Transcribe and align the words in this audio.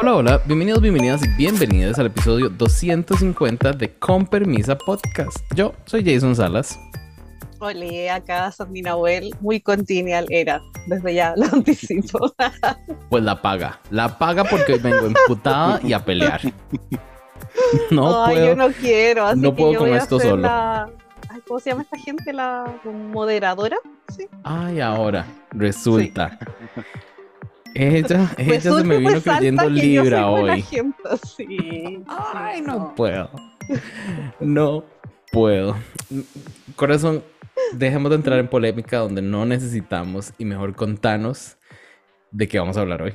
Hola, 0.00 0.14
hola, 0.14 0.40
bienvenidos, 0.46 0.80
bienvenidas 0.80 1.20
y 1.24 1.28
bienvenidas 1.36 1.98
al 1.98 2.06
episodio 2.06 2.48
250 2.50 3.72
de 3.72 3.94
Con 3.98 4.26
Permisa 4.26 4.76
Podcast. 4.78 5.38
Yo 5.54 5.74
soy 5.86 6.04
Jason 6.04 6.36
Salas. 6.36 6.78
Hola, 7.60 8.14
acá 8.14 8.52
Sandy 8.52 8.82
Nahuel, 8.82 9.34
muy 9.40 9.60
continual 9.60 10.26
era, 10.30 10.60
desde 10.86 11.14
ya 11.14 11.34
lo 11.36 11.46
anticipo. 11.52 12.32
Pues 13.10 13.24
la 13.24 13.40
paga, 13.42 13.80
la 13.90 14.16
paga 14.18 14.44
porque 14.44 14.74
hoy 14.74 14.78
vengo 14.78 15.06
emputada 15.06 15.80
y 15.82 15.92
a 15.92 16.04
pelear. 16.04 16.40
No 17.90 18.24
Ay, 18.24 18.36
yo 18.46 18.54
no 18.56 18.68
quiero, 18.70 19.26
así 19.26 19.40
no 19.40 19.50
que 19.50 19.56
puedo 19.56 19.72
yo 19.72 19.78
con 19.80 19.88
voy 19.88 19.98
a 19.98 20.00
esto 20.02 20.20
solo. 20.20 20.36
la- 20.42 20.88
Ay, 21.28 21.40
¿Cómo 21.46 21.58
se 21.60 21.70
llama 21.70 21.82
esta 21.82 21.98
gente? 21.98 22.32
La 22.32 22.72
moderadora. 22.84 23.76
Sí. 24.16 24.26
Ay, 24.44 24.80
ahora, 24.80 25.26
resulta. 25.50 26.38
Ella, 27.78 28.34
ella 28.36 28.54
Resulta 28.54 28.78
se 28.78 28.84
me 28.84 28.98
vino 28.98 29.22
creyendo 29.22 29.70
libra 29.70 30.28
hoy. 30.28 30.62
gente, 30.62 30.98
sí. 31.36 32.02
Ay, 32.08 32.60
no 32.60 32.92
puedo. 32.96 33.30
No 34.40 34.84
puedo. 35.30 35.76
Corazón, 36.74 37.22
dejemos 37.74 38.10
de 38.10 38.16
entrar 38.16 38.40
en 38.40 38.48
polémica 38.48 38.98
donde 38.98 39.22
no 39.22 39.46
necesitamos 39.46 40.32
y 40.38 40.44
mejor 40.44 40.74
contanos 40.74 41.56
de 42.32 42.48
qué 42.48 42.58
vamos 42.58 42.76
a 42.76 42.80
hablar 42.80 43.02
hoy. 43.02 43.14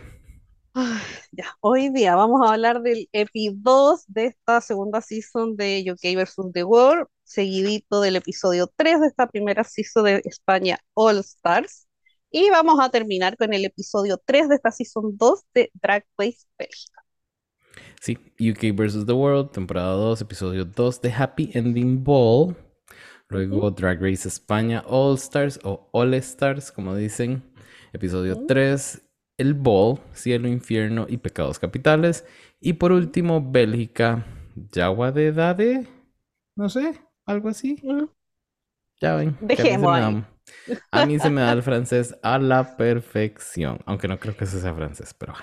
Ay, 0.73 1.01
ya, 1.33 1.45
hoy 1.59 1.89
día 1.89 2.15
vamos 2.15 2.41
a 2.47 2.53
hablar 2.53 2.81
del 2.81 3.09
EPI 3.11 3.57
2 3.57 4.05
de 4.07 4.27
esta 4.27 4.61
segunda 4.61 5.01
season 5.01 5.57
de 5.57 5.85
UK 5.91 6.15
vs. 6.15 6.53
The 6.53 6.63
World, 6.63 7.07
seguidito 7.25 7.99
del 7.99 8.15
episodio 8.15 8.71
3 8.77 9.01
de 9.01 9.07
esta 9.07 9.27
primera 9.27 9.65
season 9.65 10.05
de 10.05 10.21
España 10.23 10.79
All 10.93 11.19
Stars. 11.19 11.82
Y 12.35 12.49
vamos 12.49 12.79
a 12.79 12.89
terminar 12.89 13.37
con 13.37 13.53
el 13.53 13.63
episodio 13.63 14.19
3 14.25 14.49
de 14.49 14.55
esta 14.55 14.71
season 14.71 15.15
2 15.17 15.41
de 15.53 15.69
Drag 15.79 16.03
Race 16.17 16.47
Bélgica. 16.57 17.05
Sí, 18.01 18.17
UK 18.39 18.75
vs. 18.75 19.05
The 19.05 19.13
World, 19.13 19.51
temporada 19.51 19.93
2, 19.93 20.21
episodio 20.21 20.65
2 20.65 20.99
de 21.01 21.13
Happy 21.13 21.51
Ending 21.53 22.03
Ball. 22.03 22.55
Luego 23.29 23.69
Drag 23.69 24.01
Race 24.01 24.27
España 24.27 24.83
All 24.87 25.15
Stars 25.15 25.59
o 25.63 25.87
All 25.91 26.15
Stars, 26.15 26.71
como 26.71 26.95
dicen. 26.95 27.43
Episodio 27.93 28.33
Ujú. 28.33 28.47
3, 28.47 29.03
El 29.37 29.53
Ball, 29.53 29.99
Cielo, 30.13 30.47
Infierno 30.47 31.05
y 31.07 31.17
Pecados 31.17 31.59
Capitales. 31.59 32.25
Y 32.59 32.73
por 32.73 32.91
último, 32.93 33.47
Bélgica, 33.47 34.25
Yagua 34.71 35.11
de 35.11 35.33
Dade. 35.33 35.87
No 36.55 36.67
sé, 36.67 36.99
algo 37.27 37.49
así. 37.49 37.77
Ya 38.99 39.17
ven. 39.17 39.37
Dejemos 39.39 39.93
ahí. 39.93 40.25
A 40.91 41.05
mí 41.05 41.19
se 41.19 41.29
me 41.29 41.41
da 41.41 41.51
el 41.53 41.63
francés 41.63 42.15
a 42.21 42.39
la 42.39 42.77
perfección. 42.77 43.79
Aunque 43.85 44.07
no 44.07 44.19
creo 44.19 44.35
que 44.35 44.45
ese 44.45 44.61
sea 44.61 44.73
francés, 44.73 45.13
pero 45.17 45.33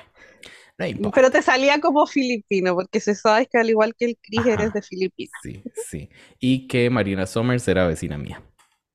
no. 0.99 1.11
Pero 1.11 1.31
te 1.31 1.43
salía 1.43 1.81
como 1.81 2.07
filipino, 2.07 2.75
porque 2.75 3.01
se 3.01 3.15
sabe 3.15 3.47
que 3.47 3.59
al 3.59 3.69
igual 3.69 3.95
que 3.95 4.07
el 4.07 4.19
Chris 4.23 4.41
Ajá. 4.41 4.53
eres 4.55 4.73
de 4.73 4.83
Filipinas, 4.83 5.33
Sí, 5.43 5.63
sí. 5.89 6.11
Y 6.39 6.67
que 6.69 6.89
Marina 6.89 7.27
Somers 7.27 7.67
era 7.69 7.87
vecina 7.87 8.17
mía. 8.17 8.43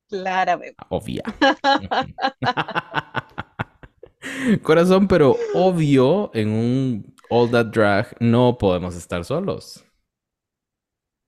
claramente. 0.10 0.78
Obvia. 0.90 1.24
Corazón, 4.64 5.08
pero 5.08 5.36
obvio, 5.54 6.32
en 6.34 6.50
un 6.50 7.16
All 7.30 7.52
That 7.52 7.68
Drag 7.68 8.16
no 8.20 8.58
podemos 8.58 8.96
estar 8.96 9.24
solos. 9.24 9.86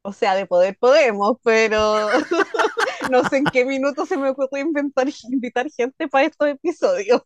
O 0.03 0.14
sea, 0.14 0.36
de 0.36 0.45
poder 0.45 0.78
podemos, 0.78 1.38
pero 1.44 2.08
no 3.09 3.23
sé 3.23 3.38
en 3.38 3.45
qué 3.45 3.66
minuto 3.66 4.05
se 4.05 4.17
me 4.17 4.30
ocurrió 4.30 4.66
inventar, 4.66 5.08
invitar 5.30 5.69
gente 5.72 6.08
para 6.08 6.25
estos 6.25 6.47
episodios. 6.50 7.22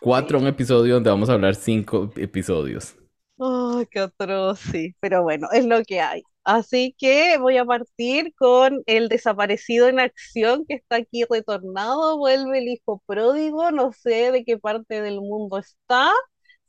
Cuatro 0.00 0.38
un 0.38 0.46
episodio 0.46 0.94
donde 0.94 1.10
vamos 1.10 1.28
a 1.28 1.34
hablar 1.34 1.54
cinco 1.54 2.10
episodios. 2.16 2.96
Ay, 3.38 3.86
qué 3.90 4.00
atroz, 4.00 4.60
sí, 4.60 4.94
pero 5.00 5.22
bueno, 5.22 5.48
es 5.52 5.66
lo 5.66 5.82
que 5.82 6.00
hay. 6.00 6.22
Así 6.44 6.94
que 6.96 7.38
voy 7.38 7.56
a 7.56 7.64
partir 7.64 8.32
con 8.36 8.82
el 8.86 9.08
desaparecido 9.08 9.88
en 9.88 9.98
acción 9.98 10.64
que 10.66 10.74
está 10.74 10.96
aquí 10.96 11.24
retornado, 11.28 12.18
vuelve 12.18 12.58
el 12.58 12.68
hijo 12.68 13.02
pródigo, 13.04 13.72
no 13.72 13.92
sé 13.92 14.30
de 14.30 14.44
qué 14.44 14.56
parte 14.56 15.02
del 15.02 15.20
mundo 15.20 15.58
está. 15.58 16.12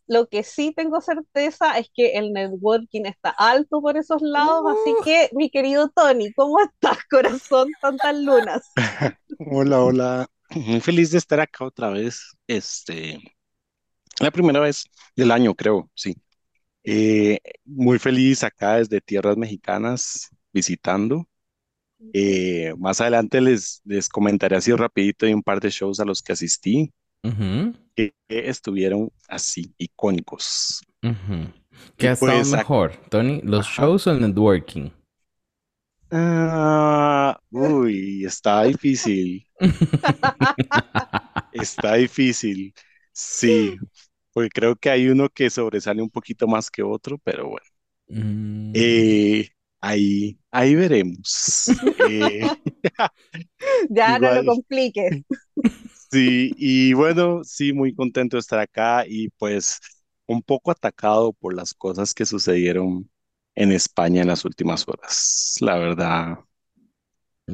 Lo 0.08 0.28
que 0.28 0.44
sí 0.44 0.74
tengo 0.76 1.02
certeza 1.02 1.78
es 1.78 1.90
que 1.94 2.14
el 2.14 2.32
networking 2.32 3.04
está 3.06 3.30
alto 3.30 3.82
por 3.82 3.98
esos 3.98 4.22
lados, 4.22 4.64
así 4.66 4.96
que 5.04 5.30
mi 5.34 5.50
querido 5.50 5.90
Tony, 5.90 6.32
¿cómo 6.34 6.60
estás, 6.62 6.98
corazón? 7.10 7.70
Tantas 7.82 8.16
lunas. 8.16 8.72
Hola, 9.40 9.82
hola. 9.84 10.28
Muy 10.56 10.80
feliz 10.80 11.12
de 11.12 11.18
estar 11.18 11.40
acá 11.42 11.66
otra 11.66 11.90
vez. 11.90 12.38
Este, 12.48 13.20
la 14.20 14.32
primera 14.32 14.60
vez 14.60 14.86
del 15.16 15.32
año, 15.32 15.54
creo, 15.54 15.90
sí. 15.94 16.16
Eh, 16.84 17.40
muy 17.66 18.00
feliz 18.00 18.44
acá 18.44 18.78
desde 18.78 19.02
tierras 19.02 19.36
mexicanas 19.38 20.30
visitando. 20.54 21.28
Eh, 22.14 22.74
más 22.78 23.02
adelante 23.02 23.42
les, 23.42 23.82
les 23.84 24.08
comentaré 24.08 24.56
así 24.56 24.72
rapidito 24.74 25.26
de 25.26 25.36
un 25.36 25.44
par 25.44 25.60
de 25.60 25.70
shows 25.70 26.00
a 26.00 26.06
los 26.06 26.22
que 26.22 26.34
asistí 26.34 26.94
Que 27.96 28.14
estuvieron 28.30 29.12
así 29.28 29.74
icónicos. 29.78 30.82
¿Qué 31.98 32.08
ha 32.08 32.14
estado 32.14 32.40
pues, 32.40 32.52
mejor, 32.52 32.94
Tony? 33.10 33.42
¿Los 33.44 33.68
Ajá. 33.68 33.74
shows 33.82 34.08
o 34.08 34.12
el 34.12 34.22
networking? 34.22 34.90
Ah, 36.12 37.40
uy, 37.52 38.26
está 38.26 38.64
difícil. 38.64 39.46
Está 41.52 41.96
difícil. 41.96 42.74
Sí, 43.14 43.82
porque 44.34 44.50
creo 44.52 44.76
que 44.76 44.90
hay 44.90 45.08
uno 45.10 45.30
que 45.30 45.50
sobresale 45.50 46.02
un 46.02 46.10
poquito 46.10 46.48
más 46.48 46.70
que 46.72 46.84
otro, 46.84 47.18
pero 47.24 47.50
bueno. 47.50 47.66
Mm, 48.10 48.74
Eh, 48.74 49.50
ahí, 49.82 50.40
ahí 50.52 50.76
veremos. 50.76 51.68
Eh, 51.98 52.52
Ya 53.90 54.20
no 54.20 54.34
lo 54.34 54.44
compliques. 54.44 55.24
Sí, 56.12 56.52
y 56.58 56.94
bueno, 56.94 57.44
sí, 57.44 57.74
muy 57.74 57.94
contento 57.96 58.38
de 58.38 58.42
estar 58.42 58.60
acá 58.60 59.06
y 59.08 59.30
pues 59.32 59.80
un 60.26 60.42
poco 60.42 60.72
atacado 60.72 61.34
por 61.34 61.54
las 61.56 61.74
cosas 61.74 62.14
que 62.14 62.26
sucedieron 62.26 63.10
en 63.56 63.72
España 63.72 64.22
en 64.22 64.28
las 64.28 64.46
últimas 64.46 64.88
horas. 64.88 65.56
La 65.62 65.78
verdad, 65.78 66.40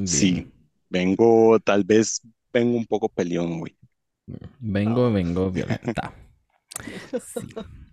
sí, 0.04 0.50
vengo, 0.88 1.58
tal 1.60 1.84
vez 1.84 2.20
vengo 2.52 2.76
un 2.76 2.86
poco 2.86 3.08
peleón 3.08 3.60
hoy. 3.62 3.76
Vengo, 4.60 5.12
vengo 5.12 5.50
violenta. 5.50 6.12
Sí. 7.20 7.46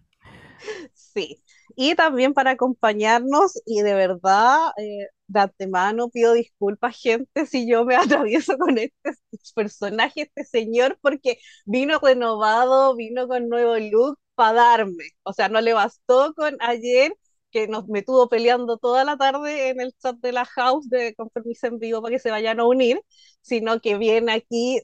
Sí, 0.93 1.43
y 1.75 1.95
también 1.95 2.33
para 2.33 2.51
acompañarnos, 2.51 3.53
y 3.65 3.81
de 3.81 3.93
verdad, 3.93 4.57
eh, 4.77 5.07
de 5.27 5.39
antemano 5.39 6.09
pido 6.09 6.33
disculpas, 6.33 6.97
gente, 6.99 7.45
si 7.45 7.67
yo 7.69 7.85
me 7.85 7.95
atravieso 8.25 8.57
con 8.57 8.77
este 8.77 9.11
personaje, 9.55 10.23
este 10.23 10.45
señor, 10.45 10.97
porque 11.01 11.37
vino 11.65 11.99
renovado, 11.99 12.95
vino 12.95 13.27
con 13.27 13.49
nuevo 13.49 13.77
look 13.77 14.19
para 14.35 14.53
darme. 14.53 15.05
O 15.23 15.33
sea, 15.33 15.49
no 15.49 15.61
le 15.61 15.73
bastó 15.73 16.33
con 16.35 16.57
ayer, 16.61 17.13
que 17.51 17.67
nos 17.67 17.87
me 17.87 18.01
tuvo 18.01 18.29
peleando 18.29 18.77
toda 18.77 19.03
la 19.03 19.17
tarde 19.17 19.69
en 19.69 19.81
el 19.81 19.93
chat 19.97 20.15
de 20.17 20.31
la 20.31 20.45
house 20.45 20.89
de 20.89 21.13
con 21.15 21.29
en 21.63 21.79
vivo 21.79 22.01
para 22.01 22.13
que 22.13 22.19
se 22.19 22.31
vayan 22.31 22.59
a 22.59 22.65
unir, 22.65 23.01
sino 23.41 23.79
que 23.81 23.97
viene 23.97 24.31
aquí. 24.33 24.79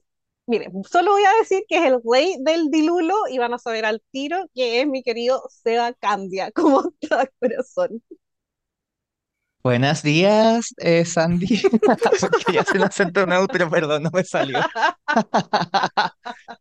Miren, 0.47 0.71
solo 0.89 1.11
voy 1.11 1.23
a 1.23 1.39
decir 1.41 1.63
que 1.67 1.77
es 1.77 1.85
el 1.85 1.99
rey 2.09 2.37
del 2.39 2.71
dilulo 2.71 3.13
y 3.29 3.37
van 3.37 3.53
a 3.53 3.57
saber 3.57 3.83
al 3.83 4.01
tiro 4.11 4.49
que 4.55 4.79
es 4.79 4.87
mi 4.87 5.03
querido 5.03 5.43
Seba 5.49 5.91
Candia. 5.93 6.51
¿Cómo 6.51 6.83
está, 7.01 7.29
corazón? 7.41 8.01
Buenos 9.61 10.03
días, 10.03 10.73
eh, 10.77 11.03
Sandy. 11.03 11.61
Porque 12.21 12.53
ya 12.53 12.63
se 12.63 12.77
lo 12.77 12.85
acento 12.85 13.25
neutro, 13.25 13.69
perdón, 13.69 14.03
no 14.03 14.09
me 14.13 14.23
salió. 14.23 14.59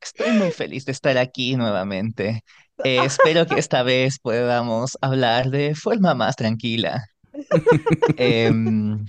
Estoy 0.00 0.30
muy 0.32 0.50
feliz 0.50 0.86
de 0.86 0.92
estar 0.92 1.18
aquí 1.18 1.56
nuevamente. 1.56 2.42
Eh, 2.84 3.04
espero 3.04 3.46
que 3.46 3.58
esta 3.58 3.82
vez 3.82 4.18
podamos 4.18 4.96
hablar 5.02 5.50
de 5.50 5.74
forma 5.74 6.14
más 6.14 6.36
tranquila. 6.36 7.04
Em, 8.16 9.04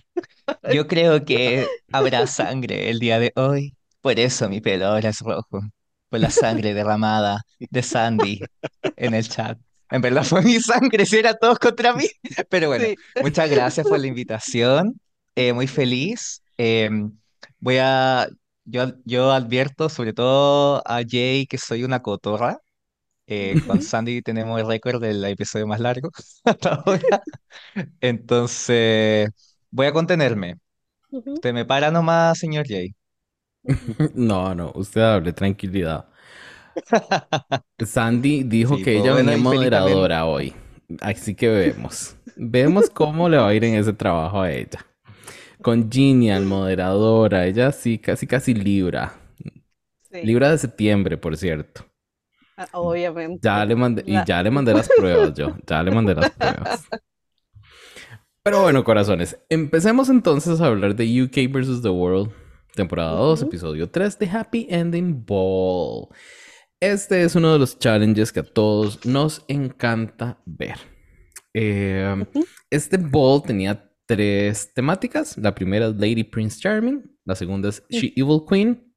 yo 0.74 0.88
creo 0.88 1.24
que 1.26 1.68
habrá 1.92 2.28
sangre 2.28 2.90
el 2.90 3.00
día 3.00 3.20
de 3.20 3.32
hoy. 3.36 3.76
Por 4.02 4.20
eso 4.20 4.50
mi 4.50 4.62
pelo 4.62 4.88
ahora 4.88 5.10
es 5.10 5.20
rojo. 5.20 5.62
Por 6.10 6.20
la 6.20 6.30
sangre 6.32 6.74
derramada 6.74 7.42
de 7.60 7.84
Sandy 7.84 8.40
en 8.96 9.14
el 9.14 9.28
chat. 9.28 9.58
En 9.92 10.02
verdad 10.02 10.24
fue 10.24 10.42
mi 10.44 10.60
sangre, 10.60 11.06
si 11.06 11.18
era 11.18 11.34
todos 11.34 11.60
contra 11.60 11.94
mí. 11.94 12.06
Pero 12.50 12.68
bueno, 12.70 12.86
Sí. 12.86 12.96
muchas 13.22 13.50
gracias 13.50 13.88
por 13.88 14.00
la 14.00 14.08
invitación. 14.08 15.00
Eh, 15.36 15.54
muy 15.54 15.68
feliz. 15.68 16.42
Em, 16.58 17.12
voy 17.60 17.78
a, 17.80 18.28
yo, 18.66 18.94
yo 19.06 19.32
advierto 19.32 19.90
sobre 19.90 20.14
todo 20.14 20.82
a 20.86 21.02
Jay 21.08 21.46
que 21.48 21.58
soy 21.58 21.84
una 21.84 22.02
cotorra. 22.02 22.60
Eh, 23.32 23.60
con 23.66 23.82
Sandy 23.82 24.22
tenemos 24.24 24.60
el 24.60 24.68
récord 24.68 25.02
del 25.02 25.24
episodio 25.26 25.68
más 25.68 25.80
largo 25.80 26.10
hasta 26.46 26.76
ahora. 26.76 27.22
Entonces, 28.02 29.30
voy 29.72 29.88
a 29.88 29.94
contenerme. 29.94 30.56
Ujú. 31.12 31.36
Usted 31.36 31.54
me 31.54 31.66
para 31.66 31.92
nomás, 31.92 32.40
señor 32.40 32.66
Jay. 32.68 32.96
No, 34.16 34.54
no, 34.56 34.72
usted 34.76 35.02
hable, 35.02 35.34
tranquilidad. 35.34 36.06
Sandy 37.86 38.44
dijo 38.44 38.80
Sí, 38.80 38.82
que 38.82 38.94
pues, 38.94 39.06
ella 39.06 39.14
venía 39.14 39.38
moderadora 39.38 40.26
hoy. 40.26 40.54
Así 41.02 41.36
que 41.36 41.48
vemos. 41.50 42.16
Vemos 42.36 42.90
cómo 42.90 43.30
le 43.30 43.38
va 43.38 43.48
a 43.50 43.54
ir 43.54 43.64
en 43.64 43.76
ese 43.76 43.94
trabajo 43.94 44.42
a 44.42 44.52
ella. 44.52 44.86
Con 45.62 45.92
Genial, 45.92 46.46
moderadora. 46.46 47.46
Ella 47.48 47.72
sí, 47.72 48.00
casi, 48.00 48.28
casi 48.28 48.54
libra. 48.56 49.14
Sí, 50.12 50.20
Libra 50.22 50.50
de 50.52 50.58
septiembre, 50.58 51.18
por 51.18 51.36
cierto. 51.36 51.86
Ah, 52.60 52.68
obviamente. 52.74 53.40
Ya 53.42 53.66
le 53.66 53.76
mandé, 53.76 54.04
y 54.06 54.16
ya 54.26 54.44
le 54.44 54.52
mandé 54.52 54.74
las 54.74 54.90
pruebas 54.98 55.34
yo. 55.34 55.56
Ya 55.66 55.82
le 55.82 55.92
mandé 55.92 56.16
las 56.16 56.30
pruebas. 56.32 56.88
Pero 58.44 58.62
bueno, 58.62 58.84
corazones, 58.84 59.38
empecemos 59.50 60.10
entonces 60.10 60.62
a 60.62 60.68
hablar 60.68 60.96
de 60.96 61.24
UK 61.24 61.52
vs. 61.52 61.82
The 61.82 61.90
World, 61.90 62.32
temporada 62.74 63.12
2, 63.12 63.40
Ujú. 63.42 63.48
episodio 63.48 63.90
3 63.90 64.20
de 64.20 64.30
Happy 64.30 64.68
Ending 64.70 65.26
Ball. 65.26 66.08
Este 66.80 67.24
es 67.24 67.36
uno 67.36 67.52
de 67.52 67.60
los 67.60 67.78
challenges 67.78 68.32
que 68.32 68.40
a 68.40 68.44
todos 68.44 69.06
nos 69.06 69.44
encanta 69.48 70.42
ver. 70.46 70.78
Eh, 71.54 72.26
este 72.70 72.98
ball 72.98 73.44
tenía 73.44 73.92
tres 74.06 74.74
temáticas. 74.74 75.38
La 75.38 75.54
primera 75.54 75.88
es 75.88 75.96
Lady 75.96 76.24
Prince 76.24 76.60
Charming, 76.60 77.04
la 77.26 77.36
segunda 77.36 77.70
es 77.70 77.84
She 77.90 78.14
Evil 78.16 78.42
Queen 78.50 78.94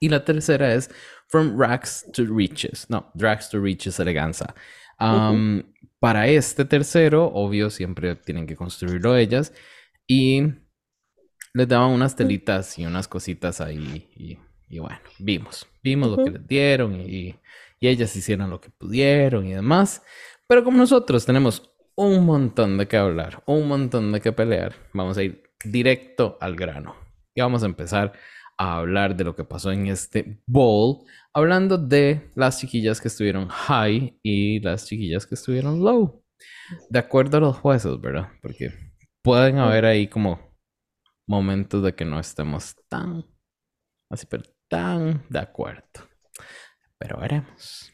y 0.00 0.08
la 0.08 0.24
tercera 0.24 0.74
es 0.74 0.90
From 1.28 1.56
Rags 1.58 2.04
to 2.12 2.24
Riches. 2.24 2.86
No, 2.88 3.06
Drags 3.14 3.48
to 3.50 3.60
Riches 3.60 3.98
Eleganza. 4.00 4.54
Um, 4.98 5.62
Para 6.00 6.28
este 6.28 6.64
tercero, 6.64 7.26
obvio, 7.34 7.70
siempre 7.70 8.14
tienen 8.14 8.46
que 8.46 8.54
construirlo 8.56 9.16
ellas 9.16 9.52
y 10.06 10.42
les 11.54 11.66
daban 11.68 11.90
unas 11.90 12.14
telitas 12.14 12.78
y 12.78 12.86
unas 12.86 13.08
cositas 13.08 13.60
ahí 13.60 14.06
y, 14.16 14.38
y 14.68 14.78
bueno, 14.78 15.00
vimos, 15.18 15.66
vimos 15.82 16.10
lo 16.10 16.24
que 16.24 16.30
les 16.30 16.46
dieron 16.46 17.00
y, 17.00 17.34
y 17.80 17.88
ellas 17.88 18.14
hicieron 18.14 18.50
lo 18.50 18.60
que 18.60 18.70
pudieron 18.70 19.46
y 19.46 19.54
demás. 19.54 20.02
Pero 20.46 20.62
como 20.62 20.78
nosotros 20.78 21.26
tenemos 21.26 21.70
un 21.96 22.24
montón 22.24 22.78
de 22.78 22.86
que 22.86 22.96
hablar, 22.96 23.42
un 23.46 23.66
montón 23.66 24.12
de 24.12 24.20
que 24.20 24.32
pelear, 24.32 24.74
vamos 24.92 25.18
a 25.18 25.22
ir 25.24 25.50
directo 25.64 26.38
al 26.40 26.54
grano. 26.54 26.94
Y 27.34 27.40
vamos 27.40 27.64
a 27.64 27.66
empezar 27.66 28.12
a 28.58 28.78
hablar 28.78 29.16
de 29.16 29.24
lo 29.24 29.36
que 29.36 29.44
pasó 29.44 29.70
en 29.70 29.86
este 29.86 30.42
bowl, 30.46 31.06
hablando 31.32 31.78
de 31.78 32.30
las 32.34 32.58
chiquillas 32.58 33.00
que 33.00 33.08
estuvieron 33.08 33.48
high 33.48 34.18
y 34.22 34.60
las 34.60 34.86
chiquillas 34.86 35.26
que 35.26 35.36
estuvieron 35.36 35.80
low. 35.80 36.24
De 36.90 36.98
acuerdo 36.98 37.38
a 37.38 37.40
los 37.40 37.56
jueces, 37.56 38.00
¿verdad? 38.00 38.28
Porque 38.42 38.70
pueden 39.22 39.58
haber 39.58 39.84
ahí 39.84 40.08
como 40.08 40.40
momentos 41.26 41.82
de 41.82 41.94
que 41.94 42.04
no 42.04 42.18
estemos 42.18 42.74
tan, 42.88 43.24
así, 44.10 44.26
pero 44.26 44.42
tan 44.68 45.24
de 45.28 45.38
acuerdo. 45.38 45.82
Pero 46.98 47.20
veremos. 47.20 47.92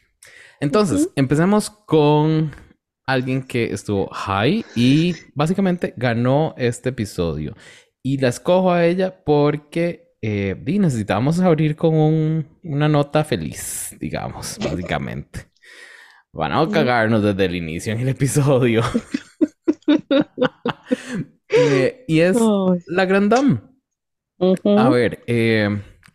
Entonces, 0.60 1.02
Ujú. 1.02 1.12
empecemos 1.16 1.68
con 1.68 2.52
alguien 3.06 3.42
que 3.46 3.72
estuvo 3.72 4.08
high 4.08 4.64
y 4.74 5.14
básicamente 5.34 5.92
ganó 5.96 6.54
este 6.56 6.88
episodio. 6.88 7.54
Y 8.02 8.18
la 8.18 8.28
escojo 8.28 8.72
a 8.72 8.86
ella 8.86 9.24
porque 9.24 10.03
eh, 10.26 10.56
di, 10.60 10.78
necesitábamos 10.78 11.40
abrir 11.40 11.76
con 11.76 11.94
un- 11.94 12.46
una 12.62 12.88
nota 12.88 13.24
feliz, 13.24 13.94
digamos, 14.00 14.58
básicamente. 14.64 15.50
Van 16.32 16.52
a 16.52 16.68
cagarnos 16.68 17.22
desde 17.22 17.44
el 17.44 17.56
inicio 17.56 17.92
en 17.92 18.00
el 18.00 18.08
episodio. 18.08 18.82
Eh, 21.48 22.04
y 22.08 22.20
es 22.20 22.36
la 22.86 23.04
Grand 23.04 23.30
Dame. 23.30 23.60
A 24.76 24.88
ver, 24.88 25.22
eh, 25.26 25.68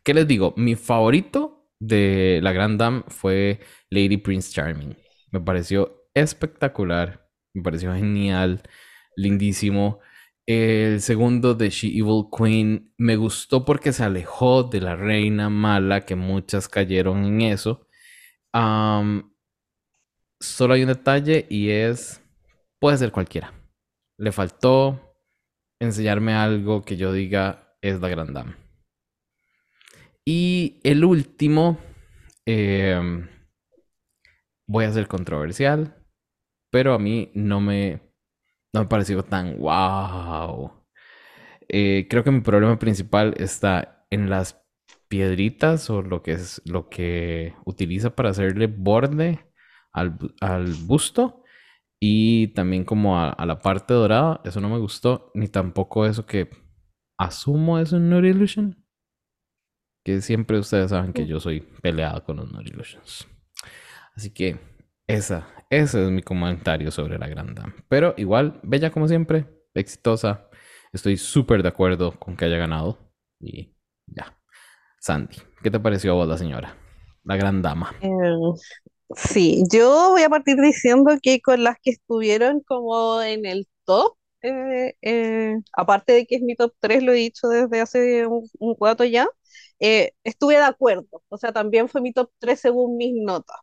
¿qué 0.04 0.14
les 0.14 0.28
digo? 0.28 0.54
Mi 0.58 0.76
favorito 0.76 1.72
de 1.80 2.40
la 2.44 2.52
Grand 2.52 2.78
Dame 2.80 3.04
fue 3.08 3.60
Lady 3.90 4.18
Prince 4.18 4.52
Charming. 4.52 4.98
Me 5.32 5.40
pareció 5.40 6.10
espectacular, 6.14 7.30
me 7.54 7.62
pareció 7.64 7.94
genial, 7.94 8.62
lindísimo. 9.16 10.00
El 10.52 11.00
segundo 11.02 11.54
de 11.54 11.70
She 11.70 11.90
Evil 11.90 12.26
Queen 12.36 12.92
me 12.98 13.18
gustó 13.18 13.64
porque 13.66 13.94
se 13.94 14.04
alejó 14.04 14.64
de 14.64 14.82
la 14.82 14.96
reina 14.96 15.48
mala, 15.48 16.08
que 16.08 16.16
muchas 16.16 16.68
cayeron 16.68 17.24
en 17.24 17.42
eso. 17.42 17.88
Solo 20.40 20.74
hay 20.74 20.82
un 20.82 20.88
detalle 20.88 21.46
y 21.52 21.70
es, 21.70 22.24
puede 22.80 22.98
ser 22.98 23.12
cualquiera. 23.12 23.54
Le 24.18 24.32
faltó 24.32 25.16
enseñarme 25.80 26.34
algo 26.34 26.82
que 26.82 26.98
yo 26.98 27.14
diga 27.14 27.76
es 27.80 28.02
la 28.02 28.10
Grand 28.10 28.32
Dame. 28.32 28.56
Y 30.26 30.80
el 30.84 31.06
último, 31.06 31.78
em, 32.48 33.30
voy 34.68 34.86
a 34.86 34.92
ser 34.92 35.08
controversial, 35.08 36.04
pero 36.72 36.96
a 36.96 36.98
mí 36.98 37.32
no 37.36 37.62
me, 37.62 38.09
no 38.74 38.82
me 38.82 38.88
pareció 38.88 39.24
tan 39.24 39.58
wow. 39.58 40.72
Eh, 41.68 42.08
creo 42.10 42.24
que 42.24 42.32
mi 42.32 42.42
problema 42.42 42.80
principal 42.80 43.36
está 43.38 44.06
en 44.10 44.30
las 44.30 44.64
piedritas 45.08 45.90
o 45.90 46.02
lo 46.02 46.22
que 46.22 46.32
es 46.32 46.62
lo 46.66 46.90
que 46.90 47.56
utiliza 47.66 48.16
para 48.16 48.30
hacerle 48.30 48.68
borde 48.68 49.46
al, 49.92 50.18
al 50.42 50.74
busto 50.86 51.44
y 52.00 52.50
también 52.50 52.86
como 52.86 53.20
a, 53.20 53.30
a 53.30 53.46
la 53.46 53.60
parte 53.60 53.94
dorada. 53.94 54.42
Eso 54.44 54.62
no 54.62 54.70
me 54.70 54.80
gustó, 54.80 55.32
ni 55.34 55.48
tampoco 55.48 56.06
eso 56.06 56.26
que 56.26 56.50
asumo 57.18 57.80
es 57.80 57.92
un 57.92 58.10
Nude 58.10 58.30
Illusion. 58.30 58.86
Que 60.06 60.22
siempre 60.22 60.58
ustedes 60.58 60.92
saben 60.92 61.14
que 61.14 61.28
yo 61.28 61.40
soy 61.40 61.62
peleado 61.82 62.24
con 62.24 62.38
los 62.38 62.52
Nude 62.52 62.70
Illusions. 62.70 63.28
Así 64.16 64.34
que 64.34 64.60
esa, 65.10 65.48
ese 65.70 66.06
es 66.06 66.12
mi 66.12 66.22
comentario 66.22 66.92
sobre 66.92 67.18
la 67.18 67.28
Gran 67.28 67.56
Dame. 67.56 67.74
Pero 67.90 68.14
igual, 68.18 68.60
bella 68.64 68.92
como 68.92 69.08
siempre, 69.08 69.46
exitosa. 69.74 70.48
Estoy 70.94 71.18
súper 71.18 71.64
de 71.64 71.70
acuerdo 71.70 72.18
con 72.20 72.38
que 72.38 72.46
haya 72.46 72.58
ganado. 72.58 72.98
Y 73.40 73.76
ya. 74.06 74.38
Sandy, 75.00 75.38
¿qué 75.64 75.72
te 75.72 75.80
pareció 75.80 76.12
a 76.12 76.16
vos 76.16 76.28
la 76.28 76.38
señora? 76.38 76.78
La 77.24 77.38
gran 77.38 77.62
dama. 77.62 77.94
Eh, 78.02 78.10
sí, 79.16 79.64
yo 79.72 80.10
voy 80.12 80.24
a 80.24 80.30
partir 80.30 80.58
diciendo 80.58 81.12
que 81.22 81.42
con 81.42 81.64
las 81.64 81.78
que 81.82 81.92
estuvieron 81.92 82.62
como 82.62 83.22
en 83.22 83.46
el 83.46 83.68
top, 83.86 84.16
eh, 84.42 84.96
eh, 85.02 85.56
aparte 85.74 86.14
de 86.14 86.26
que 86.26 86.36
es 86.36 86.42
mi 86.42 86.56
top 86.56 86.74
3, 86.80 87.04
lo 87.04 87.12
he 87.14 87.16
dicho 87.16 87.48
desde 87.50 87.82
hace 87.82 88.28
un, 88.28 88.48
un 88.60 88.76
rato 88.80 89.04
ya, 89.06 89.28
estuve 89.80 90.56
de 90.56 90.64
acuerdo. 90.64 91.08
O 91.30 91.38
sea, 91.38 91.52
también 91.54 91.90
fue 91.90 92.02
mi 92.02 92.14
top 92.14 92.32
3 92.40 92.60
según 92.60 92.98
mis 92.98 93.14
notas. 93.16 93.58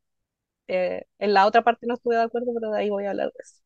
Eh, 0.68 1.02
en 1.18 1.34
la 1.34 1.46
otra 1.46 1.62
parte 1.62 1.86
no 1.86 1.94
estuve 1.94 2.16
de 2.16 2.22
acuerdo, 2.22 2.52
pero 2.54 2.72
de 2.72 2.80
ahí 2.80 2.90
voy 2.90 3.04
a 3.06 3.10
hablar 3.10 3.28
de 3.28 3.40
eso. 3.42 3.62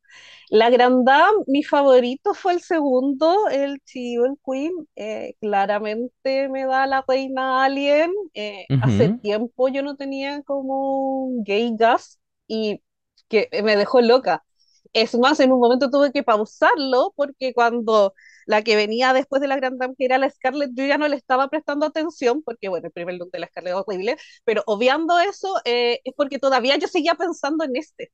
La 0.50 0.70
Grand 0.70 1.06
Dame, 1.06 1.44
mi 1.46 1.62
favorito 1.64 2.34
fue 2.34 2.54
el 2.54 2.60
segundo, 2.62 3.48
el 3.50 3.80
Evil 3.94 4.36
Queen. 4.44 4.72
Eh, 4.96 5.34
claramente 5.40 6.48
me 6.48 6.66
da 6.66 6.86
la 6.86 7.04
reina 7.06 7.64
alien. 7.64 8.12
Eh, 8.34 8.66
hace 8.80 9.10
tiempo 9.10 9.68
yo 9.68 9.82
no 9.82 9.96
tenía 9.96 10.42
como 10.42 11.24
un 11.26 11.44
gay 11.44 11.72
gas 11.76 12.20
y 12.48 12.82
que 13.28 13.48
me 13.62 13.76
dejó 13.76 14.00
loca. 14.00 14.44
Es 14.92 15.14
más, 15.16 15.38
en 15.38 15.52
un 15.52 15.60
momento 15.60 15.88
tuve 15.90 16.10
que 16.12 16.24
pausarlo 16.24 17.12
porque 17.16 17.54
cuando 17.54 18.12
la 18.46 18.62
que 18.62 18.74
venía 18.74 19.12
después 19.12 19.40
de 19.40 19.46
la 19.46 19.54
Grand 19.56 19.78
Dame, 19.80 19.94
que 19.96 20.04
era 20.04 20.18
la 20.18 20.28
Scarlett, 20.28 20.70
yo 20.74 20.84
ya 20.84 20.98
no 20.98 21.06
le 21.06 21.14
estaba 21.16 21.48
prestando 21.48 21.86
atención 21.86 22.42
porque, 22.42 22.68
bueno, 22.68 22.86
el 22.88 22.92
primer 22.92 23.14
look 23.14 23.30
de 23.30 23.38
la 23.38 23.46
Scarlett 23.46 23.74
es 23.74 23.80
horrible, 23.86 24.16
pero 24.44 24.64
obviando 24.66 25.18
eso, 25.20 25.54
eh, 25.64 26.00
es 26.04 26.12
porque 26.16 26.40
todavía 26.40 26.76
yo 26.76 26.88
seguía 26.88 27.14
pensando 27.14 27.64
en 27.64 27.76
este. 27.76 28.10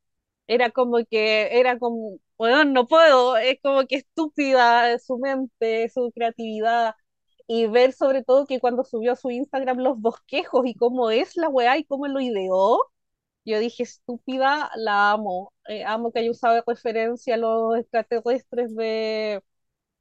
Era 0.47 0.71
como 0.71 0.99
que, 1.11 1.59
era 1.59 1.78
como, 1.78 2.18
bueno, 2.38 2.64
no 2.64 2.87
puedo, 2.87 3.37
es 3.38 3.59
como 3.62 3.87
que 3.87 3.97
estúpida 3.97 4.99
su 4.99 5.18
mente, 5.18 5.88
su 5.90 6.12
creatividad, 6.14 6.95
y 7.47 7.66
ver 7.68 7.92
sobre 7.92 8.23
todo 8.25 8.47
que 8.47 8.61
cuando 8.61 8.85
subió 8.85 9.12
a 9.12 9.16
su 9.16 9.30
Instagram 9.30 9.78
los 9.78 10.00
bosquejos 10.00 10.66
y 10.66 10.75
cómo 10.75 11.11
es 11.11 11.37
la 11.37 11.49
weá 11.49 11.78
y 11.78 11.85
cómo 11.85 12.06
lo 12.09 12.21
ideó, 12.21 12.80
yo 13.47 13.59
dije, 13.61 13.85
estúpida, 13.85 14.71
la 14.76 15.12
amo. 15.12 15.53
Eh, 15.69 15.85
amo 15.85 16.12
que 16.12 16.21
haya 16.21 16.31
usado 16.31 16.55
de 16.55 16.62
referencia 16.67 17.35
a 17.35 17.38
los 17.38 17.79
extraterrestres 17.79 18.75
de 18.75 19.43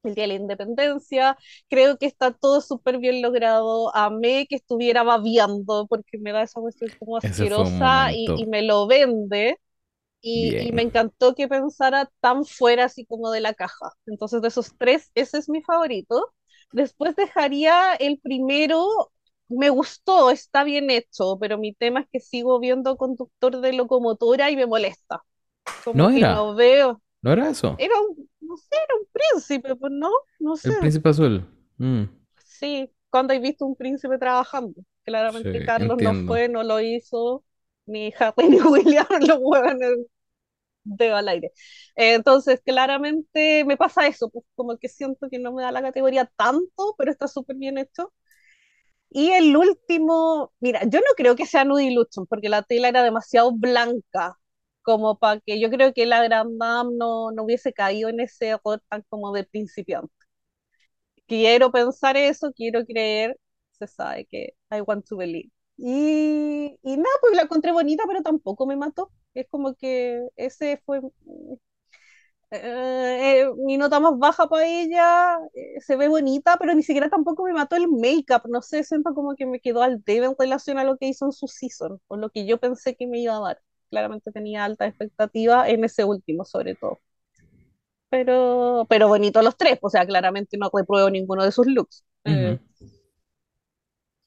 el 0.04 0.16
Día 0.16 0.24
de 0.24 0.28
la 0.30 0.34
Independencia. 0.36 1.38
Creo 1.70 1.98
que 1.98 2.06
está 2.06 2.32
todo 2.32 2.62
súper 2.62 3.00
bien 3.00 3.22
logrado. 3.22 3.96
Amé 3.96 4.48
que 4.48 4.56
estuviera 4.56 5.04
babeando 5.04 5.88
porque 5.88 6.18
me 6.20 6.32
da 6.32 6.44
esa 6.44 6.62
cuestión 6.62 6.92
como 7.00 7.18
asquerosa 7.18 8.12
y, 8.14 8.46
me 8.48 8.62
lo 8.62 8.88
vende. 8.88 9.60
Y, 10.22 10.72
me 10.74 10.82
encantó 10.82 11.36
que 11.36 11.48
pensara 11.48 12.12
tan 12.20 12.46
fuera 12.46 12.86
así 12.86 13.06
como 13.06 13.32
de 13.32 13.42
la 13.42 13.54
caja. 13.54 13.92
Entonces, 14.08 14.42
de 14.42 14.48
esos 14.48 14.72
tres, 14.78 15.12
ese 15.16 15.38
es 15.38 15.50
mi 15.50 15.62
favorito. 15.62 16.34
Después 16.72 17.16
dejaría 17.16 17.94
el 17.96 18.20
primero, 18.20 19.12
me 19.50 19.70
gustó, 19.70 20.32
está 20.32 20.64
bien 20.64 20.90
hecho, 20.90 21.38
pero 21.40 21.58
mi 21.58 21.74
tema 21.74 22.02
es 22.02 22.08
que 22.12 22.20
sigo 22.20 22.60
viendo 22.60 22.98
conductor 22.98 23.62
de 23.62 23.74
locomotora 23.74 24.52
y 24.52 24.56
me 24.56 24.66
molesta. 24.68 25.24
Como 25.84 26.08
No 26.08 26.10
era. 26.10 26.32
no 26.34 26.56
veo. 26.56 27.02
¿No 27.22 27.32
era 27.32 27.50
eso? 27.50 27.78
Era 27.78 27.96
un, 28.02 28.30
no 28.42 28.58
sé, 28.58 28.68
era 28.76 28.96
un 29.00 29.08
príncipe, 29.14 29.76
pues 29.78 29.92
no, 29.94 30.12
no 30.40 30.56
sé. 30.58 30.72
El 30.72 30.78
príncipe 30.78 31.10
azul. 31.10 31.46
Mm. 31.78 32.04
Sí, 32.38 32.92
cuando 33.10 33.34
he 33.34 33.40
visto 33.40 33.66
un 33.66 33.76
príncipe 33.76 34.18
trabajando. 34.18 34.82
Claramente 35.04 35.62
Sí, 35.62 35.64
Carlos 35.64 35.98
no 36.00 36.16
entiendo. 36.16 36.22
fue, 36.26 36.50
no 36.50 36.64
lo 36.64 36.80
hizo, 36.82 37.44
ni 37.86 38.14
Harry 38.20 38.50
ni 38.50 38.62
William 38.62 39.06
lo 39.28 39.38
huevones 39.40 40.08
dedo 40.84 41.16
al 41.18 41.28
aire. 41.30 41.52
Entonces, 41.96 42.62
claramente 42.66 43.66
me 43.66 43.78
pasa 43.78 44.08
eso, 44.08 44.30
pues 44.30 44.46
como 44.56 44.78
que 44.78 44.90
siento 44.90 45.30
que 45.30 45.40
no 45.40 45.54
me 45.54 45.64
da 45.64 45.72
la 45.72 45.82
categoría 45.82 46.26
tanto, 46.38 46.96
pero 46.98 47.12
está 47.12 47.28
súper 47.28 47.58
bien 47.58 47.78
hecho. 47.78 48.14
Y 49.10 49.32
el 49.32 49.56
último, 49.56 50.54
mira, 50.60 50.82
yo 50.86 51.00
no 51.00 51.06
creo 51.16 51.36
que 51.36 51.46
sea 51.46 51.64
Nude 51.64 51.86
Illusion, 51.86 52.28
porque 52.28 52.50
la 52.50 52.64
tela 52.64 52.90
era 52.90 53.04
demasiado 53.04 53.52
blanca, 53.54 54.38
como 54.82 55.18
para 55.18 55.40
que 55.42 55.60
yo 55.60 55.70
creo 55.70 55.94
que 55.94 56.06
la 56.06 56.24
Grand 56.24 56.58
Dame 56.60 56.92
no, 56.98 57.32
no 57.32 57.44
hubiese 57.44 57.74
caído 57.74 58.10
en 58.10 58.20
ese 58.20 58.48
error 58.50 58.82
tan 58.90 59.04
como 59.10 59.32
de 59.34 59.46
principiante. 59.46 60.12
Quiero 61.28 61.72
pensar 61.72 62.18
eso, 62.18 62.52
quiero 62.56 62.86
creer, 62.86 63.36
se 63.72 63.88
sabe 63.88 64.26
que 64.28 64.54
I 64.72 64.82
want 64.82 65.06
to 65.08 65.18
believe. 65.18 65.50
Y, 65.78 66.78
y 66.84 66.98
nada, 66.98 67.10
pues 67.22 67.36
la 67.36 67.44
encontré 67.44 67.72
bonita, 67.72 68.04
pero 68.08 68.22
tampoco 68.22 68.66
me 68.68 68.76
mató. 68.78 69.12
Es 69.34 69.48
como 69.50 69.76
que 69.76 70.22
ese 70.36 70.78
fue 70.86 71.02
eh, 72.52 73.42
eh, 73.42 73.48
mi 73.58 73.78
nota 73.78 74.00
más 74.00 74.18
baja 74.18 74.48
para 74.48 74.66
ella, 74.66 75.38
eh, 75.54 75.82
se 75.82 75.96
ve 75.96 76.08
bonita, 76.08 76.58
pero 76.58 76.74
ni 76.74 76.84
siquiera 76.84 77.10
tampoco 77.10 77.44
me 77.44 77.54
mató 77.54 77.76
el 77.76 77.88
make-up, 77.88 78.44
no 78.50 78.62
sé, 78.62 78.84
siento 78.84 79.14
como 79.14 79.36
que 79.36 79.46
me 79.46 79.60
quedó 79.60 79.82
al 79.82 80.04
debe 80.04 80.28
en 80.28 80.36
relación 80.38 80.78
a 80.78 80.84
lo 80.84 80.98
que 80.98 81.08
hizo 81.08 81.26
en 81.26 81.32
su 81.32 81.48
season, 81.48 82.00
o 82.08 82.18
lo 82.18 82.30
que 82.30 82.46
yo 82.46 82.60
pensé 82.60 82.96
que 82.96 83.08
me 83.08 83.20
iba 83.20 83.36
a 83.36 83.40
dar. 83.42 83.62
Claramente 83.90 84.32
tenía 84.32 84.66
alta 84.66 84.88
expectativa 84.88 85.68
en 85.70 85.84
ese 85.84 86.04
último, 86.04 86.46
sobre 86.46 86.76
todo. 86.76 87.00
Pero, 88.10 88.86
pero 88.90 89.08
bonito 89.08 89.42
los 89.42 89.58
tres, 89.58 89.80
o 89.82 89.90
sea, 89.90 90.06
claramente 90.06 90.58
no 90.58 90.70
repruebo 90.74 91.10
ninguno 91.10 91.44
de 91.44 91.52
sus 91.52 91.68
looks. 91.68 92.06
Eh, 92.24 92.60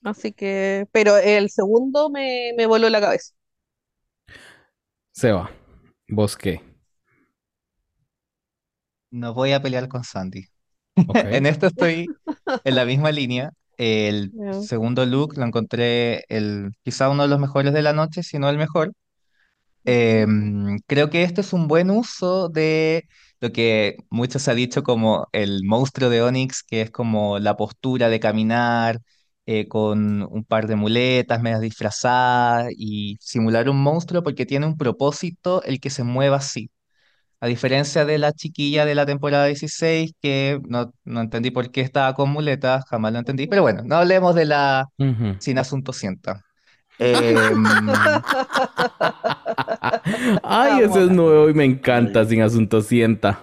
así 0.03 0.33
que, 0.33 0.87
pero 0.93 1.17
el 1.17 1.51
segundo 1.51 2.11
me, 2.11 2.53
me 2.57 2.67
voló 2.67 2.89
la 2.89 3.01
cabeza. 3.01 3.35
Seba, 5.13 5.51
¿vos 6.09 6.37
qué? 6.37 6.68
No 9.11 9.35
voy 9.35 9.53
a 9.53 9.63
pelear 9.63 9.89
con 9.89 10.05
Sandy. 10.05 10.47
En 11.33 11.47
esto 11.47 11.67
estoy 11.69 12.13
en 12.65 12.75
la 12.75 12.85
misma 12.85 13.13
línea. 13.13 13.51
El 13.77 14.35
Yeah. 14.39 14.69
segundo 14.69 15.07
look 15.07 15.37
lo 15.37 15.45
encontré 15.45 16.25
el, 16.29 16.73
quizá 16.83 17.09
uno 17.11 17.23
de 17.23 17.29
los 17.29 17.39
mejores 17.41 17.73
de 17.73 17.83
la 17.83 17.93
noche, 17.93 18.23
si 18.23 18.39
no 18.39 18.49
el 18.51 18.59
mejor. 18.59 18.93
Em, 19.85 20.79
creo 20.87 21.11
que 21.11 21.23
este 21.25 21.41
es 21.43 21.53
un 21.53 21.69
buen 21.69 21.91
uso 21.91 22.49
de 22.49 23.09
lo 23.41 23.53
que 23.53 23.97
muchos 24.11 24.43
se 24.43 24.51
ha 24.51 24.55
dicho 24.55 24.83
como 24.83 25.29
el 25.33 25.65
monstruo 25.65 26.11
de 26.11 26.23
Onyx, 26.23 26.63
que 26.65 26.83
es 26.83 26.91
como 26.91 27.39
la 27.39 27.57
postura 27.57 28.09
de 28.11 28.21
caminar 28.21 29.01
eh, 29.47 29.69
con 29.69 30.23
un 30.25 30.45
par 30.45 30.67
de 30.67 30.77
muletas 30.77 31.41
medias 31.43 31.61
disfrazadas 31.63 32.71
y 32.77 33.17
simular 33.21 33.69
un 33.71 33.83
monstruo 33.83 34.23
porque 34.23 34.47
tiene 34.47 34.67
un 34.67 34.77
propósito 34.79 35.63
el 35.65 35.81
que 35.81 35.91
se 35.91 36.05
mueva 36.05 36.39
así. 36.39 36.71
A 37.41 37.47
diferencia 37.47 38.05
de 38.05 38.19
la 38.19 38.33
chiquilla 38.33 38.85
de 38.85 38.95
la 38.97 39.07
temporada 39.07 39.47
16, 39.47 40.13
que 40.21 40.59
no, 40.69 40.93
no 41.05 41.21
entendí 41.21 41.53
por 41.53 41.71
qué 41.71 41.83
estaba 41.83 42.13
con 42.15 42.31
muletas, 42.31 42.85
jamás 42.89 43.13
lo 43.13 43.21
entendí, 43.21 43.47
pero 43.47 43.63
bueno, 43.63 43.83
no 43.85 43.95
hablemos 43.97 44.35
de 44.35 44.45
la 44.45 44.87
sin 45.39 45.59
asunto 45.59 45.93
sienta. 45.93 46.43
Em, 46.99 47.65
Ay, 50.43 50.83
ese 50.83 51.05
es 51.05 51.11
nuevo 51.11 51.49
y 51.49 51.55
me 51.55 51.65
encanta, 51.65 52.25
sin 52.25 52.43
asunto 52.43 52.81
sienta. 52.81 53.39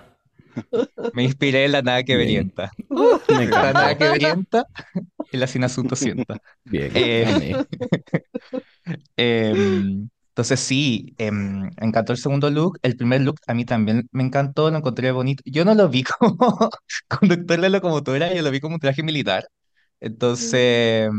me 1.14 1.24
inspiré 1.24 1.66
en 1.66 1.72
la 1.72 1.82
nada 1.82 2.04
que 2.04 2.16
verienta. 2.16 2.72
Me 3.30 3.48
La 3.48 3.74
nada 3.74 3.98
que 3.98 4.10
verienta 4.10 4.66
y 5.32 5.38
la 5.38 5.48
sin 5.48 5.64
asunto 5.64 5.96
sienta. 5.96 6.38
Bien, 6.66 6.92
Eh, 6.96 7.26
amé. 7.28 7.56
Entonces 10.36 10.60
sí, 10.60 11.14
em, 11.18 11.70
encantó 11.78 12.12
el 12.14 12.20
segundo 12.20 12.50
look. 12.50 12.78
El 12.82 12.98
primer 12.98 13.22
look 13.22 13.38
a 13.48 13.54
mí 13.54 13.64
también 13.66 14.08
me 14.12 14.24
encantó, 14.24 14.70
lo 14.70 14.78
encontré 14.78 15.12
bonito. 15.12 15.42
Yo 15.46 15.64
no 15.66 15.74
lo 15.76 15.88
vi 15.90 16.04
como 16.20 16.70
conductor 17.08 17.62
de 17.62 17.70
locomotora, 17.70 18.34
yo 18.34 18.42
lo 18.42 18.52
vi 18.52 18.60
como 18.60 18.76
un 18.76 18.82
traje 18.82 19.02
militar. 19.04 19.48
Entonces, 20.02 21.10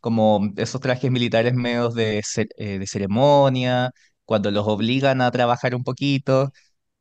como 0.00 0.50
esos 0.56 0.80
trajes 0.80 1.10
militares 1.10 1.54
medios 1.54 1.94
de, 1.94 2.22
ce- 2.24 2.48
eh, 2.56 2.78
de 2.78 2.86
ceremonia, 2.86 3.90
cuando 4.24 4.50
los 4.50 4.66
obligan 4.66 5.20
a 5.22 5.30
trabajar 5.30 5.74
un 5.74 5.84
poquito, 5.84 6.52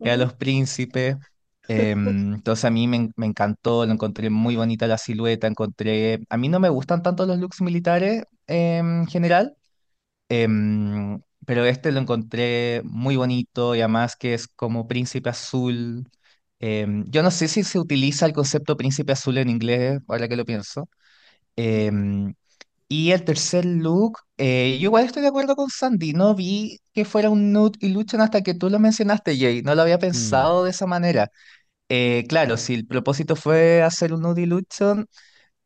que 0.04 0.12
a 0.12 0.18
los 0.18 0.34
príncipes. 0.36 1.18
Em, 1.68 2.36
entonces 2.36 2.66
a 2.66 2.70
mí 2.72 2.88
me, 2.88 2.98
en- 2.98 3.14
me 3.16 3.26
encantó, 3.26 3.86
lo 3.86 3.94
encontré 3.94 4.30
muy 4.30 4.56
bonita 4.58 4.86
la 4.88 4.98
silueta, 4.98 5.48
encontré... 5.48 6.20
A 6.30 6.38
mí 6.38 6.50
no 6.50 6.60
me 6.60 6.70
gustan 6.70 7.02
tanto 7.04 7.26
los 7.26 7.40
looks 7.40 7.62
militares 7.62 8.24
em, 8.48 9.02
en 9.02 9.08
general, 9.08 9.56
Em, 10.30 11.20
pero 11.46 11.66
este 11.66 11.92
lo 11.92 12.00
encontré 12.00 12.82
muy 12.86 13.16
bonito 13.18 13.76
y 13.76 13.80
además 13.82 14.16
que 14.16 14.34
es 14.34 14.48
como 14.48 14.88
príncipe 14.88 15.30
azul. 15.30 16.10
Em, 16.60 17.06
yo 17.10 17.24
no 17.24 17.32
sé 17.32 17.48
si 17.48 17.64
se 17.64 17.80
utiliza 17.80 18.26
el 18.26 18.34
concepto 18.34 18.78
príncipe 18.78 19.12
azul 19.14 19.38
en 19.38 19.50
inglés, 19.50 20.00
ahora 20.08 20.28
que 20.30 20.36
lo 20.38 20.46
pienso. 20.46 20.90
Em, 21.56 22.34
y 22.90 23.12
el 23.12 23.24
tercer 23.26 23.66
look, 23.66 24.20
eh, 24.38 24.78
yo 24.82 24.86
igual 24.88 25.06
estoy 25.06 25.22
de 25.24 25.30
acuerdo 25.30 25.56
con 25.56 25.70
Sandy, 25.70 26.14
no 26.14 26.36
vi 26.36 26.80
que 26.94 27.06
fuera 27.06 27.30
un 27.30 27.52
nude 27.54 27.78
illusion 27.82 28.22
hasta 28.22 28.42
que 28.44 28.54
tú 28.56 28.70
lo 28.70 28.80
mencionaste, 28.80 29.38
Jay, 29.38 29.62
no 29.64 29.76
lo 29.76 29.82
había 29.84 30.00
Mm. 30.00 30.00
pensado 30.00 30.64
de 30.66 30.72
esa 30.72 30.88
manera. 30.88 31.30
Eh, 31.90 32.26
claro, 32.30 32.58
si 32.58 32.74
el 32.76 32.88
propósito 32.88 33.36
fue 33.36 33.82
hacer 33.84 34.14
un 34.14 34.22
nude 34.24 34.44
illusion, 34.44 35.08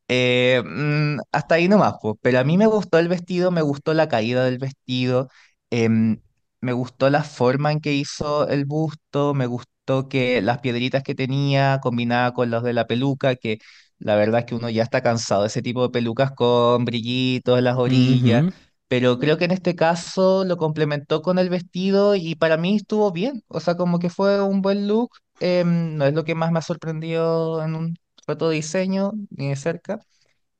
eh, 0.07 0.61
mm, 0.65 1.19
hasta 1.31 1.55
ahí 1.55 1.67
nomás, 1.67 1.93
pues. 2.01 2.15
Pero 2.21 2.39
a 2.39 2.43
mí 2.43 2.57
me 2.57 2.67
gustó 2.67 2.99
el 2.99 3.07
vestido, 3.09 3.51
me 3.51 3.61
gustó 3.61 3.93
la 3.93 4.07
caída 4.09 4.45
del 4.45 4.57
vestido, 4.59 5.29
em, 5.69 6.21
me 6.61 6.73
gustó 6.73 7.09
la 7.09 7.23
forma 7.23 7.71
en 7.71 7.79
que 7.81 7.93
hizo 7.93 8.47
el 8.49 8.65
busto, 8.65 9.33
me 9.33 9.45
gustó 9.47 10.07
que 10.09 10.41
las 10.41 10.59
piedritas 10.59 11.03
que 11.03 11.15
tenía 11.15 11.79
combinada 11.81 12.33
con 12.33 12.49
los 12.51 12.63
de 12.63 12.73
la 12.73 12.87
peluca, 12.87 13.35
que 13.35 13.59
la 13.99 14.15
verdad 14.15 14.41
es 14.41 14.45
que 14.45 14.55
uno 14.55 14.69
ya 14.69 14.83
está 14.83 15.01
cansado 15.01 15.41
de 15.43 15.47
ese 15.47 15.61
tipo 15.61 15.83
de 15.83 15.89
pelucas 15.89 16.31
con 16.31 16.85
brillitos 16.85 17.57
en 17.57 17.63
las 17.65 17.77
orillas, 17.77 18.43
Ujú. 18.43 18.53
pero 18.87 19.19
creo 19.19 19.37
que 19.37 19.45
en 19.45 19.51
este 19.51 19.75
caso 19.75 20.45
lo 20.45 20.57
complementó 20.57 21.21
con 21.21 21.39
el 21.39 21.49
vestido 21.49 22.15
y 22.15 22.35
para 22.35 22.57
mí 22.57 22.75
estuvo 22.77 23.11
bien, 23.11 23.43
o 23.47 23.59
sea, 23.59 23.75
como 23.75 23.99
que 23.99 24.09
fue 24.09 24.41
un 24.41 24.61
buen 24.61 24.87
look, 24.87 25.11
em, 25.39 25.95
no 25.97 26.05
es 26.05 26.13
lo 26.13 26.23
que 26.23 26.35
más 26.35 26.51
me 26.51 26.59
ha 26.59 26.61
sorprendido 26.61 27.63
en 27.63 27.75
un 27.75 27.95
foto 28.25 28.49
de 28.49 28.55
diseño, 28.57 29.11
ni 29.29 29.49
de 29.49 29.55
cerca. 29.55 29.99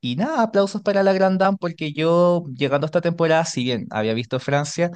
Y 0.00 0.14
nada, 0.16 0.42
aplausos 0.42 0.82
para 0.82 1.02
la 1.02 1.12
Grand 1.12 1.40
Dame 1.40 1.58
porque 1.60 1.92
yo 1.92 2.44
llegando 2.54 2.84
a 2.86 2.88
esta 2.88 3.00
temporada, 3.00 3.44
si 3.44 3.64
bien 3.64 3.86
había 3.90 4.14
visto 4.14 4.38
Francia, 4.38 4.90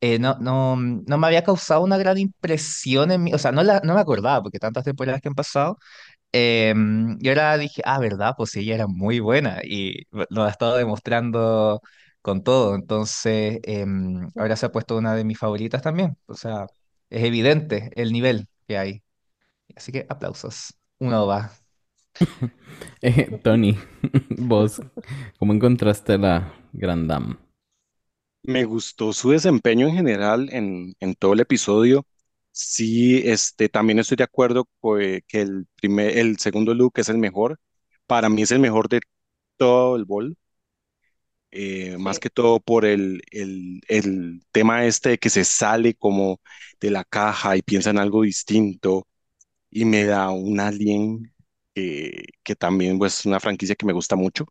eh, 0.00 0.18
no, 0.18 0.36
no, 0.40 0.76
no 0.76 1.18
me 1.18 1.26
había 1.28 1.44
causado 1.44 1.82
una 1.82 1.98
gran 1.98 2.18
impresión 2.18 3.12
en 3.12 3.24
mí, 3.24 3.34
o 3.34 3.38
sea, 3.38 3.52
no, 3.52 3.62
la, 3.64 3.80
no 3.84 3.94
me 3.94 4.00
acordaba 4.00 4.42
porque 4.42 4.58
tantas 4.60 4.84
temporadas 4.84 5.20
que 5.22 5.28
han 5.28 5.34
pasado. 5.34 5.78
eh, 6.32 6.74
y 7.20 7.28
ahora 7.28 7.58
dije, 7.58 7.82
ah, 7.84 7.98
verdad, 8.00 8.34
pues 8.36 8.56
ella 8.56 8.74
era 8.76 8.86
muy 8.88 9.20
buena 9.20 9.60
y 9.64 10.04
lo 10.30 10.44
ha 10.44 10.50
estado 10.50 10.76
demostrando 10.76 11.80
con 12.22 12.42
todo. 12.44 12.74
Entonces, 12.76 13.60
em, 13.64 14.30
ahora 14.36 14.56
se 14.56 14.66
ha 14.66 14.72
puesto 14.72 14.96
una 14.98 15.14
de 15.14 15.24
mis 15.24 15.38
favoritas 15.38 15.82
también. 15.82 16.16
O 16.26 16.34
sea, 16.34 16.66
es 17.10 17.24
evidente 17.24 17.90
el 17.96 18.12
nivel 18.12 18.48
que 18.68 18.78
hay. 18.78 19.02
Así 19.76 19.92
que 19.92 20.06
aplausos. 20.08 20.74
Uno 21.00 21.26
va. 21.26 21.52
Eh, 23.02 23.40
Tony, 23.42 23.78
vos, 24.30 24.80
¿cómo 25.38 25.52
encontraste 25.52 26.18
la 26.18 26.52
Grand 26.72 27.08
Dame? 27.08 27.36
Me 28.42 28.64
gustó 28.64 29.12
su 29.12 29.30
desempeño 29.30 29.86
en 29.88 29.94
general 29.94 30.48
en, 30.52 30.94
en 31.00 31.14
todo 31.14 31.34
el 31.34 31.40
episodio. 31.40 32.06
Sí, 32.52 33.22
este, 33.24 33.68
también 33.68 33.98
estoy 33.98 34.16
de 34.16 34.24
acuerdo 34.24 34.66
que 35.28 35.40
el 35.42 35.66
primer, 35.76 36.16
el 36.18 36.38
segundo 36.38 36.74
look 36.74 36.94
es 36.96 37.08
el 37.08 37.18
mejor. 37.18 37.58
Para 38.06 38.28
mí 38.28 38.42
es 38.42 38.50
el 38.50 38.60
mejor 38.60 38.88
de 38.88 39.00
todo 39.58 39.96
el 39.96 40.04
bol. 40.06 40.36
eh, 41.50 41.96
más 41.98 42.18
Sí. 42.18 42.20
que 42.20 42.30
todo 42.30 42.60
por 42.60 42.84
el, 42.84 43.22
el, 43.32 43.80
el 43.88 44.42
tema 44.52 44.84
este 44.86 45.10
de 45.10 45.18
que 45.18 45.30
se 45.30 45.44
sale 45.44 45.94
como 45.94 46.40
de 46.80 46.90
la 46.90 47.04
caja 47.04 47.56
y 47.56 47.62
piensa 47.62 47.90
en 47.90 47.98
algo 47.98 48.22
distinto 48.22 49.06
y 49.70 49.84
me 49.86 50.04
da 50.04 50.30
un 50.30 50.60
Alien 50.60 51.29
que, 51.74 52.24
que 52.42 52.56
también 52.56 52.98
pues, 52.98 53.20
es 53.20 53.26
una 53.26 53.40
franquicia 53.40 53.74
que 53.76 53.86
me 53.86 53.92
gusta 53.92 54.16
mucho. 54.16 54.46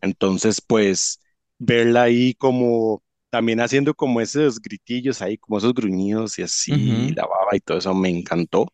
Entonces, 0.00 0.60
pues, 0.60 1.20
verla 1.58 2.04
ahí 2.04 2.34
como 2.34 3.02
también 3.30 3.60
haciendo 3.60 3.94
como 3.94 4.20
esos 4.20 4.60
gritillos 4.60 5.20
ahí, 5.22 5.38
como 5.38 5.58
esos 5.58 5.74
gruñidos 5.74 6.38
y 6.38 6.42
así, 6.42 7.12
la 7.14 7.26
baba 7.26 7.56
y 7.56 7.60
todo 7.60 7.78
eso 7.78 7.94
me 7.94 8.08
encantó. 8.10 8.68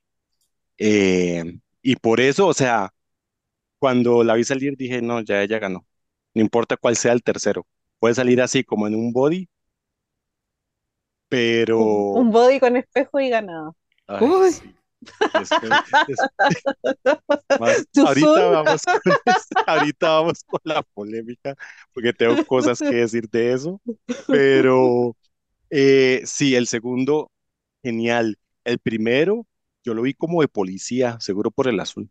Eh, 0.79 1.45
y 1.83 1.97
por 1.97 2.21
eso, 2.21 2.47
o 2.49 2.55
sea, 2.55 2.93
cuando 3.79 4.25
la 4.25 4.35
vi 4.35 4.45
salir 4.45 4.77
dije, 4.77 5.03
no, 5.03 5.21
ya 5.23 5.43
ella 5.43 5.59
ganó. 5.59 5.87
No 6.35 6.43
importa 6.43 6.77
cuál 6.77 6.97
sea 6.97 7.13
el 7.13 7.23
tercero. 7.23 7.67
Puede 7.99 8.15
salir 8.15 8.41
así 8.43 8.65
como 8.65 8.87
en 8.87 8.95
un 8.95 9.13
body, 9.13 9.49
Un, 11.75 12.05
pero... 12.05 12.13
un 12.13 12.31
body 12.31 12.61
con 12.61 12.77
espejo 12.77 13.21
y 13.21 13.29
ganado. 13.31 13.77
Ay, 14.07 14.21
Uy. 14.21 14.53
sí. 14.53 14.75
Después, 15.35 15.79
más- 17.59 17.87
ahorita 18.01 18.47
vamos 18.47 18.87
con 18.87 19.01
ahorita 19.67 20.09
vamos 20.21 20.45
con 20.45 20.61
la 20.65 20.83
polémica, 20.83 21.55
porque 21.93 22.13
tengo 22.13 22.39
cosas 22.39 22.83
que 22.83 22.97
decir 22.97 23.29
de 23.31 23.53
eso, 23.53 23.81
pero 24.31 25.17
eh, 25.71 26.23
sí, 26.27 26.55
el 26.57 26.67
segundo, 26.69 27.31
genial. 27.83 28.39
El 28.65 28.79
primero, 28.81 29.47
yo 29.85 29.95
lo 29.95 30.03
vi 30.03 30.15
como 30.15 30.43
de 30.43 30.49
policía, 30.49 31.19
seguro 31.21 31.51
por 31.53 31.69
el 31.69 31.81
azul. 31.81 32.11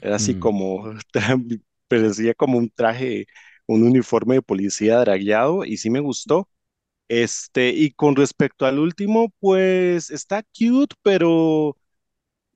Era 0.00 0.16
así 0.16 0.34
Mm, 0.34 0.36
como, 0.36 0.84
parecía 1.88 2.34
como 2.34 2.58
un 2.58 2.70
traje, 2.70 3.26
un 3.66 3.82
uniforme 3.82 4.36
de 4.36 4.42
policía 4.42 4.98
dragueado 5.00 5.64
y 5.64 5.76
sí 5.78 5.90
me 5.90 6.00
gustó. 6.00 6.48
Este, 7.08 7.70
y 7.70 7.92
con 7.92 8.16
respecto 8.16 8.66
al 8.66 8.78
último, 8.80 9.32
pues 9.40 10.10
está 10.10 10.42
cute, 10.58 10.96
pero 11.02 11.76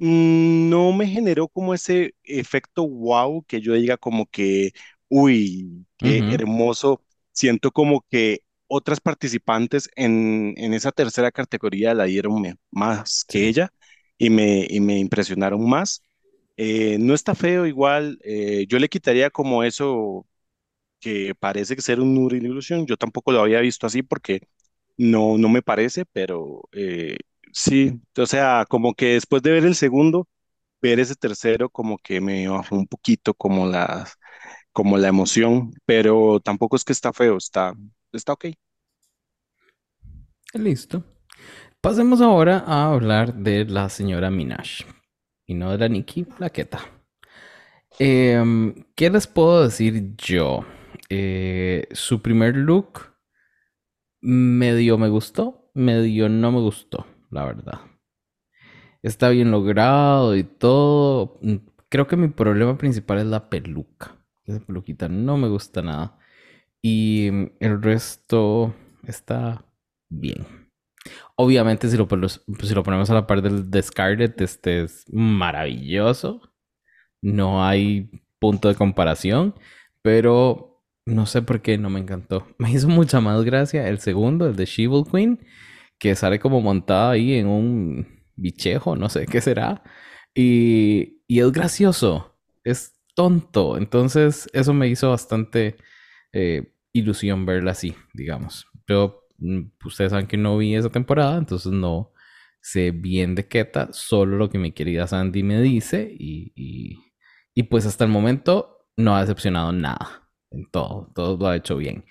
no 0.00 0.92
me 0.92 1.06
generó 1.08 1.48
como 1.48 1.74
ese 1.74 2.14
efecto 2.24 2.88
wow 2.88 3.44
que 3.46 3.60
yo 3.60 3.74
diga 3.74 3.98
como 3.98 4.26
que, 4.26 4.72
uy, 5.08 5.86
qué 5.98 6.24
hermoso. 6.28 7.04
Siento 7.32 7.70
como 7.72 8.02
que 8.10 8.40
otras 8.68 9.00
participantes 9.00 9.90
en, 9.96 10.54
en 10.58 10.74
esa 10.74 10.92
tercera 10.92 11.32
categoría 11.32 11.94
la 11.94 12.04
dieron 12.04 12.42
más 12.70 13.24
que 13.26 13.48
ella 13.48 13.72
y 14.18 14.30
me, 14.30 14.66
y 14.70 14.80
me 14.80 14.98
impresionaron 14.98 15.68
más. 15.68 16.02
Eh, 16.56 16.98
no 17.00 17.14
está 17.14 17.34
feo 17.34 17.66
igual, 17.66 18.18
eh, 18.24 18.66
yo 18.68 18.78
le 18.78 18.88
quitaría 18.90 19.30
como 19.30 19.64
eso 19.64 20.26
que 21.00 21.34
parece 21.34 21.76
que 21.76 21.82
ser 21.82 22.00
un 22.00 22.14
Nuri 22.14 22.38
Illusion, 22.38 22.86
yo 22.86 22.96
tampoco 22.96 23.32
lo 23.32 23.40
había 23.40 23.60
visto 23.60 23.86
así 23.86 24.02
porque 24.02 24.42
no, 24.98 25.38
no 25.38 25.48
me 25.48 25.62
parece, 25.62 26.04
pero 26.06 26.68
eh, 26.72 27.16
sí, 27.52 28.00
o 28.16 28.26
sea, 28.26 28.64
como 28.68 28.94
que 28.94 29.14
después 29.14 29.42
de 29.42 29.52
ver 29.52 29.64
el 29.64 29.74
segundo, 29.74 30.28
ver 30.82 31.00
ese 31.00 31.16
tercero 31.16 31.70
como 31.70 31.98
que 31.98 32.20
me 32.20 32.48
bajó 32.48 32.76
un 32.76 32.86
poquito 32.86 33.34
como 33.34 33.66
la, 33.66 34.08
como 34.72 34.98
la 34.98 35.08
emoción, 35.08 35.72
pero 35.86 36.40
tampoco 36.40 36.76
es 36.76 36.84
que 36.84 36.92
está 36.92 37.12
feo, 37.12 37.36
está, 37.38 37.74
está 38.12 38.32
ok. 38.34 38.46
Listo. 40.54 41.04
Pasemos 41.80 42.20
ahora 42.20 42.64
a 42.66 42.92
hablar 42.92 43.34
de 43.34 43.64
la 43.64 43.88
señora 43.88 44.30
Minaj 44.30 44.84
y 45.46 45.54
no 45.54 45.72
de 45.72 45.78
la 45.78 45.88
Nicki 45.88 46.24
Plaqueta. 46.24 46.80
Em, 47.98 48.74
¿qué 48.94 49.10
les 49.10 49.26
puedo 49.26 49.64
decir 49.64 50.14
yo? 50.16 50.64
Eh, 51.08 51.86
su 51.92 52.22
primer 52.22 52.56
look 52.56 53.10
medio 54.20 54.98
me 54.98 55.08
gustó, 55.08 55.70
medio 55.74 56.28
no 56.28 56.52
me 56.52 56.60
gustó, 56.60 57.06
la 57.30 57.44
verdad. 57.44 57.80
Está 59.02 59.30
bien 59.30 59.50
logrado 59.50 60.36
y 60.36 60.44
todo. 60.44 61.38
Mm, 61.42 61.56
Creo 61.90 62.06
que 62.06 62.16
mi 62.16 62.28
problema 62.28 62.78
principal 62.78 63.18
es 63.18 63.26
la 63.26 63.50
peluca. 63.50 64.16
Esa 64.46 64.60
peluquita 64.60 65.08
no 65.08 65.36
me 65.36 65.48
gusta 65.48 65.82
nada. 65.82 66.18
Y 66.80 67.28
mm, 67.32 67.46
el 67.60 67.82
resto 67.82 68.74
está 69.04 69.64
bien. 70.08 70.46
Obviamente, 71.34 71.88
si 71.88 71.96
lo, 71.96 72.06
ponemos 72.06 73.10
a 73.10 73.14
la 73.14 73.26
par 73.26 73.42
del 73.42 73.70
de 73.70 73.82
Scarlett, 73.82 74.40
este 74.40 74.82
es 74.84 75.04
maravilloso. 75.12 76.52
No 77.22 77.64
hay 77.64 78.10
punto 78.38 78.68
de 78.68 78.76
comparación, 78.76 79.54
pero 80.02 80.84
no 81.06 81.26
sé 81.26 81.42
por 81.42 81.60
qué 81.60 81.76
no 81.76 81.90
me 81.90 82.00
encantó. 82.00 82.46
Me 82.58 82.70
hizo 82.70 82.88
mucha 82.88 83.20
más 83.20 83.42
gracia 83.44 83.88
el 83.88 83.98
segundo, 83.98 84.46
el 84.46 84.54
de 84.54 84.66
She-Hulk 84.66 85.10
Queen, 85.10 85.40
que 86.00 86.16
sale 86.16 86.40
como 86.40 86.60
montada 86.62 87.12
ahí 87.12 87.34
en 87.34 87.46
un 87.46 88.24
bichejo, 88.34 88.96
no 88.96 89.08
sé 89.08 89.26
qué 89.26 89.40
será. 89.40 89.82
Y, 90.34 91.22
y 91.28 91.40
es 91.40 91.52
gracioso, 91.52 92.38
es 92.64 92.94
tonto. 93.14 93.76
Entonces, 93.76 94.48
eso 94.52 94.74
me 94.74 94.88
hizo 94.88 95.10
bastante 95.10 95.76
eh, 96.32 96.72
ilusión 96.92 97.46
verla 97.46 97.72
así, 97.72 97.94
digamos. 98.14 98.66
Pero 98.86 99.28
mm, 99.38 99.60
ustedes 99.84 100.10
saben 100.10 100.26
que 100.26 100.38
no 100.38 100.56
vi 100.58 100.74
esa 100.74 100.90
temporada, 100.90 101.38
entonces 101.38 101.70
no 101.72 102.12
sé 102.62 102.90
bien 102.92 103.34
de 103.34 103.46
Keta, 103.48 103.90
solo 103.92 104.36
lo 104.36 104.50
que 104.50 104.58
mi 104.58 104.72
querida 104.72 105.06
Sandy 105.06 105.42
me 105.42 105.60
dice 105.60 106.14
y, 106.18 106.52
y, 106.54 106.98
y 107.54 107.62
pues 107.64 107.86
hasta 107.86 108.04
el 108.04 108.10
momento 108.10 108.86
no 108.96 109.16
ha 109.16 109.20
decepcionado 109.22 109.72
nada 109.72 110.30
en 110.50 110.70
todo, 110.70 111.10
todo 111.14 111.36
lo 111.38 111.46
ha 111.48 111.56
hecho 111.56 111.76
bien. 111.76 112.04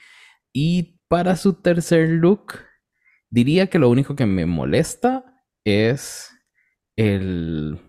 Y 0.53 0.99
para 1.07 1.35
su 1.35 1.53
tercer 1.53 2.09
look, 2.09 2.68
diría 3.29 3.67
que 3.67 3.79
lo 3.79 3.89
único 3.89 4.15
que 4.15 4.25
me 4.25 4.45
molesta 4.45 5.43
es 5.63 6.31
el, 6.95 7.79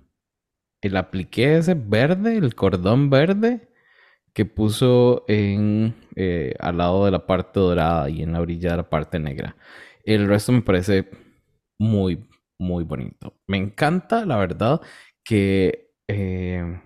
el 0.83 1.07
ese 1.37 1.75
verde, 1.75 2.37
el 2.37 2.55
cordón 2.55 3.11
verde 3.11 3.69
que 4.35 4.45
puso 4.45 5.25
en, 5.29 5.95
eh, 6.17 6.55
al 6.61 6.79
lado 6.79 7.05
de 7.05 7.11
la 7.11 7.27
parte 7.27 7.61
dorada 7.61 8.09
y 8.11 8.23
en 8.23 8.33
la 8.33 8.41
orilla 8.41 8.73
de 8.73 8.77
la 8.79 8.89
parte 8.91 9.19
negra. 9.19 9.57
El 10.05 10.29
resto 10.29 10.53
me 10.53 10.63
parece 10.63 11.11
muy, 11.79 12.29
muy 12.59 12.85
bonito. 12.85 13.35
Me 13.47 13.57
encanta, 13.59 14.25
la 14.27 14.37
verdad, 14.37 14.81
que, 15.25 15.93
eh, 16.09 16.81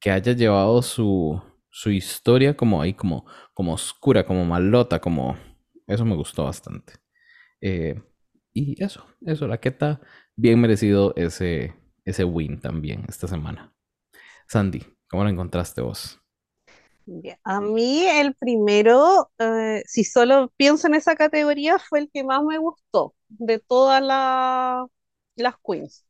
que 0.00 0.10
haya 0.10 0.32
llevado 0.32 0.82
su, 0.82 1.42
su 1.70 1.90
historia 1.90 2.56
como 2.56 2.80
ahí, 2.82 2.94
como, 2.94 3.26
como 3.54 3.74
oscura, 3.74 4.24
como 4.24 4.44
malota, 4.44 5.00
como... 5.00 5.36
Eso 5.86 6.04
me 6.04 6.14
gustó 6.14 6.44
bastante. 6.44 6.99
Eh, 7.60 8.00
y 8.52 8.82
eso, 8.82 9.06
eso, 9.26 9.46
la 9.48 9.60
queta, 9.60 10.00
bien 10.36 10.60
merecido 10.60 11.14
ese, 11.16 11.74
ese 12.04 12.24
win 12.24 12.60
también 12.60 13.04
esta 13.08 13.28
semana. 13.28 13.74
Sandy, 14.48 14.84
¿cómo 15.10 15.24
lo 15.24 15.30
encontraste 15.30 15.80
vos? 15.82 16.20
A 17.44 17.60
mí 17.60 18.06
el 18.06 18.34
primero, 18.36 19.30
eh, 19.38 19.82
si 19.86 20.04
solo 20.04 20.52
pienso 20.56 20.86
en 20.86 20.94
esa 20.94 21.16
categoría, 21.16 21.78
fue 21.78 22.00
el 22.00 22.10
que 22.10 22.22
más 22.24 22.42
me 22.44 22.58
gustó 22.58 23.14
de 23.28 23.58
todas 23.58 24.02
la- 24.02 24.86
las 25.36 25.54
queens. 25.64 26.04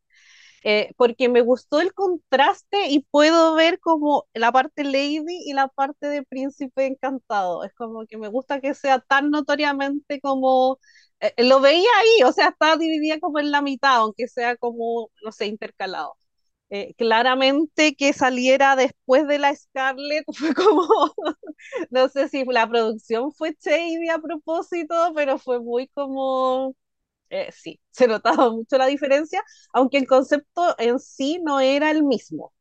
Eh, 0.62 0.92
porque 0.96 1.28
me 1.30 1.40
gustó 1.40 1.80
el 1.80 1.94
contraste 1.94 2.88
y 2.88 3.00
puedo 3.10 3.54
ver 3.54 3.80
como 3.80 4.26
la 4.34 4.52
parte 4.52 4.84
lady 4.84 5.24
y 5.46 5.54
la 5.54 5.68
parte 5.68 6.06
de 6.08 6.22
príncipe 6.22 6.86
encantado. 6.86 7.64
Es 7.64 7.72
como 7.74 8.06
que 8.06 8.18
me 8.18 8.28
gusta 8.28 8.60
que 8.60 8.74
sea 8.74 8.98
tan 9.00 9.30
notoriamente 9.30 10.20
como... 10.20 10.78
eh, 11.20 11.32
lo 11.44 11.60
veía 11.60 11.88
ahí, 11.98 12.22
o 12.24 12.32
sea, 12.32 12.48
está 12.48 12.76
dividida 12.76 13.18
como 13.20 13.38
en 13.38 13.50
la 13.50 13.62
mitad, 13.62 13.96
aunque 13.98 14.28
sea 14.28 14.56
como, 14.56 15.10
no 15.24 15.32
sé, 15.32 15.46
intercalado. 15.46 16.16
Eh, 16.70 16.94
claramente 16.96 17.96
que 17.96 18.12
saliera 18.12 18.76
después 18.76 19.26
de 19.28 19.38
la 19.40 19.54
Scarlett 19.56 20.24
fue 20.34 20.54
como, 20.54 20.84
no 21.90 22.08
sé 22.08 22.28
si 22.28 22.44
la 22.44 22.68
producción 22.68 23.32
fue 23.32 23.56
shady 23.60 24.08
a 24.08 24.18
propósito, 24.18 25.12
pero 25.14 25.38
fue 25.38 25.60
muy 25.60 25.88
como 25.88 26.74
eh, 27.30 27.50
sí, 27.52 27.80
se 27.90 28.08
notaba 28.08 28.50
mucho 28.50 28.78
la 28.78 28.86
diferencia, 28.86 29.42
aunque 29.72 29.98
el 29.98 30.06
concepto 30.06 30.74
en 30.78 30.98
sí 30.98 31.40
no 31.44 31.60
era 31.60 31.90
el 31.90 32.02
mismo. 32.04 32.52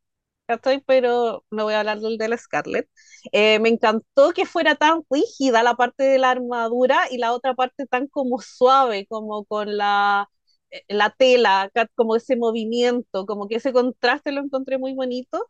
¿cachai? 0.46 0.82
Pero 0.86 1.44
no 1.50 1.64
voy 1.64 1.74
a 1.74 1.80
hablar 1.80 2.00
del 2.00 2.18
de 2.18 2.28
la 2.28 2.36
Scarlett. 2.36 2.88
Eh, 3.32 3.58
me 3.60 3.68
encantó 3.68 4.32
que 4.32 4.46
fuera 4.46 4.74
tan 4.76 5.02
rígida 5.10 5.62
la 5.62 5.74
parte 5.74 6.04
de 6.04 6.18
la 6.18 6.30
armadura 6.30 7.00
y 7.10 7.18
la 7.18 7.32
otra 7.32 7.54
parte 7.54 7.86
tan 7.86 8.08
como 8.08 8.40
suave, 8.40 9.06
como 9.06 9.44
con 9.44 9.76
la, 9.76 10.28
eh, 10.70 10.82
la 10.88 11.10
tela, 11.10 11.70
como 11.94 12.16
ese 12.16 12.36
movimiento, 12.36 13.26
como 13.26 13.48
que 13.48 13.56
ese 13.56 13.72
contraste 13.72 14.32
lo 14.32 14.40
encontré 14.42 14.78
muy 14.78 14.94
bonito. 14.94 15.46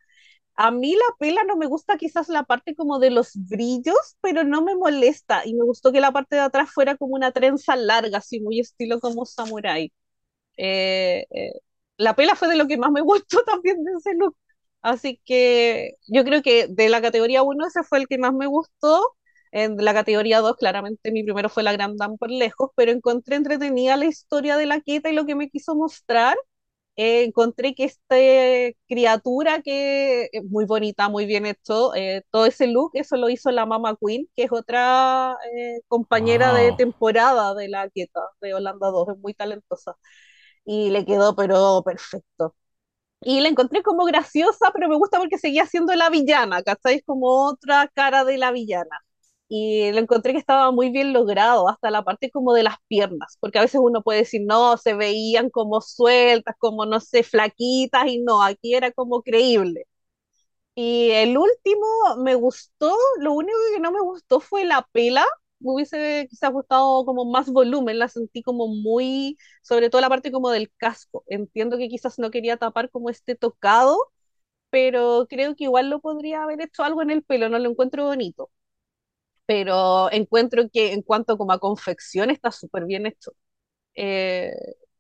A 0.63 0.71
mí 0.71 0.93
la 0.95 1.17
pela 1.19 1.43
no 1.45 1.57
me 1.57 1.67
gusta 1.67 1.97
quizás 1.97 2.29
la 2.29 2.43
parte 2.45 2.75
como 2.77 2.99
de 2.99 3.11
los 3.11 3.31
brillos, 3.35 3.97
pero 4.21 4.45
no 4.45 4.61
me 4.63 4.75
molesta. 4.77 5.43
Y 5.47 5.55
me 5.55 5.65
gustó 5.65 5.91
que 5.93 6.01
la 6.01 6.13
parte 6.13 6.37
de 6.37 6.43
atrás 6.43 6.71
fuera 6.71 6.97
como 6.99 7.15
una 7.15 7.33
trenza 7.33 7.77
larga, 7.77 8.19
así 8.19 8.41
muy 8.41 8.61
estilo 8.61 9.01
como 9.01 9.25
samurái. 9.25 9.91
Eh, 10.59 11.27
eh, 11.31 11.53
la 11.99 12.17
pela 12.17 12.37
fue 12.37 12.49
de 12.49 12.57
lo 12.57 12.69
que 12.69 12.79
más 12.79 12.93
me 12.93 13.03
gustó 13.03 13.45
también 13.45 13.85
de 13.85 13.93
ese 13.99 14.15
look. 14.17 14.37
Así 14.83 15.21
que 15.27 15.97
yo 16.09 16.25
creo 16.25 16.43
que 16.43 16.69
de 16.69 16.89
la 16.91 17.03
categoría 17.03 17.43
uno 17.43 17.67
ese 17.67 17.83
fue 17.85 17.99
el 18.01 18.09
que 18.09 18.19
más 18.19 18.35
me 18.35 18.47
gustó. 18.49 19.17
En 19.53 19.77
la 19.85 19.95
categoría 19.95 20.41
2 20.41 20.57
claramente 20.57 21.13
mi 21.13 21.25
primero 21.25 21.49
fue 21.51 21.63
la 21.65 21.73
Grand 21.73 21.99
Dame 21.99 22.17
por 22.19 22.31
lejos, 22.31 22.71
pero 22.77 22.93
encontré 22.93 23.37
entretenida 23.37 23.97
la 23.97 24.07
historia 24.07 24.57
de 24.57 24.67
la 24.67 24.81
Queta 24.81 25.11
y 25.11 25.15
lo 25.15 25.27
que 25.27 25.35
me 25.37 25.51
quiso 25.51 25.75
mostrar 25.77 26.37
eh, 27.01 27.25
encontré 27.25 27.75
que 27.75 27.85
esta 27.85 28.17
criatura 28.89 29.63
que 29.63 30.29
es 30.33 30.45
muy 30.45 30.65
bonita, 30.65 31.09
muy 31.09 31.27
bien 31.27 31.47
hecho, 31.47 31.95
eh, 31.95 32.23
todo 32.31 32.47
ese 32.47 32.67
look, 32.67 32.93
eso 32.95 33.17
lo 33.17 33.29
hizo 33.31 33.51
la 33.51 33.67
Mama 33.67 33.97
Queen, 34.01 34.29
que 34.37 34.45
es 34.45 34.53
otra 34.53 35.37
eh, 35.57 35.81
compañera 35.89 36.53
de 36.53 36.73
Wow. 36.73 36.75
temporada 36.75 37.55
de 37.55 37.69
la 37.69 37.89
Quieta, 37.91 38.21
de 38.41 38.55
Holanda 38.55 38.89
2, 38.91 39.09
es 39.11 39.19
muy 39.19 39.35
talentosa. 39.35 39.97
Y 40.65 40.91
le 40.91 41.05
quedó, 41.07 41.37
pero 41.37 41.83
perfecto. 41.85 42.57
Y 43.23 43.41
la 43.41 43.49
encontré 43.49 43.83
como 43.83 44.05
graciosa, 44.07 44.71
pero 44.75 44.89
me 44.89 44.97
gusta 44.97 45.19
porque 45.19 45.39
seguía 45.39 45.67
siendo 45.67 45.95
la 45.97 46.11
villana, 46.11 46.63
¿cachai? 46.63 46.97
Es 46.97 47.05
como 47.05 47.49
otra 47.49 47.89
cara 47.95 48.25
de 48.25 48.39
la 48.39 48.53
villana. 48.53 48.99
Y 49.51 49.93
lo 49.93 50.01
encontré 50.01 50.33
que 50.35 50.41
estaba 50.41 50.73
muy 50.73 50.91
bien 50.93 51.13
logrado, 51.15 51.69
hasta 51.69 51.91
la 51.93 52.05
parte 52.05 52.31
como 52.33 52.55
de 52.55 52.65
las 52.65 52.77
piernas, 52.89 53.39
porque 53.41 53.59
a 53.61 53.63
veces 53.63 53.83
uno 53.85 54.03
puede 54.03 54.21
decir, 54.21 54.43
no, 54.47 54.79
se 54.79 54.95
veían 54.95 55.51
como 55.51 55.83
sueltas, 55.83 56.57
como 56.59 56.87
no 56.87 57.01
sé, 57.01 57.25
flaquitas, 57.25 58.09
y 58.09 58.21
no, 58.23 58.43
aquí 58.45 58.75
era 58.77 58.93
como 58.93 59.23
creíble. 59.23 59.87
Y 60.75 61.11
el 61.13 61.37
último 61.37 61.87
me 62.25 62.35
gustó, 62.37 62.95
lo 63.19 63.33
único 63.35 63.57
que 63.75 63.81
no 63.81 63.93
me 63.93 64.01
gustó 64.01 64.41
fue 64.41 64.65
la 64.65 64.89
pela, 64.93 65.25
me 65.59 65.73
hubiese 65.73 66.27
quizás 66.31 66.53
gustado 66.53 67.05
como 67.05 67.25
más 67.27 67.51
volumen, 67.51 67.99
la 67.99 68.09
sentí 68.09 68.43
como 68.43 68.69
muy, 68.69 69.37
sobre 69.63 69.91
todo 69.91 70.01
la 70.01 70.09
parte 70.09 70.33
como 70.33 70.51
del 70.51 70.73
casco. 70.79 71.25
Entiendo 71.29 71.77
que 71.79 71.89
quizás 71.89 72.19
no 72.19 72.31
quería 72.31 72.57
tapar 72.57 72.91
como 72.91 73.11
este 73.11 73.35
tocado, 73.37 73.99
pero 74.71 75.27
creo 75.29 75.57
que 75.57 75.65
igual 75.65 75.91
lo 75.91 76.01
podría 76.01 76.43
haber 76.45 76.63
hecho 76.63 76.85
algo 76.85 77.03
en 77.03 77.11
el 77.11 77.25
pelo, 77.25 77.49
no 77.51 77.59
lo 77.61 77.71
encuentro 77.71 78.07
bonito. 78.07 78.51
Pero 79.51 80.11
encuentro 80.13 80.69
que 80.73 80.93
en 80.93 81.03
cuanto 81.03 81.37
como 81.39 81.53
a 81.53 81.59
confección 81.59 82.31
está 82.31 82.53
súper 82.53 82.85
bien 82.87 83.07
hecho. 83.07 83.33
Eh, 83.95 84.53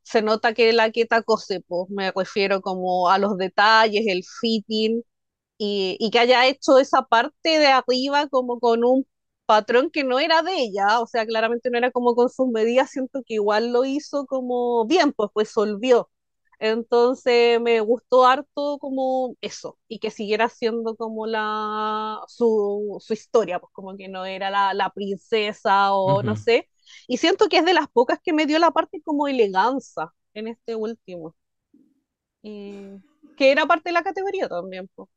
se 0.03 0.23
nota 0.23 0.55
que 0.55 0.73
la 0.73 0.91
queta 0.93 1.23
cose, 1.23 1.61
pues 1.63 1.91
me 1.91 2.13
refiero 2.13 2.61
como 2.63 3.09
a 3.11 3.19
los 3.19 3.37
detalles, 3.39 4.05
el 4.09 4.23
fitting, 4.41 5.03
y, 5.59 5.97
y 6.01 6.11
que 6.11 6.19
haya 6.21 6.47
hecho 6.49 6.79
esa 6.79 7.03
parte 7.05 7.59
de 7.61 7.67
arriba 7.69 8.29
como 8.29 8.61
con 8.61 8.85
un 8.85 9.07
patrón 9.47 9.91
que 9.91 10.05
no 10.05 10.19
era 10.21 10.43
de 10.43 10.55
ella, 10.57 11.01
o 11.01 11.07
sea, 11.09 11.27
claramente 11.27 11.71
no 11.71 11.79
era 11.79 11.91
como 11.93 12.15
con 12.17 12.31
sus 12.31 12.49
medidas, 12.49 12.91
siento 12.91 13.23
que 13.27 13.35
igual 13.37 13.73
lo 13.73 13.85
hizo 13.85 14.27
como 14.27 14.87
bien, 14.87 15.13
pues 15.15 15.31
pues 15.35 15.51
solvió. 15.51 16.11
Entonces 16.61 17.61
me 17.61 17.81
gustó 17.81 18.27
harto 18.27 18.79
como 18.81 19.37
eso, 19.41 19.79
y 19.89 19.99
que 19.99 20.11
siguiera 20.11 20.49
siendo 20.51 20.97
como 20.97 21.27
la 21.27 22.21
su, 22.29 22.99
su 23.01 23.15
historia, 23.15 23.59
pues 23.61 23.73
como 23.73 23.97
que 23.97 24.09
no 24.09 24.27
era 24.27 24.51
la, 24.51 24.75
la 24.75 24.91
princesa 24.91 25.95
o 25.95 26.23
no 26.23 26.37
Ujú. 26.37 26.37
sé. 26.37 26.69
Y 27.09 27.17
siento 27.19 27.49
que 27.49 27.59
es 27.59 27.65
de 27.65 27.75
las 27.75 27.89
pocas 27.91 28.21
que 28.23 28.33
me 28.35 28.47
dio 28.47 28.59
la 28.59 28.73
parte 28.73 29.03
como 29.03 29.29
eleganza 29.29 30.13
en 30.35 30.49
este 30.49 30.75
último. 30.77 31.35
Y 32.43 33.03
que 33.37 33.51
era 33.53 33.67
parte 33.67 33.89
de 33.91 33.93
la 33.95 34.03
categoría 34.03 34.49
también, 34.49 34.89
pues. 34.95 35.09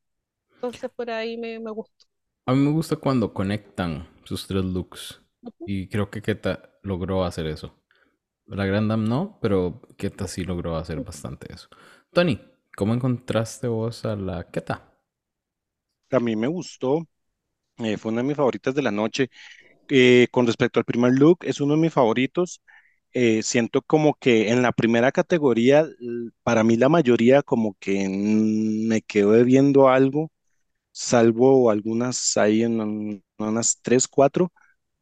Entonces 0.55 0.91
por 0.95 1.11
ahí 1.11 1.37
me, 1.37 1.59
me 1.59 1.71
gustó. 1.71 2.05
A 2.45 2.53
mí 2.53 2.59
me 2.59 2.71
gusta 2.71 2.95
cuando 2.95 3.33
conectan 3.33 4.07
sus 4.23 4.47
tres 4.47 4.63
looks. 4.63 5.21
Ujú. 5.41 5.65
Y 5.65 5.89
creo 5.89 6.09
que 6.09 6.21
Keta 6.21 6.71
logró 6.81 7.25
hacer 7.25 7.47
eso. 7.47 7.75
La 8.47 8.65
Grand 8.65 8.89
Dame 8.89 9.07
no, 9.09 9.37
pero 9.41 9.81
Keta 9.97 10.27
sí 10.29 10.43
logró 10.45 10.77
hacer 10.77 11.01
bastante 11.01 11.53
eso. 11.53 11.67
Tony, 12.13 12.39
¿cómo 12.75 12.93
encontraste 12.93 13.67
vos 13.67 14.05
a 14.05 14.15
la 14.15 14.49
Keta? 14.49 14.93
A 16.11 16.19
mí 16.19 16.35
me 16.35 16.47
gustó, 16.47 17.07
eh, 17.79 17.97
fue 17.97 18.11
una 18.11 18.21
de 18.21 18.27
mis 18.29 18.37
favoritas 18.37 18.75
de 18.75 18.81
la 18.83 18.91
noche. 18.91 19.29
Eh, 19.89 20.27
con 20.31 20.47
respecto 20.47 20.79
al 20.79 20.85
primer 20.85 21.13
look, 21.13 21.39
es 21.43 21.61
uno 21.61 21.75
de 21.75 21.81
mis 21.81 21.93
favoritos. 21.93 22.61
Eh, 23.13 23.43
siento 23.43 23.81
como 23.83 24.15
que 24.15 24.51
en 24.51 24.61
la 24.63 24.71
primera 24.73 25.11
categoría, 25.11 25.87
para 26.43 26.63
mí 26.65 26.77
la 26.77 26.89
mayoría 26.89 27.43
como 27.43 27.75
que 27.79 28.07
me 28.09 29.01
quedo 29.03 29.33
debiendo 29.33 29.89
algo, 29.89 30.31
salvo 30.91 31.69
algunas 31.71 32.37
ahí 32.37 32.63
en 32.63 32.81
un- 32.81 33.23
unas 33.39 33.79
tres, 33.81 34.07
cuatro, 34.07 34.51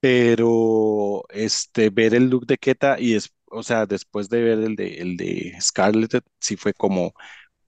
pero 0.01 1.25
este, 1.31 1.91
ver 1.91 2.15
el 2.15 2.29
look 2.31 2.47
de 2.47 2.59
Keta 2.59 2.99
y 3.01 3.15
es, 3.15 3.33
o 3.47 3.63
sea, 3.63 3.87
después 3.87 4.29
de 4.29 4.43
ver 4.43 4.59
el 4.61 4.77
de, 4.77 4.95
el 4.99 5.17
de 5.17 5.57
Scarlett, 5.61 6.25
sí 6.41 6.57
fue 6.57 6.73
como, 6.75 7.13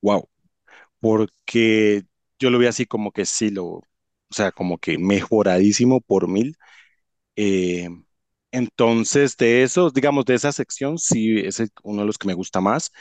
wow, 0.01 0.29
porque 0.99 2.05
yo 2.39 2.49
lo 2.51 2.59
vi 2.59 2.67
así 2.67 2.85
como 2.87 3.11
que 3.11 3.25
sí 3.25 3.49
lo, 3.51 3.65
o 3.67 3.83
sea, 4.31 4.51
como 4.51 4.77
que 4.79 4.97
mejoradísimo 4.99 6.01
por 6.01 6.27
mil. 6.29 6.55
Eh, 7.35 7.89
entonces, 8.51 9.37
de 9.37 9.63
esos, 9.63 9.93
digamos, 9.93 10.25
de 10.25 10.35
esa 10.35 10.51
sección, 10.51 10.97
sí 10.99 11.39
es 11.39 11.61
uno 11.83 12.01
de 12.01 12.07
los 12.07 12.17
que 12.17 12.27
me 12.27 12.33
gusta 12.35 12.61
más. 12.61 12.91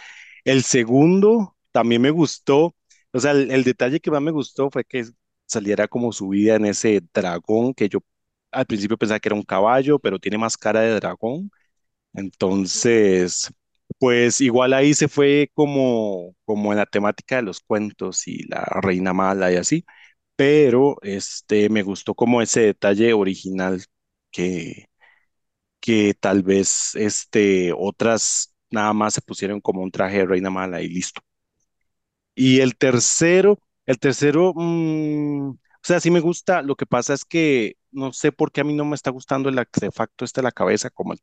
El 0.45 0.63
segundo 0.65 1.57
también 1.73 2.03
me 2.03 2.11
gustó, 2.11 2.77
o 3.13 3.21
sea, 3.21 3.33
el, 3.33 3.51
el 3.51 3.65
detalle 3.65 4.01
que 4.01 4.11
más 4.13 4.23
me 4.23 4.31
gustó 4.33 4.71
fue 4.71 4.85
que 4.85 5.07
saliera 5.47 5.89
como 5.89 6.13
subida 6.13 6.57
en 6.57 6.67
ese 6.67 7.03
dragón 7.15 7.75
que 7.75 7.89
yo 7.89 8.01
al 8.53 8.67
principio 8.67 8.99
pensaba 8.99 9.21
que 9.21 9.29
era 9.29 9.37
un 9.37 9.43
caballo, 9.45 9.99
pero 9.99 10.19
tiene 10.19 10.39
más 10.39 10.57
cara 10.57 10.81
de 10.81 10.95
dragón. 10.95 11.51
Entonces, 12.15 13.51
pues 13.99 14.41
igual 14.41 14.75
ahí 14.75 14.95
se 14.95 15.09
fue 15.09 15.51
como, 15.55 16.35
como 16.45 16.73
en 16.73 16.79
la 16.79 16.87
temática 16.87 17.37
de 17.37 17.43
los 17.43 17.61
cuentos 17.61 18.29
y 18.29 18.45
la 18.49 18.65
reina 18.83 19.13
mala 19.15 19.53
y 19.53 19.57
así, 19.57 19.85
pero 20.37 20.97
este, 21.03 21.69
me 21.71 21.83
gustó 21.83 22.15
como 22.15 22.43
ese 22.43 22.63
detalle 22.63 23.13
original 23.15 23.83
que 24.33 24.87
que 25.81 26.15
tal 26.15 26.43
vez 26.43 26.95
este, 26.97 27.73
otras 27.77 28.55
nada 28.71 28.93
más 28.93 29.15
se 29.15 29.21
pusieron 29.23 29.61
como 29.61 29.83
un 29.83 29.91
traje 29.91 30.19
de 30.19 30.27
reina 30.27 30.51
mala 30.51 30.81
y 30.83 30.89
listo. 30.89 31.23
Y 32.35 32.61
el 32.61 32.77
tercero, 32.77 33.59
el 33.87 33.99
tercero, 33.99 34.53
mm, 34.55 35.51
o 35.51 35.59
sea, 35.83 36.01
sí 36.01 36.11
me 36.11 36.21
gusta, 36.21 36.63
lo 36.63 36.77
que 36.77 36.87
pasa 36.87 37.15
es 37.15 37.25
que 37.25 37.77
no 37.93 38.13
sé 38.13 38.33
por 38.33 38.53
qué 38.53 38.63
a 38.63 38.65
mí 38.65 38.75
no 38.75 38.85
me 38.85 38.95
está 38.97 39.11
gustando 39.11 39.49
el 39.49 39.59
artefacto 39.59 40.25
este 40.25 40.41
de 40.41 40.45
la 40.45 40.53
cabeza, 40.53 40.91
como 40.91 41.13
el 41.13 41.21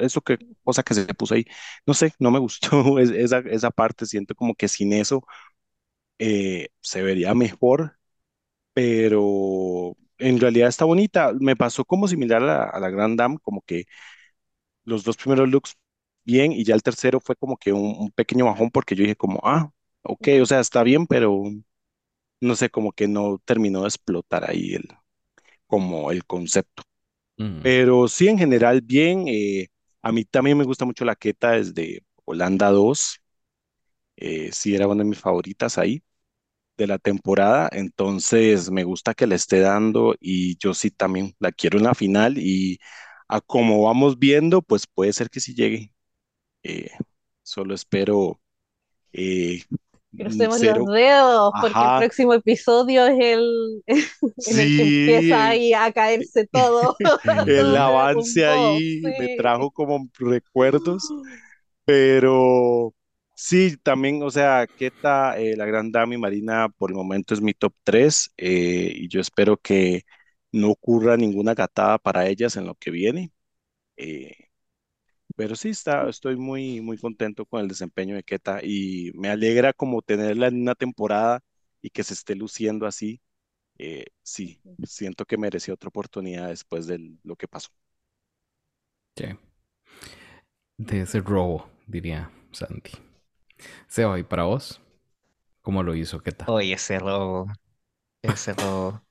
eso 0.00 0.20
que 0.22 0.38
cosa 0.64 0.82
que 0.82 0.94
se 0.94 1.06
puso 1.14 1.34
ahí, 1.34 1.44
no 1.86 1.94
sé, 1.94 2.14
no 2.18 2.30
me 2.30 2.38
gustó 2.38 2.98
es- 2.98 3.10
esa, 3.10 3.38
esa 3.40 3.70
parte, 3.70 4.06
siento 4.06 4.34
como 4.34 4.54
que 4.54 4.68
sin 4.68 4.92
eso 4.92 5.24
eh, 6.18 6.68
se 6.80 7.02
vería 7.02 7.34
mejor, 7.34 7.98
pero 8.74 9.96
en 10.18 10.40
realidad 10.40 10.68
está 10.68 10.84
bonita, 10.86 11.32
me 11.40 11.56
pasó 11.56 11.84
como 11.84 12.08
similar 12.08 12.42
a 12.42 12.80
la, 12.80 12.90
Grand 12.90 13.18
Dame, 13.18 13.38
como 13.42 13.62
que 13.62 13.86
los 14.84 15.04
dos 15.04 15.16
primeros 15.16 15.48
looks 15.48 15.76
bien 16.24 16.52
y 16.52 16.64
ya 16.64 16.74
el 16.74 16.82
tercero 16.82 17.20
fue 17.20 17.36
como 17.36 17.56
que 17.56 17.72
un, 17.72 17.96
un 17.98 18.10
pequeño 18.12 18.46
bajón 18.46 18.70
porque 18.70 18.94
yo 18.94 19.02
dije 19.02 19.16
como, 19.16 19.40
ah, 19.44 19.70
ok, 20.02 20.28
o 20.42 20.46
sea, 20.46 20.60
está 20.60 20.82
bien, 20.82 21.06
pero 21.06 21.42
no 22.40 22.56
sé, 22.56 22.70
como 22.70 22.92
que 22.92 23.08
no 23.08 23.38
terminó 23.44 23.82
de 23.82 23.88
explotar 23.88 24.48
ahí 24.50 24.74
el, 24.74 24.88
como 25.72 26.12
el 26.12 26.24
concepto. 26.26 26.84
Mm, 27.38 27.62
Pero 27.62 28.08
sí, 28.08 28.28
en 28.28 28.38
general, 28.38 28.80
bien. 28.82 29.26
eh, 29.28 29.68
a 30.02 30.12
mí 30.12 30.24
también 30.24 30.58
me 30.58 30.64
gusta 30.64 30.84
mucho 30.86 31.04
la 31.04 31.16
Queta 31.16 31.52
desde 31.52 32.04
Holanda 32.24 32.70
2. 32.70 33.20
eh, 34.16 34.50
sí, 34.52 34.74
era 34.74 34.88
una 34.88 35.02
de 35.04 35.10
mis 35.10 35.20
favoritas 35.20 35.78
ahí 35.78 36.02
de 36.78 36.86
la 36.88 36.98
temporada. 36.98 37.68
Entonces, 37.72 38.70
me 38.70 38.84
gusta 38.84 39.14
que 39.14 39.26
le 39.26 39.36
esté 39.36 39.60
dando 39.60 40.16
y 40.20 40.56
yo 40.58 40.74
sí 40.74 40.90
también 40.90 41.34
la 41.40 41.52
quiero 41.52 41.78
en 41.78 41.84
la 41.84 41.94
final 41.94 42.38
y 42.38 42.78
a 43.28 43.40
como 43.40 43.82
vamos 43.84 44.18
viendo, 44.18 44.62
pues 44.62 44.86
puede 44.86 45.12
ser 45.12 45.30
que 45.30 45.40
sí 45.40 45.54
llegue. 45.54 45.92
Eh, 46.64 46.90
solo 47.42 47.74
espero 47.74 48.40
eh, 49.12 49.64
Crucemos 50.16 50.60
los 50.60 50.60
cero. 50.60 50.86
dedos, 50.86 51.52
porque 51.60 51.78
el 51.84 51.96
próximo 51.98 52.34
episodio 52.34 53.06
es 53.06 53.18
el 53.18 53.82
en 54.46 54.58
el 54.60 54.76
que 54.76 54.82
empieza 54.82 55.46
ahí 55.48 55.72
a 55.72 55.92
caerse 55.92 56.46
todo, 56.46 56.96
el 57.46 57.76
avance 57.76 58.44
ahí 58.44 59.00
me 59.18 59.28
trajo 59.28 59.70
como 59.70 60.08
recuerdos, 60.18 61.14
pero 61.84 62.94
sí, 63.34 63.76
también, 63.82 64.22
o 64.22 64.30
sea, 64.30 64.66
Keta, 64.76 65.38
eh, 65.38 65.56
la 65.56 65.66
Gran 65.66 65.90
Dama 65.90 66.14
y 66.14 66.18
Marina 66.18 66.68
por 66.68 66.90
el 66.90 66.96
momento 66.96 67.34
es 67.34 67.40
mi 67.40 67.54
top 67.54 67.74
3 67.84 68.30
y 68.36 69.08
yo 69.08 69.20
espero 69.20 69.56
que 69.56 70.04
no 70.52 70.70
ocurra 70.70 71.16
ninguna 71.16 71.54
gatada 71.54 71.98
para 71.98 72.26
ellas 72.28 72.56
en 72.56 72.66
lo 72.66 72.74
que 72.74 72.90
viene. 72.90 73.32
eh, 73.96 74.51
Pero 75.36 75.56
sí, 75.56 75.70
está, 75.70 76.08
estoy 76.08 76.36
muy, 76.36 76.80
muy 76.80 76.98
contento 76.98 77.46
con 77.46 77.60
el 77.62 77.68
desempeño 77.68 78.14
de 78.16 78.22
Keta 78.24 78.60
y 78.62 79.12
me 79.14 79.28
alegra 79.30 79.72
como 79.72 80.02
tenerla 80.02 80.48
en 80.48 80.60
una 80.62 80.74
temporada 80.74 81.40
y 81.80 81.90
que 81.90 82.04
se 82.04 82.14
esté 82.14 82.34
luciendo 82.36 82.86
así. 82.86 83.20
Eh, 83.78 84.06
sí, 84.22 84.62
siento 84.84 85.24
que 85.26 85.38
mereció 85.38 85.74
otra 85.74 85.88
oportunidad 85.90 86.48
después 86.48 86.86
de 86.86 87.16
lo 87.24 87.36
que 87.36 87.48
pasó. 87.48 87.70
sí. 89.16 89.24
De 90.76 91.00
ese 91.00 91.20
robo, 91.20 91.70
diría 91.86 92.30
Santi. 92.50 92.92
Seba, 93.88 94.18
¿y 94.18 94.24
para 94.24 94.44
vos? 94.44 94.80
¿Cómo 95.62 95.82
lo 95.82 95.94
hizo 95.96 96.20
Keta? 96.20 96.46
Oye, 96.46 96.74
ese 96.74 96.98
robo, 96.98 97.52
ese 98.22 98.54
robo. 98.54 99.04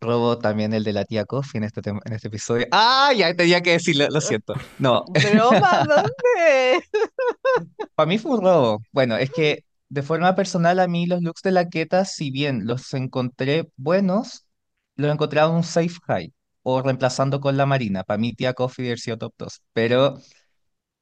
Robo 0.00 0.38
también 0.38 0.72
el 0.74 0.84
de 0.84 0.92
la 0.92 1.04
tía 1.04 1.24
Coffee 1.24 1.58
en 1.58 1.64
este, 1.64 1.80
en 1.88 2.12
este 2.12 2.28
episodio. 2.28 2.66
Ah, 2.70 3.12
ya 3.16 3.34
tenía 3.34 3.62
que 3.62 3.72
decirlo, 3.72 4.06
lo 4.10 4.20
siento. 4.20 4.54
No, 4.78 5.04
¿Broma? 5.32 5.84
¿Dónde? 5.84 6.84
para 7.94 8.06
mí 8.06 8.18
fue 8.18 8.32
un 8.32 8.42
robo. 8.42 8.82
Bueno, 8.92 9.16
es 9.16 9.30
que 9.30 9.64
de 9.88 10.02
forma 10.02 10.34
personal 10.34 10.80
a 10.80 10.88
mí 10.88 11.06
los 11.06 11.22
looks 11.22 11.42
de 11.42 11.52
la 11.52 11.68
Queta, 11.68 12.04
si 12.04 12.30
bien 12.30 12.66
los 12.66 12.92
encontré 12.94 13.68
buenos, 13.76 14.46
los 14.96 15.12
encontraba 15.12 15.50
un 15.50 15.64
safe 15.64 15.96
high 16.06 16.32
o 16.62 16.82
reemplazando 16.82 17.40
con 17.40 17.56
la 17.56 17.66
Marina. 17.66 18.02
Para 18.04 18.18
mí 18.18 18.34
tía 18.34 18.54
Coffee 18.54 18.84
hubiera 18.84 18.98
sido 19.00 19.18
top 19.18 19.34
2. 19.38 19.62
Pero 19.72 20.18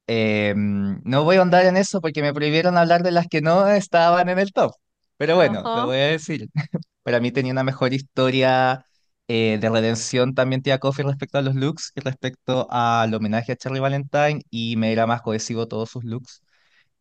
eh, 0.07 0.53
no 0.55 1.23
voy 1.23 1.37
a 1.37 1.41
andar 1.41 1.65
en 1.65 1.77
eso 1.77 2.01
porque 2.01 2.21
me 2.21 2.33
prohibieron 2.33 2.77
hablar 2.77 3.03
de 3.03 3.11
las 3.11 3.27
que 3.27 3.41
no 3.41 3.67
estaban 3.67 4.29
en 4.29 4.39
el 4.39 4.53
top. 4.53 4.73
Pero 5.17 5.35
bueno, 5.35 5.69
lo 5.73 5.81
Ajá. 5.81 5.85
voy 5.85 5.97
a 5.97 6.05
decir. 6.07 6.49
Para 7.03 7.19
mí 7.19 7.31
tenía 7.31 7.51
una 7.51 7.63
mejor 7.63 7.93
historia 7.93 8.85
eh, 9.27 9.57
de 9.61 9.69
redención 9.69 10.33
también 10.35 10.61
tía 10.61 10.79
Coffee 10.79 11.05
respecto 11.05 11.37
a 11.37 11.41
los 11.41 11.55
looks 11.55 11.91
y 11.95 12.01
respecto 12.01 12.67
al 12.71 13.13
homenaje 13.13 13.51
a 13.53 13.55
Cherry 13.55 13.79
Valentine 13.79 14.41
y 14.49 14.75
me 14.77 14.91
era 14.91 15.07
más 15.07 15.21
cohesivo 15.21 15.67
todos 15.67 15.89
sus 15.91 16.03
looks. 16.03 16.43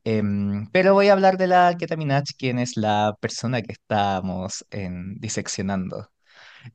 Em, 0.04 0.66
pero 0.72 0.94
voy 0.94 1.08
a 1.08 1.14
hablar 1.14 1.38
de 1.38 1.46
la 1.48 1.76
Keta 1.78 1.96
Minaj, 1.96 2.24
quien 2.38 2.58
es 2.58 2.76
la 2.76 3.16
persona 3.20 3.62
que 3.62 3.72
estamos 3.72 4.64
en, 4.70 5.16
diseccionando. 5.20 6.10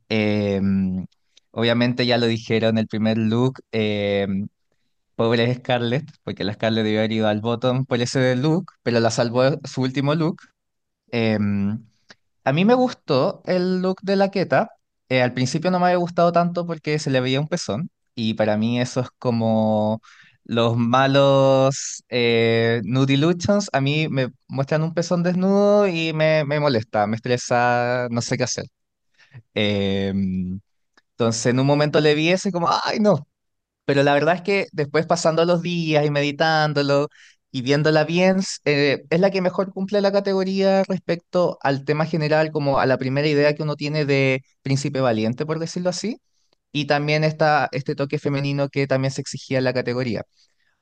Em, 0.10 1.06
obviamente 1.52 2.06
ya 2.06 2.18
lo 2.18 2.28
dijeron, 2.28 2.78
el 2.78 2.88
primer 2.88 3.18
look, 3.18 3.60
em, 3.72 4.48
pobre 5.16 5.54
Scarlett, 5.56 6.06
porque 6.24 6.44
la 6.44 6.54
Scarlett 6.54 6.84
debió 6.86 7.00
haber 7.02 7.12
ido 7.14 7.28
al 7.28 7.42
bottom 7.42 7.86
por 7.86 8.02
ese 8.02 8.36
look, 8.38 8.74
pero 8.84 9.00
la 9.02 9.12
salvó 9.12 9.44
su 9.66 9.82
último 9.82 10.16
look. 10.16 10.38
Em, 11.12 11.86
a 12.44 12.54
mí 12.54 12.66
me 12.66 12.74
gustó 12.76 13.42
el 13.46 13.82
look 13.82 14.00
de 14.04 14.16
la 14.16 14.32
Keta. 14.32 14.72
Eh, 15.10 15.22
al 15.22 15.34
principio 15.34 15.72
no 15.72 15.80
me 15.80 15.88
había 15.88 15.98
gustado 15.98 16.32
tanto 16.32 16.66
porque 16.68 17.00
se 17.00 17.10
le 17.12 17.22
veía 17.22 17.40
un 17.42 17.48
pezón, 17.48 17.90
y 18.16 18.36
para 18.36 18.58
mí 18.58 18.80
eso 18.82 19.02
es 19.02 19.10
como 19.20 20.02
los 20.44 20.78
malos 20.78 22.04
eh, 22.10 22.82
nude 22.86 23.14
illusions. 23.14 23.70
A 23.74 23.82
mí 23.82 24.08
me 24.10 24.30
muestran 24.48 24.84
un 24.84 24.94
pezón 24.94 25.24
desnudo 25.24 25.88
y 25.88 26.14
me, 26.14 26.46
me 26.46 26.60
molesta, 26.60 27.08
me 27.08 27.16
estresa, 27.18 28.08
no 28.12 28.22
sé 28.22 28.38
qué 28.38 28.44
hacer. 28.44 28.66
Em, 29.54 30.60
entonces 31.12 31.46
en 31.48 31.60
un 31.60 31.68
momento 31.68 32.00
le 32.02 32.16
vi 32.16 32.30
ese 32.32 32.52
como, 32.52 32.70
ay 32.86 33.00
no, 33.00 33.28
pero 33.86 34.04
la 34.04 34.14
verdad 34.16 34.36
es 34.38 34.42
que 34.44 34.68
después 34.74 35.06
pasando 35.08 35.46
los 35.46 35.62
días 35.64 36.06
y 36.06 36.12
meditándolo 36.12 37.10
y 37.52 37.62
viéndola 37.62 38.04
bien, 38.06 38.40
eh, 38.66 39.04
es 39.10 39.20
la 39.20 39.32
que 39.32 39.42
mejor 39.42 39.74
cumple 39.74 40.02
la 40.02 40.12
categoría 40.12 40.84
respecto 40.88 41.58
al 41.62 41.86
tema 41.86 42.06
general, 42.06 42.52
como 42.52 42.80
a 42.80 42.86
la 42.86 42.98
primera 42.98 43.28
idea 43.28 43.56
que 43.56 43.64
uno 43.64 43.76
tiene 43.76 44.06
de 44.06 44.44
príncipe 44.62 45.02
valiente, 45.02 45.46
por 45.46 45.60
decirlo 45.60 45.90
así, 45.90 46.18
y 46.72 46.86
también 46.88 47.24
está 47.24 47.70
este 47.72 47.96
toque 47.96 48.20
femenino 48.20 48.70
que 48.70 48.88
también 48.88 49.12
se 49.12 49.22
exigía 49.22 49.60
en 49.60 49.66
la 49.66 49.74
categoría. 49.74 50.24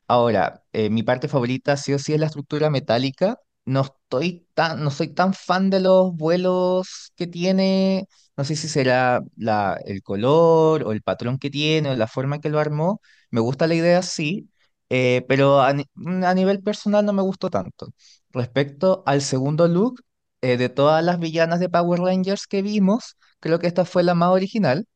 Ahora, 0.08 0.64
eh, 0.74 0.90
mi 0.90 1.04
parte 1.04 1.28
favorita 1.28 1.76
sí 1.78 1.94
o 1.94 2.00
sí 2.00 2.14
es 2.14 2.20
la 2.20 2.28
estructura 2.28 2.70
metálica. 2.70 3.38
No 3.66 3.82
estoy 3.82 4.48
tan, 4.54 4.82
no 4.84 4.90
soy 4.92 5.10
tan 5.14 5.34
fan 5.34 5.70
de 5.70 5.82
los 5.82 6.14
vuelos 6.16 7.12
que 7.18 7.28
tiene. 7.28 8.08
No 8.38 8.46
sé 8.46 8.56
si 8.56 8.70
será 8.70 9.22
la, 9.36 9.78
el 9.86 10.02
color 10.04 10.84
o 10.84 10.92
el 10.94 11.02
patrón 11.02 11.38
que 11.38 11.50
tiene 11.50 11.90
o 11.92 11.96
la 11.96 12.08
forma 12.08 12.40
que 12.40 12.50
lo 12.50 12.60
armó. 12.60 13.02
Me 13.32 13.42
gusta 13.42 13.68
la 13.68 13.76
idea, 13.76 14.02
sí, 14.02 14.50
eh, 14.90 15.26
pero 15.28 15.62
a, 15.62 15.74
ni- 15.74 15.86
mm, 15.96 16.24
a 16.24 16.34
nivel 16.34 16.62
personal 16.64 17.06
no 17.06 17.14
me 17.14 17.22
gustó 17.22 17.50
tanto. 17.50 17.88
Respecto 18.32 19.04
al 19.06 19.22
segundo 19.22 19.68
look, 19.68 20.02
eh, 20.42 20.58
de 20.58 20.70
todas 20.70 21.04
las 21.04 21.20
villanas 21.20 21.60
de 21.60 21.70
Power 21.70 22.00
Rangers 22.02 22.48
que 22.48 22.62
vimos, 22.62 23.18
creo 23.40 23.60
que 23.60 23.68
esta 23.68 23.86
fue 23.86 24.04
la 24.04 24.14
más 24.16 24.30
original. 24.32 24.88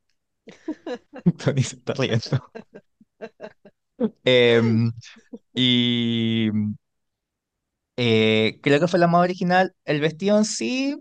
Tony 1.37 1.63
se 1.63 1.75
está 1.77 1.93
riendo. 1.93 2.51
Em, 4.25 4.91
y 5.55 6.51
Eh, 7.97 8.59
creo 8.63 8.79
que 8.79 8.87
fue 8.87 8.99
la 8.99 9.07
más 9.07 9.21
original. 9.21 9.75
El 9.85 10.01
vestido 10.01 10.37
en 10.37 10.45
sí, 10.45 10.95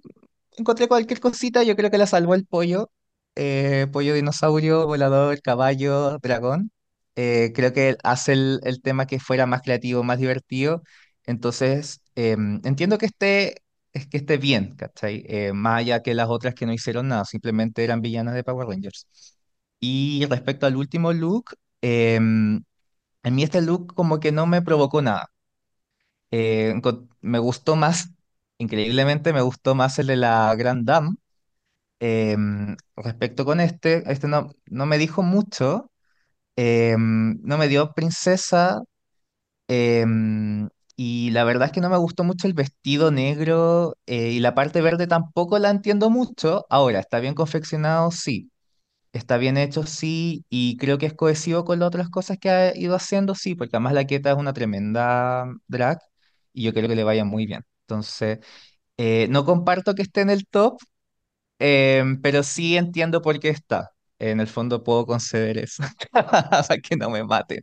encontré 0.56 0.88
cualquier 0.88 1.20
cosita, 1.20 1.62
yo 1.62 1.76
creo 1.76 1.90
que 1.90 1.98
la 1.98 2.06
salvó 2.06 2.34
el 2.34 2.46
pollo. 2.46 2.90
Eh, 3.36 3.86
pollo 3.92 4.14
dinosaurio, 4.14 4.86
volador, 4.86 5.40
caballo, 5.42 6.18
dragón. 6.18 6.70
Eh, 7.16 7.52
creo 7.54 7.72
que 7.72 7.96
hace 8.04 8.32
el, 8.32 8.60
el 8.64 8.80
tema 8.82 9.06
que 9.06 9.20
fuera 9.20 9.46
más 9.46 9.62
creativo, 9.62 10.02
más 10.04 10.18
divertido. 10.18 10.82
Entonces, 11.26 12.00
em, 12.14 12.60
entiendo 12.64 12.98
que 12.98 13.06
esté, 13.06 13.62
es 13.92 14.06
que 14.06 14.18
esté 14.18 14.38
bien, 14.38 14.74
¿cachai? 14.76 15.24
Eh, 15.28 15.52
más 15.52 15.80
allá 15.80 16.02
que 16.02 16.14
las 16.14 16.28
otras 16.28 16.54
que 16.54 16.66
no 16.66 16.72
hicieron 16.72 17.08
nada, 17.08 17.24
simplemente 17.24 17.84
eran 17.84 18.00
villanas 18.02 18.34
de 18.34 18.44
Power 18.44 18.68
Rangers. 18.68 19.06
Y 19.80 20.26
respecto 20.26 20.66
al 20.66 20.76
último 20.76 21.12
look, 21.12 21.54
em, 21.82 22.62
a 23.24 23.30
mí 23.30 23.42
este 23.44 23.62
look 23.62 23.94
como 23.94 24.20
que 24.20 24.32
no 24.32 24.46
me 24.46 24.62
provocó 24.62 25.02
nada. 25.02 25.30
Eh, 26.30 26.74
me 27.20 27.38
gustó 27.38 27.76
más, 27.76 28.10
increíblemente 28.58 29.32
me 29.32 29.40
gustó 29.42 29.74
más 29.74 29.98
el 29.98 30.06
de 30.08 30.16
la 30.16 30.54
Grand 30.56 30.86
Dame. 30.86 31.16
Em, 32.00 32.76
respecto 32.96 33.44
con 33.44 33.60
este, 33.60 34.10
este 34.12 34.28
no, 34.28 34.50
no 34.66 34.86
me 34.86 34.98
dijo 34.98 35.22
mucho, 35.22 35.89
em, 36.56 37.38
no 37.42 37.58
me 37.58 37.68
dio 37.68 37.92
princesa, 37.94 38.82
em, 39.68 40.68
y 40.96 41.30
la 41.30 41.44
verdad 41.44 41.66
es 41.68 41.72
que 41.72 41.80
no 41.80 41.90
me 41.90 41.96
gustó 41.98 42.24
mucho 42.24 42.46
el 42.46 42.54
vestido 42.54 43.10
negro, 43.10 43.96
eh, 44.06 44.30
y 44.32 44.40
la 44.40 44.54
parte 44.54 44.80
verde 44.82 45.06
tampoco 45.06 45.58
la 45.58 45.70
entiendo 45.70 46.10
mucho. 46.10 46.66
Ahora, 46.70 47.00
¿está 47.00 47.20
bien 47.20 47.34
confeccionado? 47.34 48.10
Sí. 48.10 48.50
Está 49.12 49.38
bien 49.38 49.56
hecho, 49.56 49.84
sí, 49.86 50.44
y 50.50 50.76
creo 50.76 50.98
que 50.98 51.06
es 51.06 51.14
cohesivo 51.14 51.64
con 51.64 51.80
las 51.80 51.88
otras 51.88 52.10
cosas 52.10 52.38
que 52.38 52.50
ha 52.50 52.76
ido 52.76 52.94
haciendo, 52.94 53.34
sí, 53.34 53.56
porque 53.56 53.76
además 53.76 53.94
la 53.94 54.06
Keta 54.06 54.30
es 54.32 54.36
una 54.38 54.52
tremenda 54.52 55.46
drag 55.66 55.98
y 56.52 56.62
yo 56.64 56.72
creo 56.72 56.88
que 56.88 56.94
le 56.96 57.04
vaya 57.04 57.24
muy 57.24 57.46
bien. 57.46 57.64
Entonces, 57.82 58.38
eh, 58.98 59.28
no 59.30 59.44
comparto 59.46 59.94
que 59.94 60.02
esté 60.02 60.22
en 60.22 60.30
el 60.30 60.46
top, 60.48 60.78
em, 61.58 62.20
pero 62.22 62.42
sí 62.42 62.76
entiendo 62.76 63.22
por 63.22 63.40
qué 63.40 63.50
está. 63.50 63.90
En 64.20 64.40
el 64.40 64.46
fondo 64.48 64.84
puedo 64.84 65.06
conceder 65.06 65.58
eso, 65.58 65.82
para 66.12 66.78
que 66.82 66.96
no 66.96 67.10
me 67.10 67.24
maten. 67.24 67.60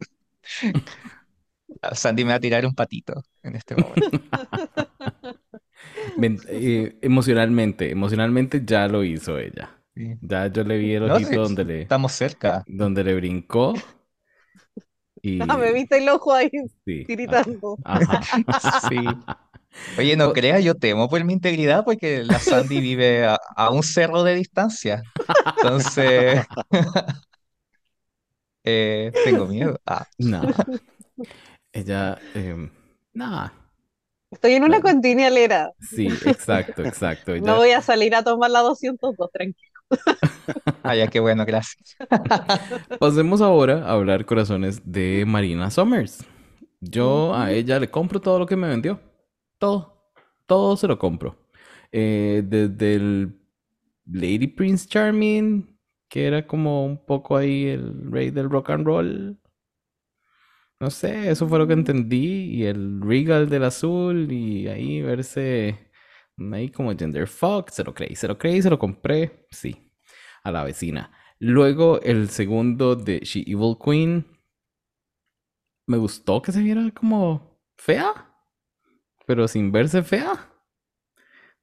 Sandy 2.01 2.23
me 2.25 2.31
va 2.31 2.35
a 2.37 2.39
tirar 2.39 2.65
un 2.67 2.75
patito 2.75 3.23
en 3.43 3.55
este 3.55 3.75
momento. 3.75 4.19
Men- 6.15 6.41
eh, 6.47 6.97
emocionalmente, 7.01 7.91
emocionalmente 7.91 8.63
ya 8.65 8.87
lo 8.87 9.03
hizo 9.03 9.37
ella. 9.37 9.69
Sí. 9.95 10.19
Ya 10.21 10.47
yo 10.47 10.63
le 10.63 10.77
vi 10.77 10.93
el 10.95 11.03
No, 11.03 11.19
ojito 11.19 11.39
sí, 11.39 11.39
donde 11.39 11.65
le, 11.65 11.89
estamos 11.89 12.13
cerca. 12.13 12.65
donde 12.65 13.03
le 13.03 13.15
brincó 13.15 13.73
y 15.21 15.31
Ah, 15.39 15.57
me 15.57 15.71
viste 15.73 15.97
el 15.97 16.09
ojo 16.09 16.33
ahí 16.33 16.49
sí, 16.85 17.05
tiritando. 17.05 17.79
ajá. 17.83 18.29
Sí. 18.59 19.23
Oye, 19.95 20.15
no 20.15 20.31
creas, 20.33 20.63
yo 20.63 20.75
temo 20.75 21.09
por 21.09 21.23
mi 21.23 21.33
integridad 21.33 21.83
porque 21.85 22.23
la 22.23 22.39
Sandy 22.39 22.79
vive 22.81 23.25
a, 23.25 23.39
a 23.55 23.71
un 23.71 23.83
cerro 23.83 24.23
de 24.23 24.35
distancia. 24.35 25.03
Entonces, 25.55 26.43
eh, 28.63 29.13
tengo 29.23 29.47
miedo. 29.47 29.79
Ah, 29.85 30.07
Nah, 30.17 30.51
ella, 31.73 32.21
em, 32.33 32.69
nah, 33.13 33.49
Estoy 34.31 34.53
en 34.53 34.63
una 34.63 34.79
Bueno. 34.79 34.81
continialera. 34.81 35.71
sí, 35.79 36.19
exacto, 36.23 36.83
exacto. 36.83 37.33
No 37.39 37.55
Ella, 37.55 37.57
voy 37.57 37.71
a 37.71 37.81
salir 37.81 38.15
a 38.15 38.23
tomar 38.23 38.49
la 38.51 38.61
202, 38.61 39.31
tranquilo. 39.31 39.71
ah, 40.83 40.95
ya, 40.95 41.07
qué 41.09 41.19
bueno, 41.19 41.45
gracias. 41.45 41.97
pasemos 42.99 43.41
ahora 43.41 43.85
a 43.87 43.91
hablar 43.93 44.25
corazones 44.25 44.81
de 44.85 45.23
Marina 45.27 45.69
Summers. 45.71 46.23
Yo 46.81 47.35
a 47.35 47.51
ella 47.51 47.79
le 47.79 47.89
compro 47.89 48.21
todo 48.21 48.39
lo 48.39 48.45
que 48.45 48.55
me 48.55 48.67
vendió. 48.67 48.99
Todo. 49.59 50.11
Todo 50.45 50.77
se 50.77 50.87
lo 50.87 50.97
compro. 50.97 51.37
Eh, 51.91 52.43
desde 52.45 52.95
el 52.95 53.39
Lady 54.05 54.47
Prince 54.47 54.87
Charming, 54.87 55.77
que 56.09 56.25
era 56.25 56.47
como 56.47 56.85
un 56.85 57.05
poco 57.05 57.37
ahí 57.37 57.67
el 57.67 58.11
rey 58.11 58.31
del 58.31 58.49
rock 58.49 58.69
and 58.71 58.85
roll. 58.85 59.39
No 60.79 60.91
sé, 60.91 61.31
eso 61.31 61.47
fue 61.47 61.57
lo 61.57 61.67
que 61.67 61.73
entendí. 61.73 62.55
Y 62.55 62.65
el 62.65 63.01
Regal 63.01 63.49
del 63.49 63.63
azul. 63.63 64.31
Y 64.31 64.67
ahí 64.67 65.01
verse 65.01 65.89
ahí 66.53 66.69
como 66.69 66.95
Gender 66.95 67.27
Fox. 67.27 67.75
Se 67.75 67.83
lo 67.83 67.93
creí, 67.93 68.15
se 68.15 68.27
lo 68.27 68.37
creí, 68.37 68.61
se 68.61 68.69
lo 68.69 68.79
compré. 68.79 69.47
Sí, 69.51 69.91
a 70.43 70.51
la 70.51 70.63
vecina. 70.63 71.11
Luego 71.39 72.01
el 72.01 72.29
segundo 72.29 72.95
de 72.95 73.19
She 73.19 73.41
Evil 73.47 73.75
Queen. 73.83 74.25
Me 75.87 75.97
gustó 75.97 76.41
que 76.41 76.51
se 76.51 76.61
viera 76.61 76.91
como 76.91 77.61
fea, 77.77 78.13
pero 79.27 79.47
sin 79.49 79.71
verse 79.73 80.03
fea. 80.03 80.51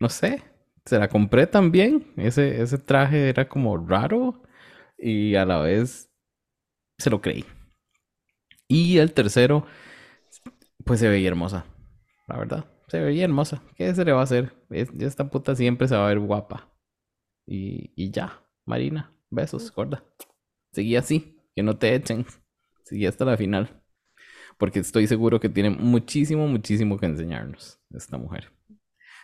No 0.00 0.08
sé, 0.08 0.42
se 0.84 0.98
la 0.98 1.08
compré 1.08 1.46
también. 1.46 2.12
Ese, 2.16 2.62
ese 2.62 2.78
traje 2.78 3.28
era 3.28 3.48
como 3.48 3.76
raro 3.78 4.42
y 4.98 5.34
a 5.36 5.44
la 5.44 5.58
vez 5.60 6.10
se 6.98 7.10
lo 7.10 7.20
creí. 7.20 7.46
Y 8.68 8.98
el 8.98 9.12
tercero, 9.12 9.66
pues 10.84 11.00
se 11.00 11.08
veía 11.08 11.28
hermosa, 11.28 11.64
la 12.28 12.38
verdad. 12.38 12.66
Se 12.88 13.00
veía 13.00 13.24
hermosa. 13.24 13.62
¿Qué 13.76 13.94
se 13.94 14.04
le 14.04 14.12
va 14.12 14.20
a 14.20 14.24
hacer? 14.24 14.54
Es- 14.70 14.90
esta 15.00 15.30
puta 15.30 15.56
siempre 15.56 15.88
se 15.88 15.96
va 15.96 16.06
a 16.06 16.08
ver 16.08 16.20
guapa. 16.20 16.70
Y, 17.46 17.92
y 17.96 18.12
ya, 18.12 18.42
Marina, 18.66 19.12
besos, 19.30 19.72
gorda. 19.74 20.04
Seguí 20.72 20.96
así, 20.96 21.38
que 21.56 21.64
no 21.64 21.78
te 21.78 21.94
echen. 21.96 22.26
Seguí 22.84 23.06
hasta 23.06 23.26
la 23.26 23.38
final. 23.38 23.83
Porque 24.58 24.80
estoy 24.80 25.06
seguro 25.06 25.40
que 25.40 25.48
tiene 25.48 25.70
muchísimo, 25.70 26.46
muchísimo 26.48 26.98
que 26.98 27.06
enseñarnos 27.06 27.80
esta 27.90 28.18
mujer. 28.18 28.52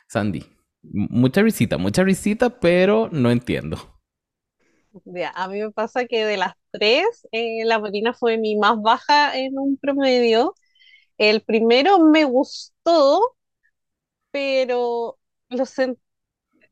Sandy, 0.09 0.45
mucha 0.83 1.43
risita, 1.43 1.79
mucha 1.79 2.05
risita, 2.05 2.61
pero 2.61 3.09
no 3.13 3.31
entiendo. 3.31 3.79
A 5.35 5.49
mí 5.49 5.61
me 5.61 5.71
pasa 5.71 6.05
que 6.07 6.25
de 6.25 6.37
las 6.37 6.55
tres, 6.73 7.27
eh, 7.33 7.65
la 7.65 7.79
Marina 7.79 8.13
fue 8.15 8.39
mi 8.39 8.57
más 8.57 8.81
baja 8.81 9.37
en 9.39 9.59
un 9.59 9.77
promedio. 9.77 10.55
El 11.19 11.43
primero 11.43 11.99
me 12.01 12.25
gustó, 12.25 13.37
pero 14.31 15.19
lo 15.49 15.67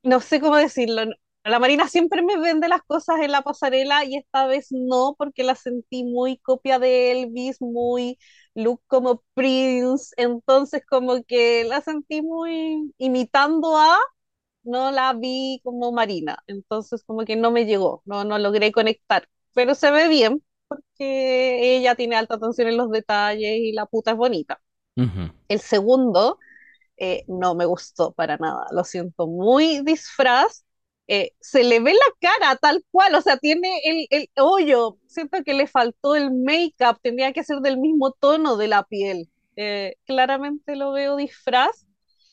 no 0.03 0.21
sé 0.21 0.41
cómo 0.41 0.57
decirlo. 0.57 1.03
La 1.49 1.59
Marina 1.59 1.89
siempre 1.89 2.23
me 2.23 2.39
vende 2.39 2.69
las 2.69 2.83
cosas 2.83 3.21
en 3.21 3.33
la 3.33 3.43
pasarela 3.43 4.05
y 4.05 4.17
esta 4.17 4.47
vez 4.47 4.69
no, 4.71 5.15
porque 5.19 5.45
la 5.45 5.55
sentí 5.55 6.05
muy 6.05 6.39
copia 6.39 6.79
de 6.79 7.13
Elvis, 7.13 7.61
muy 7.61 8.19
look 8.55 8.83
como 8.87 9.23
Prince, 9.35 10.15
entonces 10.17 10.83
como 10.89 11.23
que 11.25 11.65
la 11.65 11.81
sentí 11.81 12.23
muy 12.23 12.93
imitando 12.99 13.77
a, 13.77 13.97
no 14.65 14.91
la 14.93 15.13
vi 15.15 15.61
como 15.65 15.93
Marina, 15.93 16.39
entonces 16.47 17.05
como 17.05 17.25
que 17.25 17.37
no 17.37 17.51
me 17.53 17.67
llegó, 17.67 18.03
no, 18.07 18.25
no 18.25 18.39
logré 18.39 18.73
conectar, 18.73 19.29
pero 19.55 19.75
se 19.75 19.91
ve 19.91 20.09
bien 20.09 20.43
porque 20.69 21.77
ella 21.77 21.95
tiene 21.97 22.17
alta 22.17 22.35
atención 22.37 22.69
en 22.69 22.77
los 22.77 22.91
detalles 22.91 23.59
y 23.59 23.73
la 23.73 23.87
puta 23.87 24.13
es 24.13 24.17
bonita. 24.19 24.61
Ujú. 24.97 25.31
El 25.49 25.61
segundo 25.61 26.39
eh, 26.99 27.25
no 27.29 27.55
me 27.57 27.67
gustó 27.67 28.13
para 28.13 28.37
nada, 28.39 28.67
lo 28.73 28.85
siento, 28.85 29.27
muy 29.27 29.83
disfraz. 29.85 30.65
Eh, 31.09 31.33
se 31.41 31.65
le 31.65 31.81
ve 31.81 31.93
la 31.95 32.31
cara 32.31 32.57
tal 32.57 32.85
cual, 32.91 33.15
o 33.15 33.21
sea, 33.23 33.39
tiene 33.39 33.81
el, 33.85 34.07
el 34.11 34.31
hoyo, 34.37 34.99
siento 35.07 35.43
que 35.43 35.55
le 35.55 35.67
faltó 35.67 36.15
el 36.15 36.31
make-up, 36.33 37.01
tendría 37.03 37.33
que 37.33 37.45
ser 37.45 37.59
del 37.61 37.79
mismo 37.79 38.13
tono 38.13 38.57
de 38.57 38.69
la 38.69 38.85
piel. 38.85 39.31
Eh, 39.57 39.97
claramente 40.05 40.77
lo 40.77 40.93
veo 40.93 41.17
disfraz 41.17 41.87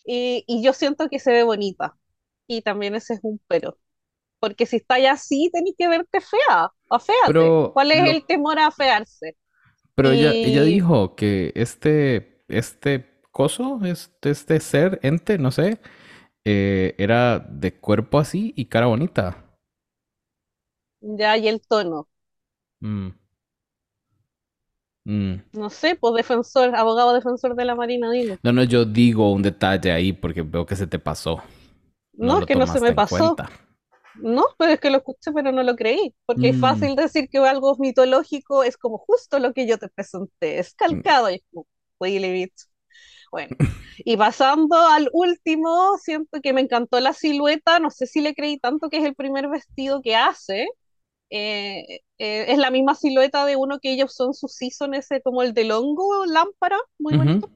y, 0.06 0.44
y 0.48 0.62
yo 0.62 0.74
siento 0.74 1.10
que 1.10 1.20
se 1.20 1.32
ve 1.32 1.44
bonita. 1.44 1.96
Y 2.48 2.62
también 2.62 2.96
ese 2.96 3.16
es 3.16 3.20
un 3.24 3.42
pero, 3.48 3.78
porque 4.40 4.66
si 4.66 4.76
está 4.76 5.00
ya 5.00 5.14
así, 5.14 5.50
tenés 5.54 5.74
que 5.78 5.88
verte 5.88 6.22
fea, 6.22 6.72
aféate. 6.90 7.22
Pero 7.28 7.72
¿Cuál 7.74 7.92
es 7.94 8.04
lo, 8.04 8.12
el 8.12 8.26
temor 8.26 8.60
a 8.60 8.68
afearse? 8.68 9.36
pero 9.96 10.12
ella, 10.12 10.32
dijo 10.64 11.16
que 11.16 11.54
este, 11.56 12.44
este 12.50 13.06
coso, 13.32 13.80
este, 13.86 14.30
este 14.30 14.60
ser, 14.60 15.00
ente, 15.02 15.38
no 15.38 15.52
sé, 15.52 15.80
eh, 16.46 16.96
era 16.98 17.40
de 17.40 17.74
cuerpo 17.76 18.20
así 18.20 18.54
y 18.56 18.66
cara 18.66 18.88
bonita. 18.88 19.38
ya, 21.02 21.38
y 21.38 21.48
el 21.48 21.62
tono. 21.62 22.10
Mm, 22.84 23.10
mm. 25.08 25.40
No 25.54 25.72
sé, 25.72 25.96
pues 25.96 26.14
defensor, 26.14 26.76
abogado 26.76 27.14
defensor 27.16 27.56
de 27.56 27.66
la 27.66 27.74
Marina, 27.76 28.12
dime. 28.12 28.38
No, 28.44 28.52
no, 28.54 28.64
yo 28.64 28.86
digo 28.86 29.32
un 29.32 29.42
detalle 29.42 29.92
ahí 29.92 30.14
porque 30.14 30.42
veo 30.42 30.66
que 30.66 30.76
se 30.76 30.88
te 30.88 31.00
pasó. 31.00 31.42
No 32.14 32.38
No, 32.38 32.40
es 32.40 32.46
que 32.46 32.56
no 32.56 32.68
se 32.68 32.80
me 32.82 32.94
pasó. 32.94 32.96
cuenta. 33.08 33.50
No, 34.14 34.46
pero 34.60 34.74
es 34.74 34.80
que 34.82 34.90
lo 34.92 34.98
escuché, 35.00 35.32
pero 35.34 35.52
no 35.54 35.64
lo 35.64 35.76
creí. 35.78 36.16
Porque 36.26 36.50
es 36.50 36.58
Mm, 36.58 36.60
fácil 36.60 36.96
decir 36.96 37.30
que 37.30 37.40
algo 37.40 37.76
mitológico 37.80 38.64
es 38.64 38.78
como 38.78 39.00
justo 39.00 39.40
lo 39.40 39.54
que 39.54 39.68
yo 39.68 39.78
te 39.80 39.90
presenté, 39.90 40.60
es 40.60 40.74
calcado. 40.76 41.30
Y 41.32 41.36
es 41.36 41.44
como. 41.54 41.68
Bueno, 43.36 43.58
y 43.98 44.16
pasando 44.16 44.78
al 44.78 45.10
último, 45.12 45.98
siento 46.02 46.40
que 46.42 46.54
me 46.54 46.62
encantó 46.62 47.02
la 47.02 47.12
silueta. 47.12 47.80
No 47.80 47.92
sé 47.92 48.08
si 48.08 48.22
le 48.22 48.34
creí 48.34 48.58
tanto 48.60 48.90
que 48.90 49.00
es 49.00 49.04
el 49.04 49.14
primer 49.14 49.50
vestido 49.50 50.02
que 50.02 50.16
hace. 50.16 50.70
Eh, 51.30 52.00
eh, 52.18 52.46
es 52.48 52.58
la 52.58 52.72
misma 52.72 52.96
silueta 52.96 53.46
de 53.46 53.58
uno 53.58 53.80
que 53.80 53.92
ellos 53.92 54.16
son 54.16 54.34
su 54.34 54.48
season, 54.48 54.94
ese 54.94 55.22
como 55.22 55.44
el 55.44 55.54
del 55.54 55.72
hongo, 55.74 56.26
lámpara, 56.26 56.78
muy 56.98 57.18
bonito. 57.18 57.50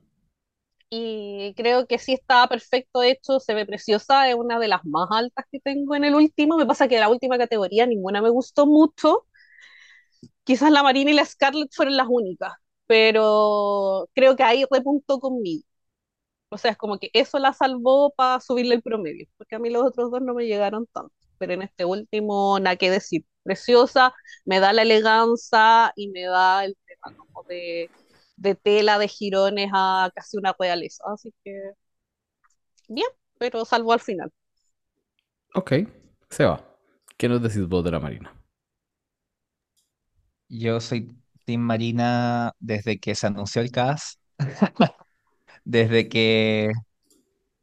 Y 0.90 1.54
creo 1.56 1.88
que 1.88 1.98
sí 1.98 2.12
está 2.12 2.46
perfecto 2.50 3.02
hecho, 3.02 3.40
se 3.40 3.54
ve 3.54 3.66
preciosa, 3.66 4.28
es 4.30 4.36
una 4.36 4.60
de 4.60 4.68
las 4.68 4.84
más 4.86 5.08
altas 5.12 5.46
que 5.50 5.62
tengo 5.62 5.96
en 5.96 6.04
el 6.04 6.16
último. 6.16 6.58
Me 6.58 6.66
pasa 6.66 6.90
que 6.90 6.96
de 6.96 7.02
la 7.02 7.10
última 7.10 7.38
categoría 7.38 7.86
ninguna 7.86 8.22
me 8.22 8.30
gustó 8.30 8.66
mucho. 8.66 9.26
Quizás 10.44 10.72
la 10.72 10.84
Marina 10.84 11.12
y 11.12 11.14
la 11.14 11.24
Scarlett 11.26 11.74
fueron 11.74 11.96
las 11.96 12.08
únicas, 12.10 12.52
pero 12.88 14.10
creo 14.14 14.36
que 14.36 14.44
ahí 14.44 14.66
repuntó 14.70 15.20
conmigo. 15.22 15.69
O 16.50 16.58
sea, 16.58 16.72
es 16.72 16.78
como 16.78 16.98
que 17.00 17.10
eso 17.14 17.38
la 17.40 17.54
salvó 17.54 18.12
para 18.16 18.40
subirle 18.42 18.76
el 18.76 18.82
promedio, 18.82 19.28
porque 19.38 19.56
a 19.56 19.60
mí 19.60 19.70
los 19.70 19.84
otros 19.84 20.12
dos 20.12 20.22
no 20.22 20.34
me 20.34 20.46
llegaron 20.48 20.88
tanto. 20.88 21.14
Pero 21.38 21.54
en 21.54 21.62
este 21.62 21.86
último, 21.86 22.60
nada 22.60 22.76
que 22.76 22.92
decir. 22.92 23.26
Preciosa, 23.44 24.14
me 24.46 24.60
da 24.60 24.74
la 24.74 24.82
elegancia 24.84 25.92
y 25.96 26.10
me 26.10 26.24
da 26.26 26.66
el 26.66 26.78
tema 26.86 27.18
como 27.18 27.44
de, 27.44 27.90
de 28.36 28.56
tela, 28.56 29.00
de 29.00 29.08
jirones 29.08 29.72
a 29.74 30.12
casi 30.14 30.38
una 30.38 30.56
realeza. 30.60 31.04
Así 31.14 31.34
que 31.44 31.54
bien, 32.88 33.08
pero 33.38 33.64
salvo 33.66 33.94
al 33.94 34.00
final. 34.02 34.32
Ok, 35.54 35.74
se 36.30 36.46
va. 36.46 36.64
¿Qué 37.18 37.30
nos 37.30 37.42
decís 37.42 37.68
vos 37.68 37.84
de 37.84 37.92
la 37.92 38.00
Marina? 38.00 38.34
Yo 40.48 40.80
soy 40.80 41.16
Team 41.46 41.62
Marina 41.62 42.54
desde 42.60 43.00
que 43.00 43.16
se 43.16 43.28
anunció 43.28 43.62
el 43.62 43.72
cast, 43.72 44.20
desde 45.70 46.10
que 46.10 46.72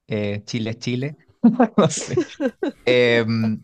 eh, 0.07 0.43
Chile 0.45 0.71
es 0.71 0.79
Chile, 0.79 1.17
no 1.77 1.89
sé. 1.91 2.21
Em, 2.85 3.63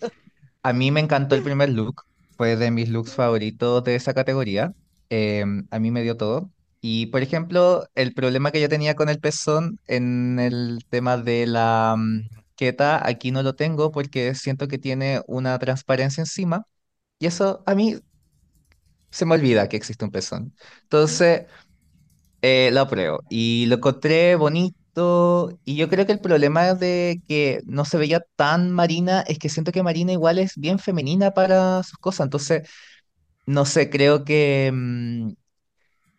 a 0.63 0.73
mí 0.73 0.91
me 0.91 1.01
encantó 1.01 1.35
el 1.37 1.43
primer 1.43 1.71
look, 1.71 2.03
fue 2.37 2.57
de 2.57 2.71
mis 2.71 2.89
looks 2.91 3.15
favoritos 3.15 3.85
de 3.85 3.97
esa 3.97 4.15
categoría. 4.15 4.73
Em, 5.11 5.67
a 5.71 5.79
mí 5.79 5.91
me 5.91 6.03
dio 6.03 6.17
todo. 6.17 6.51
Y 6.81 7.07
por 7.07 7.23
ejemplo, 7.23 7.87
el 7.95 8.15
problema 8.15 8.51
que 8.53 8.61
yo 8.61 8.69
tenía 8.69 8.95
con 8.97 9.09
el 9.09 9.21
pezón 9.21 9.79
en 9.87 10.39
el 10.41 10.81
tema 10.91 11.17
de 11.19 11.47
la 11.47 11.97
mm, 11.99 12.29
queta, 12.57 13.07
aquí 13.07 13.31
no 13.33 13.43
lo 13.43 13.55
tengo 13.57 13.93
porque 13.93 14.35
siento 14.35 14.69
que 14.69 14.79
tiene 14.79 15.23
una 15.29 15.59
transparencia 15.59 16.23
encima. 16.23 16.65
Y 17.21 17.27
eso 17.27 17.63
a 17.67 17.75
mí 17.75 18.01
se 19.11 19.25
me 19.27 19.35
olvida 19.35 19.69
que 19.69 19.77
existe 19.77 20.05
un 20.05 20.11
pezón. 20.11 20.55
Entonces, 20.85 21.47
eh, 22.43 22.71
lo 22.73 22.83
apruebo. 22.83 23.21
Y 23.31 23.67
lo 23.67 23.77
encontré 23.77 24.37
bonito. 24.37 24.79
Y 25.65 25.77
yo 25.77 25.89
creo 25.89 26.07
que 26.07 26.13
el 26.13 26.21
problema 26.21 26.75
de 26.75 27.23
que 27.29 27.63
no 27.67 27.85
se 27.87 27.99
veía 27.99 28.23
tan 28.37 28.73
Marina 28.73 29.23
es 29.23 29.39
que 29.39 29.49
siento 29.49 29.73
que 29.73 29.83
Marina 29.83 30.13
igual 30.13 30.39
es 30.39 30.57
bien 30.57 30.79
femenina 30.79 31.33
para 31.33 31.83
sus 31.85 31.99
cosas. 31.99 32.27
Entonces, 32.27 32.69
no 33.47 33.67
sé, 33.67 33.91
creo 33.91 34.25
que... 34.25 34.71
mm, 34.75 35.33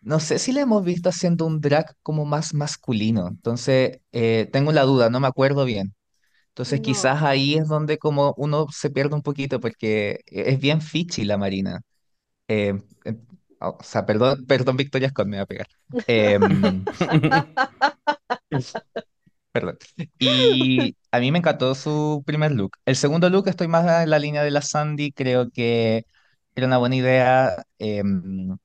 no 0.02 0.20
sé 0.20 0.38
si 0.38 0.52
la 0.52 0.60
hemos 0.62 0.84
visto 0.84 1.08
haciendo 1.08 1.46
un 1.46 1.60
drag 1.60 1.86
como 2.02 2.24
más 2.26 2.54
masculino. 2.54 3.28
Entonces, 3.28 4.00
eh, 4.12 4.48
tengo 4.52 4.72
la 4.72 4.82
duda, 4.84 5.10
no 5.10 5.20
me 5.20 5.26
acuerdo 5.28 5.64
bien. 5.64 5.94
Entonces, 6.50 6.80
No, 6.80 6.82
quizás 6.82 7.22
ahí 7.22 7.54
es 7.56 7.68
donde 7.68 7.98
como 7.98 8.34
uno 8.38 8.66
se 8.72 8.90
pierde 8.90 9.14
un 9.16 9.22
poquito 9.22 9.60
porque 9.60 10.20
es 10.26 10.60
bien 10.60 10.80
fichi 10.82 11.24
la 11.24 11.38
Marina. 11.38 11.82
Eh, 12.48 12.74
o 13.70 13.82
sea, 13.82 14.06
perdón, 14.06 14.44
perdón, 14.48 14.76
Victoria 14.76 15.08
Scott 15.10 15.26
me 15.28 15.36
va 15.38 15.42
a 15.44 15.46
pegar. 15.46 15.66
Em, 16.06 16.86
perdón. 19.52 19.78
Y 20.18 20.96
a 21.12 21.20
mí 21.20 21.30
me 21.32 21.38
encantó 21.38 21.74
su 21.74 22.22
primer 22.26 22.52
look. 22.52 22.72
El 22.84 22.96
segundo 22.96 23.30
look 23.30 23.48
estoy 23.48 23.68
más 23.68 24.02
en 24.02 24.10
la 24.10 24.18
línea 24.18 24.42
de 24.42 24.50
la 24.50 24.62
Sandy, 24.62 25.12
creo 25.12 25.50
que 25.50 26.06
era 26.54 26.66
una 26.66 26.78
buena 26.78 26.96
idea, 26.96 27.64
em, 27.78 28.56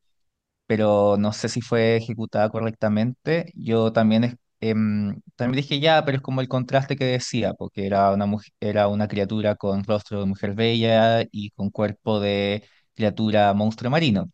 pero 0.68 1.18
no 1.20 1.34
sé 1.34 1.50
si 1.50 1.62
fue 1.62 1.98
ejecutada 1.98 2.50
correctamente. 2.50 3.52
Yo 3.56 3.94
también, 3.94 4.40
em, 4.62 5.22
también 5.36 5.64
dije 5.64 5.80
ya, 5.80 6.06
pero 6.06 6.18
es 6.18 6.24
como 6.24 6.42
el 6.42 6.48
contraste 6.50 6.96
que 6.98 7.06
decía, 7.06 7.54
porque 7.56 7.88
era 7.88 8.12
una, 8.14 8.26
muj- 8.28 8.52
era 8.62 8.88
una 8.90 9.08
criatura 9.08 9.56
con 9.56 9.84
rostro 9.86 10.22
de 10.22 10.28
mujer 10.28 10.56
bella 10.56 11.24
y 11.32 11.52
con 11.52 11.70
cuerpo 11.72 12.20
de 12.20 12.66
criatura 12.96 13.54
monstruo 13.56 13.92
marino. 13.92 14.32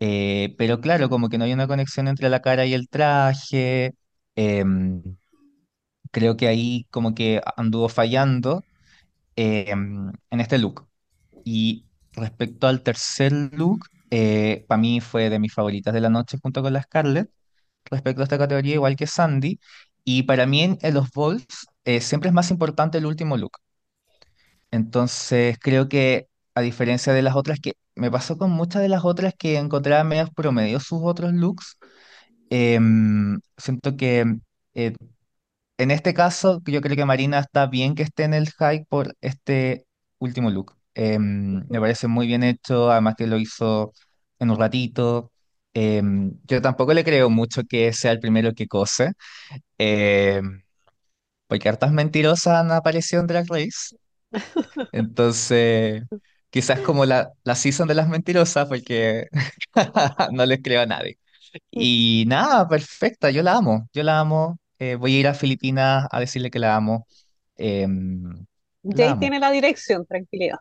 Eh, 0.00 0.54
pero 0.58 0.80
claro, 0.80 1.08
como 1.08 1.28
que 1.28 1.38
no 1.38 1.44
hay 1.44 1.52
una 1.52 1.66
conexión 1.68 2.08
entre 2.08 2.28
la 2.28 2.42
cara 2.42 2.66
y 2.66 2.74
el 2.74 2.88
traje. 2.88 3.94
em, 4.36 5.02
creo 6.12 6.36
que 6.36 6.48
ahí 6.48 6.86
como 6.90 7.14
que 7.14 7.40
anduvo 7.56 7.88
fallando 7.88 8.62
em, 9.36 10.12
en 10.30 10.40
este 10.40 10.58
look. 10.58 10.88
Y 11.44 11.86
respecto 12.14 12.68
al 12.68 12.82
tercer 12.82 13.32
look, 13.54 13.86
para 14.68 14.80
mí 14.80 15.00
fue 15.00 15.30
de 15.30 15.38
mis 15.40 15.52
favoritas 15.54 15.94
de 15.94 16.00
la 16.00 16.10
noche 16.10 16.38
junto 16.42 16.62
con 16.62 16.72
la 16.72 16.82
Scarlett. 16.82 17.30
Respecto 17.86 18.22
a 18.22 18.24
esta 18.24 18.38
categoría, 18.38 18.74
igual 18.76 18.96
que 18.96 19.06
Sandy. 19.08 19.60
Y 20.04 20.24
para 20.24 20.46
mí 20.46 20.62
en, 20.62 20.78
en 20.82 20.94
los 20.94 21.10
balls 21.12 21.46
eh, 21.84 22.00
siempre 22.00 22.28
es 22.30 22.34
más 22.34 22.50
importante 22.50 22.98
el 22.98 23.06
último 23.06 23.36
look. 23.38 23.52
Entonces 24.70 25.58
creo 25.60 25.88
que 25.88 26.28
a 26.54 26.60
diferencia 26.60 27.12
de 27.12 27.22
las 27.22 27.36
otras 27.36 27.60
que 27.60 27.74
me 27.96 28.10
pasó 28.10 28.38
con 28.38 28.50
muchas 28.50 28.82
de 28.82 28.88
las 28.88 29.04
otras 29.04 29.34
que 29.38 29.58
encontraba 29.58 30.04
medios 30.04 30.30
promedio 30.34 30.80
sus 30.80 31.00
otros 31.02 31.32
looks, 31.32 31.78
em, 32.50 33.40
siento 33.58 33.96
que 33.96 34.24
eh, 34.74 34.94
en 35.78 35.90
este 35.90 36.14
caso 36.14 36.62
yo 36.66 36.80
creo 36.80 36.96
que 36.96 37.04
Marina 37.04 37.38
está 37.40 37.66
bien 37.66 37.94
que 37.94 38.02
esté 38.04 38.24
en 38.24 38.34
el 38.34 38.48
hype 38.48 38.86
por 38.88 39.16
este 39.20 39.86
último 40.18 40.50
look. 40.50 40.74
Em, 40.94 41.66
me 41.68 41.80
parece 41.80 42.06
muy 42.08 42.26
bien 42.26 42.42
hecho, 42.44 42.90
además 42.90 43.14
que 43.16 43.26
lo 43.26 43.38
hizo 43.38 43.92
en 44.38 44.50
un 44.50 44.58
ratito. 44.58 45.32
Em, 45.74 46.32
yo 46.44 46.62
tampoco 46.62 46.94
le 46.94 47.04
creo 47.04 47.30
mucho 47.30 47.62
que 47.64 47.92
sea 47.92 48.12
el 48.12 48.20
primero 48.20 48.54
que 48.54 48.68
cose, 48.68 49.12
em, 49.78 50.62
porque 51.46 51.68
hartas 51.68 51.92
mentirosas 51.92 52.54
han 52.60 52.72
aparecido 52.72 53.20
en 53.22 53.26
Drag 53.28 53.46
Race. 53.48 53.96
Entonces, 54.92 56.04
quizás 56.54 56.80
como 56.80 57.04
la, 57.06 57.32
la 57.44 57.56
season 57.56 57.88
de 57.88 57.94
las 57.94 58.08
mentirosas, 58.08 58.68
porque 58.68 59.28
no 60.32 60.46
les 60.46 60.62
creo 60.62 60.82
a 60.82 60.86
nadie. 60.86 61.18
Y 61.70 62.24
nada, 62.28 62.68
perfecta, 62.68 63.30
yo 63.30 63.42
la 63.42 63.56
amo, 63.56 63.88
yo 63.94 64.02
la 64.04 64.20
amo. 64.20 64.58
eh, 64.78 64.96
voy 64.96 65.16
a 65.16 65.20
ir 65.20 65.28
a 65.28 65.34
Filipinas 65.34 66.06
a 66.12 66.20
decirle 66.20 66.50
que 66.50 66.58
la 66.60 66.76
amo. 66.76 67.06
em, 67.56 68.46
La 68.92 69.10
Jay 69.10 69.12
amo. 69.12 69.30
tiene 69.30 69.38
la 69.40 69.50
dirección, 69.50 70.06
tranquilidad. 70.06 70.58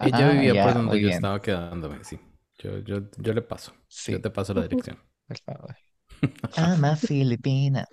Ella 0.00 0.28
Ah, 0.28 0.32
vivía 0.32 0.58
ya, 0.58 0.60
por 0.60 0.74
donde 0.74 1.00
yo 1.00 1.08
bien. 1.08 1.08
estaba 1.08 1.40
quedándome, 1.40 2.02
sí. 2.04 2.18
Yo, 2.58 2.78
yo, 2.80 3.00
yo 3.18 3.32
le 3.32 3.42
paso. 3.42 3.72
Sí, 3.88 4.12
Yo 4.12 4.20
te 4.20 4.30
paso 4.30 4.54
la 4.54 4.62
dirección. 4.62 4.98
por 5.26 5.38
favor. 5.46 5.76
Ama 6.56 6.96
Filipina. 6.96 7.86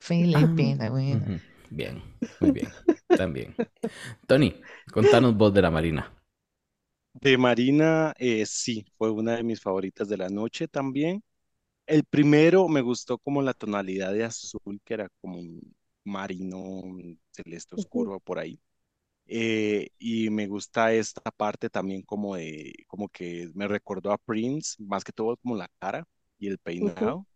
Filipina, 0.00 0.90
buena. 0.90 1.32
Bien, 1.70 2.02
muy 2.40 2.50
bien. 2.50 2.72
También. 3.14 3.56
Tony, 4.26 4.60
contanos 4.92 5.36
vos 5.36 5.54
de 5.54 5.62
la 5.62 5.70
Marina. 5.72 6.12
De 7.12 7.36
Marina, 7.36 8.14
eh, 8.18 8.46
sí, 8.46 8.86
fue 8.96 9.10
una 9.10 9.36
de 9.36 9.42
mis 9.42 9.60
favoritas 9.60 10.08
de 10.08 10.16
la 10.16 10.28
noche 10.28 10.68
también. 10.68 11.22
El 11.86 12.04
primero 12.04 12.68
me 12.68 12.82
gustó 12.82 13.18
como 13.18 13.42
la 13.42 13.54
tonalidad 13.54 14.12
de 14.14 14.24
azul, 14.24 14.80
que 14.84 14.94
era 14.94 15.08
como 15.20 15.38
un 15.40 15.76
marino 16.04 16.58
un 16.60 17.20
celeste 17.32 17.76
oscuro 17.76 18.20
por 18.20 18.38
ahí. 18.38 18.60
Eh, 19.26 19.90
y 19.98 20.30
me 20.30 20.46
gusta 20.48 20.92
esta 20.94 21.30
parte 21.32 21.70
también 21.70 22.02
como 22.02 22.36
de, 22.36 22.74
como 22.88 23.08
que 23.08 23.50
me 23.54 23.68
recordó 23.68 24.12
a 24.12 24.18
Prince, 24.18 24.76
más 24.82 25.04
que 25.04 25.12
todo 25.12 25.36
como 25.38 25.56
la 25.56 25.68
cara 25.80 26.04
y 26.38 26.48
el 26.48 26.58
peinado. 26.58 27.26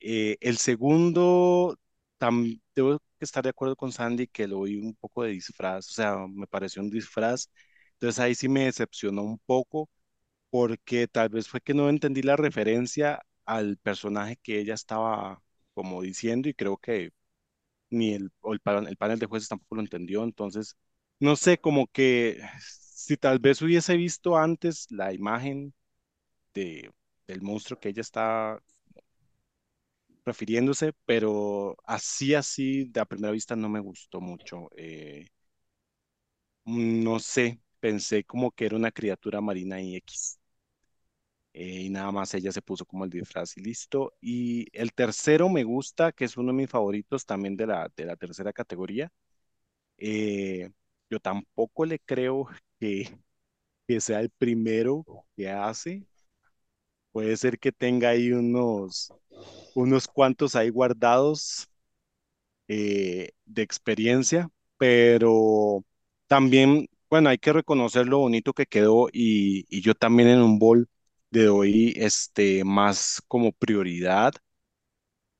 Eh, 0.00 0.36
el 0.40 0.58
segundo, 0.58 1.76
tam- 2.18 2.60
debo 2.74 2.98
que 3.18 3.24
estar 3.24 3.42
de 3.44 3.50
acuerdo 3.50 3.76
con 3.76 3.92
Sandy 3.92 4.26
que 4.28 4.46
lo 4.46 4.62
vi 4.62 4.76
un 4.76 4.94
poco 4.94 5.22
de 5.22 5.30
disfraz, 5.30 5.88
o 5.90 5.92
sea, 5.92 6.16
me 6.28 6.46
pareció 6.46 6.82
un 6.82 6.90
disfraz. 6.90 7.50
Entonces 7.96 8.20
ahí 8.20 8.34
sí 8.34 8.48
me 8.48 8.66
decepcionó 8.66 9.22
un 9.22 9.38
poco 9.46 9.88
porque 10.50 11.08
tal 11.08 11.28
vez 11.30 11.48
fue 11.48 11.60
que 11.60 11.74
no 11.74 11.88
entendí 11.90 12.22
la 12.22 12.36
referencia 12.36 13.22
al 13.46 13.78
personaje 13.78 14.36
que 14.42 14.60
ella 14.60 14.74
estaba 14.74 15.42
como 15.74 16.02
diciendo 16.02 16.48
y 16.48 16.54
creo 16.54 16.76
que 16.78 17.12
ni 17.90 18.14
el, 18.14 18.30
o 18.40 18.54
el, 18.54 18.60
el 18.88 18.96
panel 18.96 19.18
de 19.18 19.26
jueces 19.26 19.48
tampoco 19.48 19.76
lo 19.76 19.82
entendió. 19.82 20.24
Entonces, 20.24 20.76
no 21.20 21.36
sé, 21.36 21.58
como 21.58 21.86
que 21.88 22.40
si 22.60 23.16
tal 23.16 23.38
vez 23.38 23.62
hubiese 23.62 23.96
visto 23.96 24.36
antes 24.36 24.86
la 24.90 25.12
imagen 25.12 25.74
de, 26.54 26.92
del 27.28 27.42
monstruo 27.42 27.78
que 27.80 27.90
ella 27.90 28.02
está 28.02 28.60
refiriéndose, 30.24 30.92
pero 31.06 31.76
así, 31.86 32.34
así, 32.34 32.84
de 32.86 33.00
a 33.00 33.04
primera 33.06 33.32
vista 33.32 33.56
no 33.56 33.68
me 33.68 33.80
gustó 33.80 34.20
mucho. 34.20 34.68
Eh, 34.76 35.26
no 36.64 37.18
sé, 37.20 37.60
pensé 37.86 38.24
como 38.24 38.50
que 38.52 38.66
era 38.66 38.76
una 38.76 38.90
criatura 38.92 39.40
marina 39.40 39.80
y 39.80 39.96
X. 39.96 40.38
eh, 41.52 41.82
y 41.82 41.90
nada 41.90 42.12
más 42.12 42.34
ella 42.34 42.52
se 42.52 42.62
puso 42.62 42.84
como 42.84 43.04
el 43.04 43.10
disfraz 43.10 43.56
y 43.56 43.60
listo. 43.62 44.14
Y 44.20 44.66
el 44.78 44.92
tercero 44.92 45.48
me 45.48 45.64
gusta, 45.64 46.12
que 46.12 46.24
es 46.26 46.36
uno 46.36 46.48
de 46.52 46.58
mis 46.58 46.70
favoritos 46.70 47.24
también 47.26 47.56
de 47.56 47.66
la, 47.66 47.90
de 47.96 48.04
la 48.04 48.16
tercera 48.16 48.52
categoría. 48.52 49.10
Eh, 49.98 50.70
yo 51.10 51.20
tampoco 51.20 51.86
le 51.86 52.00
creo 52.00 52.48
que, 52.80 53.18
que 53.88 54.00
sea 54.00 54.20
el 54.20 54.30
primero 54.30 55.06
que 55.36 55.50
hace. 55.50 56.04
Puede 57.12 57.36
ser 57.36 57.58
que 57.58 57.72
tenga 57.72 58.10
ahí 58.10 58.32
unos, 58.32 59.12
unos 59.74 60.08
cuantos 60.08 60.56
ahí 60.56 60.70
guardados 60.70 61.68
eh, 62.68 63.30
de 63.44 63.62
experiencia, 63.62 64.50
pero 64.78 65.84
también, 66.26 66.88
bueno, 67.10 67.28
hay 67.30 67.38
que 67.38 67.52
reconocer 67.52 68.06
lo 68.08 68.18
bonito 68.18 68.52
que 68.52 68.66
quedó 68.66 69.08
y, 69.12 69.64
y 69.68 69.80
yo 69.82 69.94
también 69.94 70.28
en 70.28 70.40
un 70.42 70.58
bol 70.58 70.88
le 71.30 71.44
doy 71.44 71.92
este, 71.96 72.64
más 72.64 73.22
como 73.28 73.52
prioridad 73.52 74.34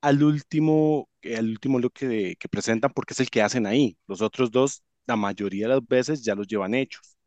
al 0.01 0.23
último, 0.23 1.09
al 1.23 1.49
último 1.49 1.79
look 1.79 1.93
que, 1.93 2.35
que 2.39 2.49
presentan 2.49 2.91
porque 2.93 3.13
es 3.13 3.19
el 3.19 3.29
que 3.29 3.41
hacen 3.41 3.65
ahí. 3.65 3.97
Los 4.07 4.21
otros 4.21 4.51
dos, 4.51 4.83
la 5.05 5.15
mayoría 5.15 5.67
de 5.67 5.75
las 5.75 5.87
veces 5.87 6.23
ya 6.23 6.35
los 6.35 6.47
llevan 6.47 6.73
hechos. 6.75 7.17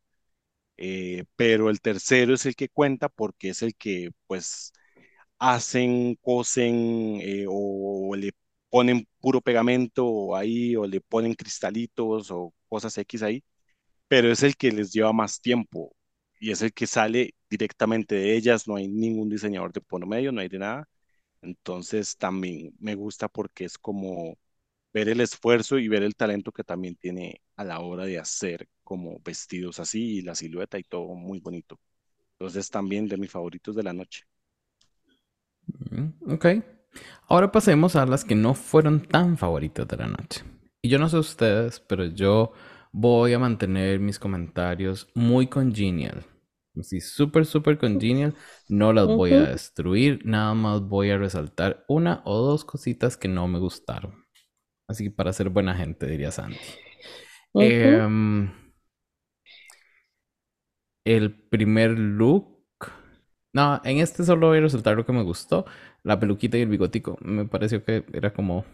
Eh, 0.77 1.25
pero 1.37 1.71
el 1.71 1.81
tercero 1.81 2.35
es 2.35 2.47
el 2.47 2.57
que 2.57 2.69
cuenta 2.71 3.09
porque 3.09 3.51
es 3.51 3.63
el 3.63 3.75
que 3.77 4.11
pues 4.27 4.73
hacen, 5.39 6.17
cosen 6.23 7.21
eh, 7.23 7.47
o, 7.49 8.15
le 8.17 8.33
ponen 8.71 9.07
puro 9.21 9.41
pegamento 9.43 10.37
ahí 10.37 10.77
o 10.77 10.87
le 10.87 11.01
ponen 11.03 11.35
cristalitos 11.35 12.31
o 12.31 12.55
cosas 12.69 12.97
X 12.99 13.23
ahí, 13.23 13.45
pero 14.11 14.33
es 14.33 14.45
el 14.45 14.57
que 14.59 14.73
les 14.73 14.93
lleva 14.93 15.15
más 15.15 15.41
tiempo 15.43 15.97
y 16.41 16.53
es 16.53 16.63
el 16.63 16.75
que 16.75 16.89
sale 16.89 17.37
directamente 17.51 18.17
de 18.17 18.37
ellas, 18.37 18.69
no 18.69 18.77
hay 18.77 18.89
ningún 18.89 19.31
diseñador 19.31 19.73
de 19.75 19.83
por 19.83 20.07
medio, 20.09 20.33
no 20.33 20.43
hay 20.43 20.51
de 20.51 20.61
nada. 20.61 20.89
Entonces 21.43 22.17
también 22.19 22.75
me 22.81 22.95
gusta 22.97 23.29
porque 23.29 23.65
es 23.67 23.79
como 23.79 24.39
ver 24.95 25.09
el 25.11 25.21
esfuerzo 25.23 25.79
y 25.79 25.89
ver 25.89 26.03
el 26.05 26.17
talento 26.17 26.53
que 26.53 26.65
también 26.65 26.97
tiene 26.97 27.43
a 27.57 27.65
la 27.65 27.81
hora 27.81 28.07
de 28.07 28.19
hacer 28.21 28.69
como 28.85 29.21
vestidos 29.25 29.81
así 29.81 30.19
y 30.19 30.23
la 30.23 30.35
silueta 30.37 30.79
y 30.79 30.85
todo 30.85 31.15
muy 31.15 31.41
bonito. 31.41 31.81
Entonces 32.39 32.71
también 32.71 33.09
de 33.09 33.19
mis 33.19 33.31
favoritos 33.33 33.77
de 33.77 33.85
la 33.85 33.93
noche. 33.95 34.25
Mm, 35.91 36.33
Ok. 36.35 36.47
Ahora 37.29 37.53
pasemos 37.53 37.97
a 37.97 38.07
las 38.07 38.25
que 38.25 38.35
no 38.35 38.55
fueron 38.55 39.01
tan 39.03 39.39
favoritas 39.39 39.87
de 39.89 39.97
la 39.97 40.07
noche. 40.09 40.45
Y 40.83 40.89
yo 40.89 40.99
no 40.99 41.09
sé 41.09 41.19
ustedes, 41.19 41.81
pero 41.81 42.05
yo 42.07 42.53
voy 42.93 43.33
a 43.33 43.39
mantener 43.39 44.01
mis 44.01 44.19
comentarios 44.19 45.09
muy 45.15 45.47
congenial. 45.47 46.25
Así, 46.79 47.01
súper, 47.01 47.47
súper 47.47 47.79
congenial. 47.79 48.35
No 48.69 48.93
las 48.93 49.07
voy 49.07 49.33
a 49.33 49.43
destruir. 49.43 50.21
Nada 50.25 50.55
más 50.55 50.83
voy 50.83 51.11
a 51.11 51.19
resaltar 51.19 51.85
una 51.89 52.23
o 52.25 52.39
dos 52.39 52.65
cositas 52.65 53.17
que 53.17 53.29
no 53.29 53.49
me 53.49 53.59
gustaron. 53.59 54.25
Así 54.89 55.05
que 55.05 55.11
para 55.11 55.33
ser 55.33 55.51
buena 55.51 55.75
gente, 55.75 56.07
diría 56.07 56.31
Santi. 56.31 56.59
Em, 57.55 58.51
el 61.05 61.33
primer 61.49 61.91
look. 61.99 62.47
No, 63.53 63.81
en 63.85 63.99
este 63.99 64.25
solo 64.25 64.49
voy 64.49 64.59
a 64.59 64.63
resaltar 64.63 64.97
lo 64.97 65.05
que 65.05 65.13
me 65.13 65.23
gustó. 65.23 65.65
La 66.03 66.19
peluquita 66.21 66.57
y 66.57 66.63
el 66.63 66.69
bigotico. 66.69 67.19
Me 67.21 67.47
pareció 67.47 67.85
que 67.85 68.05
era 68.13 68.33
como, 68.33 68.65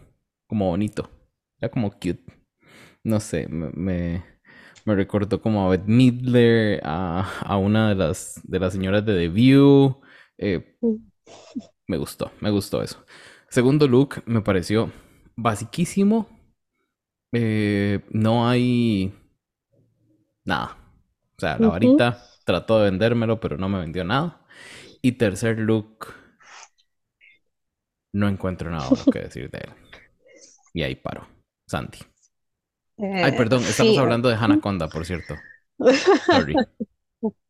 como 0.47 0.67
bonito. 0.67 1.09
Era 1.59 1.71
como 1.71 1.91
cute. 1.91 2.36
No 3.07 3.19
sé, 3.19 3.47
me, 3.49 3.69
me, 3.73 4.25
me 4.85 4.95
recordó 4.95 5.41
como 5.41 5.65
a 5.65 5.69
Bette 5.69 5.87
Midler, 5.87 6.81
a, 6.83 7.21
a 7.41 7.57
una 7.57 7.89
de 7.89 7.95
las, 7.95 8.41
de 8.43 8.59
las 8.59 8.73
señoras 8.73 9.05
de 9.05 9.13
The 9.15 9.29
View. 9.29 10.01
Eh, 10.37 10.77
me 11.87 11.97
gustó, 11.97 12.31
me 12.41 12.49
gustó 12.49 12.81
eso. 12.81 13.03
Segundo 13.49 13.87
look 13.87 14.23
me 14.25 14.41
pareció 14.41 14.91
basiquísimo. 15.35 16.27
Eh, 17.33 18.01
no 18.11 18.47
hay 18.47 19.13
nada. 20.45 20.77
O 21.37 21.39
sea, 21.39 21.59
la 21.59 21.69
varita 21.69 22.23
trató 22.45 22.79
de 22.79 22.85
vendérmelo, 22.89 23.39
pero 23.39 23.57
no 23.57 23.69
me 23.69 23.79
vendió 23.79 24.03
nada. 24.03 24.45
Y 25.01 25.13
tercer 25.13 25.59
look, 25.59 26.07
no 28.13 28.27
encuentro 28.27 28.69
nada 28.69 29.07
que 29.09 29.19
decir 29.19 29.49
de 29.49 29.59
él. 29.59 29.69
Y 30.73 30.83
ahí 30.83 30.95
paro. 30.95 31.27
Santi. 31.67 31.99
Ay, 33.19 33.31
Eh, 33.31 33.33
perdón, 33.33 33.67
estamos 33.67 33.97
sí, 33.97 33.99
hablando 33.99 34.27
de 34.29 34.35
Hanaconda, 34.35 34.89
por 34.89 35.05
cierto. 35.05 35.43
Sorry. 36.29 36.61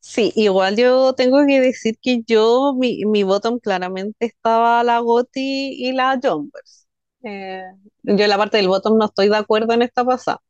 sí, 0.00 0.32
igual 0.36 0.76
yo 0.76 1.14
tengo 1.14 1.44
que 1.46 1.60
decir 1.60 1.96
que 2.00 2.22
yo, 2.26 2.74
mi, 2.78 3.04
mi 3.06 3.22
bottom 3.24 3.58
claramente 3.58 4.26
estaba 4.26 4.82
la 4.84 4.98
Gotti 5.00 5.74
y 5.78 5.92
la 5.92 6.18
Jumpers. 6.22 6.86
Eh, 7.22 7.62
yo 8.02 8.24
en 8.24 8.28
la 8.30 8.36
parte 8.38 8.56
del 8.58 8.68
bottom 8.68 8.98
no 8.98 9.06
estoy 9.06 9.28
de 9.28 9.36
acuerdo 9.36 9.72
en 9.74 9.82
esta 9.82 10.04
pasada. 10.04 10.40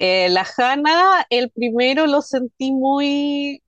Eh, 0.00 0.30
la 0.30 0.46
Hannah, 0.58 1.26
el 1.30 1.50
primero 1.52 2.06
lo 2.08 2.22
sentí 2.22 2.72
muy 2.72 3.63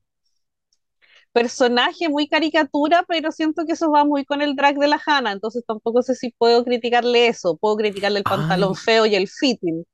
personaje, 1.37 2.09
muy 2.09 2.28
caricatura, 2.28 3.05
pero 3.09 3.32
siento 3.32 3.64
que 3.66 3.72
eso 3.74 3.91
va 3.91 4.05
muy 4.05 4.24
con 4.24 4.43
el 4.43 4.57
drag 4.57 4.78
de 4.78 4.89
la 4.89 5.01
Hannah, 5.05 5.32
entonces 5.32 5.64
tampoco 5.66 6.03
sé 6.03 6.14
si 6.14 6.30
puedo 6.32 6.64
criticarle 6.64 7.28
eso, 7.28 7.57
puedo 7.59 7.76
criticarle 7.76 8.20
el 8.20 8.26
pantalón 8.26 8.74
Ay, 8.74 8.76
feo 8.76 9.07
y 9.07 9.14
el 9.16 9.28
fitting, 9.28 9.84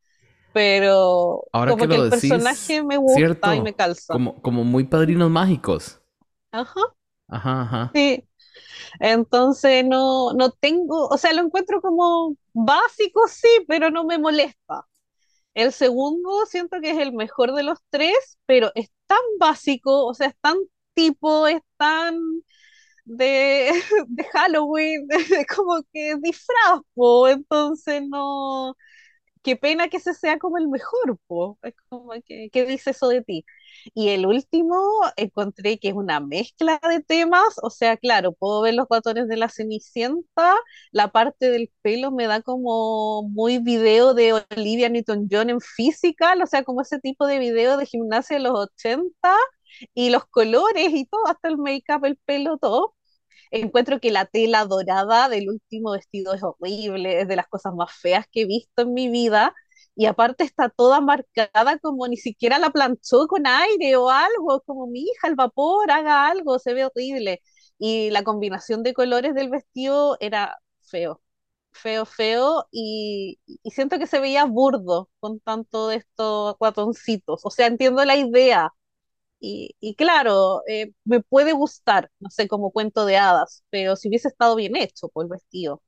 pero 0.53 1.45
ahora 1.53 1.75
como 1.75 1.89
que 1.89 1.89
que 1.89 1.97
el 1.97 2.05
decís, 2.05 2.09
personaje 2.09 2.83
me 2.85 2.99
gusta 2.99 3.57
y 3.57 3.63
me 3.63 3.75
cierto, 3.75 3.75
calza. 3.75 4.19
como, 4.19 4.41
como 4.43 4.65
muy 4.65 4.85
padrinos 4.85 5.31
mágicos. 5.31 6.01
Ajá, 6.51 6.81
Ajá, 7.29 7.63
ajá. 7.63 7.95
sí. 7.95 8.29
Entonces 9.01 9.85
no, 9.87 10.33
no 10.35 10.53
tengo, 10.53 11.09
o 11.09 11.19
sea, 11.19 11.33
lo 11.35 11.43
encuentro 11.43 11.81
como 11.83 12.37
básico, 12.55 13.29
sí, 13.29 13.49
pero 13.69 13.91
no 13.91 14.05
me 14.05 14.19
molesta. 14.19 14.87
El 15.55 15.73
segundo 15.73 16.47
siento 16.47 16.81
que 16.83 16.91
es 16.93 16.99
el 16.99 17.13
mejor 17.15 17.55
de 17.55 17.63
los 17.65 17.79
tres, 17.91 18.39
pero 18.47 18.73
es 18.77 18.91
tan 19.07 19.19
básico, 19.41 20.07
o 20.07 20.15
sea, 20.15 20.29
es 20.29 20.37
tan 20.41 20.57
tipo, 20.95 21.47
es 21.47 21.63
tan 21.77 22.19
de, 23.05 23.73
de 24.09 24.25
Halloween, 24.33 25.09
como 25.57 25.83
que 25.93 26.17
disfraz, 26.23 26.81
entonces 27.31 28.03
no, 28.09 28.77
qué 29.43 29.57
pena 29.57 29.89
que 29.89 29.99
ese 29.99 30.15
sea 30.15 30.39
como 30.39 30.59
el 30.59 30.69
mejor, 30.69 31.19
po. 31.27 31.59
Es 31.63 31.75
como 31.89 32.13
que, 32.25 32.49
¿qué 32.53 32.65
dice 32.67 32.91
eso 32.91 33.09
de 33.09 33.23
ti? 33.23 33.45
Y 33.95 34.11
el 34.11 34.27
último 34.27 34.77
encontré 35.17 35.79
que 35.79 35.89
es 35.89 35.95
una 35.95 36.21
mezcla 36.21 36.81
de 36.89 37.01
temas, 37.03 37.43
o 37.63 37.71
sea, 37.71 37.97
claro, 37.97 38.33
puedo 38.33 38.63
ver 38.63 38.75
los 38.75 38.89
botones 38.89 39.29
de 39.29 39.37
la 39.37 39.49
Cenicienta, 39.49 40.55
la 40.93 41.09
parte 41.13 41.51
del 41.51 41.71
pelo 41.83 42.11
me 42.13 42.27
da 42.27 42.43
como 42.43 43.23
muy 43.29 43.59
video 43.59 44.15
de 44.15 44.35
Olivia 44.57 44.89
Newton-John 44.89 45.51
en 45.51 45.61
física, 45.61 46.35
o 46.43 46.47
sea, 46.47 46.63
como 46.65 46.83
ese 46.83 47.01
tipo 47.01 47.27
de 47.27 47.39
video 47.39 47.77
de 47.77 47.87
gimnasia 47.87 48.37
de 48.37 48.43
los 48.45 48.55
80, 48.59 49.35
y 49.95 50.11
los 50.11 50.25
colores 50.27 50.91
y 50.93 51.07
todo, 51.07 51.27
hasta 51.29 51.49
el 51.49 51.59
make-up, 51.59 52.05
el 52.05 52.17
pelo, 52.19 52.59
todo. 52.59 52.95
Encuentro 53.51 54.01
que 54.01 54.11
la 54.11 54.27
tela 54.27 54.65
dorada 54.67 55.29
del 55.29 55.49
último 55.51 55.93
vestido 55.93 56.35
es 56.35 56.43
horrible, 56.43 57.21
es 57.21 57.29
de 57.29 57.37
las 57.37 57.49
cosas 57.49 57.75
más 57.75 57.93
feas 57.93 58.27
que 58.31 58.43
he 58.43 58.47
visto 58.47 58.83
en 58.83 58.95
mi 58.95 59.09
vida. 59.11 59.55
Y 59.95 60.07
aparte 60.07 60.45
está 60.45 60.71
toda 60.71 61.01
marcada 61.03 61.79
como 61.81 62.09
ni 62.09 62.17
siquiera 62.17 62.59
la 62.59 62.71
planchó 62.71 63.27
con 63.29 63.47
aire 63.47 63.97
o 63.97 64.09
algo, 64.11 64.63
como 64.63 64.87
mi 64.87 65.01
hija, 65.03 65.29
el 65.29 65.35
vapor, 65.35 65.91
haga 65.91 66.29
algo, 66.29 66.59
se 66.59 66.73
ve 66.75 66.87
horrible. 66.87 67.43
Y 67.79 68.11
la 68.11 68.25
combinación 68.25 68.83
de 68.83 68.95
colores 68.95 69.35
del 69.35 69.51
vestido 69.51 70.17
era 70.21 70.57
feo, 70.83 71.21
feo, 71.73 72.05
feo, 72.07 72.69
y, 72.71 73.39
y 73.47 73.71
siento 73.71 73.99
que 73.99 74.07
se 74.07 74.21
veía 74.21 74.45
burdo 74.47 75.11
con 75.21 75.41
tanto 75.41 75.89
de 75.89 75.97
estos 75.97 76.57
guatoncitos. 76.59 77.41
O 77.45 77.51
sea, 77.51 77.67
entiendo 77.67 78.05
la 78.05 78.17
idea, 78.17 78.73
y, 79.43 79.77
y 79.81 79.97
claro, 79.97 80.63
eh, 80.69 80.93
me 81.05 81.21
puede 81.23 81.53
gustar, 81.55 82.11
no 82.21 82.31
sé, 82.31 82.49
como 82.49 82.73
cuento 82.73 83.07
de 83.07 83.19
hadas, 83.19 83.65
pero 83.71 83.97
si 83.97 84.09
hubiese 84.09 84.29
estado 84.29 84.57
bien 84.57 84.77
hecho 84.77 85.09
por 85.11 85.25
el 85.27 85.31
vestido. 85.31 85.83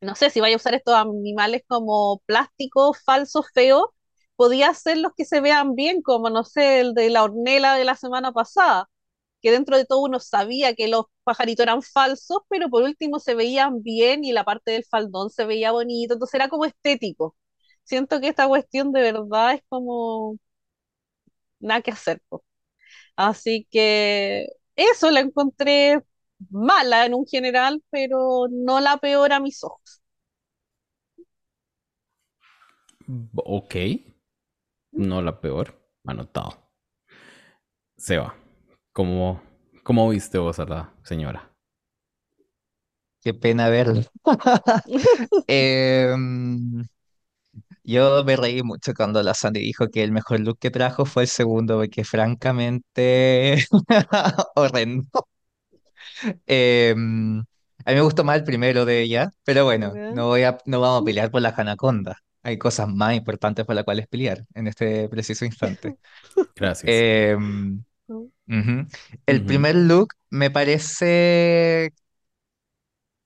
No 0.00 0.14
sé, 0.14 0.30
si 0.30 0.40
vaya 0.40 0.54
a 0.56 0.58
usar 0.58 0.74
estos 0.74 0.94
animales 0.94 1.62
como 1.66 2.20
plásticos, 2.26 3.02
falsos, 3.02 3.46
feos, 3.54 3.84
podía 4.36 4.72
ser 4.74 4.98
los 4.98 5.12
que 5.16 5.24
se 5.24 5.40
vean 5.40 5.74
bien, 5.74 6.02
como 6.02 6.30
no 6.30 6.44
sé, 6.44 6.80
el 6.80 6.94
de 6.94 7.10
la 7.10 7.24
hornela 7.24 7.74
de 7.76 7.84
la 7.84 7.96
semana 7.96 8.32
pasada, 8.32 8.88
que 9.42 9.50
dentro 9.52 9.76
de 9.76 9.86
todo 9.86 10.00
uno 10.02 10.20
sabía 10.20 10.74
que 10.74 10.88
los 10.88 11.06
pajaritos 11.24 11.64
eran 11.64 11.82
falsos, 11.82 12.38
pero 12.48 12.68
por 12.70 12.82
último 12.82 13.18
se 13.20 13.34
veían 13.34 13.82
bien 13.82 14.24
y 14.24 14.32
la 14.32 14.44
parte 14.44 14.72
del 14.72 14.84
faldón 14.84 15.30
se 15.30 15.46
veía 15.46 15.72
bonito, 15.72 16.14
entonces 16.14 16.34
era 16.34 16.48
como 16.48 16.64
estético. 16.66 17.36
Siento 17.84 18.20
que 18.20 18.28
esta 18.28 18.48
cuestión 18.48 18.92
de 18.92 19.00
verdad 19.02 19.54
es 19.54 19.62
como 19.68 20.38
nada 21.60 21.82
que 21.82 21.90
hacer. 21.92 22.20
po. 22.28 22.44
Así 23.16 23.66
que 23.70 24.46
eso 24.76 25.10
la 25.10 25.20
encontré 25.20 26.02
mala 26.50 27.06
en 27.06 27.14
un 27.14 27.26
general, 27.26 27.82
pero 27.90 28.46
no 28.50 28.80
la 28.80 28.98
peor 28.98 29.32
a 29.32 29.40
mis 29.40 29.64
ojos. 29.64 30.02
Ok, 33.36 33.74
no 34.94 35.22
la 35.22 35.40
peor, 35.40 35.78
anotado. 36.04 36.72
Seba, 37.98 38.34
¿cómo, 38.92 39.42
cómo 39.82 40.08
viste 40.08 40.38
vos 40.38 40.58
a 40.60 40.64
la 40.64 40.94
señora? 41.04 41.52
Qué 43.22 43.34
pena 43.34 43.68
verlo. 43.68 44.02
Em, 45.48 46.82
yo 47.86 48.24
me 48.24 48.36
reí 48.36 48.62
mucho 48.62 48.92
cuando 48.94 49.22
la 49.22 49.34
Sandy 49.34 49.60
dijo 49.60 49.88
que 49.88 50.02
el 50.02 50.12
mejor 50.12 50.40
look 50.40 50.58
que 50.58 50.70
trajo 50.70 51.04
fue 51.04 51.24
el 51.24 51.28
segundo, 51.28 51.76
porque 51.78 52.04
francamente 52.04 53.64
horrendo. 54.56 55.28
Em, 56.46 57.38
a 57.40 57.90
mí 57.90 57.94
me 57.94 58.00
gustó 58.00 58.24
más 58.24 58.36
el 58.36 58.44
primero 58.44 58.84
de 58.84 59.02
ella, 59.02 59.30
pero 59.44 59.64
bueno, 59.64 59.92
no 60.14 60.26
voy 60.26 60.42
a, 60.42 60.58
no 60.66 60.80
vamos 60.80 61.02
a 61.02 61.04
pelear 61.04 61.30
por 61.30 61.42
la 61.42 61.54
Anaconda. 61.56 62.18
Hay 62.42 62.58
cosas 62.58 62.88
más 62.88 63.14
importantes 63.14 63.64
por 63.64 63.74
las 63.74 63.84
cuales 63.84 64.06
pelear 64.08 64.44
en 64.54 64.66
este 64.66 65.08
preciso 65.08 65.44
instante. 65.44 65.96
Gracias. 66.56 66.84
Em. 66.92 67.82
El 69.26 69.44
primer 69.44 69.74
look 69.74 70.14
me 70.30 70.50
parece 70.50 71.92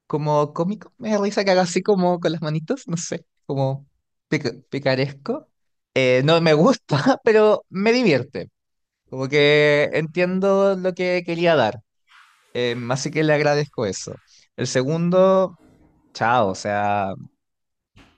como 0.06 0.52
cómico, 0.52 0.92
me 0.98 1.10
da 1.10 1.18
risa 1.20 1.44
que 1.44 1.52
haga 1.52 1.62
así 1.62 1.82
como 1.82 2.18
con 2.18 2.32
las 2.32 2.42
manitos, 2.42 2.88
no 2.88 2.96
sé, 2.96 3.24
como 3.46 3.86
pica- 4.30 4.54
picaresco. 4.70 5.48
Eh, 5.94 6.22
no 6.24 6.40
me 6.42 6.54
gusta, 6.54 6.98
pero 7.24 7.64
me 7.70 7.92
divierte. 7.94 8.50
Como 9.10 9.28
que 9.28 9.90
entiendo 9.94 10.76
lo 10.76 10.94
que 10.94 11.22
quería 11.26 11.56
dar. 11.56 11.80
Eh, 12.54 12.76
así 12.90 13.10
que 13.10 13.24
le 13.24 13.34
agradezco 13.34 13.86
eso. 13.86 14.20
El 14.56 14.66
segundo, 14.68 15.58
chao, 16.14 16.48
o 16.50 16.54
sea, 16.56 17.14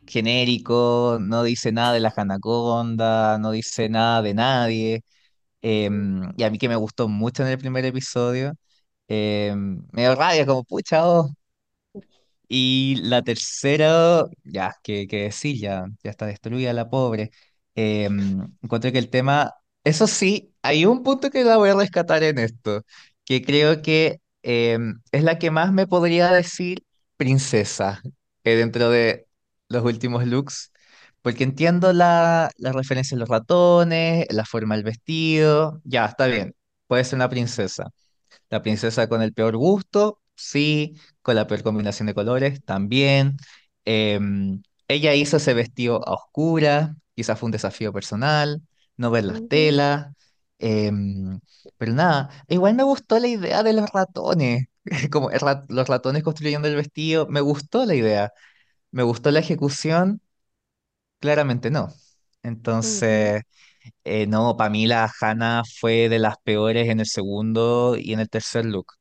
genérico, 0.07 1.19
no 1.21 1.43
dice 1.45 1.73
nada 1.73 1.93
de 1.93 2.01
la 2.01 2.13
Anaconda, 2.17 3.39
no 3.39 3.51
dice 3.53 3.89
nada 3.89 4.23
de 4.23 4.35
nadie. 4.35 5.05
Em, 5.63 6.33
y 6.39 6.45
a 6.45 6.51
mí 6.51 6.59
que 6.59 6.69
me 6.71 6.77
gustó 6.77 7.09
mucho 7.09 7.43
en 7.45 7.51
el 7.51 7.59
primer 7.59 7.85
episodio, 7.87 8.55
em, 9.09 9.85
me 9.93 10.03
dio 10.03 10.15
rabia, 10.17 10.47
como 10.47 10.65
pucha, 10.65 11.07
oh, 11.09 11.31
Y 12.55 12.97
la 13.03 13.23
tercera, 13.23 14.25
ya, 14.45 14.75
que, 14.83 15.07
que 15.09 15.25
decir, 15.25 15.59
ya, 15.59 15.87
ya 16.05 16.11
está 16.11 16.27
destruida 16.27 16.73
la 16.75 16.91
pobre. 16.91 17.31
Eh, 17.75 18.05
encuentro 18.63 18.93
que 18.93 18.99
el 18.99 19.09
tema, 19.11 19.55
eso 19.85 20.07
sí, 20.07 20.55
hay 20.63 20.85
un 20.87 21.03
punto 21.03 21.31
que 21.31 21.45
la 21.45 21.57
voy 21.57 21.71
a 21.71 21.75
rescatar 21.75 22.23
en 22.23 22.39
esto, 22.39 22.83
que 23.25 23.43
creo 23.43 23.81
que 23.83 24.21
eh, 24.43 24.79
es 25.13 25.23
la 25.25 25.39
que 25.39 25.51
más 25.51 25.73
me 25.73 25.87
podría 25.87 26.31
decir 26.33 26.85
princesa 27.17 28.03
eh, 28.45 28.55
dentro 28.57 28.91
de 28.91 29.27
los 29.69 29.85
últimos 29.85 30.27
looks, 30.27 30.73
porque 31.23 31.45
entiendo 31.45 31.93
la, 31.95 32.51
la 32.59 32.73
referencia 32.73 33.17
a 33.17 33.21
los 33.21 33.29
ratones, 33.31 34.27
la 34.31 34.45
forma 34.45 34.75
del 34.77 34.85
vestido, 34.85 35.81
ya, 35.85 36.05
está 36.07 36.27
bien, 36.27 36.55
puede 36.87 37.05
ser 37.05 37.17
una 37.17 37.29
princesa. 37.31 37.91
La 38.51 38.63
princesa 38.63 39.09
con 39.09 39.23
el 39.23 39.33
peor 39.35 39.57
gusto, 39.57 40.21
sí. 40.51 40.97
Con 41.23 41.37
la 41.37 41.47
peor 41.47 41.63
combinación 41.63 42.07
de 42.07 42.15
colores, 42.15 42.63
también. 42.65 43.37
Em, 43.85 44.63
ella 44.89 45.15
hizo 45.15 45.37
ese 45.39 45.55
vestido 45.55 46.07
a 46.09 46.13
oscuras, 46.15 46.91
quizás 47.15 47.39
fue 47.39 47.47
un 47.47 47.53
desafío 47.53 47.93
personal, 47.93 48.63
no 48.97 49.11
ver 49.11 49.25
las 49.25 49.43
telas. 49.47 50.09
em, 50.59 51.41
pero 51.77 51.93
nada, 51.93 52.31
igual 52.49 52.75
me 52.75 52.83
gustó 52.85 53.19
la 53.19 53.27
idea 53.29 53.63
de 53.65 53.73
los 53.73 53.91
ratones, 53.91 54.67
como 55.11 55.29
rat- 55.31 55.65
los 55.71 55.89
ratones 55.89 56.23
construyendo 56.23 56.69
el 56.69 56.77
vestido, 56.77 57.27
me 57.29 57.41
gustó 57.41 57.85
la 57.85 57.95
idea, 57.97 58.33
me 58.93 59.03
gustó 59.05 59.31
la 59.33 59.41
ejecución, 59.41 60.21
claramente 61.21 61.71
no. 61.71 61.89
Entonces, 62.43 63.43
eh, 64.05 64.27
no, 64.29 64.57
para 64.57 64.71
mí 64.71 64.87
la 64.87 65.11
Hannah 65.21 65.63
fue 65.81 66.09
de 66.09 66.19
las 66.19 66.37
peores 66.45 66.89
en 66.91 67.01
el 67.01 67.07
segundo 67.07 67.97
y 67.99 68.13
en 68.15 68.21
el 68.21 68.31
tercer 68.31 68.67
look. 68.67 68.95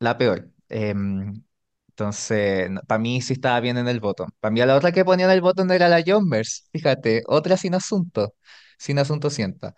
La 0.00 0.18
peor. 0.18 0.50
Em, 0.72 1.42
entonces, 1.90 2.70
para 2.88 2.98
mí 3.00 3.20
sí 3.22 3.34
estaba 3.34 3.60
bien 3.60 3.76
en 3.78 3.88
el 3.88 4.00
botón. 4.00 4.30
Para 4.40 4.52
mí 4.52 4.60
la 4.64 4.76
otra 4.76 4.92
que 4.92 5.04
ponía 5.04 5.26
en 5.26 5.32
el 5.32 5.40
botón 5.42 5.70
era 5.70 5.88
la 5.88 6.02
Jumbers. 6.06 6.68
Fíjate, 6.72 7.22
otra 7.28 7.56
sin 7.56 7.74
asunto. 7.74 8.34
Sin 8.78 8.98
asunto 8.98 9.30
sienta. 9.30 9.74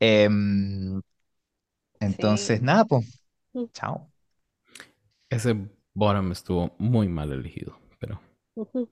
Em, 0.00 1.00
entonces, 2.00 2.60
Sí. 2.60 2.62
nada, 2.62 2.84
pues. 2.86 3.20
Mm, 3.52 3.64
Chao. 3.74 4.12
Ese 5.30 5.54
bottom 5.94 6.32
estuvo 6.32 6.74
muy 6.78 7.08
mal 7.08 7.30
elegido, 7.32 7.78
pero 8.00 8.20
ujú. 8.56 8.88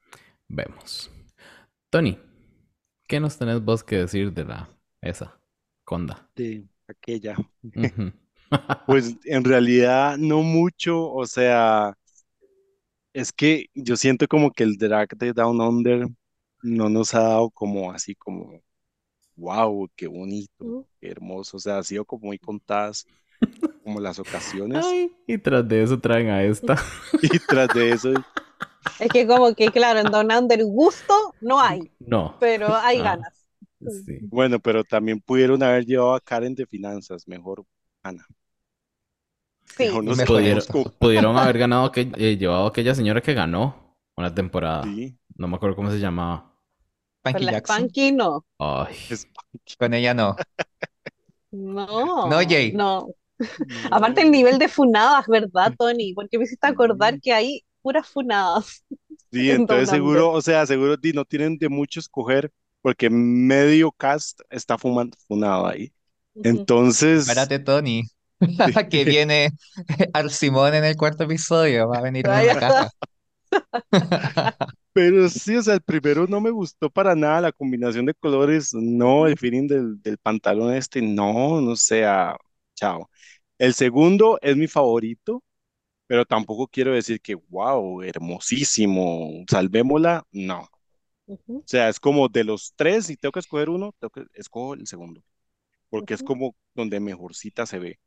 vemos. 0.48 1.10
Tony, 1.90 2.18
¿qué 3.08 3.20
nos 3.20 3.38
tenés 3.38 3.64
vos 3.64 3.84
que 3.84 3.98
decir 3.98 4.32
de 4.34 4.44
la 4.46 4.70
esa 5.02 5.40
conda? 5.84 6.28
de 6.36 6.66
aquella. 6.88 7.36
Ujú. 7.76 8.12
Pues 8.86 9.16
en 9.24 9.44
realidad 9.44 10.16
no 10.18 10.42
mucho, 10.42 11.10
o 11.10 11.26
sea, 11.26 11.94
es 13.12 13.32
que 13.32 13.66
yo 13.74 13.96
siento 13.96 14.26
como 14.28 14.50
que 14.50 14.64
el 14.64 14.76
drag 14.76 15.08
de 15.16 15.32
Down 15.32 15.60
Under 15.60 16.06
no 16.62 16.88
nos 16.88 17.14
ha 17.14 17.20
dado 17.20 17.50
como 17.50 17.92
así 17.92 18.14
como, 18.14 18.60
wow, 19.36 19.88
qué 19.96 20.06
bonito, 20.08 20.86
qué 21.00 21.10
hermoso, 21.10 21.56
o 21.58 21.60
sea, 21.60 21.78
ha 21.78 21.84
sido 21.84 22.04
como 22.04 22.26
muy 22.28 22.38
contadas 22.38 23.06
como 23.84 24.00
las 24.00 24.18
ocasiones 24.18 24.84
Ay, 24.86 25.12
y 25.26 25.38
tras 25.38 25.68
de 25.68 25.82
eso 25.82 25.98
traen 26.00 26.28
a 26.30 26.42
esta. 26.44 26.76
y 27.22 27.38
tras 27.40 27.68
de 27.74 27.92
eso, 27.92 28.10
Es 29.00 29.10
que 29.10 29.26
como 29.26 29.54
que, 29.54 29.70
claro, 29.70 30.00
en 30.00 30.10
Down 30.10 30.32
Under 30.32 30.64
gusto 30.64 31.14
no 31.40 31.60
hay, 31.60 31.90
No. 32.00 32.34
pero 32.38 32.74
hay 32.74 32.98
Ah, 33.00 33.02
ganas. 33.16 33.46
Sí. 34.06 34.18
bueno, 34.30 34.58
pero 34.60 34.82
también 34.84 35.20
pudieron 35.20 35.62
haber 35.62 35.84
llevado 35.84 36.14
a 36.14 36.20
Karen 36.20 36.54
de 36.54 36.66
finanzas, 36.66 37.28
mejor 37.28 37.64
Ana, 38.02 38.26
Sí, 39.64 39.88
nos 40.02 40.16
Mejor 40.16 40.42
Pudieron, 40.98 41.36
haber 41.36 41.58
ganado, 41.58 41.90
que, 41.92 42.02
eh, 42.16 42.36
llevado 42.36 42.66
a 42.66 42.68
aquella 42.68 42.94
señora 42.94 43.20
que 43.20 43.34
ganó 43.34 43.96
una 44.16 44.34
temporada. 44.34 44.84
sí, 44.84 45.18
No 45.36 45.48
me 45.48 45.56
acuerdo 45.56 45.76
cómo 45.76 45.90
se 45.90 45.98
llamaba. 45.98 46.52
con 47.30 47.32
Panky 47.32 47.44
la 47.44 47.52
Jackson. 47.52 47.76
Spanky 47.76 48.12
no. 48.12 48.44
Ay, 48.58 48.94
Con 49.78 49.94
ella 49.94 50.14
no. 50.14 50.36
No, 51.50 52.28
No, 52.28 52.36
Jay. 52.48 52.72
no. 52.72 53.08
no, 53.68 53.86
Aparte 53.90 54.22
el 54.22 54.30
nivel 54.30 54.58
de 54.58 54.68
funadas, 54.68 55.26
¿verdad, 55.26 55.74
Tony? 55.78 56.14
Porque 56.14 56.38
me 56.38 56.44
hiciste 56.44 56.66
acordar 56.66 57.20
que 57.20 57.32
hay 57.32 57.64
puras 57.82 58.06
funadas. 58.08 58.84
Sí, 59.32 59.50
entonces 59.50 59.88
seguro, 59.90 60.30
o 60.32 60.42
sea, 60.42 60.66
seguro 60.66 60.96
no 61.14 61.24
tienen 61.24 61.58
de 61.58 61.68
mucho 61.68 62.00
escoger 62.00 62.52
porque 62.82 63.08
medio 63.10 63.90
cast 63.92 64.40
está 64.50 64.78
fumando, 64.78 65.16
funado 65.26 65.66
ahí. 65.66 65.92
Entonces, 66.42 67.26
Párate, 67.26 67.58
Tony. 67.58 68.02
Que 68.90 69.04
viene 69.04 69.50
Al 70.12 70.30
Simón 70.30 70.74
en 70.74 70.84
el 70.84 70.96
cuarto 70.96 71.24
episodio. 71.24 71.88
Va 71.88 71.98
a 71.98 72.02
venir 72.02 72.26
en 72.26 72.38
una 72.40 72.56
caja. 72.56 72.90
pero 74.92 75.28
sí, 75.28 75.56
o 75.56 75.62
sea, 75.62 75.74
el 75.74 75.82
primero 75.82 76.26
no 76.26 76.40
me 76.40 76.50
gustó 76.50 76.90
para 76.90 77.14
nada, 77.14 77.40
la 77.40 77.52
combinación 77.52 78.06
de 78.06 78.14
colores, 78.14 78.72
no, 78.74 79.26
el 79.26 79.36
feeling 79.38 79.66
del, 79.66 80.00
del 80.02 80.18
pantalón 80.18 80.74
este, 80.74 81.02
no, 81.02 81.60
no 81.60 81.76
sea, 81.76 82.36
chao. 82.74 83.10
El 83.58 83.74
segundo 83.74 84.38
es 84.42 84.56
mi 84.56 84.66
favorito, 84.68 85.42
pero 86.06 86.26
tampoco 86.26 86.68
quiero 86.68 86.92
decir 86.94 87.20
que, 87.20 87.34
wow, 87.36 88.02
hermosísimo, 88.02 89.44
salvémosla, 89.50 90.24
no. 90.32 90.62
O 90.62 90.68
sea, 91.66 91.88
es 91.88 92.00
como 92.00 92.28
de 92.28 92.44
los 92.44 92.74
tres, 92.76 93.06
si 93.06 93.16
tengo 93.16 93.32
que 93.32 93.40
escoger 93.40 93.70
uno, 93.70 93.94
tengo 93.98 94.10
que 94.10 94.24
escojo 94.34 94.74
el 94.74 94.86
segundo, 94.86 95.22
porque 95.90 96.14
es 96.14 96.22
ujú. 96.22 96.26
como 96.28 96.56
donde 96.74 97.00
mejorcita 97.00 97.66
se 97.66 97.78
ve. 97.78 98.00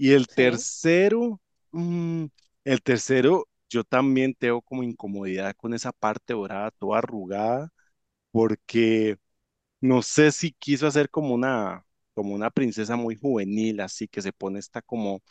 Y 0.00 0.12
el 0.12 0.28
Sí. 0.28 0.34
tercero, 0.34 1.40
mm, 1.72 2.26
el 2.64 2.82
tercero, 2.82 3.46
yo 3.68 3.84
también 3.84 4.34
tengo 4.34 4.62
como 4.62 4.82
incomodidad 4.82 5.54
con 5.56 5.74
esa 5.74 5.92
parte 5.92 6.32
dorada 6.34 6.70
toda 6.72 6.98
arrugada, 7.00 7.70
porque 8.32 9.18
no 9.80 10.02
sé 10.02 10.32
si 10.32 10.52
quiso 10.52 10.86
hacer 10.88 11.10
como 11.10 11.34
una, 11.34 11.84
como 12.14 12.34
una 12.34 12.50
princesa 12.50 12.96
muy 12.96 13.16
juvenil, 13.16 13.80
así 13.80 14.08
que 14.08 14.22
se 14.22 14.32
pone 14.32 14.58
esta 14.60 14.82
como 14.82 15.22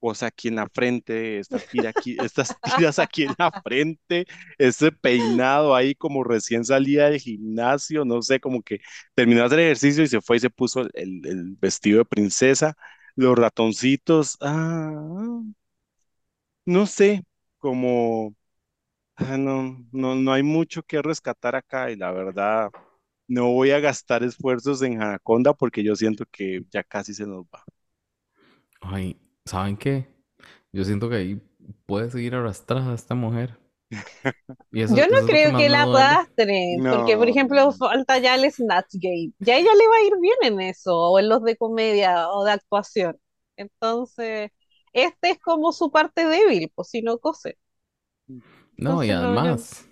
cosa 0.00 0.26
aquí 0.26 0.48
en 0.48 0.56
la 0.56 0.68
frente, 0.68 1.38
esta 1.38 1.60
tira 1.60 1.90
aquí, 1.90 2.16
estas 2.20 2.56
tiras 2.62 2.98
aquí 2.98 3.24
en 3.24 3.34
la 3.38 3.52
frente, 3.62 4.26
ese 4.58 4.92
peinado 4.92 5.74
ahí 5.74 5.94
como 5.94 6.24
recién 6.24 6.64
salía 6.64 7.06
del 7.10 7.20
gimnasio, 7.20 8.04
no 8.04 8.20
sé, 8.22 8.40
como 8.40 8.62
que 8.62 8.80
terminó 9.14 9.40
de 9.40 9.46
hacer 9.46 9.60
ejercicio 9.60 10.04
y 10.04 10.08
se 10.08 10.20
fue 10.20 10.36
y 10.36 10.40
se 10.40 10.50
puso 10.50 10.82
el, 10.94 11.26
el 11.26 11.56
vestido 11.58 11.98
de 11.98 12.04
princesa, 12.04 12.76
los 13.16 13.36
ratoncitos, 13.38 14.36
ah, 14.40 15.40
no 16.66 16.86
sé, 16.86 17.22
como, 17.58 18.34
ah, 19.16 19.38
no, 19.38 19.78
no, 19.92 20.14
no 20.16 20.32
hay 20.32 20.42
mucho 20.42 20.82
que 20.82 21.02
rescatar 21.02 21.56
acá 21.56 21.90
y 21.90 21.96
la 21.96 22.12
verdad, 22.12 22.70
no 23.28 23.52
voy 23.52 23.72
a 23.72 23.80
gastar 23.80 24.22
esfuerzos 24.24 24.82
en 24.82 25.02
Anaconda 25.02 25.54
porque 25.54 25.84
yo 25.84 25.96
siento 25.96 26.24
que 26.32 26.62
ya 26.70 26.84
casi 26.84 27.14
se 27.14 27.26
nos 27.26 27.44
va. 27.46 27.64
Ay, 28.80 29.16
¿saben 29.44 29.76
qué? 29.76 30.08
Yo 30.72 30.84
siento 30.84 31.08
que 31.10 31.16
ahí 31.16 31.42
puede 31.86 32.10
seguir 32.10 32.34
arrastrada 32.34 32.94
esta 32.94 33.14
mujer. 33.14 33.58
Y 34.72 34.82
eso, 34.82 34.96
Yo 34.96 35.06
no 35.06 35.14
creo 35.26 35.54
que 35.54 35.68
la 35.68 35.82
arrastren, 35.82 36.84
porque 36.88 37.16
por 37.16 37.28
ejemplo 37.28 37.72
falta 37.72 38.18
ya 38.18 38.34
el 38.34 38.50
Snatch 38.52 38.94
Game. 38.94 39.32
Ya 39.38 39.56
ella 39.56 39.70
le 39.74 39.88
va 39.88 39.96
a 39.96 40.02
ir 40.06 40.12
bien 40.20 40.36
en 40.42 40.60
eso, 40.60 40.94
o 40.96 41.18
en 41.18 41.28
los 41.28 41.42
de 41.42 41.56
comedia 41.56 42.28
o 42.30 42.44
de 42.44 42.52
actuación. 42.52 43.18
Entonces, 43.56 44.50
este 44.92 45.30
es 45.30 45.38
como 45.40 45.72
su 45.72 45.90
parte 45.90 46.26
débil, 46.26 46.70
pues 46.74 46.88
si 46.90 47.00
no 47.02 47.18
cose. 47.18 47.56
No, 48.76 49.02
y 49.04 49.10
Entonces, 49.10 49.10
además, 49.10 49.88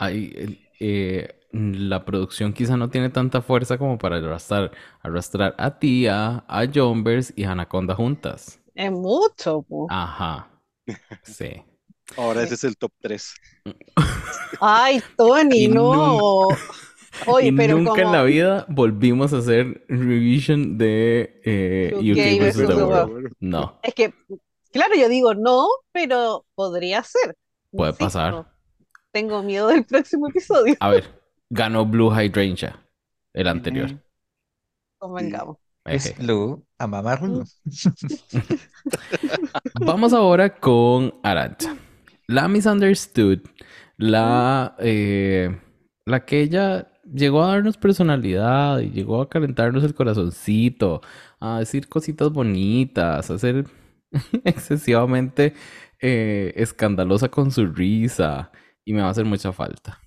el- 0.00 0.60
eh, 0.80 1.40
la 1.52 2.04
producción 2.04 2.52
quizá 2.54 2.76
no 2.76 2.90
tiene 2.90 3.10
tanta 3.10 3.42
fuerza 3.42 3.78
como 3.78 3.98
para 3.98 4.16
arrastrar, 4.18 4.72
arrastrar 5.02 5.54
a 5.58 5.78
Tía, 5.78 6.44
a 6.48 6.64
Jombers 6.74 7.32
y 7.36 7.44
a 7.44 7.52
Anaconda 7.52 7.94
juntas. 7.94 8.60
es 8.74 8.90
mucho, 8.92 9.62
pues. 9.62 9.92
Ajá, 9.96 10.48
sí. 11.22 11.64
Ahora 12.16 12.42
ese 12.42 12.54
Sí. 12.54 12.54
es 12.56 12.64
el 12.64 12.76
top 12.76 12.92
3. 13.00 13.34
Ay, 14.60 15.02
Tony, 15.16 15.64
Y 15.64 15.68
nunca, 15.68 15.96
no. 15.96 16.48
y 17.40 17.50
Oye, 17.50 17.52
pero 17.52 17.78
nunca 17.78 18.02
en 18.02 18.12
la 18.12 18.22
vida 18.24 18.66
volvimos 18.68 19.32
a 19.32 19.38
hacer 19.38 19.84
revision 19.88 20.78
de 20.78 21.40
eh, 21.44 21.92
UK 21.96 22.38
UK 22.38 22.40
versus 22.40 22.66
the 22.66 22.74
the 22.74 22.84
World. 22.84 23.12
World. 23.12 23.32
No, 23.40 23.78
Es 23.82 23.94
que, 23.94 24.14
claro, 24.72 24.94
yo 24.96 25.08
digo 25.08 25.34
no, 25.34 25.66
pero 25.92 26.46
podría 26.54 27.02
ser. 27.04 27.36
puede 27.70 27.92
Insisto, 27.92 28.04
pasar. 28.04 28.46
tengo 29.12 29.42
miedo 29.42 29.68
del 29.68 29.84
próximo 29.84 30.28
episodio. 30.28 30.76
A 30.80 30.90
ver, 30.90 31.04
ganó 31.50 31.86
Blue 31.86 32.10
Hydrangea, 32.10 32.84
el 33.34 33.48
anterior. 33.48 33.90
Convengamos. 34.98 35.58
Es. 35.84 36.16
Blue 36.18 36.64
a 36.78 36.86
mamarlo. 36.86 37.44
Vamos 39.80 40.12
ahora 40.12 40.54
con 40.58 41.12
Arancha. 41.22 41.76
La 42.32 42.48
misunderstood. 42.48 43.40
La, 43.98 44.74
eh, 44.78 45.54
la 46.06 46.24
que 46.24 46.40
ella 46.40 46.90
llegó 47.04 47.44
a 47.44 47.48
darnos 47.48 47.76
personalidad 47.76 48.80
y 48.80 48.90
llegó 48.90 49.20
a 49.20 49.28
calentarnos 49.28 49.84
el 49.84 49.94
corazoncito, 49.94 51.02
a 51.40 51.58
decir 51.58 51.88
cositas 51.90 52.30
bonitas, 52.32 53.30
a 53.30 53.38
ser 53.38 53.66
excesivamente 54.44 55.52
eh, 56.00 56.54
escandalosa 56.56 57.28
con 57.28 57.50
su 57.50 57.66
risa. 57.66 58.50
Y 58.84 58.94
me 58.94 59.02
va 59.02 59.08
a 59.08 59.10
hacer 59.10 59.26
mucha 59.26 59.52
falta. 59.52 60.00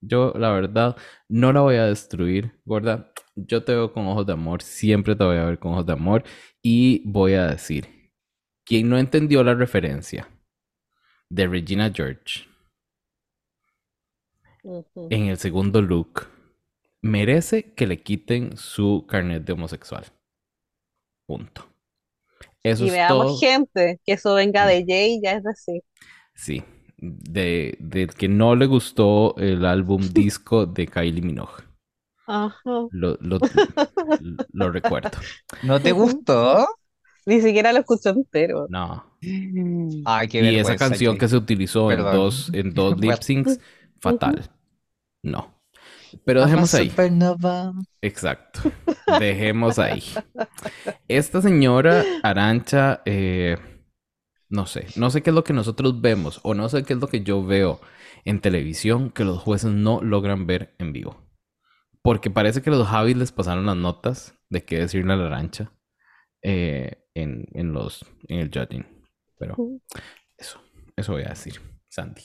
Yo, 0.00 0.32
la 0.36 0.50
verdad, 0.50 0.96
no 1.28 1.52
la 1.52 1.60
voy 1.60 1.76
a 1.76 1.86
destruir, 1.86 2.60
gorda. 2.64 3.12
Yo 3.36 3.62
te 3.62 3.72
veo 3.72 3.92
con 3.92 4.06
ojos 4.08 4.26
de 4.26 4.32
amor, 4.32 4.62
siempre 4.62 5.14
te 5.14 5.24
voy 5.24 5.36
a 5.36 5.44
ver 5.44 5.60
con 5.60 5.74
ojos 5.74 5.86
de 5.86 5.92
amor. 5.92 6.24
Y 6.60 7.02
voy 7.08 7.34
a 7.34 7.46
decir, 7.46 7.86
quien 8.64 8.88
no 8.88 8.98
entendió 8.98 9.44
la 9.44 9.54
referencia 9.54 10.28
de 11.30 11.46
Regina 11.46 11.90
George 11.94 12.46
en 15.10 15.24
el 15.26 15.36
segundo 15.36 15.82
look, 15.82 16.28
merece 17.02 17.74
que 17.74 17.86
le 17.86 18.02
quiten 18.02 18.56
su 18.56 19.04
carnet 19.08 19.44
de 19.44 19.52
homosexual. 19.52 20.06
Punto. 21.26 21.62
Eso 22.62 22.84
Y 22.84 22.88
es 22.88 22.90
veamos 22.90 23.06
todo. 23.06 23.38
gente, 23.38 24.00
que 24.04 24.12
eso 24.14 24.34
venga 24.34 24.66
de 24.66 24.84
Jay, 24.86 25.20
ya 25.22 25.32
es 25.32 25.42
decir. 25.44 25.82
Sí, 26.34 26.62
de, 26.96 27.76
del 27.80 28.14
que 28.14 28.28
no 28.28 28.54
le 28.56 28.66
gustó 28.66 29.36
el 29.36 29.64
álbum 29.66 30.00
disco 30.12 30.64
de 30.66 30.86
Kylie 30.86 31.22
Minogue. 31.22 31.64
Ajá. 32.26 32.88
Lo, 32.90 33.16
lo, 33.20 33.38
lo 34.52 34.70
recuerdo. 34.70 35.18
¿No 35.62 35.80
te 35.80 35.92
gustó? 35.92 36.66
Ni 37.28 37.42
siquiera 37.42 37.74
lo 37.74 37.80
escucho 37.80 38.08
entero. 38.08 38.66
No. 38.70 39.04
Ay, 40.06 40.28
qué 40.28 40.50
Y 40.50 40.56
esa 40.56 40.76
canción 40.76 41.18
que 41.18 41.28
se 41.28 41.36
utilizó 41.36 41.92
en 41.92 42.00
dos, 42.00 42.50
en 42.54 42.72
dos 42.72 42.98
lip 43.00 43.20
syncs, 43.20 43.60
fatal. 44.00 44.50
No. 45.22 45.54
Pero 46.24 46.40
dejemos 46.40 46.72
ahí. 46.72 46.88
Supernova. 46.88 47.74
Exacto. 48.00 48.72
Dejemos 49.20 49.78
ahí. 49.78 50.02
Esta 51.06 51.42
señora 51.42 52.02
Arancha, 52.22 53.02
eh, 53.04 53.58
no 54.48 54.64
sé, 54.64 54.86
no 54.96 55.10
sé 55.10 55.22
qué 55.22 55.28
es 55.28 55.34
lo 55.34 55.44
que 55.44 55.52
nosotros 55.52 56.00
vemos 56.00 56.40
o 56.44 56.54
no 56.54 56.70
sé 56.70 56.82
qué 56.84 56.94
es 56.94 56.98
lo 56.98 57.08
que 57.08 57.24
yo 57.24 57.44
veo 57.44 57.78
en 58.24 58.40
televisión 58.40 59.10
que 59.10 59.24
los 59.24 59.36
jueces 59.36 59.70
no 59.70 60.00
logran 60.00 60.46
ver 60.46 60.74
en 60.78 60.94
vivo. 60.94 61.18
Porque 62.00 62.30
parece 62.30 62.62
que 62.62 62.70
los 62.70 62.88
Javis 62.88 63.18
les 63.18 63.32
pasaron 63.32 63.66
las 63.66 63.76
notas 63.76 64.34
de 64.48 64.64
qué 64.64 64.78
decirle 64.78 65.12
a 65.12 65.16
la 65.16 65.26
Arancha 65.26 65.72
eh, 66.42 67.04
en, 67.22 67.46
en 67.52 67.72
los, 67.72 68.04
en 68.28 68.40
el 68.40 68.50
judging. 68.52 68.86
Pero 69.38 69.56
eso, 70.36 70.60
eso 70.96 71.12
voy 71.12 71.22
a 71.22 71.30
decir, 71.30 71.60
Sandy. 71.88 72.22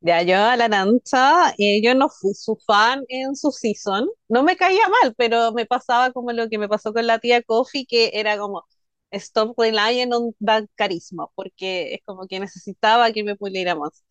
Ya 0.00 0.22
yo 0.22 0.36
a 0.36 0.56
la 0.56 0.66
Arancha, 0.66 1.54
eh, 1.58 1.80
yo 1.82 1.94
no 1.94 2.10
fui 2.10 2.34
su 2.34 2.56
fan 2.66 3.04
en 3.08 3.34
su 3.36 3.50
season. 3.52 4.08
No 4.28 4.42
me 4.42 4.56
caía 4.56 4.86
mal, 5.02 5.14
pero 5.16 5.52
me 5.52 5.64
pasaba 5.66 6.12
como 6.12 6.32
lo 6.32 6.48
que 6.50 6.58
me 6.58 6.68
pasó 6.68 6.92
con 6.92 7.06
la 7.06 7.18
tía 7.18 7.42
Coffee, 7.42 7.86
que 7.86 8.10
era 8.14 8.36
como 8.38 8.64
stop 9.12 9.58
relying 9.58 10.12
on 10.12 10.34
that 10.44 10.64
carisma, 10.74 11.26
porque 11.34 11.94
es 11.94 12.00
como 12.04 12.26
que 12.26 12.38
necesitaba 12.40 13.12
que 13.12 13.24
me 13.24 13.36
puliera 13.36 13.74
más. 13.76 14.04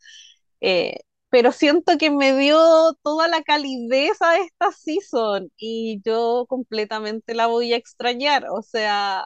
Eh, 0.61 0.99
pero 1.29 1.51
siento 1.51 1.97
que 1.97 2.11
me 2.11 2.37
dio 2.37 2.57
toda 3.03 3.27
la 3.27 3.43
calidez 3.43 4.21
a 4.21 4.37
esta 4.37 4.71
season 4.71 5.51
y 5.57 6.01
yo 6.05 6.45
completamente 6.47 7.35
la 7.35 7.47
voy 7.47 7.73
a 7.73 7.77
extrañar. 7.77 8.45
O 8.51 8.61
sea, 8.63 9.25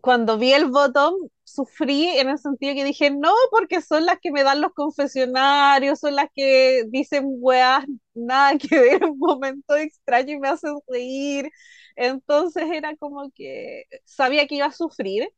cuando 0.00 0.38
vi 0.38 0.52
el 0.52 0.66
bottom, 0.66 1.14
sufrí 1.44 2.08
en 2.08 2.28
el 2.28 2.38
sentido 2.38 2.74
que 2.74 2.84
dije, 2.84 3.10
no, 3.10 3.32
porque 3.50 3.80
son 3.82 4.06
las 4.06 4.18
que 4.20 4.32
me 4.32 4.42
dan 4.44 4.60
los 4.60 4.72
confesionarios, 4.74 6.00
son 6.00 6.16
las 6.16 6.28
que 6.34 6.84
dicen 6.88 7.24
weas, 7.40 7.84
nada 8.14 8.56
que 8.58 8.78
ver 8.78 9.02
en 9.04 9.18
momentos 9.18 9.76
extraños 9.78 10.30
y 10.32 10.38
me 10.40 10.48
hacen 10.48 10.74
reír. 10.88 11.50
Entonces 11.96 12.64
era 12.72 12.96
como 12.96 13.30
que 13.34 13.84
sabía 14.04 14.46
que 14.46 14.56
iba 14.56 14.66
a 14.66 14.72
sufrir, 14.72 15.28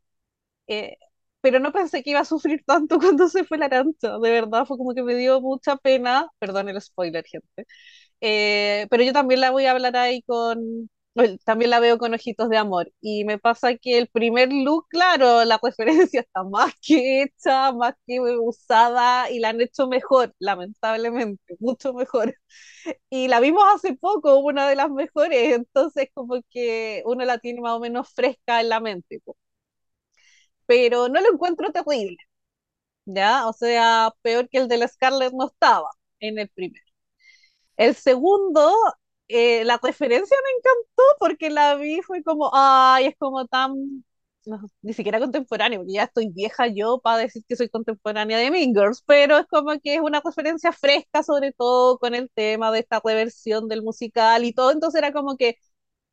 eh, 0.67 0.97
pero 1.41 1.59
no 1.59 1.73
pensé 1.73 2.03
que 2.03 2.11
iba 2.11 2.21
a 2.21 2.25
sufrir 2.25 2.63
tanto 2.67 2.99
cuando 3.01 3.29
se 3.29 3.45
fue 3.45 3.59
la 3.59 3.67
arancha. 3.67 4.19
De 4.19 4.31
verdad, 4.31 4.67
fue 4.67 4.79
como 4.79 4.95
que 4.95 5.03
me 5.03 5.15
dio 5.17 5.41
mucha 5.41 5.77
pena. 5.77 6.29
Perdón 6.39 6.69
el 6.69 6.81
spoiler, 6.81 7.25
gente. 7.27 7.67
Eh, 8.21 8.87
pero 8.91 9.03
yo 9.05 9.13
también 9.13 9.41
la 9.41 9.51
voy 9.51 9.67
a 9.67 9.73
hablar 9.73 9.97
ahí 9.97 10.23
con, 10.23 10.91
También 11.45 11.71
la 11.71 11.81
veo 11.81 11.99
con 11.99 12.15
ojitos 12.15 12.49
de 12.49 12.57
amor. 12.57 12.91
Y 13.01 13.25
me 13.25 13.39
pasa 13.39 13.77
que 13.77 13.99
el 13.99 14.09
primer 14.09 14.51
look, 14.53 14.87
claro, 14.89 15.45
la 15.45 15.59
referencia 15.63 16.21
está 16.21 16.43
más 16.45 16.73
que 16.81 17.23
hecha, 17.23 17.73
más 17.73 17.95
que 18.07 18.21
usada 18.21 19.31
y 19.31 19.39
la 19.39 19.51
han 19.51 19.61
hecho 19.61 19.89
mejor, 19.89 20.35
lamentablemente, 20.39 21.57
mucho 21.61 21.93
mejor. 21.95 22.35
Y 23.11 23.29
la 23.29 23.41
vimos 23.41 23.63
hace 23.75 23.95
poco, 23.97 24.39
una 24.39 24.69
de 24.69 24.77
las 24.77 24.91
mejores, 24.91 25.55
entonces 25.55 26.09
como 26.15 26.41
que 26.51 27.03
uno 27.07 27.25
la 27.25 27.39
tiene 27.39 27.61
más 27.61 27.73
o 27.75 27.81
menos 27.81 28.11
fresca 28.15 28.61
en 28.61 28.69
la 28.71 28.81
mente. 28.81 29.21
po. 29.25 29.37
Pero 30.67 31.09
no 31.09 31.21
lo 31.21 31.33
encuentro 31.33 31.73
terrible, 31.73 32.17
¿ya? 33.07 33.49
O 33.49 33.55
sea, 33.55 34.13
peor 34.23 34.49
que 34.51 34.59
el 34.59 34.69
de 34.69 34.79
la 34.79 34.89
Scarlett 34.89 35.33
no 35.35 35.49
estaba 35.49 35.89
en 36.21 36.39
el 36.39 36.49
primero. 36.51 36.85
El 37.77 37.95
segundo, 37.97 38.73
eh, 39.33 39.65
la 39.65 39.79
referencia 39.83 40.37
me 40.45 40.51
encantó 40.59 41.03
porque 41.19 41.51
la 41.51 41.75
vi, 41.77 42.03
fue 42.03 42.23
como, 42.23 42.51
ay, 42.55 43.07
es 43.07 43.17
como 43.19 43.47
tan, 43.47 44.05
ni 44.83 44.93
siquiera 44.93 45.21
contemporáneo, 45.21 45.81
porque 45.81 45.93
ya 45.95 46.05
estoy 46.05 46.29
vieja 46.31 46.67
yo 46.69 47.01
para 47.01 47.19
decir 47.19 47.43
que 47.49 47.57
soy 47.57 47.69
contemporánea 47.69 48.39
de 48.39 48.51
Mean 48.51 48.75
Girls, 48.75 49.03
pero 49.07 49.39
es 49.39 49.47
como 49.47 49.79
que 49.81 49.95
es 49.97 50.01
una 50.01 50.21
referencia 50.25 50.73
fresca, 50.73 51.23
sobre 51.23 51.53
todo 51.53 51.99
con 51.99 52.15
el 52.15 52.31
tema 52.35 52.71
de 52.73 52.81
esta 52.81 53.01
reversión 53.05 53.69
del 53.69 53.83
musical 53.83 54.45
y 54.45 54.53
todo, 54.53 54.73
entonces 54.73 54.99
era 54.99 55.13
como 55.13 55.37
que, 55.37 55.57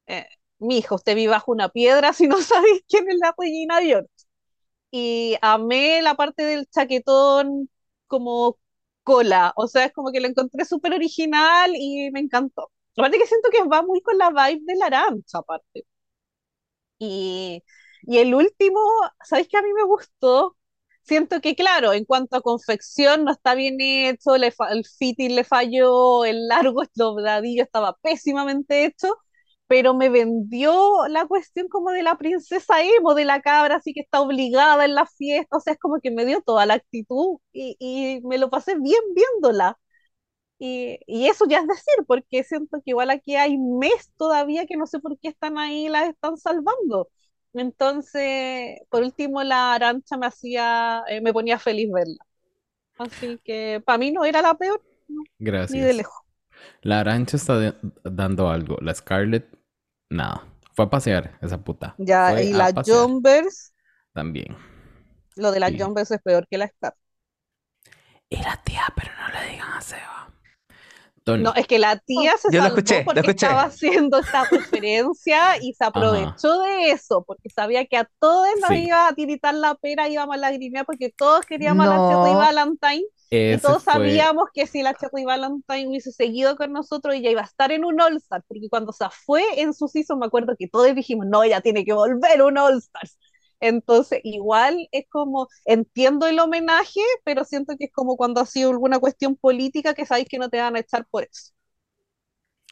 eh, 0.07 0.28
mi 0.59 0.80
hijo, 0.80 0.95
usted 0.95 1.15
vive 1.15 1.32
bajo 1.32 1.51
una 1.51 1.70
piedra 1.70 2.13
si 2.13 2.28
no 2.28 2.41
sabéis 2.41 2.84
quién 2.89 3.09
es 3.09 3.17
la 3.22 3.34
Regina 3.38 3.82
George. 3.82 4.09
Y 4.91 5.38
amé 5.41 6.01
la 6.01 6.15
parte 6.15 6.43
del 6.45 6.67
chaquetón 6.70 7.70
como 8.07 8.57
cola, 9.03 9.53
o 9.55 9.67
sea, 9.67 9.86
es 9.86 9.93
como 9.93 10.11
que 10.11 10.20
lo 10.20 10.28
encontré 10.28 10.65
súper 10.65 10.93
original 10.93 11.72
y 11.76 12.09
me 12.11 12.20
encantó. 12.22 12.72
Aparte 13.00 13.18
que 13.20 13.28
siento 13.28 13.50
que 13.52 13.64
va 13.68 13.82
muy 13.84 14.02
con 14.02 14.18
la 14.18 14.30
vibe 14.30 14.62
de 14.66 14.76
la 14.78 14.86
Arancha, 14.88 15.39
aparte. 15.39 15.86
Y, 16.97 17.64
y 18.04 18.18
el 18.20 18.34
último, 18.36 18.80
¿sabes 19.24 19.47
qué 19.50 19.58
a 19.58 19.62
mí 19.62 19.74
me 19.74 19.84
gustó? 19.86 20.58
Siento 21.04 21.41
que, 21.41 21.56
claro, 21.56 21.93
en 21.93 22.06
cuanto 22.06 22.36
a 22.38 22.41
confección 22.41 23.24
no 23.26 23.32
está 23.32 23.56
bien 23.56 23.78
hecho, 23.82 24.38
le 24.38 24.54
el 24.72 24.86
fitting 24.86 25.36
le 25.36 25.43
falló, 25.43 26.26
el 26.26 26.47
largo, 26.47 26.82
dobladillo 26.95 27.64
estaba 27.64 27.97
pésimamente 28.02 28.86
hecho, 28.86 29.16
pero 29.68 29.93
me 29.95 30.10
vendió 30.10 31.08
la 31.08 31.26
cuestión 31.28 31.68
como 31.70 31.91
de 31.91 32.04
la 32.04 32.18
princesa 32.18 32.82
emo, 32.84 33.16
de 33.16 33.26
la 33.26 33.41
cabra 33.41 33.78
así 33.78 33.93
que 33.93 34.02
está 34.02 34.22
obligada 34.22 34.86
en 34.86 34.95
la 34.95 35.06
fiesta, 35.08 35.58
o 35.58 35.60
sea, 35.62 35.74
es 35.74 35.80
como 35.80 36.00
que 36.02 36.12
me 36.12 36.26
dio 36.26 36.41
toda 36.41 36.66
la 36.66 36.76
actitud 36.76 37.38
y, 37.54 37.76
y 37.80 38.22
me 38.28 38.38
lo 38.38 38.50
pasé 38.50 38.76
bien 38.80 39.02
viéndola. 39.16 39.80
Y, 40.60 40.99
y 41.07 41.28
eso 41.30 41.45
ya 41.47 41.60
es 41.60 41.68
decir, 41.68 42.05
porque 42.07 42.43
siento 42.43 42.78
que 42.84 42.91
igual 42.91 43.10
aquí 43.12 43.36
hay 43.38 43.57
mes 43.57 44.12
todavía 44.18 44.66
que 44.68 44.78
no 44.78 44.88
sé 44.88 44.99
por 44.99 45.18
qué 45.20 45.30
están 45.30 45.57
ahí, 45.57 45.89
las 45.89 46.10
están 46.10 46.38
salvando. 46.38 47.10
Entonces, 47.53 48.80
por 48.89 49.03
último, 49.03 49.43
la 49.43 49.74
Arancha 49.74 50.18
me 50.18 50.28
hacía, 50.28 51.03
eh, 51.07 51.22
me 51.22 51.34
ponía 51.34 51.60
feliz 51.60 51.89
verla. 51.91 52.18
Así 52.97 53.39
que 53.43 53.82
para 53.86 53.97
mí 53.99 54.12
no 54.12 54.26
era 54.26 54.41
la 54.41 54.55
peor, 54.55 54.84
no, 55.10 55.28
ni 55.68 55.82
de 55.82 55.93
Gracias. 55.93 55.95
lejos. 55.95 56.24
La 56.82 56.99
Arancha 57.01 57.38
está 57.38 57.57
de- 57.60 57.76
dando 58.03 58.49
algo. 58.49 58.78
La 58.82 58.93
Scarlett, 58.95 59.47
nada. 60.10 60.45
Fue 60.76 60.86
a 60.86 60.89
pasear 60.89 61.38
esa 61.41 61.64
puta. 61.64 61.97
Ya, 61.97 62.32
Fue 62.32 62.43
y 62.45 62.53
la 62.53 62.72
pasear 62.74 63.07
Jumbers, 63.07 63.74
también. 64.14 64.55
lo 65.36 65.51
de 65.51 65.60
la 65.60 65.70
Sí. 65.70 65.78
Jumbers 65.78 66.12
es 66.12 66.22
peor 66.22 66.47
que 66.47 66.57
la 66.60 66.68
Scar. 66.68 66.95
Y 68.30 68.38
la 68.38 68.62
tía, 68.64 68.84
pero 68.95 69.12
no 69.20 69.28
le 69.39 69.51
digan 69.51 69.74
a 69.74 69.82
Seba. 69.82 70.28
Tony. 71.32 71.43
No, 71.43 71.53
es 71.55 71.67
que 71.67 71.80
la 71.80 71.97
tía 71.97 72.32
se 72.38 72.49
Yo 72.51 72.59
lo 72.59 72.63
salvó 72.65 72.77
escuché, 72.77 72.99
lo 72.99 73.05
porque 73.05 73.19
escuché. 73.21 73.45
estaba 73.45 73.63
haciendo 73.63 74.19
esta 74.19 74.43
referencia 74.51 75.57
y 75.61 75.73
se 75.73 75.86
aprovechó 75.86 76.59
de 76.61 76.91
eso, 76.91 77.23
porque 77.25 77.49
sabía 77.49 77.86
que 77.86 77.97
a 77.97 78.09
todos 78.19 78.47
nos 78.61 78.69
Sí. 78.69 78.86
iba 78.88 79.07
a 79.07 79.13
tiritar 79.13 79.53
la 79.53 79.75
pera, 79.75 80.07
íbamos 80.09 80.36
a 80.36 80.39
lagrimear 80.39 80.86
porque 80.86 81.09
todos 81.15 81.45
queríamos 81.45 81.86
a 81.86 81.89
la 81.89 81.95
No. 81.95 82.36
Valentine 82.38 83.03
y 83.32 83.38
Ese 83.38 83.61
todos 83.61 83.84
fue- 83.84 83.93
sabíamos 83.93 84.45
que 84.53 84.65
si 84.65 84.82
la 84.82 84.93
Cherry 84.95 85.23
Valentine 85.23 85.88
hubiese 85.88 86.11
seguido 86.11 86.55
con 86.55 86.71
nosotros, 86.73 87.13
ella 87.15 87.30
iba 87.30 87.41
a 87.41 87.45
estar 87.45 87.71
en 87.71 87.86
un 87.86 87.99
All-Star, 88.01 88.43
porque 88.47 88.69
cuando 88.69 88.91
se 88.91 89.05
fue 89.25 89.43
en 89.61 89.73
su 89.73 89.88
season, 89.88 90.17
me 90.19 90.25
acuerdo 90.25 90.55
que 90.57 90.67
todos 90.67 90.93
dijimos, 90.95 91.27
no, 91.27 91.43
ella 91.43 91.61
tiene 91.61 91.86
que 91.86 91.93
volver 91.93 92.41
a 92.41 92.45
un 92.45 92.57
All-Stars. 92.57 93.17
Entonces, 93.62 94.22
igual 94.24 94.88
es 94.91 95.05
como, 95.10 95.47
entiendo 95.66 96.28
el 96.28 96.39
homenaje, 96.39 97.01
pero 97.26 97.43
siento 97.45 97.76
que 97.78 97.86
es 97.86 97.91
como 97.93 98.16
cuando 98.18 98.41
ha 98.41 98.45
sido 98.45 98.72
alguna 98.72 98.99
cuestión 98.99 99.36
política 99.36 99.93
que 99.93 100.05
sabéis 100.05 100.28
que 100.30 100.39
no 100.39 100.49
te 100.49 100.60
van 100.60 100.76
a 100.76 100.80
echar 100.80 101.05
por 101.10 101.24
eso. 101.24 101.51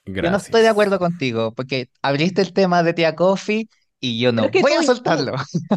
Yo 0.06 0.22
no 0.22 0.38
estoy 0.38 0.62
de 0.62 0.70
acuerdo 0.70 1.00
contigo, 1.00 1.54
porque 1.54 1.90
abriste 2.02 2.42
el 2.42 2.54
tema 2.54 2.82
de 2.82 2.94
Tía 2.94 3.16
Coffee 3.16 3.68
y 4.00 4.20
yo 4.22 4.32
no 4.32 4.44
Pero 4.44 4.48
es 4.48 4.52
que 4.54 4.62
voy 4.62 4.72
a 4.74 4.80
tú- 4.80 4.86
soltarlo. 4.86 5.34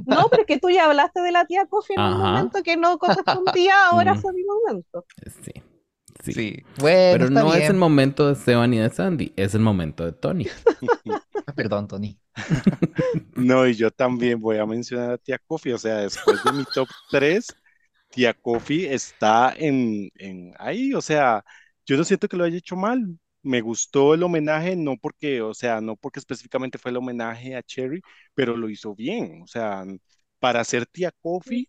No, 0.07 0.29
pero 0.31 0.43
es 0.43 0.47
que 0.47 0.59
tú 0.59 0.71
ya 0.71 0.85
hablaste 0.85 1.21
de 1.21 1.33
la 1.33 1.45
tía 1.47 1.67
Coffee 1.67 1.97
en 1.97 2.03
un 2.03 2.13
Ajá. 2.13 2.31
momento 2.33 2.63
que 2.63 2.77
no 2.77 2.97
correspondía, 2.99 3.75
ahora 3.91 4.15
Mm. 4.15 4.19
fue 4.21 4.33
mi 4.33 4.45
momento. 4.45 5.05
Sí. 5.43 5.53
Sí. 6.23 6.33
Sí, 6.33 6.57
bueno, 6.79 7.13
Pero 7.13 7.25
está 7.27 7.41
no 7.41 7.55
es 7.55 7.71
el 7.71 7.77
momento 7.77 8.27
de 8.27 8.35
Esteban 8.35 8.75
y 8.75 8.79
de 8.79 8.91
Sandy, 8.91 9.33
es 9.37 9.55
el 9.55 9.63
momento 9.63 10.05
de 10.05 10.13
Tony. 10.13 10.47
Perdón, 11.57 11.89
Tony. 11.89 12.19
No, 13.35 13.67
y 13.67 13.75
yo 13.75 13.91
también 13.91 14.41
voy 14.41 14.59
a 14.59 14.67
mencionar 14.67 15.13
a 15.13 15.19
Tía 15.19 15.39
Coffee, 15.39 15.73
o 15.75 15.79
sea, 15.79 15.97
después 15.99 16.43
de 16.45 16.53
mi 16.53 16.65
top 16.67 16.89
3, 17.11 17.47
Tía 18.11 18.35
Coffee 18.35 18.93
está 18.93 19.55
en, 19.57 20.11
en 20.17 20.53
ahí, 20.59 20.95
o 20.95 21.01
sea, 21.01 21.45
yo 21.87 21.97
no 21.97 22.05
siento 22.05 22.29
que 22.29 22.37
lo 22.37 22.45
haya 22.45 22.59
hecho 22.59 22.77
mal. 22.77 23.19
Me 23.43 23.61
gustó 23.63 24.13
el 24.15 24.23
homenaje, 24.23 24.77
no 24.77 24.97
porque, 24.99 25.41
o 25.43 25.55
sea, 25.55 25.81
no 25.81 25.97
porque 25.97 26.19
específicamente 26.21 26.77
fue 26.79 26.91
el 26.91 26.99
homenaje 26.99 27.57
a 27.57 27.63
Cherry, 27.63 28.03
pero 28.35 28.57
lo 28.57 28.69
hizo 28.69 28.95
bien, 28.95 29.41
o 29.43 29.47
sea, 29.47 29.85
para 30.39 30.63
ser 30.65 30.87
Tía 30.87 31.11
Coffee, 31.23 31.69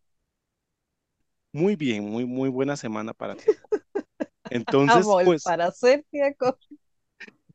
muy 1.54 1.76
bien, 1.76 2.06
muy, 2.06 2.26
muy 2.26 2.50
buena 2.50 2.78
semana 2.78 3.14
para 3.14 3.36
Coffee. 3.36 3.56
Entonces, 4.50 5.06
Amor, 5.06 5.24
pues, 5.24 5.44
para 5.44 5.68
hacer 5.68 6.06
tía 6.12 6.34
Coffee. 6.34 6.78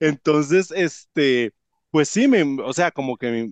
entonces, 0.01 0.71
este, 0.73 1.53
pues 1.97 2.09
sí, 2.09 2.29
me, 2.29 2.43
o 2.63 2.73
sea, 2.73 2.91
como 2.91 3.17
que 3.17 3.31
me, 3.31 3.51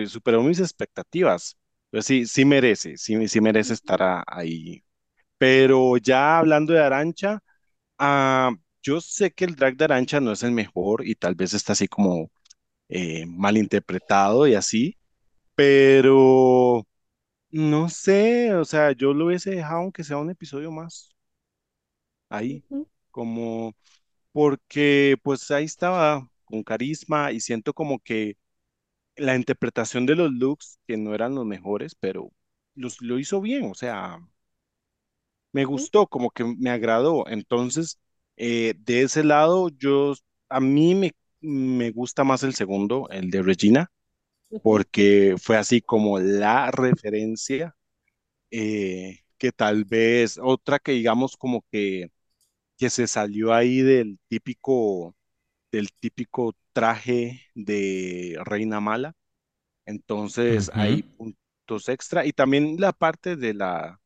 me 0.00 0.06
superó 0.06 0.42
mis 0.42 0.60
expectativas. 0.60 1.56
Pues 1.90 2.06
sí, 2.06 2.26
sí 2.26 2.44
merece, 2.44 2.96
sí, 2.96 3.28
sí 3.28 3.40
merece 3.40 3.74
estar 3.74 4.02
a- 4.02 4.24
ahí. 4.26 4.82
Pero 5.38 5.96
ya 5.98 6.38
hablando 6.38 6.72
de 6.74 6.80
Arancha, 6.82 7.40
ah, 7.98 8.52
yo 8.82 9.00
sé 9.00 9.32
que 9.32 9.44
el 9.46 9.56
drag 9.56 9.76
de 9.76 9.84
Arancha 9.86 10.20
no 10.20 10.32
es 10.32 10.42
el 10.44 10.52
mejor 10.52 11.06
y 11.06 11.14
tal 11.16 11.34
vez 11.36 11.54
está 11.54 11.72
así 11.74 11.88
como 11.88 12.30
eh, 12.88 13.26
mal 13.26 13.56
interpretado 13.58 14.46
y 14.48 14.54
así, 14.54 14.98
pero 15.56 16.86
no 17.50 17.88
sé, 17.90 18.54
o 18.54 18.64
sea, 18.66 18.92
yo 18.92 19.14
lo 19.14 19.26
hubiese 19.26 19.50
dejado 19.52 19.80
aunque 19.82 20.04
sea 20.04 20.18
un 20.18 20.30
episodio 20.30 20.70
más 20.72 21.10
ahí, 22.28 22.64
Ujú. 22.70 22.86
como 23.10 23.74
porque 24.32 25.16
pues 25.22 25.50
ahí 25.50 25.64
estaba 25.66 26.30
con 26.46 26.64
carisma 26.64 27.32
y 27.32 27.40
siento 27.40 27.74
como 27.74 28.00
que 28.00 28.38
la 29.16 29.36
interpretación 29.36 30.06
de 30.06 30.16
los 30.16 30.32
looks, 30.32 30.80
que 30.86 30.96
no 30.96 31.14
eran 31.14 31.34
los 31.34 31.46
mejores, 31.46 31.94
pero 31.96 32.32
los, 32.74 33.00
lo 33.02 33.18
hizo 33.18 33.40
bien, 33.42 33.66
o 33.70 33.74
sea, 33.74 34.20
me 35.52 35.64
gustó, 35.64 36.06
como 36.06 36.30
que 36.30 36.44
me 36.44 36.70
agradó. 36.70 37.26
Entonces, 37.28 37.98
eh, 38.36 38.74
de 38.78 39.02
ese 39.02 39.24
lado, 39.24 39.68
yo, 39.70 40.14
a 40.48 40.60
mí 40.60 40.94
me, 40.94 41.12
me 41.40 41.90
gusta 41.90 42.24
más 42.24 42.42
el 42.42 42.54
segundo, 42.54 43.08
el 43.10 43.30
de 43.30 43.42
Regina, 43.42 43.90
porque 44.62 45.36
fue 45.42 45.56
así 45.58 45.80
como 45.82 46.18
la 46.20 46.70
referencia, 46.72 47.76
eh, 48.50 49.20
que 49.38 49.52
tal 49.52 49.84
vez 49.84 50.38
otra 50.42 50.78
que 50.80 50.92
digamos 50.92 51.36
como 51.36 51.64
que, 51.72 52.10
que 52.78 52.90
se 52.90 53.06
salió 53.06 53.54
ahí 53.54 53.80
del 53.82 54.18
típico, 54.28 55.16
del 55.72 55.90
típico 55.92 56.54
traje 56.72 57.42
de 57.54 58.38
Reina 58.44 58.80
Mala. 58.80 59.14
Entonces 59.86 60.70
hay 60.74 61.04
puntos 61.16 61.88
extra 61.88 62.26
y 62.26 62.32
también 62.32 62.76
la 62.80 62.92
parte 62.92 63.36
de 63.36 63.54
la, 63.54 64.00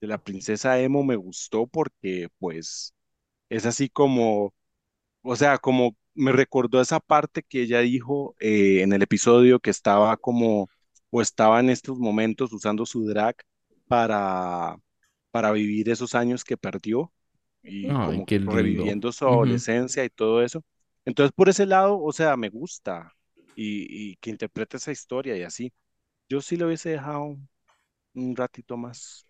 de 0.00 0.06
la 0.08 0.18
princesa 0.18 0.80
Emo 0.80 1.04
me 1.04 1.16
gustó 1.16 1.66
porque 1.66 2.28
pues 2.38 2.94
es 3.50 3.66
así 3.66 3.88
como, 3.90 4.54
o 5.22 5.36
sea, 5.36 5.58
como 5.58 5.96
me 6.14 6.32
recordó 6.32 6.80
esa 6.80 7.00
parte 7.00 7.42
que 7.42 7.62
ella 7.62 7.80
dijo 7.80 8.36
eh, 8.40 8.82
en 8.82 8.92
el 8.92 9.02
episodio 9.02 9.60
que 9.60 9.70
estaba 9.70 10.16
como, 10.16 10.68
o 11.10 11.22
estaba 11.22 11.60
en 11.60 11.70
estos 11.70 11.98
momentos 11.98 12.52
usando 12.52 12.86
su 12.86 13.06
drag 13.06 13.36
para, 13.86 14.76
para 15.30 15.52
vivir 15.52 15.88
esos 15.90 16.14
años 16.14 16.44
que 16.44 16.56
perdió 16.56 17.12
y 17.62 17.94
Ay, 17.94 18.24
como 18.26 18.26
reviviendo 18.46 19.12
su 19.12 19.26
adolescencia 19.26 20.04
y 20.04 20.10
todo 20.10 20.42
eso. 20.42 20.62
Entonces 21.04 21.32
por 21.34 21.48
ese 21.48 21.66
lado, 21.66 22.00
o 22.02 22.12
sea, 22.12 22.36
me 22.36 22.48
gusta 22.50 23.12
y, 23.54 24.12
y 24.12 24.16
que 24.16 24.30
interprete 24.30 24.76
esa 24.78 24.92
historia 24.92 25.36
y 25.36 25.42
así. 25.42 25.72
Yo 26.28 26.40
sí 26.42 26.56
lo 26.58 26.66
hubiese 26.68 26.90
dejado 26.90 27.38
un 28.14 28.36
ratito 28.36 28.76
más. 28.76 29.26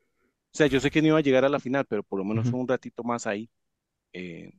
O 0.54 0.58
sea, 0.58 0.66
yo 0.68 0.80
sé 0.80 0.90
que 0.90 1.02
no 1.02 1.08
iba 1.08 1.18
a 1.18 1.22
llegar 1.22 1.44
a 1.44 1.48
la 1.50 1.60
final, 1.60 1.86
pero 1.88 2.02
por 2.04 2.18
lo 2.20 2.24
menos 2.26 2.48
Ujú. 2.48 2.54
un 2.54 2.68
ratito 2.68 3.04
más 3.04 3.26
ahí. 3.26 3.50
Eh, 4.12 4.52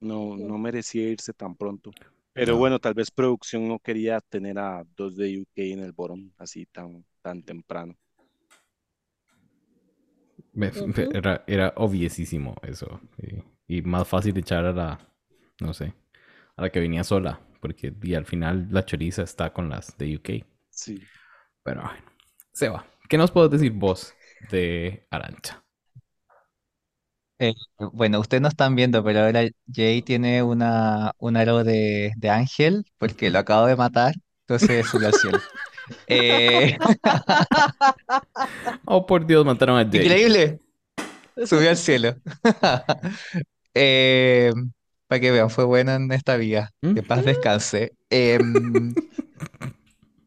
no, 0.00 0.36
no 0.38 0.58
merecía 0.58 1.08
irse 1.10 1.32
tan 1.34 1.56
pronto. 1.56 1.94
Pero 2.32 2.56
No. 2.56 2.58
bueno, 2.58 2.78
tal 2.80 2.94
vez 2.94 3.10
producción 3.10 3.68
no 3.68 3.78
quería 3.80 4.20
tener 4.20 4.58
a 4.58 4.84
dos 4.96 5.16
de 5.16 5.40
UK 5.40 5.72
en 5.72 5.80
el 5.80 5.92
bottom 5.92 6.32
así 6.38 6.66
tan, 6.66 7.04
tan 7.22 7.42
temprano. 7.42 7.96
Era, 11.12 11.44
era 11.46 11.72
obviesísimo 11.76 12.54
eso. 12.62 13.00
Y, 13.66 13.78
y 13.78 13.82
más 13.82 14.06
fácil 14.08 14.36
echar 14.38 14.64
a 14.66 14.72
la, 14.72 14.98
no 15.60 15.72
sé, 15.74 15.92
a 16.56 16.62
la 16.62 16.70
que 16.70 16.80
venía 16.80 17.04
sola. 17.04 17.40
Porque 17.60 17.92
y 18.02 18.14
al 18.14 18.26
final 18.26 18.68
la 18.70 18.84
choriza 18.86 19.22
está 19.22 19.52
con 19.52 19.68
las 19.68 19.96
de 19.98 20.16
UK. 20.16 20.30
Sí. 20.70 21.10
Pero 21.62 21.82
bueno, 21.82 22.04
se 22.52 22.68
va. 22.68 22.86
¿Qué 23.08 23.18
nos 23.18 23.30
puedes 23.30 23.50
decir 23.50 23.72
vos 23.72 24.14
de 24.50 25.06
Arancha? 25.10 25.62
Eh, 27.38 27.54
bueno, 27.78 28.20
ustedes 28.20 28.42
no 28.42 28.48
están 28.48 28.74
viendo, 28.76 29.02
pero 29.02 29.20
ahora 29.20 29.48
Jay 29.72 30.02
tiene 30.02 30.42
una, 30.42 31.12
un 31.18 31.36
aro 31.38 31.64
de, 31.64 32.12
de 32.16 32.28
ángel 32.30 32.84
porque 32.98 33.30
lo 33.30 33.38
acabo 33.38 33.66
de 33.66 33.76
matar, 33.76 34.14
entonces 34.42 34.86
subió 34.88 35.08
al 35.08 35.14
cielo. 35.14 35.38
Eh, 36.06 36.78
Oh, 38.84 39.06
por 39.06 39.26
Dios, 39.26 39.44
mataron 39.44 39.78
a 39.78 39.88
Jay. 39.90 40.14
increíble, 40.14 40.60
subió 41.46 41.70
al 41.70 41.76
cielo. 41.76 42.16
Eh, 43.74 44.52
para 45.10 45.20
que 45.20 45.32
vean, 45.32 45.50
fue 45.50 45.64
bueno 45.64 45.92
en 45.94 46.12
esta 46.12 46.36
vida. 46.38 46.70
Que 46.94 47.02
paz 47.02 47.24
descanse. 47.24 47.92
Em, 48.10 48.96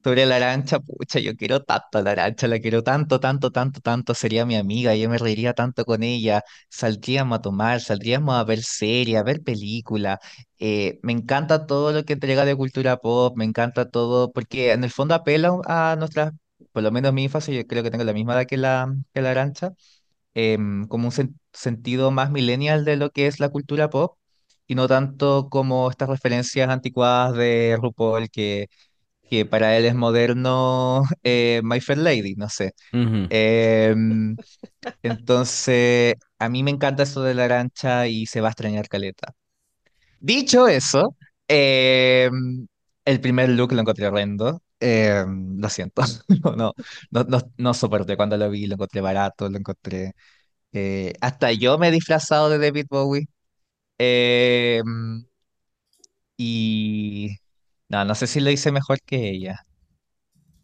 sobre 0.03 0.25
la 0.25 0.35
arancha, 0.35 0.79
pucha, 0.81 1.19
yo 1.19 1.35
quiero 1.35 1.63
tanto 1.63 1.97
a 1.97 2.01
la 2.01 2.11
arancha, 2.11 2.47
la 2.49 2.59
quiero 2.59 2.83
tanto, 2.83 3.19
tanto, 3.21 3.51
tanto, 3.51 3.79
tanto. 3.81 4.13
Sería 4.13 4.45
mi 4.45 4.55
amiga, 4.57 4.93
yo 4.95 5.09
me 5.09 5.17
reiría 5.17 5.53
tanto 5.53 5.85
con 5.85 6.03
ella. 6.03 6.43
Saldríamos 6.69 7.39
a 7.39 7.41
tomar, 7.41 7.79
saldríamos 7.81 8.35
a 8.35 8.43
ver 8.43 8.61
series, 8.63 9.17
a 9.17 9.23
ver 9.23 9.41
películas. 9.43 10.19
Eh, 10.59 10.99
me 11.03 11.13
encanta 11.13 11.65
todo 11.65 11.93
lo 11.93 12.03
que 12.05 12.13
entrega 12.13 12.43
de 12.45 12.55
cultura 12.55 12.97
pop, 12.97 13.37
me 13.37 13.45
encanta 13.45 13.89
todo, 13.89 14.31
porque 14.33 14.73
en 14.73 14.83
el 14.83 14.91
fondo 14.91 15.15
apela 15.15 15.57
a 15.67 15.95
nuestras, 15.97 16.33
por 16.73 16.83
lo 16.83 16.91
menos 16.91 17.13
mi 17.13 17.23
infancia, 17.23 17.53
yo 17.53 17.65
creo 17.65 17.83
que 17.83 17.91
tengo 17.91 18.03
la 18.03 18.13
misma 18.13 18.33
edad 18.35 18.45
que 18.45 18.57
la, 18.57 18.93
que 19.13 19.21
la 19.21 19.31
arancha 19.31 19.71
em, 20.33 20.87
como 20.87 21.07
un 21.07 21.11
sen- 21.13 21.35
sentido 21.53 22.11
más 22.11 22.31
millennial 22.31 22.85
de 22.85 22.97
lo 22.97 23.11
que 23.11 23.27
es 23.27 23.39
la 23.39 23.49
cultura 23.49 23.89
pop 23.89 24.17
y 24.67 24.75
no 24.75 24.87
tanto 24.87 25.49
como 25.49 25.89
estas 25.89 26.09
referencias 26.09 26.69
anticuadas 26.69 27.35
de 27.35 27.77
RuPaul 27.81 28.29
que, 28.29 28.67
que 29.29 29.45
para 29.45 29.77
él 29.77 29.85
es 29.85 29.95
moderno 29.95 31.03
eh, 31.23 31.61
My 31.63 31.81
Fair 31.81 31.99
Lady, 31.99 32.35
no 32.35 32.49
sé. 32.49 32.73
Ujú. 32.93 33.27
Em, 33.29 34.37
entonces, 35.03 36.15
a 36.39 36.49
mí 36.49 36.63
me 36.63 36.71
encanta 36.71 37.03
eso 37.03 37.23
de 37.23 37.33
la 37.35 37.45
arancha 37.45 38.07
y 38.07 38.25
se 38.27 38.41
va 38.41 38.49
a 38.49 38.51
extrañar 38.51 38.87
caleta. 38.89 39.33
Dicho 40.19 40.67
eso, 40.67 41.15
em, 41.47 42.67
el 43.05 43.19
primer 43.21 43.49
look 43.49 43.73
lo 43.73 43.81
encontré 43.81 44.07
horrendo. 44.07 44.61
em, 44.79 45.57
lo 45.59 45.69
siento, 45.69 46.01
no, 46.43 46.55
no, 46.55 46.73
no, 47.11 47.23
no, 47.23 47.39
no 47.57 47.73
soporté 47.73 48.17
cuando 48.17 48.37
lo 48.37 48.49
vi, 48.49 48.67
lo 48.67 48.73
encontré 48.75 49.01
barato, 49.01 49.49
lo 49.49 49.57
encontré 49.57 50.13
eh, 50.73 51.13
hasta 51.21 51.51
yo 51.53 51.77
me 51.79 51.89
he 51.89 51.91
disfrazado 51.91 52.49
de 52.49 52.59
David 52.59 52.87
Bowie. 52.89 53.27
Eh, 53.97 54.81
y 56.37 57.37
no, 57.89 58.05
no 58.05 58.15
sé 58.15 58.27
si 58.27 58.39
lo 58.41 58.51
hice 58.51 58.71
mejor 58.71 59.01
que 59.03 59.29
ella. 59.29 59.65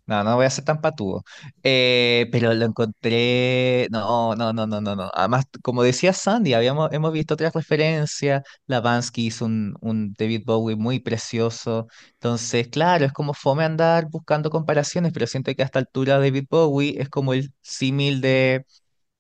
No, 0.05 0.23
no 0.23 0.35
voy 0.37 0.45
a 0.47 0.49
ser 0.49 0.65
tan 0.65 0.81
patudo. 0.81 1.23
Eh, 1.61 2.27
pero 2.31 2.51
lo 2.55 2.65
encontré. 2.65 3.87
No, 3.91 4.33
no, 4.35 4.51
no, 4.53 4.65
no, 4.65 4.81
no, 4.81 4.95
no. 4.95 5.11
Además, 5.13 5.45
como 5.61 5.83
decía 5.83 6.13
Sandy, 6.13 6.53
habíamos, 6.55 6.91
hemos 6.91 7.13
visto 7.13 7.35
otras 7.35 7.53
referencias. 7.53 8.41
La 8.65 8.81
Bansky 8.81 9.27
hizo 9.27 9.45
un, 9.45 9.75
un 9.81 10.13
David 10.17 10.41
Bowie 10.45 10.75
muy 10.75 10.99
precioso. 10.99 11.87
Entonces, 12.13 12.69
claro, 12.69 13.05
es 13.05 13.13
como 13.13 13.35
fome 13.35 13.63
andar 13.63 14.07
buscando 14.09 14.49
comparaciones, 14.49 15.13
pero 15.13 15.27
siento 15.27 15.53
que 15.53 15.61
a 15.61 15.65
esta 15.65 15.77
altura 15.79 16.17
David 16.17 16.45
Bowie 16.49 16.99
es 16.99 17.07
como 17.09 17.33
el 17.33 17.53
símil 17.61 18.19
de 18.21 18.65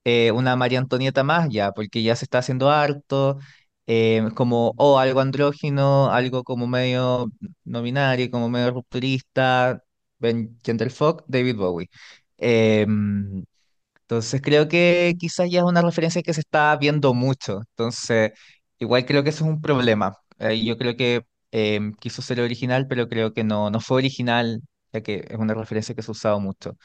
eh, 0.05 0.31
una 0.31 0.55
María 0.55 0.79
Antonieta 0.79 1.23
más 1.23 1.49
ya, 1.49 1.71
porque 1.71 2.03
ya 2.03 2.15
se 2.15 2.25
está 2.25 2.39
haciendo 2.39 2.69
harto, 2.71 3.37
eh, 3.89 4.29
como, 4.35 4.73
o 4.77 4.99
algo 4.99 5.19
andrógino, 5.21 6.11
algo 6.11 6.43
como 6.43 6.67
medio 6.67 7.31
no 7.63 7.81
binario, 7.81 8.29
como 8.31 8.49
medio 8.49 8.71
rupturista, 8.71 9.83
Ben 10.19 10.59
Genderfuck, 10.63 11.23
David 11.27 11.55
Bowie. 11.57 11.89
Em, 12.37 13.43
entonces 14.01 14.41
creo 14.41 14.67
que 14.67 15.15
quizás 15.19 15.49
ya 15.51 15.59
es 15.59 15.65
una 15.65 15.81
referencia 15.81 16.21
que 16.23 16.33
se 16.33 16.41
está 16.41 16.75
viendo 16.77 17.13
mucho. 17.13 17.59
Entonces, 17.71 18.31
igual 18.79 19.05
creo 19.05 19.23
que 19.23 19.29
eso 19.29 19.43
es 19.45 19.49
un 19.51 19.61
problema. 19.61 20.17
Eh, 20.39 20.63
yo 20.65 20.77
creo 20.77 20.95
que 20.97 21.23
em, 21.51 21.93
quiso 21.95 22.21
ser 22.21 22.39
original, 22.41 22.87
pero 22.87 23.07
creo 23.09 23.33
que 23.33 23.43
no, 23.43 23.69
no 23.71 23.79
fue 23.81 23.97
original, 23.97 24.61
ya 24.93 25.01
que 25.01 25.25
es 25.29 25.37
una 25.37 25.53
referencia 25.53 25.95
que 25.95 26.01
se 26.03 26.11
ha 26.11 26.13
usado 26.13 26.39
mucho. 26.39 26.77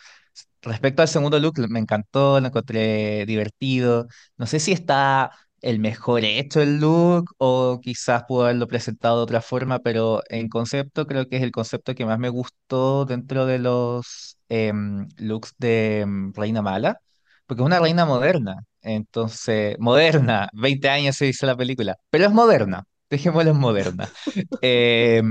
Respecto 0.63 1.03
al 1.03 1.09
segundo 1.09 1.39
look, 1.39 1.59
me 1.69 1.79
encantó, 1.81 2.41
lo 2.41 2.47
encontré 2.49 3.27
divertido. 3.27 4.07
No 4.37 4.47
sé 4.47 4.61
si 4.61 4.73
está 4.73 5.31
el 5.65 5.79
mejor 5.81 6.25
hecho 6.25 6.61
el 6.63 6.79
look 6.81 7.35
o 7.39 7.81
quizás 7.83 8.25
pudo 8.29 8.45
haberlo 8.45 8.69
presentado 8.69 9.19
de 9.19 9.23
otra 9.25 9.41
forma, 9.43 9.79
pero 9.81 10.23
en 10.29 10.49
concepto 10.49 11.07
creo 11.07 11.29
que 11.29 11.37
es 11.37 11.43
el 11.43 11.53
concepto 11.53 11.95
que 11.95 12.07
más 12.07 12.19
me 12.19 12.29
gustó 12.29 13.05
dentro 13.07 13.47
de 13.47 13.59
los 13.59 14.39
em, 14.49 15.09
looks 15.19 15.55
de 15.59 16.01
em, 16.01 16.33
Reina 16.35 16.63
Mala 16.63 17.01
porque 17.47 17.63
es 17.63 17.67
una 17.67 17.81
reina 17.81 18.05
moderna. 18.07 18.65
Entonces, 18.83 19.77
moderna, 19.79 20.49
20 20.53 20.89
años 20.91 21.17
se 21.17 21.27
hizo 21.27 21.47
la 21.47 21.57
película, 21.57 21.97
pero 22.11 22.27
es 22.27 22.33
moderna, 22.33 22.85
dejémoslo 23.11 23.51
en 23.51 23.59
moderna. 23.59 24.11
Eh, 24.61 25.23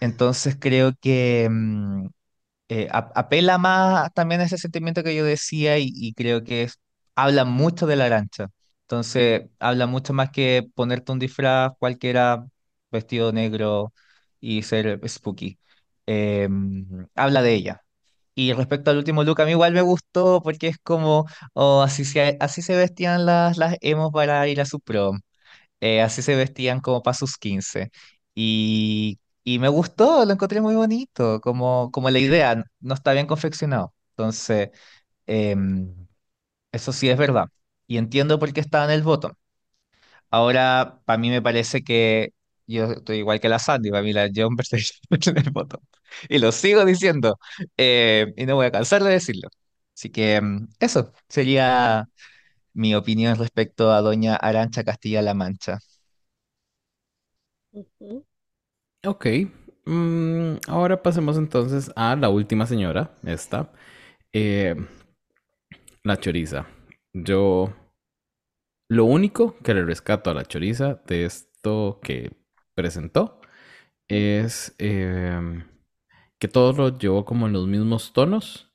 entonces 0.00 0.56
creo 0.58 0.92
que 1.00 1.48
eh, 2.68 2.88
ap- 2.92 3.12
apela 3.16 3.58
más 3.58 4.12
también 4.14 4.40
a 4.40 4.44
ese 4.44 4.58
sentimiento 4.58 5.02
que 5.02 5.14
yo 5.14 5.24
decía 5.24 5.78
y, 5.78 5.90
y 5.94 6.12
creo 6.14 6.44
que 6.44 6.62
es- 6.64 6.78
habla 7.14 7.44
mucho 7.44 7.86
de 7.86 7.96
la 7.96 8.06
Arancha. 8.06 8.48
Entonces, 8.90 9.48
habla 9.60 9.86
mucho 9.86 10.12
más 10.12 10.30
que 10.30 10.68
ponerte 10.74 11.12
un 11.12 11.18
disfraz 11.20 11.72
cualquiera 11.78 12.46
vestido 12.90 13.32
negro 13.32 13.92
y 14.40 14.62
ser 14.64 15.00
spooky. 15.08 15.58
Eh, 16.06 16.48
habla 17.14 17.42
de 17.42 17.54
ella. 17.54 17.82
Y 18.34 18.52
respecto 18.52 18.90
al 18.90 18.98
último 18.98 19.24
look, 19.24 19.40
a 19.40 19.44
mí 19.44 19.52
igual 19.52 19.72
me 19.74 19.82
gustó 19.82 20.42
porque 20.42 20.68
es 20.68 20.78
como, 20.78 21.26
oh, 21.54 21.82
así 21.82 22.04
se, 22.04 22.36
así 22.40 22.62
se 22.62 22.76
vestían 22.76 23.26
las, 23.26 23.58
las 23.58 23.76
emos 23.80 24.12
para 24.12 24.46
ir 24.48 24.60
a 24.60 24.64
su 24.66 24.80
prom, 24.80 25.20
eh, 25.80 26.02
así 26.02 26.22
se 26.22 26.36
vestían 26.36 26.80
como 26.80 27.02
para 27.02 27.14
sus 27.16 27.36
15. 27.38 27.90
Y, 28.34 29.20
y 29.44 29.58
me 29.60 29.68
gustó, 29.68 30.24
lo 30.26 30.32
encontré 30.34 30.60
muy 30.62 30.74
bonito, 30.76 31.40
como, 31.42 31.90
como 31.92 32.10
la 32.10 32.18
idea, 32.20 32.64
no 32.80 32.94
está 32.94 33.12
bien 33.14 33.26
confeccionado. 33.26 33.94
Entonces, 34.12 34.70
em, 35.26 35.94
eso 36.72 36.92
sí 36.92 37.08
es 37.10 37.18
verdad. 37.18 37.46
Y 37.90 37.98
entiendo 37.98 38.38
por 38.38 38.54
qué 38.54 38.60
estaba 38.62 38.86
en 38.86 38.92
el 38.92 39.02
bottom. 39.02 39.32
Ahora, 40.30 41.00
para 41.04 41.18
mí 41.18 41.30
me 41.30 41.42
parece 41.42 41.82
que 41.82 42.32
yo 42.66 42.84
estoy 42.92 43.18
igual 43.18 43.40
que 43.40 43.48
la 43.48 43.58
Sandy, 43.58 43.90
para 43.90 44.02
mí 44.02 44.12
la 44.12 44.28
Jumper 44.34 44.66
en 45.10 45.38
el 45.38 45.50
bottom. 45.50 45.80
Y 46.28 46.38
lo 46.38 46.52
sigo 46.52 46.84
diciendo, 46.84 47.38
eh, 47.76 48.32
y 48.36 48.46
no 48.46 48.56
voy 48.56 48.66
a 48.66 48.70
cansar 48.72 49.02
de 49.04 49.10
decirlo. 49.12 49.48
Así 49.96 50.10
que 50.10 50.40
mm, 50.40 50.68
eso 50.80 51.12
sería 51.28 52.06
mi 52.74 52.94
opinión 52.94 53.36
respecto 53.38 53.92
a 53.92 54.02
doña 54.02 54.36
Arancha 54.36 54.84
Castilla-La 54.84 55.34
Mancha. 55.34 55.78
Ok. 59.06 59.26
Mm, 59.86 60.56
ahora 60.68 61.02
pasemos 61.02 61.36
entonces 61.38 61.90
a 61.96 62.16
la 62.16 62.28
última 62.28 62.66
señora, 62.66 63.10
esta. 63.24 63.70
Eh, 64.32 64.76
la 66.02 66.16
choriza. 66.18 66.66
Yo 67.12 67.72
lo 68.90 69.04
único 69.04 69.56
que 69.58 69.72
le 69.72 69.84
rescato 69.84 70.30
a 70.30 70.34
la 70.34 70.44
choriza 70.44 71.00
de 71.06 71.24
esto 71.24 72.00
que 72.02 72.32
presentó 72.74 73.40
es 74.08 74.74
em, 74.78 75.64
que 76.40 76.48
todo 76.48 76.72
lo 76.72 76.98
llevó 76.98 77.24
como 77.24 77.46
en 77.46 77.52
los 77.52 77.68
mismos 77.68 78.12
tonos 78.12 78.74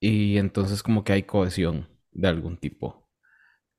y 0.00 0.38
entonces 0.38 0.84
como 0.84 1.02
que 1.02 1.14
hay 1.14 1.24
cohesión 1.24 1.88
de 2.12 2.28
algún 2.28 2.58
tipo. 2.58 3.08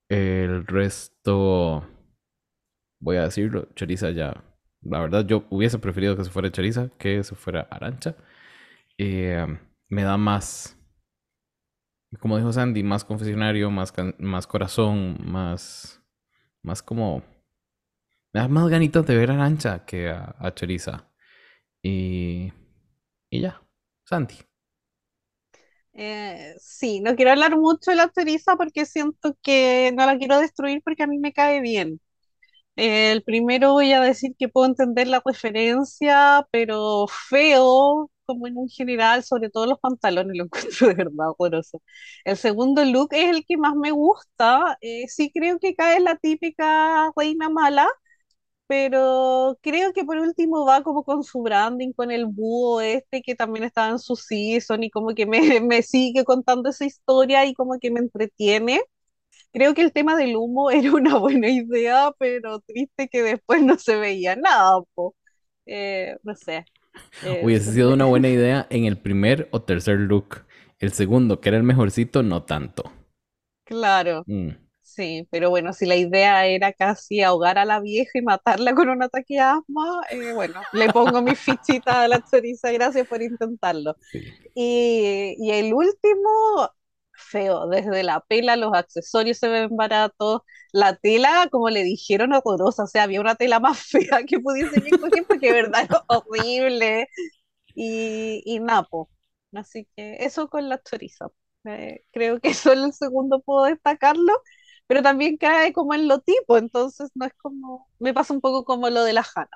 El 0.09 0.67
resto, 0.67 1.87
voy 2.99 3.17
a 3.17 3.23
decirlo, 3.23 3.69
choriza 3.73 4.11
ya. 4.11 4.43
La 4.81 4.99
verdad, 4.99 5.25
yo 5.25 5.45
hubiese 5.51 5.79
preferido 5.79 6.17
que 6.17 6.25
se 6.25 6.31
fuera 6.31 6.51
choriza 6.51 6.89
que 6.99 7.23
se 7.23 7.35
fuera 7.35 7.61
arancha. 7.71 8.17
Eh, 8.97 9.45
me 9.89 10.03
da 10.03 10.17
más, 10.17 10.77
como 12.19 12.37
dijo 12.37 12.51
Sandy, 12.53 12.83
más 12.83 13.03
confesionario, 13.05 13.71
más, 13.71 13.93
más 14.19 14.47
corazón, 14.47 15.17
más, 15.25 16.01
más 16.63 16.83
como... 16.83 17.23
Me 18.33 18.39
da 18.41 18.47
más 18.47 18.69
ganitas 18.69 19.05
de 19.05 19.15
ver 19.17 19.31
a 19.31 19.35
Arancha 19.35 19.85
que 19.85 20.09
a, 20.09 20.35
a 20.39 20.53
Choriza. 20.53 21.09
Y, 21.83 22.51
y 23.31 23.41
ya, 23.41 23.61
Sandy. 24.05 24.35
Eh, 25.93 26.55
sí, 26.59 27.01
no 27.01 27.15
quiero 27.15 27.31
hablar 27.31 27.57
mucho 27.57 27.91
de 27.91 27.97
la 27.97 28.09
choriza 28.11 28.55
porque 28.55 28.85
siento 28.85 29.35
que 29.41 29.91
no 29.95 30.05
la 30.05 30.17
quiero 30.17 30.39
destruir 30.39 30.81
porque 30.83 31.03
a 31.03 31.07
mí 31.07 31.17
me 31.19 31.33
cae 31.33 31.61
bien. 31.61 31.99
El 32.77 33.23
primero 33.23 33.73
voy 33.73 33.93
a 33.93 34.01
decir 34.01 34.33
que 34.39 34.49
puedo 34.49 34.67
entender 34.67 35.07
la 35.07 35.21
referencia, 35.25 36.47
pero 36.51 37.07
feo, 37.29 38.11
como 38.33 38.47
en 38.47 38.57
un 38.57 38.69
general, 38.69 39.23
sobre 39.23 39.49
todo 39.49 39.65
los 39.67 39.79
pantalones, 39.79 40.35
lo 40.37 40.45
encuentro 40.45 40.87
de 40.89 40.93
verdad 40.95 41.27
horroroso. 41.37 41.81
El 42.25 42.37
segundo 42.37 42.83
look 42.85 43.09
es 43.13 43.29
el 43.29 43.45
que 43.45 43.57
más 43.57 43.75
me 43.75 43.91
gusta. 43.91 44.77
eh, 44.81 45.07
sí 45.07 45.31
creo 45.33 45.59
que 45.59 45.75
cae 45.75 45.97
en 45.97 46.05
la 46.05 46.15
típica 46.17 47.11
reina 47.15 47.49
mala, 47.49 47.87
pero 48.67 49.57
creo 49.61 49.91
que 49.93 50.05
por 50.05 50.17
último 50.17 50.65
va 50.65 50.81
como 50.83 51.03
con 51.03 51.23
su 51.23 51.41
branding, 51.43 51.91
con 51.93 52.09
el 52.11 52.25
búho 52.27 52.81
este 52.81 53.21
que 53.21 53.35
también 53.35 53.65
estaba 53.65 53.89
en 53.89 53.99
su 53.99 54.15
season 54.15 54.83
y 54.83 54.89
como 54.91 55.13
que 55.13 55.25
me, 55.25 55.39
me 55.61 55.83
sigue 55.83 56.23
contando 56.25 56.69
esa 56.69 56.85
historia 56.85 57.45
y 57.45 57.53
como 57.53 57.79
que 57.79 57.91
me 57.91 57.99
entretiene. 57.99 58.81
Creo 59.53 59.73
que 59.73 59.81
el 59.81 59.93
tema 59.93 60.15
del 60.17 60.35
humo 60.37 60.71
era 60.71 60.91
una 60.93 61.17
buena 61.19 61.49
idea, 61.49 62.11
pero 62.19 62.59
triste 62.61 63.09
que 63.09 63.23
después 63.23 63.63
no 63.63 63.77
se 63.79 63.97
veía 63.97 64.35
nada, 64.35 64.81
po. 64.95 65.15
Eh, 65.65 66.17
no 66.23 66.35
sé. 66.35 66.65
Eh, 67.21 67.43
Hubiese 67.43 67.73
sido 67.73 67.93
una 67.93 68.05
buena 68.05 68.29
idea 68.29 68.67
en 68.69 68.85
el 68.85 68.97
primer 68.97 69.47
o 69.51 69.61
tercer 69.61 69.99
look. 69.99 70.45
El 70.79 70.91
segundo, 70.93 71.39
que 71.41 71.49
era 71.49 71.57
el 71.57 71.63
mejorcito, 71.63 72.23
no 72.23 72.43
tanto. 72.43 72.91
claro, 73.63 74.27
Mm, 74.27 74.55
sí, 74.81 75.27
pero 75.31 75.49
bueno, 75.49 75.73
si 75.73 75.85
la 75.85 75.95
idea 75.95 76.45
era 76.47 76.73
casi 76.73 77.21
ahogar 77.23 77.57
a 77.57 77.65
la 77.65 77.79
vieja 77.81 78.11
y 78.19 78.21
matarla 78.23 78.73
con 78.75 78.89
un 78.89 79.03
ataque 79.03 79.35
de 79.35 79.39
asma, 79.41 80.03
eh, 80.11 80.33
bueno, 80.33 80.67
le 80.71 80.89
pongo 80.91 81.21
mi 81.21 81.35
fichita 81.35 82.03
a 82.03 82.07
la 82.07 82.21
choriza, 82.23 82.71
gracias 82.71 83.07
por 83.07 83.21
intentarlo. 83.21 83.97
sí. 84.11 84.21
Y, 84.55 85.35
y 85.39 85.51
el 85.51 85.73
último, 85.73 86.71
feo, 87.21 87.67
desde 87.69 88.03
la 88.03 88.21
pela, 88.21 88.55
los 88.57 88.73
accesorios 88.73 89.37
se 89.39 89.49
ven 89.49 89.75
baratos, 89.75 90.41
la 90.73 90.95
tela, 90.97 91.47
como 91.51 91.69
le 91.69 91.83
dijeron, 91.83 92.33
horrorosa, 92.33 92.83
o 92.83 92.87
sea, 92.87 93.03
había 93.03 93.21
una 93.21 93.35
tela 93.35 93.59
más 93.59 93.79
fea 93.87 94.23
que 94.27 94.39
pudiese 94.39 94.81
yo 94.81 94.87
escoger 94.89 95.25
porque 95.27 95.47
de 95.47 95.53
verdad 95.63 95.83
era 95.89 96.03
horrible 96.07 97.07
y, 97.75 98.41
y 98.45 98.59
napo. 98.59 99.09
Así 99.53 99.87
que 99.95 100.17
eso 100.25 100.49
con 100.49 100.69
la 100.69 100.81
choriza. 100.81 101.27
Eh, 101.65 102.03
creo 102.11 102.39
que 102.39 102.53
solo 102.53 102.85
el 102.85 102.93
segundo 102.93 103.41
puedo 103.41 103.65
destacarlo, 103.65 104.33
pero 104.87 105.01
también 105.03 105.37
cae 105.37 105.73
como 105.73 105.93
en 105.93 106.07
lo 106.07 106.19
tipo, 106.21 106.57
entonces 106.57 107.11
no 107.15 107.25
es 107.25 107.33
como, 107.35 107.89
me 107.99 108.13
pasa 108.13 108.33
un 108.33 108.41
poco 108.41 108.65
como 108.65 108.89
lo 108.89 109.03
de 109.03 109.13
la 109.13 109.23
Jana. 109.23 109.49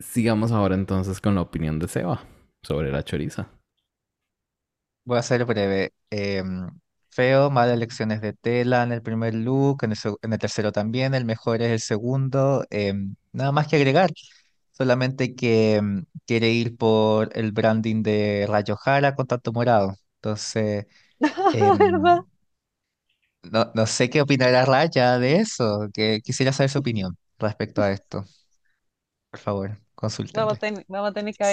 Sigamos 0.00 0.50
ahora 0.50 0.74
entonces 0.74 1.20
con 1.20 1.34
la 1.36 1.40
opinión 1.42 1.78
de 1.78 1.86
Seba 1.88 2.22
sobre 2.62 2.90
la 2.90 3.04
choriza. 3.04 3.48
Voy 5.08 5.18
a 5.18 5.22
ser 5.22 5.44
breve. 5.46 5.92
Em, 6.10 6.68
feo, 7.10 7.50
malas 7.50 7.74
elecciones 7.76 8.20
de 8.20 8.32
tela 8.34 8.82
en 8.82 8.92
el 8.92 9.02
primer 9.02 9.34
look, 9.34 9.82
en 9.84 9.92
el, 9.92 9.96
seg- 9.98 10.18
en 10.22 10.32
el 10.34 10.38
tercero 10.38 10.70
también, 10.72 11.14
el 11.14 11.24
mejor 11.24 11.62
es 11.62 11.70
el 11.72 11.80
segundo. 11.80 12.64
em, 12.70 13.16
nada 13.32 13.52
más 13.52 13.66
que 13.68 13.76
agregar, 13.76 14.10
solamente 14.72 15.34
que 15.34 15.76
em, 15.76 16.04
quiere 16.26 16.50
ir 16.50 16.76
por 16.76 17.30
el 17.36 17.52
branding 17.52 18.02
de 18.02 18.46
Rayo 18.48 18.76
Jara 18.76 19.14
con 19.14 19.26
tanto 19.26 19.52
morado. 19.52 19.94
Entonces, 20.16 20.86
¿Verdad? 21.78 22.18
em, 22.18 22.24
no, 23.42 23.70
no 23.74 23.86
sé 23.86 24.10
qué 24.10 24.20
opinará 24.22 24.64
Raya 24.64 25.18
de 25.18 25.36
eso, 25.36 25.88
que 25.92 26.20
quisiera 26.22 26.52
saber 26.52 26.70
su 26.70 26.78
opinión 26.80 27.16
respecto 27.38 27.82
a 27.82 27.92
esto. 27.92 28.24
Por 29.30 29.40
favor, 29.40 29.78
Vamos 30.32 30.54
a 30.62 30.68
vamos 30.88 31.10
a 31.10 31.12
tener 31.14 31.34
que 31.34 31.44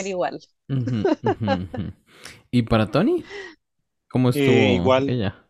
ujú, 0.70 1.08
ujú. 1.24 1.70
¿Y 2.52 2.64
para 2.64 2.88
Tony? 2.92 3.26
¿Cómo 4.10 4.30
Eh, 4.34 4.74
estuvo 4.76 4.76
igual, 4.76 5.06
ella? 5.08 5.48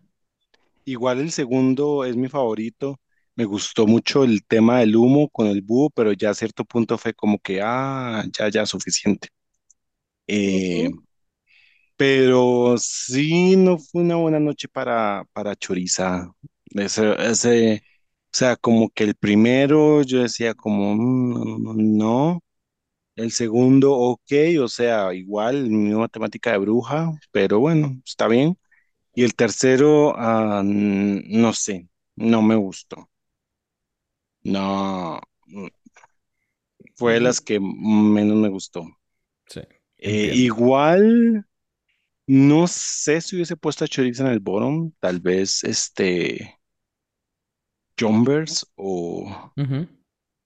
igual 0.86 1.20
el 1.20 1.32
segundo 1.32 2.06
es 2.06 2.16
mi 2.16 2.28
favorito. 2.30 3.00
Me 3.36 3.46
gustó 3.46 3.86
mucho 3.88 4.24
el 4.24 4.46
tema 4.46 4.80
del 4.80 4.96
humo 4.96 5.30
con 5.30 5.48
el 5.48 5.62
búho, 5.62 5.90
pero 5.90 6.14
ya 6.14 6.30
a 6.32 6.34
cierto 6.34 6.64
punto 6.66 6.98
fue 6.98 7.14
como 7.14 7.38
que, 7.40 7.62
ah, 7.64 8.24
ya, 8.38 8.50
ya, 8.50 8.66
suficiente. 8.66 9.30
Eh, 10.28 10.90
pero 11.98 12.76
sí, 12.78 13.56
no 13.56 13.78
fue 13.78 14.02
una 14.02 14.16
buena 14.18 14.40
noche 14.40 14.68
para, 14.68 15.26
para 15.34 15.56
Choriza. 15.56 16.30
Ese, 16.72 17.14
ese, 17.32 17.84
o 18.34 18.38
sea, 18.38 18.56
como 18.58 18.90
que 18.90 19.06
el 19.06 19.16
primero 19.16 20.02
yo 20.04 20.22
decía 20.22 20.54
como, 20.56 20.96
"Mm, 20.96 21.98
no. 21.98 22.42
El 23.16 23.32
segundo, 23.32 23.94
ok, 23.94 24.32
o 24.62 24.68
sea, 24.68 25.14
igual, 25.14 25.70
misma 25.70 26.08
temática 26.10 26.52
de 26.52 26.58
bruja, 26.60 27.12
pero 27.32 27.60
bueno, 27.60 27.94
está 28.06 28.28
bien. 28.28 28.58
Y 29.16 29.24
el 29.24 29.36
tercero, 29.36 30.16
ah, 30.18 30.64
no 30.66 31.54
sé, 31.54 31.90
no 32.18 32.42
me 32.44 32.56
gustó. 32.56 33.10
No, 34.44 35.20
mm, 35.48 35.68
fue 36.96 37.14
de 37.14 37.20
las 37.22 37.40
que 37.42 37.60
menos 37.62 38.36
me 38.38 38.50
gustó. 38.50 38.86
Sí, 39.48 39.62
Eh, 39.98 40.30
entiendo. 40.30 40.46
igual, 40.46 41.46
no 42.28 42.68
sé 42.68 43.22
si 43.22 43.36
hubiese 43.38 43.58
puesto 43.58 43.86
a 43.86 43.90
Chorizo 43.90 44.24
en 44.26 44.34
el 44.34 44.40
bottom, 44.42 44.94
tal 45.00 45.20
vez 45.22 45.64
este 45.64 46.60
Jumbers 47.98 48.66
o, 48.78 49.52
Ujú, 49.58 49.88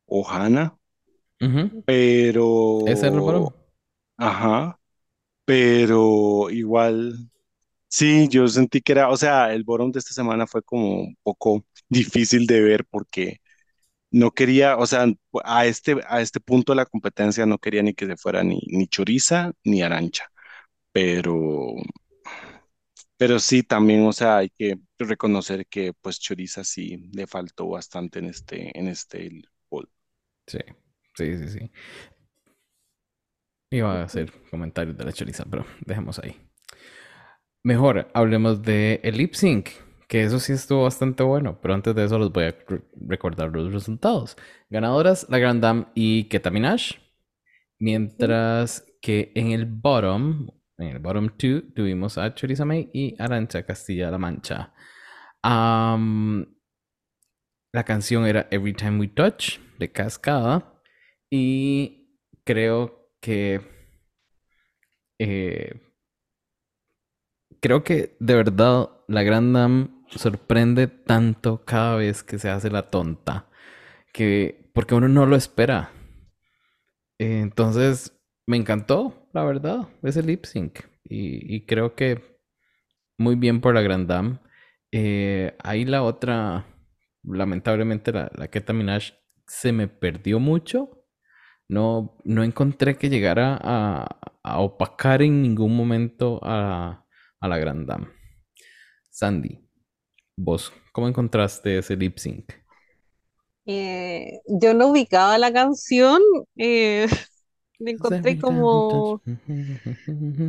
o 0.08 0.24
Hannah, 0.26 0.78
ujú. 1.42 1.84
¿Ese 2.86 3.08
era 3.08 3.16
el 3.18 3.24
pero, 3.24 3.54
ajá, 4.18 4.80
pero 5.46 6.50
igual. 6.52 7.16
Sí, 7.90 8.28
yo 8.30 8.48
sentí 8.48 8.82
que 8.82 8.94
era, 8.94 9.10
o 9.10 9.18
sea, 9.18 9.54
el 9.54 9.64
bottom 9.66 9.92
de 9.92 10.00
esta 10.00 10.14
semana 10.14 10.48
fue 10.48 10.64
como 10.64 11.02
un 11.02 11.18
poco 11.24 11.66
difícil 11.90 12.48
de 12.48 12.62
ver 12.62 12.86
porque 12.86 13.42
no 14.12 14.32
quería, 14.32 14.78
o 14.78 14.88
sea, 14.88 15.08
a 15.46 15.66
este, 15.68 15.98
a 16.08 16.22
este 16.22 16.40
punto 16.42 16.74
de 16.74 16.78
la 16.78 16.86
competencia 16.88 17.46
no 17.48 17.60
quería 17.60 17.84
ni 17.84 17.94
que 17.96 18.08
se 18.08 18.18
fuera 18.18 18.44
ni, 18.44 18.62
ni 18.68 18.88
Choriza 18.88 19.54
ni 19.66 19.82
Arancha, 19.84 20.26
pero, 20.94 21.76
pero 23.18 23.40
sí 23.40 23.64
también, 23.64 24.06
o 24.06 24.14
sea, 24.14 24.38
hay 24.38 24.50
que 24.50 24.78
reconocer 24.98 25.68
que 25.68 25.94
pues 26.02 26.20
Choriza 26.20 26.64
sí 26.64 27.10
le 27.14 27.28
faltó 27.28 27.68
bastante 27.68 28.20
en 28.20 28.26
este, 28.28 28.78
en 28.78 28.88
este 28.88 29.42
poll. 29.70 29.90
Sí, 30.48 30.60
sí, 31.20 31.38
sí, 31.38 31.50
sí. 31.50 31.72
Iba 33.72 34.02
a 34.02 34.04
hacer 34.04 34.32
comentarios 34.50 34.98
de 34.98 35.06
la 35.06 35.12
choriza, 35.14 35.46
pero 35.50 35.66
dejemos 35.86 36.18
ahí. 36.20 36.36
Mejor, 37.64 38.10
hablemos 38.14 38.62
de 38.64 39.00
el 39.04 39.18
lip 39.18 39.34
sync, 39.34 39.70
que 40.08 40.24
eso 40.24 40.40
sí 40.40 40.54
estuvo 40.54 40.84
bastante 40.84 41.24
bueno, 41.24 41.60
pero 41.62 41.74
antes 41.76 41.94
de 41.94 42.06
eso 42.06 42.18
les 42.18 42.30
voy 42.32 42.46
a 42.46 42.52
re- 42.68 42.84
recordar 43.08 43.50
los 43.52 43.72
resultados. 43.72 44.38
Ganadoras, 44.70 45.28
la 45.30 45.38
Grand 45.40 45.62
Dame 45.62 45.86
y 45.94 46.24
Keta 46.30 46.50
Minaj, 46.50 46.94
mientras 47.80 48.86
que 49.02 49.32
en 49.36 49.52
el 49.52 49.66
bottom, 49.66 50.50
en 50.78 50.88
el 50.88 51.00
bottom 51.00 51.30
2, 51.38 51.74
tuvimos 51.76 52.18
a 52.18 52.34
Choriza 52.34 52.66
May 52.66 52.90
y 52.94 53.16
Arancha 53.22 53.64
Castilla-La 53.64 54.18
Mancha. 54.18 54.74
La 57.72 57.84
canción 57.84 58.26
era 58.26 58.48
Every 58.52 58.74
Time 58.74 59.00
We 59.00 59.08
Touch 59.10 59.60
de 59.78 59.92
Cascada 59.92 60.79
y 61.30 62.18
creo 62.44 63.10
que 63.22 63.62
eh, 65.20 65.72
creo 67.62 67.84
que 67.84 68.16
de 68.20 68.36
verdad 68.36 68.90
la 69.08 69.24
Grand 69.24 69.56
Dame 69.56 69.90
sorprende 70.10 70.88
tanto 70.88 71.64
cada 71.66 71.96
vez 71.96 72.24
que 72.24 72.40
se 72.40 72.50
hace 72.50 72.70
la 72.70 72.90
tonta 72.90 73.48
que 74.14 74.72
porque 74.74 74.96
uno 74.96 75.08
no 75.10 75.26
lo 75.26 75.36
espera. 75.36 75.92
Entonces 77.18 78.18
me 78.48 78.58
encantó, 78.58 79.28
la 79.34 79.44
verdad, 79.44 79.88
ese 80.04 80.24
lip 80.24 80.46
sync 80.46 80.80
y, 81.04 81.56
y 81.56 81.66
creo 81.66 81.96
que 81.96 82.40
muy 83.18 83.36
bien 83.36 83.62
por 83.62 83.76
la 83.76 83.82
Grand 83.82 84.08
Dame. 84.08 84.40
Eh, 84.92 85.56
ahí 85.64 85.86
la 85.86 86.04
otra, 86.04 86.66
lamentablemente 87.24 88.12
la, 88.12 88.32
la 88.36 88.50
Keta 88.50 88.74
Minaj 88.74 89.14
se 89.48 89.72
me 89.72 89.88
perdió 89.88 90.40
mucho. 90.40 90.99
No, 91.70 92.18
no 92.26 92.44
encontré 92.44 92.98
que 92.98 93.10
llegara 93.10 93.60
a, 93.62 94.08
a 94.44 94.60
opacar 94.60 95.22
en 95.22 95.42
ningún 95.42 95.76
momento 95.76 96.40
a, 96.44 97.06
a 97.40 97.48
la 97.48 97.58
Grand 97.60 97.88
Dame. 97.88 98.08
Sandy, 99.12 99.60
vos, 100.38 100.74
¿cómo 100.94 101.08
encontraste 101.08 101.80
ese 101.80 101.98
lip 101.98 102.18
sync? 102.20 102.54
Eh, 103.66 104.42
yo 104.48 104.74
no 104.74 104.88
ubicaba 104.88 105.38
la 105.38 105.54
canción, 105.54 106.22
eh, 106.58 107.08
me 107.80 107.92
encontré 107.92 108.38
como, 108.38 109.22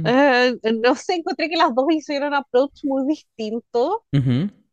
eh, 0.04 0.54
no 0.82 0.94
sé, 0.96 1.14
encontré 1.16 1.48
que 1.50 1.56
las 1.56 1.74
dos 1.74 1.86
hicieron 1.90 2.34
approach 2.34 2.84
muy 2.84 3.06
distinto. 3.06 4.04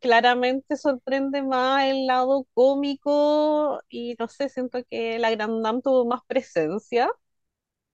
Claramente 0.00 0.76
sorprende 0.76 1.42
más 1.42 1.84
el 1.86 2.06
lado 2.06 2.46
cómico 2.54 3.80
y 3.88 4.14
no 4.18 4.28
sé, 4.28 4.48
siento 4.48 4.78
que 4.88 5.18
la 5.18 5.30
Grand 5.32 5.60
Dame 5.64 5.82
tuvo 5.82 6.04
más 6.06 6.20
presencia. 6.26 7.08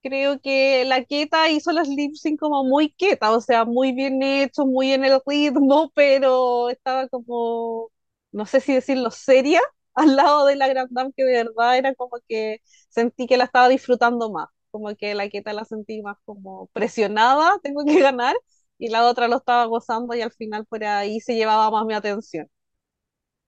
Creo 0.03 0.39
que 0.41 0.85
la 0.85 1.05
Keta 1.05 1.49
hizo 1.49 1.71
los 1.73 1.87
lip 1.89 2.15
sync 2.15 2.39
como 2.39 2.63
muy 2.65 2.91
Keta, 2.93 3.31
o 3.33 3.41
sea, 3.41 3.65
muy 3.65 3.93
bien 3.93 4.23
hecho, 4.23 4.65
muy 4.65 4.93
en 4.93 5.05
el 5.05 5.21
ritmo, 5.27 5.91
pero 5.95 6.69
estaba 6.69 7.07
como, 7.09 7.91
no 8.31 8.45
sé 8.47 8.61
si 8.61 8.73
decirlo, 8.75 9.11
seria. 9.11 9.61
al 9.95 10.15
lado 10.15 10.45
de 10.45 10.55
la 10.57 10.67
Grand 10.69 10.89
Dame, 10.91 11.13
que 11.15 11.23
de 11.25 11.43
verdad 11.45 11.77
era 11.77 11.95
como 11.95 12.17
que 12.29 12.61
sentí 12.89 13.27
que 13.27 13.37
la 13.37 13.45
estaba 13.45 13.69
disfrutando 13.69 14.31
más, 14.31 14.49
como 14.71 14.95
que 14.95 15.15
la 15.15 15.29
Queta 15.29 15.53
la 15.53 15.65
sentí 15.65 16.01
más 16.01 16.17
como 16.25 16.67
presionada, 16.73 17.59
tengo 17.63 17.85
que 17.85 17.99
ganar, 18.01 18.35
y 18.77 18.89
la 18.89 19.05
otra 19.07 19.27
lo 19.27 19.37
estaba 19.37 19.65
gozando 19.65 20.15
y 20.15 20.21
al 20.21 20.31
final 20.31 20.65
por 20.65 20.83
ahí 20.83 21.19
se 21.21 21.35
llevaba 21.35 21.71
más 21.71 21.85
mi 21.85 21.93
atención. 21.93 22.49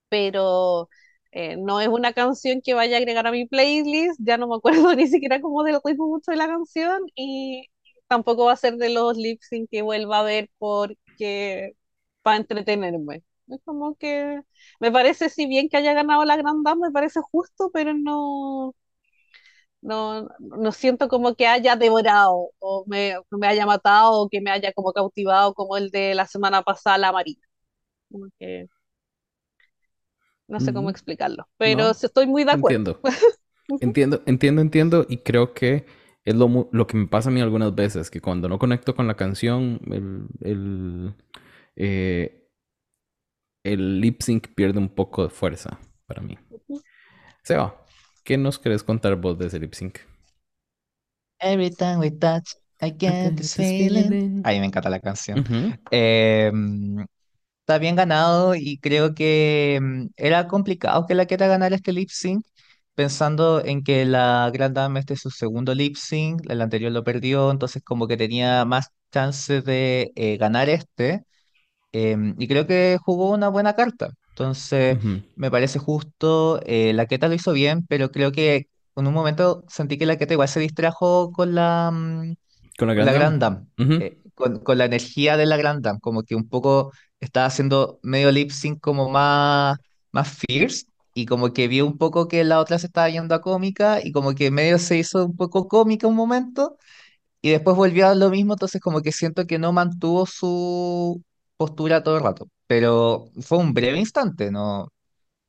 Pero 0.08 0.88
eh, 1.32 1.56
no 1.56 1.80
es 1.80 1.88
una 1.88 2.12
canción 2.12 2.60
que 2.62 2.74
vaya 2.74 2.96
a 2.96 2.98
agregar 3.00 3.26
a 3.26 3.32
mi 3.32 3.46
playlist, 3.46 4.18
ya 4.22 4.36
no 4.38 4.48
me 4.48 4.56
acuerdo 4.56 4.94
ni 4.96 5.06
siquiera 5.08 5.40
cómo 5.40 5.62
del 5.64 5.78
ritmo 5.84 6.08
mucho 6.08 6.30
de 6.30 6.36
la 6.38 6.46
canción 6.46 7.02
y 7.14 7.66
tampoco 8.06 8.46
va 8.46 8.52
a 8.52 8.56
ser 8.56 8.76
de 8.76 8.90
los 8.90 9.16
lip 9.16 9.40
sync 9.42 9.68
que 9.70 9.82
vuelva 9.82 10.20
a 10.20 10.22
ver 10.22 10.50
porque 10.58 11.72
para 12.22 12.38
entretenerme. 12.38 13.22
Es 13.48 13.60
como 13.64 13.96
que 13.96 14.40
me 14.80 14.92
parece, 14.92 15.30
si 15.30 15.46
bien 15.46 15.68
que 15.68 15.76
haya 15.78 15.94
ganado 15.94 16.24
la 16.24 16.36
Grand 16.36 16.64
Dame, 16.64 16.88
me 16.88 16.92
parece 16.92 17.20
justo, 17.22 17.70
pero 17.72 17.94
no, 17.94 18.74
no, 19.80 20.28
no 20.40 20.72
siento 20.72 21.08
como 21.08 21.34
que 21.36 21.46
haya 21.46 21.76
devorado 21.76 22.50
o 22.58 22.84
me, 22.86 23.14
me 23.30 23.46
haya 23.48 23.66
matado 23.66 24.22
o 24.22 24.28
que 24.28 24.40
me 24.40 24.50
haya 24.50 24.72
como 24.72 24.92
cautivado 24.92 25.54
como 25.54 25.76
el 25.76 25.90
de 25.90 26.14
la 26.14 26.26
semana 26.26 26.62
pasada, 26.62 26.98
la 26.98 27.12
Marina. 27.12 27.42
Como 28.10 28.26
que 28.38 28.68
no 30.48 30.60
sé 30.60 30.72
cómo 30.72 30.90
explicarlo, 30.90 31.48
pero 31.58 31.90
No, 31.90 31.90
estoy 31.90 32.26
muy 32.26 32.44
de 32.44 32.52
acuerdo. 32.52 32.80
entiendo. 32.82 33.00
Entiendo, 33.80 34.22
entiendo, 34.26 34.62
entiendo. 34.62 35.06
Y 35.08 35.18
creo 35.18 35.54
que 35.54 35.86
es 36.24 36.34
lo, 36.36 36.68
lo 36.72 36.86
que 36.86 36.96
me 36.96 37.08
pasa 37.08 37.30
a 37.30 37.32
mí 37.32 37.40
algunas 37.40 37.74
veces, 37.74 38.10
que 38.10 38.20
cuando 38.20 38.48
no 38.48 38.58
conecto 38.58 38.94
con 38.96 39.06
la 39.08 39.16
canción, 39.16 39.80
el, 39.92 40.26
el, 40.42 41.14
eh, 41.76 42.48
el 43.62 44.00
lip 44.00 44.20
sync 44.22 44.48
pierde 44.56 44.80
un 44.80 44.88
poco 44.88 45.22
de 45.22 45.30
fuerza 45.30 45.78
para 46.06 46.22
mí. 46.22 46.36
Seba, 47.42 47.74
¿qué 48.28 48.36
nos 48.36 48.58
querés 48.58 48.82
contar 48.82 49.16
vos 49.16 49.38
de 49.38 49.46
ese 49.46 49.58
lip 49.58 49.72
sync? 49.72 50.00
Every 51.40 51.70
time 51.70 51.96
we 51.96 52.10
touch, 52.10 52.56
I 52.82 52.90
get 52.90 53.36
this 53.36 53.54
feeling. 53.54 54.42
Ay, 54.44 54.60
me 54.60 54.66
encanta 54.66 54.90
la 54.90 55.00
canción. 55.00 55.46
Em, 55.90 57.06
está 57.60 57.78
bien 57.78 57.96
ganado 57.96 58.54
y 58.54 58.76
creo 58.80 59.14
que 59.14 59.78
mm, 59.80 60.08
era 60.16 60.46
complicado 60.46 61.06
que 61.06 61.14
la 61.14 61.24
Keta 61.24 61.46
ganara 61.46 61.74
este 61.76 61.94
lip 61.94 62.10
sync, 62.10 62.44
pensando 62.94 63.64
en 63.64 63.82
que 63.82 64.04
la 64.04 64.50
Grand 64.52 64.74
Dame 64.76 65.00
este 65.00 65.14
es 65.14 65.20
su 65.20 65.30
segundo 65.30 65.74
lip 65.74 65.96
sync, 65.96 66.42
el 66.50 66.60
anterior 66.60 66.92
lo 66.92 67.04
perdió, 67.04 67.50
entonces 67.50 67.82
como 67.82 68.06
que 68.06 68.18
tenía 68.18 68.66
más 68.66 68.88
chances 69.10 69.64
de 69.64 70.12
eh, 70.16 70.36
ganar 70.36 70.68
este, 70.68 71.24
em, 71.92 72.34
y 72.38 72.48
creo 72.48 72.66
que 72.66 72.98
jugó 73.02 73.30
una 73.32 73.48
buena 73.48 73.74
carta. 73.74 74.10
Entonces 74.38 74.98
Ujú. 74.98 75.22
me 75.36 75.50
parece 75.50 75.78
justo, 75.78 76.60
eh, 76.66 76.92
la 76.94 77.06
Keta 77.06 77.28
lo 77.28 77.34
hizo 77.34 77.52
bien, 77.52 77.86
pero 77.88 78.10
creo 78.10 78.32
que 78.32 78.68
en 78.96 79.06
un 79.06 79.14
momento 79.14 79.64
sentí 79.68 79.98
que 79.98 80.06
la 80.06 80.16
Keta 80.18 80.34
igual 80.34 80.48
se 80.48 80.60
distrajo 80.60 81.32
con 81.32 81.54
la, 81.54 81.90
mm, 81.92 82.34
Con 82.78 82.88
la 82.88 82.94
la 82.96 83.12
Grand 83.12 83.40
Dame. 83.40 83.40
Dame, 83.40 83.66
Ujú. 83.78 83.96
eh, 83.98 84.18
con, 84.34 84.60
con 84.60 84.78
la 84.78 84.84
energía 84.86 85.36
de 85.36 85.46
la 85.46 85.56
Grand 85.56 85.82
Dame, 85.84 86.00
como 86.00 86.22
que 86.22 86.34
un 86.34 86.48
poco 86.48 86.92
estaba 87.20 87.46
haciendo 87.46 87.98
medio 88.02 88.30
lip 88.32 88.50
sync 88.50 88.80
como 88.80 89.08
más, 89.10 89.78
más 90.12 90.28
fierce 90.48 90.86
y 91.14 91.26
como 91.26 91.52
que 91.52 91.68
vio 91.68 91.86
un 91.86 91.98
poco 91.98 92.28
que 92.28 92.44
la 92.44 92.60
otra 92.60 92.78
se 92.78 92.86
estaba 92.86 93.08
yendo 93.10 93.34
a 93.34 93.40
cómica 93.40 94.00
y 94.04 94.12
como 94.12 94.34
que 94.34 94.50
medio 94.50 94.78
se 94.78 94.98
hizo 94.98 95.24
un 95.26 95.36
poco 95.36 95.68
cómica 95.68 96.06
un 96.06 96.16
momento 96.16 96.76
y 97.42 97.50
después 97.50 97.76
volvió 97.76 98.08
a 98.08 98.14
lo 98.14 98.30
mismo, 98.30 98.54
entonces 98.54 98.80
como 98.80 99.00
que 99.02 99.12
siento 99.12 99.46
que 99.46 99.58
no 99.58 99.72
mantuvo 99.72 100.26
su 100.26 101.22
postura 101.58 102.04
todo 102.04 102.18
el 102.18 102.24
rato, 102.24 102.50
pero 102.68 103.26
fue 103.42 103.58
un 103.58 103.74
breve 103.74 103.98
instante, 104.00 104.52
no, 104.52 104.88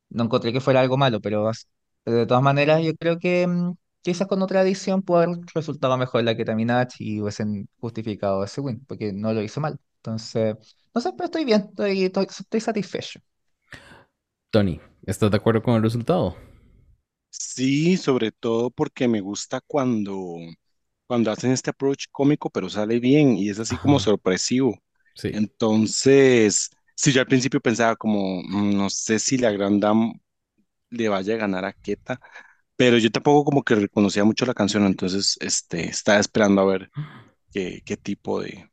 no 0.09 0.23
encontré 0.25 0.53
que 0.53 0.61
fuera 0.61 0.81
algo 0.81 0.97
malo, 0.97 1.21
pero 1.21 1.47
as- 1.49 1.67
de 2.05 2.25
todas 2.25 2.43
maneras 2.43 2.83
yo 2.83 2.95
creo 2.95 3.19
que 3.19 3.47
mm, 3.47 3.73
quizás 4.01 4.27
con 4.27 4.41
otra 4.41 4.61
edición 4.63 5.01
pudo 5.03 5.19
haber 5.19 5.37
resultado 5.55 5.97
mejor 5.97 6.23
la 6.23 6.35
que 6.37 6.45
Minaj 6.55 6.89
y 6.99 7.21
hubiesen 7.21 7.69
justificado 7.79 8.43
ese 8.43 8.61
win, 8.61 8.83
porque 8.85 9.13
no 9.13 9.33
lo 9.33 9.41
hizo 9.43 9.61
mal. 9.61 9.79
Entonces, 9.97 10.55
no 10.95 11.01
sé, 11.01 11.11
pero 11.13 11.25
estoy 11.25 11.45
bien, 11.45 11.61
estoy, 11.69 12.05
estoy, 12.05 12.25
estoy 12.29 12.61
satisfecho. 12.61 13.19
Tony, 14.51 14.79
¿estás 15.07 15.31
de 15.31 15.37
acuerdo 15.37 15.63
con 15.63 15.73
el 15.75 15.81
resultado? 15.81 16.35
Sí, 17.31 17.97
sobre 17.97 18.31
todo 18.31 18.69
porque 18.71 19.07
me 19.07 19.21
gusta 19.21 19.61
cuando, 19.61 20.37
cuando 21.07 21.31
hacen 21.31 21.51
este 21.51 21.69
approach 21.71 22.05
cómico, 22.11 22.49
pero 22.49 22.69
sale 22.69 22.99
bien 22.99 23.37
y 23.37 23.49
es 23.49 23.59
así 23.59 23.77
como 23.79 23.99
Ajá. 23.99 23.99
sorpresivo. 23.99 24.77
Sí. 25.13 25.31
Entonces, 25.31 26.69
sí, 26.95 27.11
yo 27.11 27.21
al 27.21 27.27
principio 27.27 27.61
pensaba 27.61 27.95
como, 27.95 28.41
"Mm, 28.43 28.75
no 28.77 28.89
sé 28.89 29.19
si 29.19 29.37
la 29.37 29.51
Grand 29.51 29.81
Dame 29.81 30.21
le 30.91 31.09
vaya 31.09 31.35
a 31.35 31.37
ganar 31.37 31.65
a 31.65 31.73
Keta, 31.73 32.19
pero 32.77 32.97
yo 32.99 33.11
tampoco 33.11 33.45
como 33.45 33.63
que 33.63 33.75
reconocía 33.75 34.23
mucho 34.25 34.45
la 34.45 34.53
canción, 34.55 34.85
entonces 34.85 35.37
este, 35.41 35.89
estaba 35.89 36.19
esperando 36.19 36.61
a 36.61 36.65
ver 36.65 36.91
qué, 37.51 37.81
qué 37.85 37.97
tipo 37.97 38.41
de 38.41 38.69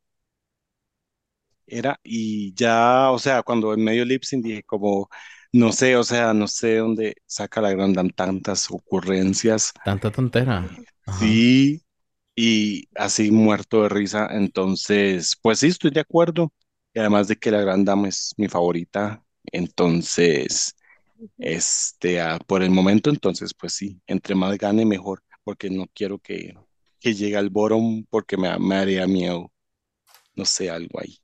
era 1.66 1.98
y 2.04 2.54
ya, 2.54 3.10
o 3.10 3.18
sea, 3.18 3.42
cuando 3.42 3.74
en 3.74 3.82
medio 3.84 4.04
lip 4.04 4.22
sync 4.24 4.44
dije 4.44 4.62
como, 4.64 5.08
no 5.52 5.72
sé, 5.72 5.96
o 5.96 6.04
sea, 6.04 6.32
no 6.34 6.46
sé 6.48 6.76
dónde 6.76 7.16
saca 7.26 7.60
la 7.60 7.72
Grand 7.72 7.94
Dame 7.96 8.10
tantas 8.12 8.70
ocurrencias, 8.70 9.72
Tanta 9.84 10.10
tontera. 10.10 10.56
Ajá. 11.06 11.28
sí, 11.28 11.82
y 12.36 12.88
así 12.96 13.32
muerto 13.32 13.82
de 13.82 13.88
risa, 13.90 14.28
entonces, 14.32 15.36
pues 15.42 15.60
sí, 15.60 15.68
estoy 15.68 15.90
de 15.90 16.00
acuerdo, 16.00 16.52
y 16.94 17.00
además 17.00 17.28
de 17.28 17.36
que 17.36 17.50
la 17.50 17.62
Grand 17.62 17.86
Dame 17.86 18.10
es 18.10 18.34
mi 18.36 18.48
favorita, 18.48 19.22
entonces... 19.46 20.76
Este, 21.38 22.20
ah, 22.20 22.38
por 22.46 22.62
el 22.62 22.70
momento, 22.70 23.10
entonces, 23.10 23.54
pues 23.54 23.72
sí, 23.72 24.00
entre 24.06 24.34
más 24.34 24.58
gane, 24.58 24.84
mejor, 24.84 25.22
porque 25.44 25.70
no 25.70 25.86
quiero 25.94 26.18
que, 26.18 26.54
que 27.00 27.14
llegue 27.14 27.36
al 27.36 27.50
bottom 27.50 28.04
porque 28.10 28.36
me, 28.36 28.58
me 28.58 28.76
haría 28.76 29.06
miedo, 29.06 29.52
no 30.34 30.44
sé, 30.44 30.70
algo 30.70 31.00
ahí. 31.00 31.18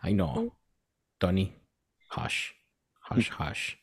Ay, 0.00 0.14
no. 0.14 0.58
Tony. 1.18 1.54
Hush. 2.16 2.52
Hush, 3.10 3.30
hush. 3.38 3.74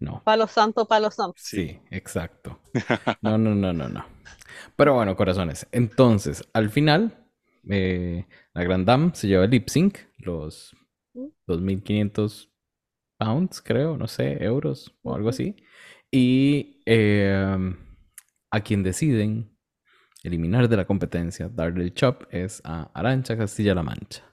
No. 0.00 0.22
Palo 0.24 0.46
santo, 0.46 0.86
palo 0.86 1.10
santo. 1.10 1.34
Sí, 1.38 1.80
exacto. 1.90 2.60
No, 3.22 3.38
no, 3.38 3.54
no, 3.54 3.72
no, 3.72 3.88
no. 3.88 4.13
Pero 4.76 4.94
bueno, 4.94 5.16
corazones. 5.16 5.66
Entonces, 5.72 6.48
al 6.52 6.70
final, 6.70 7.28
eh, 7.68 8.26
la 8.52 8.64
Grand 8.64 8.86
Dame 8.86 9.10
se 9.14 9.28
lleva 9.28 9.44
el 9.44 9.50
lip 9.50 9.68
sync, 9.68 9.98
los 10.18 10.74
2.500 11.46 12.50
pounds, 13.18 13.62
creo, 13.62 13.96
no 13.96 14.06
sé, 14.06 14.42
euros 14.44 14.94
o 15.02 15.14
algo 15.14 15.28
así. 15.28 15.56
Y 16.10 16.82
eh, 16.86 17.74
a 18.50 18.60
quien 18.60 18.82
deciden 18.82 19.54
eliminar 20.22 20.68
de 20.68 20.76
la 20.76 20.86
competencia, 20.86 21.48
darle 21.48 21.84
el 21.84 21.94
chop, 21.94 22.24
es 22.30 22.60
a 22.64 22.90
Arancha 22.94 23.36
Castilla-La 23.36 23.82
Mancha. 23.82 24.24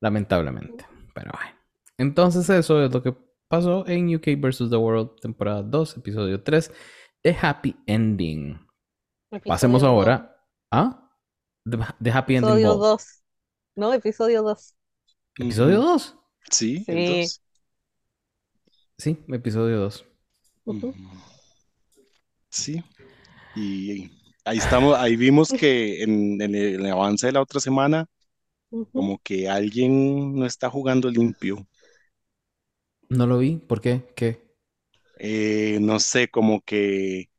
Lamentablemente. 0.00 0.86
Pero 1.14 1.30
bueno. 1.32 1.58
Entonces 1.98 2.48
eso 2.48 2.82
es 2.82 2.92
lo 2.92 3.02
que 3.02 3.14
pasó 3.48 3.86
en 3.86 4.14
UK 4.14 4.40
vs. 4.40 4.70
The 4.70 4.76
World, 4.76 5.20
temporada 5.20 5.62
2, 5.62 5.98
episodio 5.98 6.42
3, 6.42 6.72
The 7.22 7.36
Happy 7.40 7.76
Ending. 7.86 8.58
Pasemos 9.44 9.82
ahora 9.82 10.36
a 10.70 11.10
The, 11.64 11.78
The 12.02 12.10
Happy 12.10 12.34
dos. 12.40 12.50
Ending 12.50 12.60
Episodio 12.60 12.68
Ball. 12.68 12.78
2. 12.78 13.22
No, 13.76 13.92
episodio 13.94 14.42
2. 14.42 14.74
¿Episodio 15.38 15.80
Ujú. 15.80 15.88
2? 15.88 16.16
Sí, 16.50 16.84
Sí. 16.84 16.92
dos. 17.06 17.42
Sí, 18.98 19.18
episodio 19.28 19.78
2. 19.80 20.04
Ujú. 20.64 20.94
Sí, 22.50 22.82
y 23.56 24.10
ahí 24.44 24.58
estamos, 24.58 24.96
ahí 24.98 25.16
vimos 25.16 25.50
que 25.50 26.02
en, 26.02 26.40
en 26.42 26.54
el 26.54 26.86
avance 26.86 27.28
de 27.28 27.32
la 27.34 27.42
otra 27.42 27.60
semana, 27.60 28.06
como 28.92 29.18
que 29.20 29.48
alguien 29.48 30.34
no 30.36 30.46
está 30.46 30.70
jugando 30.70 31.10
limpio. 31.10 31.66
No 33.10 33.26
lo 33.26 33.36
vi. 33.38 33.56
¿Por 33.58 33.82
qué? 33.82 34.10
¿Qué? 34.16 34.56
Eh, 35.18 35.78
no 35.80 36.00
sé, 36.00 36.28
como 36.30 36.62
que 36.62 37.29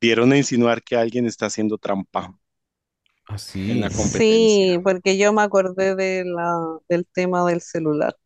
dieron 0.00 0.32
a 0.32 0.36
insinuar 0.38 0.82
que 0.82 0.96
alguien 0.96 1.26
está 1.26 1.46
haciendo 1.46 1.78
trampa 1.78 2.34
Así. 3.26 3.60
en 3.66 3.80
la 3.80 3.90
Sí, 3.90 4.78
competencia. 4.78 4.82
porque 4.84 5.16
yo 5.18 5.32
me 5.32 5.42
acordé 5.42 5.94
de 5.94 6.24
la, 6.24 6.78
del 6.88 7.06
tema 7.06 7.44
del 7.46 7.60
celular. 7.60 8.16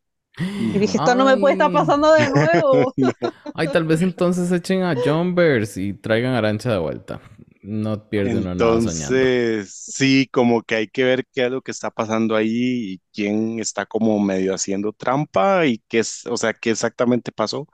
Y 0.73 0.81
dije, 0.81 0.99
esto 0.99 1.15
no 1.17 1.27
me 1.27 1.39
puede 1.39 1.55
estar 1.55 1.73
Ay. 1.73 1.73
pasando 1.73 2.13
de 2.15 2.29
nuevo. 2.31 2.95
No. 2.97 3.13
Ay, 3.55 3.69
tal 3.69 3.85
vez 3.85 4.03
entonces 4.03 4.51
echen 4.53 4.83
a 4.83 4.97
Jumbers 4.97 5.77
y 5.77 5.95
traigan 5.95 6.35
a 6.35 6.39
Arancha 6.39 6.73
de 6.73 6.79
vuelta. 6.79 7.21
No 7.63 8.09
pierde 8.09 8.39
uno 8.39 8.55
nada 8.55 8.81
soñando. 8.81 9.29
Entonces, 9.29 9.71
sí, 9.71 10.29
como 10.33 10.63
que 10.63 10.77
hay 10.77 10.89
que 10.89 11.05
ver 11.05 11.25
qué 11.33 11.47
es 11.47 11.51
lo 11.51 11.63
que 11.63 11.71
está 11.73 11.91
pasando 11.91 12.37
ahí 12.37 12.95
y 12.95 12.99
quién 13.13 13.59
está 13.59 13.87
como 13.87 14.19
medio 14.21 14.55
haciendo 14.55 14.93
trampa 14.93 15.67
y 15.67 15.79
qué 15.89 16.01
es, 16.01 16.27
o 16.27 16.37
sea, 16.37 16.53
qué 16.55 16.71
exactamente 16.71 17.33
pasó, 17.33 17.69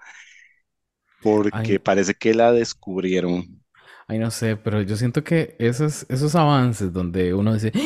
porque 1.21 1.79
Ay. 1.79 1.81
parece 1.81 2.15
que 2.15 2.35
la 2.35 2.53
descubrieron. 2.53 3.60
Ay, 4.11 4.19
no 4.19 4.31
sé, 4.33 4.57
pero 4.57 4.83
yo 4.83 4.97
siento 4.97 5.23
que 5.23 5.55
esos, 5.61 6.05
esos 6.09 6.35
avances 6.35 6.93
donde 6.93 7.33
uno 7.33 7.55
dice 7.55 7.71
"¡Ah!", 7.75 7.79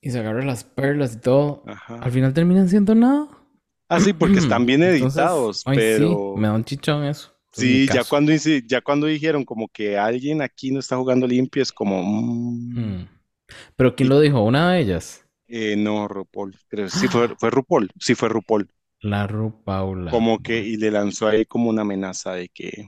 y 0.00 0.10
se 0.10 0.18
agarra 0.18 0.44
las 0.44 0.64
perlas 0.64 1.14
y 1.14 1.20
todo, 1.20 1.62
Ajá. 1.66 1.96
al 2.00 2.10
final 2.10 2.34
terminan 2.34 2.68
siendo 2.68 2.94
nada. 2.94 3.28
Ah, 3.88 4.00
sí, 4.00 4.12
porque 4.12 4.38
están 4.40 4.66
bien 4.66 4.82
Entonces, 4.82 5.22
editados, 5.22 5.58
sí, 5.58 5.70
pero 5.74 6.36
me 6.36 6.48
da 6.48 6.54
un 6.54 6.64
chichón 6.64 7.04
eso. 7.04 7.32
Sí, 7.52 7.88
ya 7.88 8.04
cuando, 8.04 8.32
ya 8.66 8.80
cuando 8.82 9.06
dijeron 9.06 9.44
como 9.44 9.68
que 9.68 9.96
alguien 9.96 10.42
aquí 10.42 10.70
no 10.70 10.80
está 10.80 10.96
jugando 10.96 11.26
limpio, 11.26 11.62
es 11.62 11.72
como, 11.72 12.02
mm, 12.02 12.76
Mm. 12.76 13.08
Pero 13.76 13.96
¿quién 13.96 14.08
y- 14.08 14.10
lo 14.10 14.20
dijo? 14.20 14.42
Una 14.44 14.72
de 14.72 14.80
ellas. 14.80 15.26
eh, 15.48 15.76
no, 15.76 16.08
RuPaul, 16.08 16.58
creo, 16.68 16.88
sí 16.88 17.08
fue, 17.08 17.28
fue 17.36 17.50
RuPaul, 17.50 17.90
sí 18.00 18.14
fue 18.14 18.28
RuPaul, 18.28 18.68
La 19.00 19.26
Ru 19.26 19.62
Paula. 19.64 20.10
como 20.10 20.40
que, 20.42 20.58
y 20.60 20.76
le 20.76 20.90
lanzó 20.90 21.28
ahí 21.28 21.44
como 21.46 21.70
una 21.70 21.82
amenaza 21.82 22.32
de 22.34 22.48
que, 22.48 22.86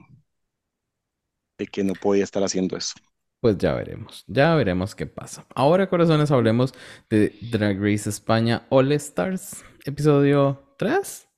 de 1.59 1.67
que 1.67 1.85
no 1.85 1.95
podía 1.95 2.25
estar 2.25 2.43
haciendo 2.43 2.77
eso. 2.77 2.95
Pues 3.41 3.57
ya 3.59 3.75
veremos, 3.75 4.25
ya 4.27 4.55
veremos 4.57 4.95
qué 4.97 5.07
pasa. 5.07 5.47
Ahora, 5.55 5.89
corazones, 5.89 6.31
hablemos 6.31 6.75
de 7.09 7.35
Drag 7.41 7.79
Race 7.81 8.09
España 8.11 8.67
All 8.69 8.91
Stars, 8.93 9.65
episodio 9.85 10.75
3 10.79 11.29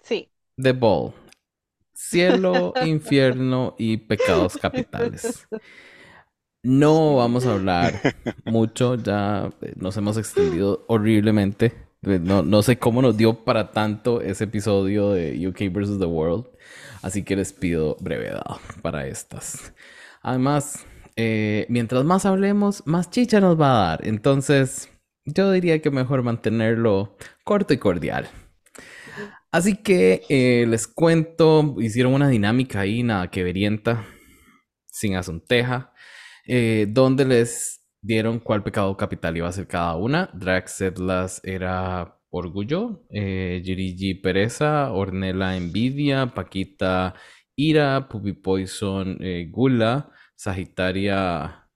Sí. 0.00 0.30
The 0.56 0.72
Ball. 0.72 1.12
Cielo, 1.92 2.72
infierno 2.84 3.74
y 3.78 3.96
pecados 3.98 4.56
capitales. 4.56 5.46
No 6.62 7.16
vamos 7.16 7.44
a 7.46 7.52
hablar 7.52 8.00
mucho, 8.46 8.94
ya 8.94 9.50
eh, 9.60 9.74
nos 9.76 9.96
hemos 9.98 10.16
extendido 10.16 10.84
horriblemente. 10.88 11.74
Eh, 12.02 12.18
No, 12.22 12.42
no 12.42 12.62
sé 12.62 12.78
cómo 12.78 13.02
nos 13.02 13.16
dio 13.16 13.44
para 13.44 13.70
tanto 13.72 14.20
ese 14.22 14.44
episodio 14.44 15.10
de 15.12 15.46
UK 15.46 15.70
vs. 15.72 15.98
The 15.98 16.06
World, 16.06 16.46
así 17.04 17.22
que 17.22 17.36
les 17.36 17.52
pido 17.52 17.96
brevedad 18.00 18.56
para 18.82 19.06
estas. 19.06 19.74
Además, 20.22 20.86
eh, 21.16 21.66
mientras 21.68 22.02
más 22.02 22.24
hablemos, 22.24 22.82
más 22.86 23.10
chicha 23.10 23.40
nos 23.40 23.60
va 23.60 23.70
a 23.70 23.88
dar. 23.88 24.06
Entonces, 24.06 24.88
yo 25.26 25.52
diría 25.52 25.82
que 25.82 25.90
mejor 25.90 26.22
mantenerlo 26.22 27.16
corto 27.44 27.74
y 27.74 27.78
cordial. 27.78 28.28
Así 29.52 29.76
que 29.76 30.22
eh, 30.30 30.64
les 30.66 30.88
cuento, 30.88 31.76
hicieron 31.78 32.14
una 32.14 32.28
dinámica 32.28 32.80
ahí, 32.80 33.02
nada 33.02 33.30
que 33.30 33.44
verienta, 33.44 34.06
sin 34.86 35.14
asunteja, 35.14 35.92
eh, 36.46 36.86
donde 36.88 37.26
les 37.26 37.86
dieron 38.00 38.40
cuál 38.40 38.64
pecado 38.64 38.96
capital 38.96 39.36
iba 39.36 39.48
a 39.48 39.52
ser 39.52 39.66
cada 39.66 39.94
una. 39.96 40.30
Drag 40.32 40.70
Setlas 40.70 41.42
era 41.44 42.13
orgullo, 42.36 43.04
eh, 43.10 43.62
Gigi 43.64 44.14
pereza, 44.14 44.92
Ornella 44.92 45.56
envidia, 45.56 46.26
Paquita 46.34 47.14
ira, 47.56 48.08
Puppy 48.08 48.32
Poison 48.32 49.16
eh, 49.20 49.48
gula, 49.50 50.10
Sagitaria 50.36 51.68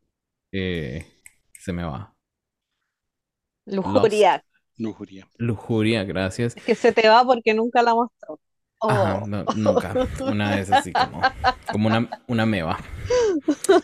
eh, 0.53 1.07
se 1.53 1.73
me 1.73 1.85
va. 1.85 2.15
Lujuria. 3.67 4.43
Lujuria. 4.79 5.27
Lujuria, 5.39 6.05
gracias. 6.05 6.57
Es 6.57 6.65
que 6.65 6.75
se 6.75 6.93
te 6.93 7.09
va 7.09 7.25
porque 7.25 7.55
nunca 7.55 7.83
la 7.83 7.95
mostró. 7.95 8.41
Ajá, 8.81 9.21
Oh. 9.23 9.27
no, 9.27 9.45
nunca. 9.57 9.93
Una 10.21 10.55
vez 10.57 10.71
así 10.71 10.93
como, 10.93 11.21
como 11.73 11.89
una, 11.89 12.09
una 12.29 12.47
meba. 12.47 12.79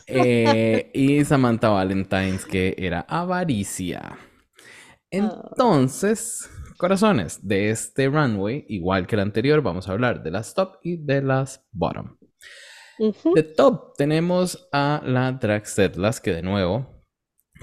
Eh, 0.06 0.90
y 0.94 1.24
Samantha 1.24 1.68
Valentines, 1.68 2.44
que 2.44 2.74
era 2.78 3.00
avaricia. 3.08 4.16
Entonces, 5.10 6.48
corazones, 6.84 7.48
de 7.48 7.70
este 7.70 8.08
runway, 8.08 8.66
igual 8.68 9.06
que 9.06 9.16
el 9.16 9.22
anterior, 9.22 9.62
vamos 9.62 9.88
a 9.88 9.92
hablar 9.92 10.22
de 10.22 10.30
las 10.30 10.52
top 10.52 10.80
y 10.82 10.98
de 10.98 11.22
las 11.22 11.66
bottom. 11.72 12.18
De 13.34 13.42
top 13.42 13.96
tenemos 13.96 14.68
a 14.70 15.00
la 15.02 15.32
Drag 15.32 15.66
Setlas, 15.66 16.20
que 16.20 16.34
de 16.34 16.42
nuevo 16.42 17.02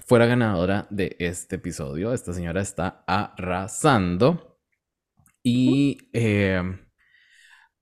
fue 0.07 0.18
la 0.18 0.26
ganadora 0.26 0.88
de 0.89 1.18
este 1.19 1.57
episodio. 1.57 2.14
Esta 2.14 2.34
señora 2.34 2.61
está 2.61 3.03
arrasando. 3.06 4.60
Y 5.43 6.10
eh, 6.14 6.64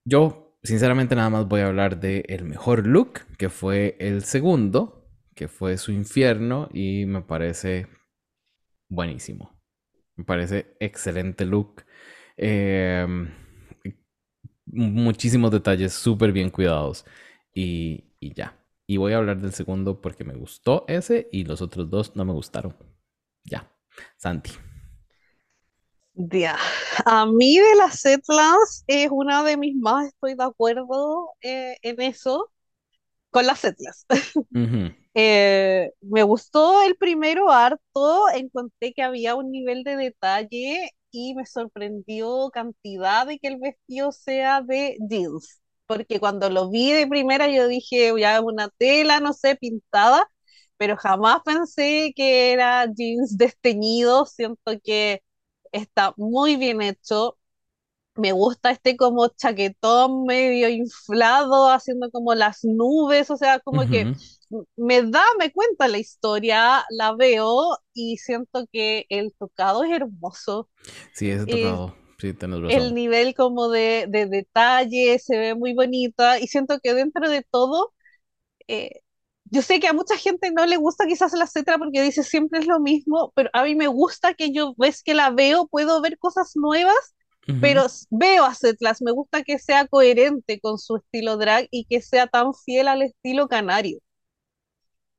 yo, 0.04 0.58
sinceramente, 0.62 1.16
nada 1.16 1.30
más 1.30 1.48
voy 1.48 1.62
a 1.62 1.68
hablar 1.68 2.02
del 2.02 2.26
el 2.28 2.44
mejor 2.44 2.86
look, 2.86 3.22
que 3.38 3.48
fue 3.48 3.96
el 4.02 4.26
segundo, 4.26 5.10
que 5.36 5.48
fue 5.48 5.78
su 5.78 5.94
infierno, 5.94 6.68
y 6.74 7.06
me 7.06 7.22
parece 7.22 7.88
buenísimo. 8.90 9.59
Me 10.20 10.26
parece 10.26 10.76
excelente 10.82 11.46
look. 11.46 11.86
Eh, 12.36 13.08
muchísimos 14.66 15.52
detalles 15.52 15.94
súper 15.94 16.34
bien 16.34 16.50
cuidados. 16.50 17.06
Y, 17.54 18.04
y 18.20 18.34
ya. 18.34 18.58
Y 18.86 18.98
voy 18.98 19.14
a 19.14 19.18
hablar 19.18 19.40
del 19.42 19.54
segundo 19.54 20.02
porque 20.02 20.26
me 20.26 20.36
gustó 20.36 20.84
ese 20.90 21.30
y 21.32 21.46
los 21.46 21.62
otros 21.62 21.90
dos 21.90 22.16
no 22.18 22.26
me 22.26 22.34
gustaron. 22.34 22.76
Ya. 23.46 23.72
Santi. 24.18 24.52
Ya. 26.14 26.58
A 27.06 27.26
mí 27.26 27.58
de 27.58 27.76
las 27.76 28.02
Setlands 28.02 28.84
es 28.88 29.08
una 29.12 29.44
de 29.44 29.56
mis 29.58 29.76
más, 29.76 30.08
estoy 30.08 30.36
de 30.36 30.44
acuerdo 30.44 31.30
eh, 31.42 31.78
en 31.82 32.02
eso, 32.02 32.52
con 33.32 33.48
las 33.48 33.60
Setlands. 33.62 34.06
Ujú. 34.54 34.94
Eh, 35.22 35.92
me 36.02 36.24
gustó 36.24 36.82
el 36.84 36.96
primero 36.96 37.52
harto, 37.52 38.30
encontré 38.34 38.94
que 38.94 39.02
había 39.04 39.36
un 39.36 39.52
nivel 39.52 39.84
de 39.84 39.98
detalle 39.98 40.92
y 41.12 41.34
me 41.36 41.46
sorprendió 41.46 42.50
cantidad 42.52 43.28
de 43.28 43.40
que 43.40 43.48
el 43.50 43.58
vestido 43.60 44.12
sea 44.14 44.62
de 44.62 44.98
jeans, 45.10 45.62
porque 45.88 46.20
cuando 46.22 46.50
lo 46.50 46.70
vi 46.70 46.92
de 46.94 47.08
primera 47.08 47.50
yo 47.50 47.68
dije, 47.68 48.14
ya 48.20 48.40
una 48.42 48.70
tela, 48.78 49.20
no 49.20 49.34
sé, 49.34 49.56
pintada, 49.58 50.26
pero 50.78 50.96
jamás 50.98 51.42
pensé 51.44 52.14
que 52.16 52.54
era 52.54 52.86
jeans 52.94 53.38
desteñido, 53.38 54.26
siento 54.26 54.74
que 54.84 55.22
está 55.74 56.14
muy 56.18 56.56
bien 56.58 56.82
hecho. 56.82 57.39
Me 58.20 58.32
gusta 58.34 58.72
este 58.72 58.98
como 58.98 59.28
chaquetón 59.30 60.26
medio 60.26 60.70
inflado, 60.70 61.70
haciendo 61.72 62.10
como 62.12 62.36
las 62.36 62.60
nubes, 62.64 63.30
o 63.32 63.38
sea, 63.38 63.60
como 63.60 63.88
que 63.88 64.10
me 64.78 65.04
da, 65.04 65.24
me 65.40 65.52
cuenta 65.52 65.88
la 65.88 65.98
historia, 66.00 66.86
la 66.90 67.16
veo 67.16 67.78
y 67.94 68.18
siento 68.18 68.66
que 68.72 69.06
el 69.10 69.34
tocado 69.38 69.84
es 69.84 69.92
hermoso. 69.92 70.70
Sí, 71.14 71.30
ese 71.30 71.46
Eh, 71.46 71.48
tocado. 71.48 71.96
Sí, 72.18 72.34
tenés 72.34 72.60
el 72.68 72.94
nivel 72.94 73.34
como 73.36 73.70
de, 73.70 74.06
de 74.10 74.28
detalle 74.28 75.20
se 75.20 75.38
ve 75.38 75.56
muy 75.56 75.74
bonita 75.74 76.40
y 76.40 76.48
siento 76.48 76.80
que 76.82 76.94
dentro 76.94 77.30
de 77.30 77.44
todo, 77.50 77.94
eh, 78.68 79.02
yo 79.46 79.62
sé 79.64 79.80
que 79.80 79.88
a 79.88 79.94
mucha 79.94 80.18
gente 80.18 80.52
no 80.52 80.66
le 80.66 80.78
gusta 80.78 81.06
quizás 81.08 81.34
la 81.34 81.48
Cetra 81.48 81.78
porque 81.78 82.02
dice 82.02 82.24
siempre 82.24 82.60
es 82.60 82.68
lo 82.68 82.80
mismo, 82.80 83.32
pero 83.36 83.50
a 83.54 83.64
mí 83.64 83.76
me 83.76 83.88
gusta 83.88 84.34
que 84.36 84.52
yo 84.54 84.74
ves 84.78 85.04
que 85.04 85.14
la 85.16 85.32
veo, 85.32 85.68
puedo 85.68 86.02
ver 86.02 86.18
cosas 86.20 86.54
nuevas, 86.56 87.16
Pero 87.60 87.86
veo 88.10 88.46
a 88.46 88.54
Setlas, 88.56 89.02
me 89.02 89.12
gusta 89.12 89.44
que 89.44 89.60
sea 89.60 89.88
coherente 89.88 90.60
con 90.60 90.78
su 90.80 90.98
estilo 90.98 91.38
drag 91.38 91.68
y 91.72 91.86
que 91.86 92.02
sea 92.02 92.28
tan 92.28 92.54
fiel 92.54 92.88
al 92.88 93.02
estilo 93.04 93.48
canario. 93.48 94.00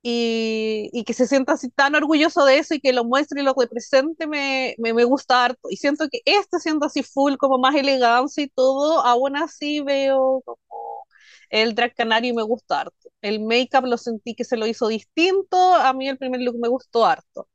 y, 0.02 0.88
y 0.92 1.04
que 1.04 1.12
se 1.14 1.26
sienta 1.26 1.52
así 1.54 1.68
tan 1.70 1.94
orgulloso 1.94 2.44
de 2.46 2.58
eso 2.58 2.74
y 2.74 2.80
que 2.80 2.92
lo 2.94 3.04
muestre 3.04 3.42
y 3.42 3.44
lo 3.44 3.54
represente 3.58 4.26
me, 4.26 4.74
me, 4.78 4.94
me 4.94 5.04
gusta 5.04 5.44
harto. 5.44 5.68
Y 5.70 5.76
siento 5.76 6.08
que 6.10 6.20
este 6.24 6.58
siendo 6.58 6.86
así 6.86 7.02
full, 7.02 7.36
como 7.36 7.58
más 7.58 7.74
elegancia 7.74 8.42
y 8.44 8.48
todo, 8.48 9.00
aún 9.04 9.36
así 9.36 9.80
veo 9.82 10.42
como 10.44 11.04
el 11.50 11.74
drag 11.74 11.94
canario 11.94 12.30
y 12.32 12.34
me 12.36 12.42
gusta 12.42 12.80
harto. 12.82 13.10
El 13.22 13.40
make-up 13.40 13.84
lo 13.86 13.98
sentí 13.98 14.34
que 14.34 14.44
se 14.44 14.56
lo 14.56 14.66
hizo 14.66 14.88
distinto, 14.88 15.74
a 15.74 15.92
mí 15.92 16.08
el 16.08 16.16
primer 16.18 16.40
look 16.40 16.56
me 16.58 16.68
gustó 16.68 17.04
harto. 17.06 17.48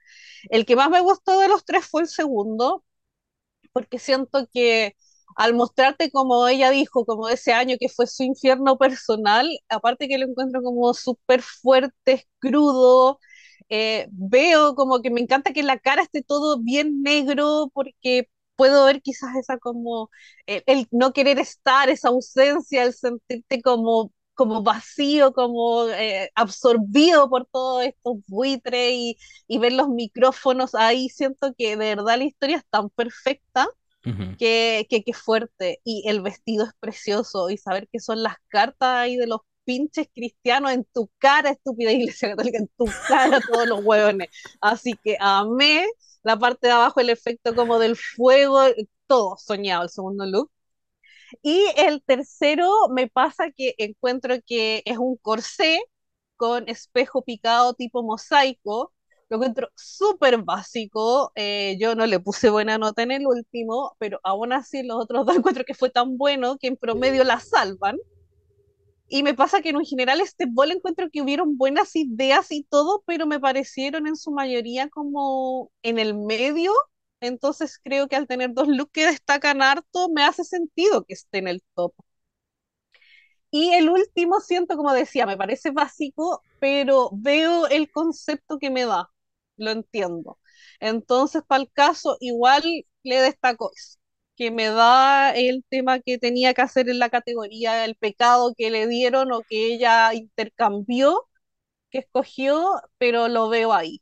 El 0.49 0.65
que 0.65 0.76
más 0.76 0.89
me 0.89 1.02
gustó 1.02 1.39
de 1.39 1.47
los 1.49 1.65
tres 1.65 1.85
fue 1.88 2.02
el 2.03 2.07
segundo, 2.10 2.84
porque 3.76 3.99
siento 3.99 4.47
que 4.53 4.95
al 5.38 5.53
mostrarte 5.56 6.11
como 6.11 6.47
ella 6.49 6.72
dijo, 6.72 7.06
como 7.06 7.30
ese 7.30 7.53
año 7.53 7.77
que 7.80 7.89
fue 7.89 8.07
su 8.07 8.23
infierno 8.23 8.77
personal, 8.80 9.49
aparte 9.69 10.07
que 10.10 10.18
lo 10.19 10.27
encuentro 10.27 10.64
como 10.64 10.93
súper 10.95 11.43
fuerte, 11.43 12.26
crudo, 12.39 13.19
eh, 13.69 14.07
veo 14.11 14.76
como 14.76 15.02
que 15.02 15.11
me 15.11 15.22
encanta 15.22 15.53
que 15.53 15.64
la 15.64 15.80
cara 15.80 16.03
esté 16.03 16.23
todo 16.23 16.60
bien 16.61 17.02
negro 17.03 17.69
porque 17.73 18.30
puedo 18.56 18.85
ver 18.85 19.02
quizás 19.02 19.35
esa 19.35 19.57
como 19.60 20.10
el, 20.45 20.64
el 20.68 20.88
no 20.91 21.11
querer 21.14 21.39
estar, 21.39 21.89
esa 21.89 22.10
ausencia, 22.10 22.84
el 22.84 22.93
sentirte 22.93 23.61
como 23.61 24.14
como 24.36 24.64
vacío, 24.64 25.34
como 25.34 25.88
eh, 25.90 26.32
absorbido 26.36 27.30
por 27.30 27.48
todos 27.48 27.84
estos 27.86 28.18
buitres 28.28 28.91
y, 28.94 29.18
y 29.48 29.57
ver 29.60 29.74
los 29.74 29.90
micrófonos 29.90 30.76
ahí, 30.76 31.10
siento 31.10 31.53
que 31.57 31.78
de 31.78 31.95
verdad 31.95 32.18
la 32.18 32.26
historia 32.26 32.57
es 32.57 32.66
tan 32.70 32.90
perfecta 32.91 33.68
Ujú. 34.06 34.36
Qué, 34.38 34.86
qué, 34.90 35.03
qué 35.03 35.14
fuerte. 35.14 35.80
Y 35.84 36.03
el 36.10 36.22
vestido 36.22 36.66
es 36.66 36.72
precioso. 36.80 37.49
Y 37.49 37.57
saber 37.57 37.88
que 37.91 37.99
son 37.99 38.22
las 38.24 38.36
cartas 38.49 38.90
ahí 38.90 39.16
de 39.18 39.28
los 39.28 39.41
pinches 39.64 40.07
cristianos 40.14 40.72
en 40.72 40.86
tu 40.94 41.10
cara, 41.18 41.52
estúpida 41.52 41.91
iglesia 41.91 42.30
católica, 42.30 42.60
en 42.60 42.70
tu 42.78 42.86
cara, 43.07 43.40
todos 43.41 43.68
los 43.68 43.80
huevones. 43.84 44.30
Así 44.62 44.94
que 45.03 45.18
amé 45.20 45.86
la 46.24 46.38
parte 46.38 46.68
de 46.68 46.74
abajo, 46.74 46.99
el 46.99 47.10
efecto 47.10 47.56
como 47.56 47.80
del 47.80 47.95
fuego, 47.95 48.62
todo 49.07 49.38
soñado 49.38 49.84
el 49.84 49.90
segundo 49.90 50.26
look. 50.26 50.52
Y 51.41 51.65
el 51.77 52.02
tercero 52.03 52.69
me 52.89 53.07
pasa 53.10 53.52
que 53.52 53.76
encuentro 53.77 54.35
que 54.45 54.84
es 54.85 54.97
un 54.97 55.18
corsé 55.18 55.81
con 56.38 56.68
espejo 56.69 57.23
picado 57.23 57.73
tipo 57.73 58.03
mosaico, 58.03 58.93
Lo 59.30 59.38
encuentro 59.38 59.69
súper 59.76 60.38
básico. 60.43 61.31
eh, 61.35 61.77
yo 61.80 61.95
no 61.95 62.06
le 62.06 62.19
puse 62.19 62.49
buena 62.49 62.77
nota 62.77 63.03
en 63.03 63.11
el 63.11 63.26
último, 63.27 63.95
pero 63.99 64.19
aún 64.23 64.53
así 64.53 64.84
los 64.84 65.02
otros 65.02 65.26
dos 65.27 65.38
encuentro 65.38 65.64
que 65.65 65.73
fue 65.73 65.89
tan 65.89 66.18
bueno 66.18 66.57
que 66.57 66.68
en 66.68 66.77
promedio 66.77 67.23
la 67.23 67.39
salvan. 67.39 67.97
Y 69.07 69.23
me 69.23 69.34
pasa 69.35 69.61
que 69.61 69.69
en 69.69 69.85
general 69.85 70.19
este 70.22 70.45
bol 70.47 70.72
encuentro 70.72 71.10
que 71.11 71.22
hubieron 71.22 71.57
buenas 71.57 71.95
ideas 71.95 72.52
y 72.52 72.64
todo, 72.64 73.03
pero 73.06 73.27
me 73.27 73.39
parecieron 73.39 74.07
en 74.07 74.15
su 74.15 74.31
mayoría 74.31 74.89
como 74.89 75.72
en 75.84 75.99
el 75.99 76.15
medio. 76.15 76.72
Entonces 77.22 77.80
creo 77.84 78.08
que 78.08 78.16
al 78.16 78.28
tener 78.28 78.54
dos 78.54 78.68
looks 78.68 78.92
que 78.94 79.08
destacan 79.08 79.62
harto, 79.62 80.10
me 80.10 80.24
hace 80.24 80.44
sentido 80.46 81.04
que 81.06 81.14
esté 81.14 81.40
en 81.40 81.48
el 81.50 81.64
top. 81.76 81.94
Y 83.52 83.74
el 83.74 83.90
último 83.90 84.40
siento, 84.42 84.76
como 84.78 84.94
decía, 84.94 85.26
me 85.26 85.38
parece 85.38 85.72
básico, 85.72 86.44
pero 86.60 87.10
veo 87.14 87.68
el 87.68 87.90
concepto 87.92 88.60
que 88.60 88.70
me 88.70 88.86
da, 88.86 89.10
lo 89.58 89.72
entiendo. 89.72 90.40
Entonces, 90.80 91.44
para 91.48 91.62
el 91.64 91.72
caso, 91.72 92.18
igual 92.20 92.64
le 93.04 93.22
destaco 93.22 93.72
eso, 93.76 94.00
que 94.36 94.52
me 94.52 94.68
da 94.70 95.32
el 95.36 95.64
tema 95.70 96.00
que 96.02 96.18
tenía 96.18 96.54
que 96.54 96.62
hacer 96.64 96.90
en 96.90 97.00
la 97.00 97.10
categoría, 97.10 97.86
el 97.86 97.96
pecado 97.96 98.54
que 98.58 98.70
le 98.72 98.88
dieron 98.88 99.32
o 99.32 99.42
que 99.48 99.74
ella 99.74 100.14
intercambió, 100.14 101.28
que 101.92 102.00
escogió, 102.00 102.72
pero 103.00 103.30
lo 103.30 103.50
veo 103.50 103.74
ahí. 103.74 104.02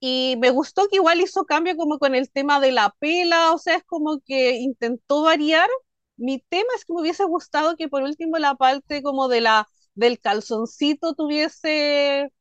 Y 0.00 0.36
me 0.38 0.50
gustó 0.50 0.88
que 0.88 0.96
igual 0.96 1.20
hizo 1.20 1.44
cambio 1.44 1.76
como 1.76 1.98
con 1.98 2.14
el 2.14 2.30
tema 2.30 2.60
de 2.60 2.72
la 2.72 2.90
pela, 3.00 3.52
o 3.52 3.58
sea, 3.58 3.76
es 3.76 3.84
como 3.84 4.20
que 4.24 4.52
intentó 4.56 5.22
variar. 5.22 5.68
Mi 6.16 6.38
tema 6.40 6.68
es 6.76 6.84
que 6.84 6.92
me 6.94 7.02
hubiese 7.02 7.24
gustado 7.24 7.76
que 7.76 7.88
por 7.88 8.02
último 8.02 8.38
la 8.38 8.54
parte 8.56 9.02
como 9.02 9.28
de 9.28 9.40
la 9.42 9.68
del 9.94 10.18
calzoncito 10.20 11.14
tuviese 11.14 12.32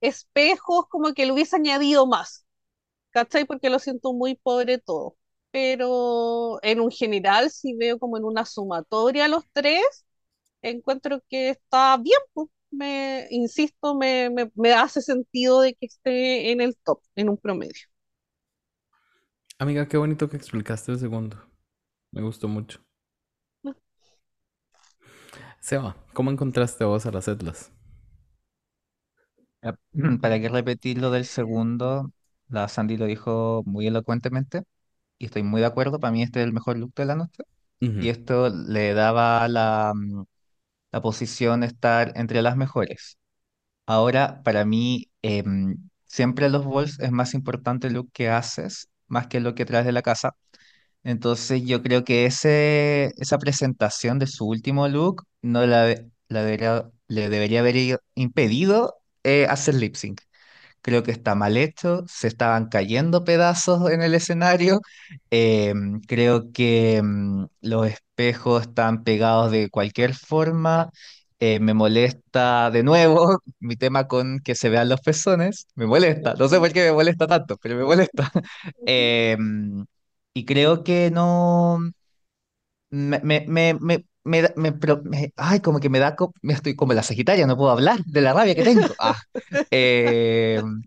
espejos, 0.00 0.86
como 0.88 1.14
que 1.14 1.26
le 1.26 1.32
hubiese 1.32 1.56
añadido 1.56 2.06
más, 2.06 2.46
¿cachai? 3.10 3.44
Porque 3.46 3.70
lo 3.70 3.78
siento 3.78 4.12
muy 4.12 4.36
pobre 4.36 4.78
todo. 4.78 5.16
Pero 5.50 6.58
en 6.62 6.80
un 6.80 6.90
general, 6.90 7.50
si 7.50 7.74
veo 7.74 7.98
como 7.98 8.16
en 8.18 8.24
una 8.24 8.44
sumatoria 8.46 9.28
los 9.28 9.44
tres, 9.52 9.82
encuentro 10.62 11.22
que 11.28 11.50
está 11.50 11.96
bien. 11.98 12.18
Me, 12.78 13.26
insisto, 13.30 13.94
me, 13.94 14.30
me, 14.30 14.50
me 14.54 14.72
hace 14.72 15.00
sentido 15.02 15.60
de 15.60 15.74
que 15.74 15.86
esté 15.86 16.50
en 16.52 16.60
el 16.60 16.76
top, 16.76 17.00
en 17.14 17.28
un 17.28 17.36
promedio. 17.38 17.82
Amiga, 19.58 19.88
qué 19.88 19.96
bonito 19.96 20.28
que 20.28 20.36
explicaste 20.36 20.92
el 20.92 21.00
segundo. 21.00 21.36
Me 22.12 22.22
gustó 22.22 22.48
mucho. 22.48 22.80
Seba, 25.60 25.96
¿cómo 26.12 26.30
encontraste 26.30 26.84
vos 26.84 27.06
a 27.06 27.10
las 27.10 27.26
Atlas? 27.28 27.72
Ya, 29.62 29.78
¿Para 30.20 30.40
qué 30.40 30.48
repetir 30.48 30.98
lo 30.98 31.10
del 31.10 31.24
segundo? 31.26 32.12
La 32.48 32.68
Sandy 32.68 32.96
lo 32.96 33.06
dijo 33.06 33.62
muy 33.66 33.86
elocuentemente 33.86 34.62
y 35.18 35.26
estoy 35.26 35.42
muy 35.42 35.62
de 35.62 35.68
acuerdo. 35.68 36.00
Para 36.00 36.12
mí 36.12 36.22
este 36.22 36.40
es 36.40 36.46
el 36.46 36.52
mejor 36.52 36.78
look 36.78 36.94
de 36.94 37.06
la 37.06 37.16
noche 37.16 37.44
y 37.98 38.08
esto 38.10 38.50
le 38.50 38.94
daba 38.94 39.48
la, 39.48 39.92
mm, 39.94 40.24
la 40.94 41.02
posición 41.02 41.64
estar 41.64 42.12
entre 42.16 42.42
las 42.42 42.56
mejores. 42.56 43.18
Ahora, 43.86 44.42
para 44.44 44.64
mí, 44.64 45.10
em, 45.22 45.76
siempre 46.06 46.48
los 46.50 46.64
balls 46.66 46.98
es 47.00 47.10
más 47.12 47.34
importante 47.34 47.90
look 47.90 48.10
que 48.12 48.30
haces 48.30 48.88
más 49.08 49.26
que 49.28 49.40
lo 49.40 49.54
que 49.54 49.64
traes 49.66 49.86
de 49.86 49.92
la 49.92 50.02
casa. 50.02 50.36
Entonces, 51.04 51.62
yo 51.64 51.82
creo 51.82 52.04
que 52.04 52.26
ese, 52.26 53.12
esa 53.18 53.38
presentación 53.38 54.18
de 54.18 54.26
su 54.26 54.46
último 54.48 54.88
look 54.88 55.24
no 55.42 55.66
la, 55.66 55.94
la 56.28 56.42
debería, 56.44 56.90
le 57.08 57.28
debería 57.30 57.60
haber 57.60 58.00
impedido 58.14 58.96
eh, 59.24 59.46
hacer 59.48 59.74
lip 59.76 59.96
sync. 59.96 60.20
Creo 60.84 61.02
que 61.02 61.12
está 61.12 61.34
mal 61.34 61.56
hecho, 61.56 62.04
se 62.08 62.28
estaban 62.28 62.68
cayendo 62.68 63.24
pedazos 63.24 63.90
en 63.90 64.02
el 64.02 64.14
escenario. 64.14 64.80
em, 65.30 66.00
creo 66.02 66.52
que 66.52 66.96
em, 66.98 67.48
los 67.62 67.86
espejos 67.88 68.62
están 68.62 69.02
pegados 69.04 69.50
de 69.50 69.70
cualquier 69.70 70.14
forma. 70.14 70.90
eh, 71.40 71.58
me 71.60 71.74
molesta 71.74 72.70
de 72.70 72.82
nuevo 72.82 73.38
mi 73.60 73.76
tema 73.76 74.06
con 74.08 74.38
que 74.40 74.54
se 74.54 74.68
vean 74.70 74.88
los 74.88 75.00
pezones. 75.00 75.66
Me 75.74 75.86
molesta, 75.86 76.34
no 76.34 76.48
sé 76.48 76.58
por 76.58 76.72
qué 76.72 76.84
me 76.84 76.92
molesta 76.92 77.26
tanto, 77.26 77.56
pero 77.58 77.76
me 77.76 77.84
molesta. 77.84 78.30
Em, 78.86 79.84
y 80.34 80.44
creo 80.44 80.84
que 80.84 81.10
no. 81.10 81.78
Me, 82.90 83.18
me, 83.24 83.74
me, 83.80 84.04
me, 84.24 84.42
me 84.56 84.72
me 85.04 85.32
ay, 85.36 85.60
como 85.60 85.80
que 85.80 85.88
me 85.90 85.98
da. 85.98 86.16
Me 86.42 86.52
estoy 86.54 86.76
como 86.76 86.92
la 86.94 87.02
Sagitaria, 87.02 87.46
no 87.46 87.56
puedo 87.56 87.70
hablar 87.70 88.04
de 88.04 88.20
la 88.20 88.32
rabia 88.32 88.54
que 88.54 88.64
tengo. 88.64 88.94
Ah, 88.98 89.16
em, 89.70 90.82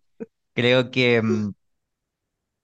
Creo 0.55 0.91
que 0.91 1.21
mm, 1.21 1.51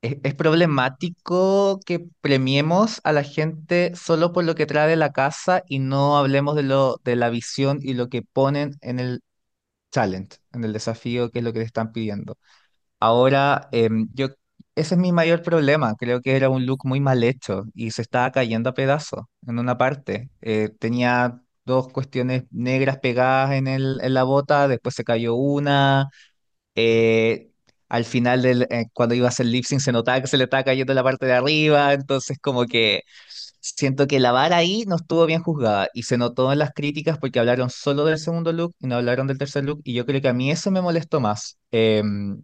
es, 0.01 0.17
es 0.23 0.35
problemático 0.35 1.79
que 1.85 2.05
premiemos 2.21 2.99
a 3.03 3.11
la 3.13 3.23
gente 3.23 3.95
solo 3.95 4.33
por 4.33 4.43
lo 4.43 4.55
que 4.55 4.65
trae 4.65 4.89
de 4.89 4.95
la 4.95 5.11
casa 5.13 5.63
y 5.67 5.79
no 5.79 6.17
hablemos 6.17 6.55
de 6.55 6.63
lo, 6.63 6.97
de 7.03 7.15
la 7.15 7.29
visión 7.29 7.79
y 7.81 7.93
lo 7.93 8.09
que 8.09 8.21
ponen 8.21 8.71
en 8.81 8.99
el 8.99 9.21
challenge, 9.91 10.37
en 10.53 10.65
el 10.65 10.73
desafío, 10.73 11.31
que 11.31 11.39
es 11.41 11.45
lo 11.45 11.53
que 11.53 11.59
te 11.61 11.65
están 11.65 11.91
pidiendo. 11.93 12.37
Ahora, 12.99 13.69
em, 13.71 14.09
yo, 14.13 14.29
ese 14.75 14.95
es 14.95 14.99
mi 15.01 15.11
mayor 15.11 15.41
problema. 15.41 15.95
Creo 15.97 16.21
que 16.21 16.35
era 16.35 16.49
un 16.49 16.65
look 16.65 16.79
muy 16.85 16.99
mal 16.99 17.23
hecho 17.23 17.63
y 17.73 17.91
se 17.91 18.01
estaba 18.01 18.31
cayendo 18.31 18.69
a 18.69 18.73
pedazos 18.73 19.21
en 19.47 19.59
una 19.59 19.77
parte. 19.77 20.29
Eh, 20.41 20.69
tenía 20.79 21.41
dos 21.65 21.89
cuestiones 21.89 22.43
negras 22.51 22.97
pegadas 22.99 23.51
en 23.53 23.67
el, 23.67 23.99
en 24.01 24.13
la 24.13 24.23
bota, 24.23 24.67
después 24.67 24.95
se 24.95 25.03
cayó 25.03 25.35
una 25.35 26.09
eh, 26.75 27.51
al 27.89 28.05
final, 28.05 28.41
del, 28.41 28.63
eh, 28.71 28.85
cuando 28.93 29.15
iba 29.15 29.27
a 29.27 29.29
hacer 29.29 29.45
lip 29.45 29.65
sync, 29.65 29.81
se 29.81 29.91
notaba 29.91 30.21
que 30.21 30.27
se 30.27 30.37
le 30.37 30.45
estaba 30.45 30.63
cayendo 30.63 30.93
la 30.93 31.03
parte 31.03 31.25
de 31.27 31.33
arriba, 31.33 31.93
entonces 31.93 32.39
como 32.41 32.65
que 32.65 33.01
siento 33.61 34.07
que 34.07 34.19
la 34.19 34.31
vara 34.31 34.57
ahí 34.57 34.83
no 34.87 34.95
estuvo 34.97 35.25
bien 35.25 35.41
juzgada 35.43 35.87
y 35.93 36.03
se 36.03 36.17
notó 36.17 36.51
en 36.51 36.59
las 36.59 36.71
críticas 36.73 37.17
porque 37.19 37.39
hablaron 37.39 37.69
solo 37.69 38.05
del 38.05 38.17
segundo 38.19 38.51
look 38.53 38.75
y 38.79 38.87
no 38.87 38.95
hablaron 38.95 39.27
del 39.27 39.37
tercer 39.37 39.63
look 39.65 39.81
y 39.83 39.93
yo 39.93 40.05
creo 40.05 40.21
que 40.21 40.27
a 40.29 40.33
mí 40.33 40.51
eso 40.51 40.71
me 40.71 40.81
molestó 40.81 41.19
más. 41.19 41.57
Em, 41.71 42.41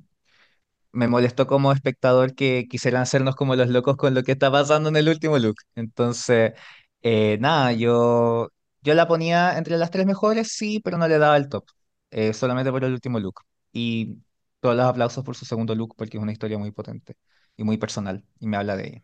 me 0.91 1.07
molestó 1.07 1.47
como 1.47 1.71
espectador 1.71 2.35
que 2.35 2.67
quisieran 2.69 3.01
hacernos 3.03 3.35
como 3.35 3.55
los 3.55 3.69
locos 3.69 3.97
con 3.97 4.13
lo 4.13 4.23
que 4.23 4.33
está 4.33 4.51
pasando 4.51 4.89
en 4.89 4.95
el 4.97 5.09
último 5.09 5.37
look. 5.39 5.55
Entonces, 5.75 6.53
eh, 7.01 7.37
nada, 7.39 7.71
yo, 7.73 8.49
yo 8.81 8.93
la 8.93 9.07
ponía 9.07 9.57
entre 9.57 9.77
las 9.77 9.91
tres 9.91 10.05
mejores, 10.05 10.49
sí, 10.53 10.79
pero 10.83 10.97
no 10.97 11.07
le 11.07 11.17
daba 11.19 11.37
el 11.37 11.49
top, 11.49 11.65
eh, 12.11 12.33
solamente 12.33 12.71
por 12.71 12.83
el 12.83 12.93
último 12.93 13.19
look. 13.19 13.41
Y 13.71 14.17
todos 14.59 14.75
los 14.75 14.85
aplausos 14.85 15.23
por 15.23 15.35
su 15.35 15.45
segundo 15.45 15.75
look 15.75 15.95
porque 15.97 16.17
es 16.17 16.23
una 16.23 16.31
historia 16.31 16.57
muy 16.57 16.71
potente 16.71 17.15
y 17.57 17.63
muy 17.63 17.77
personal 17.77 18.23
y 18.39 18.47
me 18.47 18.57
habla 18.57 18.75
de 18.77 18.87
ella. 18.87 19.03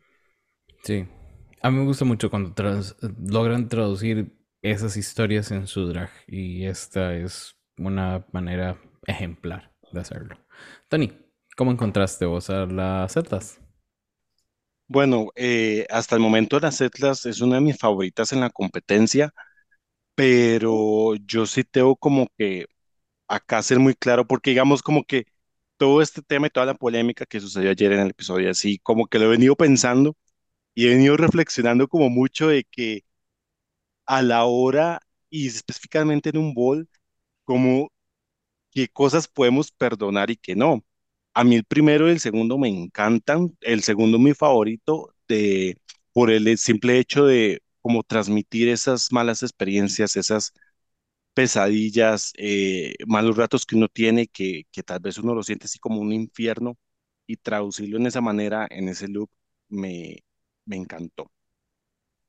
Sí. 0.83 1.07
A 1.61 1.71
mí 1.71 1.77
me 1.79 1.85
gusta 1.85 2.05
mucho 2.05 2.29
cuando 2.29 2.53
trans- 2.53 2.95
logran 3.19 3.69
traducir 3.69 4.33
esas 4.61 4.97
historias 4.97 5.51
en 5.51 5.67
su 5.67 5.87
drag 5.87 6.09
y 6.27 6.65
esta 6.65 7.15
es 7.15 7.55
una 7.77 8.25
manera 8.31 8.79
ejemplar 9.07 9.73
de 9.91 9.99
hacerlo. 10.01 10.37
Tony, 10.89 11.11
¿cómo 11.55 11.71
encontraste 11.71 12.25
vos 12.25 12.49
a 12.49 12.65
las 12.65 13.17
Atlas? 13.17 13.59
Bueno, 14.87 15.29
eh, 15.35 15.85
hasta 15.89 16.15
el 16.15 16.21
momento 16.21 16.59
las 16.59 16.79
Atlas 16.81 17.25
es 17.25 17.41
una 17.41 17.55
de 17.55 17.61
mis 17.61 17.77
favoritas 17.77 18.31
en 18.33 18.41
la 18.41 18.49
competencia, 18.51 19.33
pero 20.15 21.15
yo 21.25 21.45
sí 21.47 21.63
tengo 21.63 21.95
como 21.97 22.27
que 22.37 22.67
acá 23.27 23.63
ser 23.63 23.79
muy 23.79 23.95
claro, 23.95 24.27
porque 24.27 24.51
digamos 24.51 24.83
como 24.83 25.03
que 25.05 25.25
todo 25.77 26.01
este 26.01 26.21
tema 26.23 26.47
y 26.47 26.51
toda 26.51 26.67
la 26.67 26.75
polémica 26.75 27.25
que 27.25 27.39
sucedió 27.41 27.71
ayer 27.71 27.91
en 27.93 27.99
el 28.01 28.09
episodio, 28.11 28.51
así 28.51 28.79
como 28.79 29.07
que 29.07 29.19
lo 29.19 29.25
he 29.25 29.29
venido 29.29 29.55
pensando 29.57 30.15
y 30.75 30.87
he 30.87 30.91
venido 30.91 31.17
reflexionando 31.17 31.87
como 31.89 32.09
mucho 32.09 32.49
de 32.49 32.65
que 32.65 33.03
a 34.05 34.21
la 34.21 34.45
hora 34.45 34.99
y 35.29 35.47
específicamente 35.47 36.29
en 36.29 36.37
un 36.37 36.53
bol, 36.53 36.89
como 37.45 37.91
qué 38.71 38.87
cosas 38.89 39.27
podemos 39.27 39.71
perdonar 39.71 40.31
y 40.31 40.37
qué 40.37 40.55
no. 40.55 40.83
A 41.35 41.43
mí 41.43 41.55
el 41.57 41.65
primero 41.65 42.07
y 42.07 42.11
el 42.13 42.19
segundo 42.21 42.57
me 42.57 42.69
encantan, 42.69 43.57
el 43.61 43.83
segundo 43.83 44.17
es 44.17 44.23
mi 44.23 44.33
favorito 44.33 45.13
de, 45.27 45.77
por 46.13 46.31
el 46.31 46.57
simple 46.57 46.97
hecho 46.99 47.25
de 47.25 47.61
como 47.81 48.03
transmitir 48.03 48.69
esas 48.69 49.11
malas 49.11 49.43
experiencias, 49.43 50.15
esas 50.15 50.53
pesadillas, 51.33 52.33
eh, 52.37 52.95
malos 53.07 53.37
ratos 53.37 53.65
que 53.65 53.75
uno 53.77 53.89
tiene, 53.89 54.27
que, 54.27 54.63
que 54.71 54.83
tal 54.83 54.99
vez 55.01 55.17
uno 55.19 55.35
lo 55.35 55.43
siente 55.43 55.65
así 55.67 55.79
como 55.79 56.01
un 56.01 56.13
infierno 56.13 56.77
y 57.27 57.37
traducirlo 57.37 57.97
en 57.97 58.07
esa 58.07 58.21
manera, 58.21 58.67
en 58.71 58.89
ese 58.89 59.07
look, 59.09 59.31
me, 59.69 60.17
me 60.65 60.77
encantó. 60.77 61.31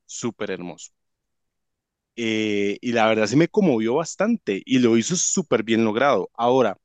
Súper 0.07 0.51
hermoso. 0.51 0.93
Eh, 2.19 2.79
y 2.81 2.93
la 2.93 3.07
verdad 3.09 3.27
sí 3.27 3.37
me 3.37 3.49
conmovió 3.49 3.95
bastante 3.97 4.63
y 4.65 4.79
lo 4.79 4.97
hizo 4.97 5.17
súper 5.17 5.63
bien 5.63 5.85
logrado. 5.85 6.31
Ahora, 6.35 6.79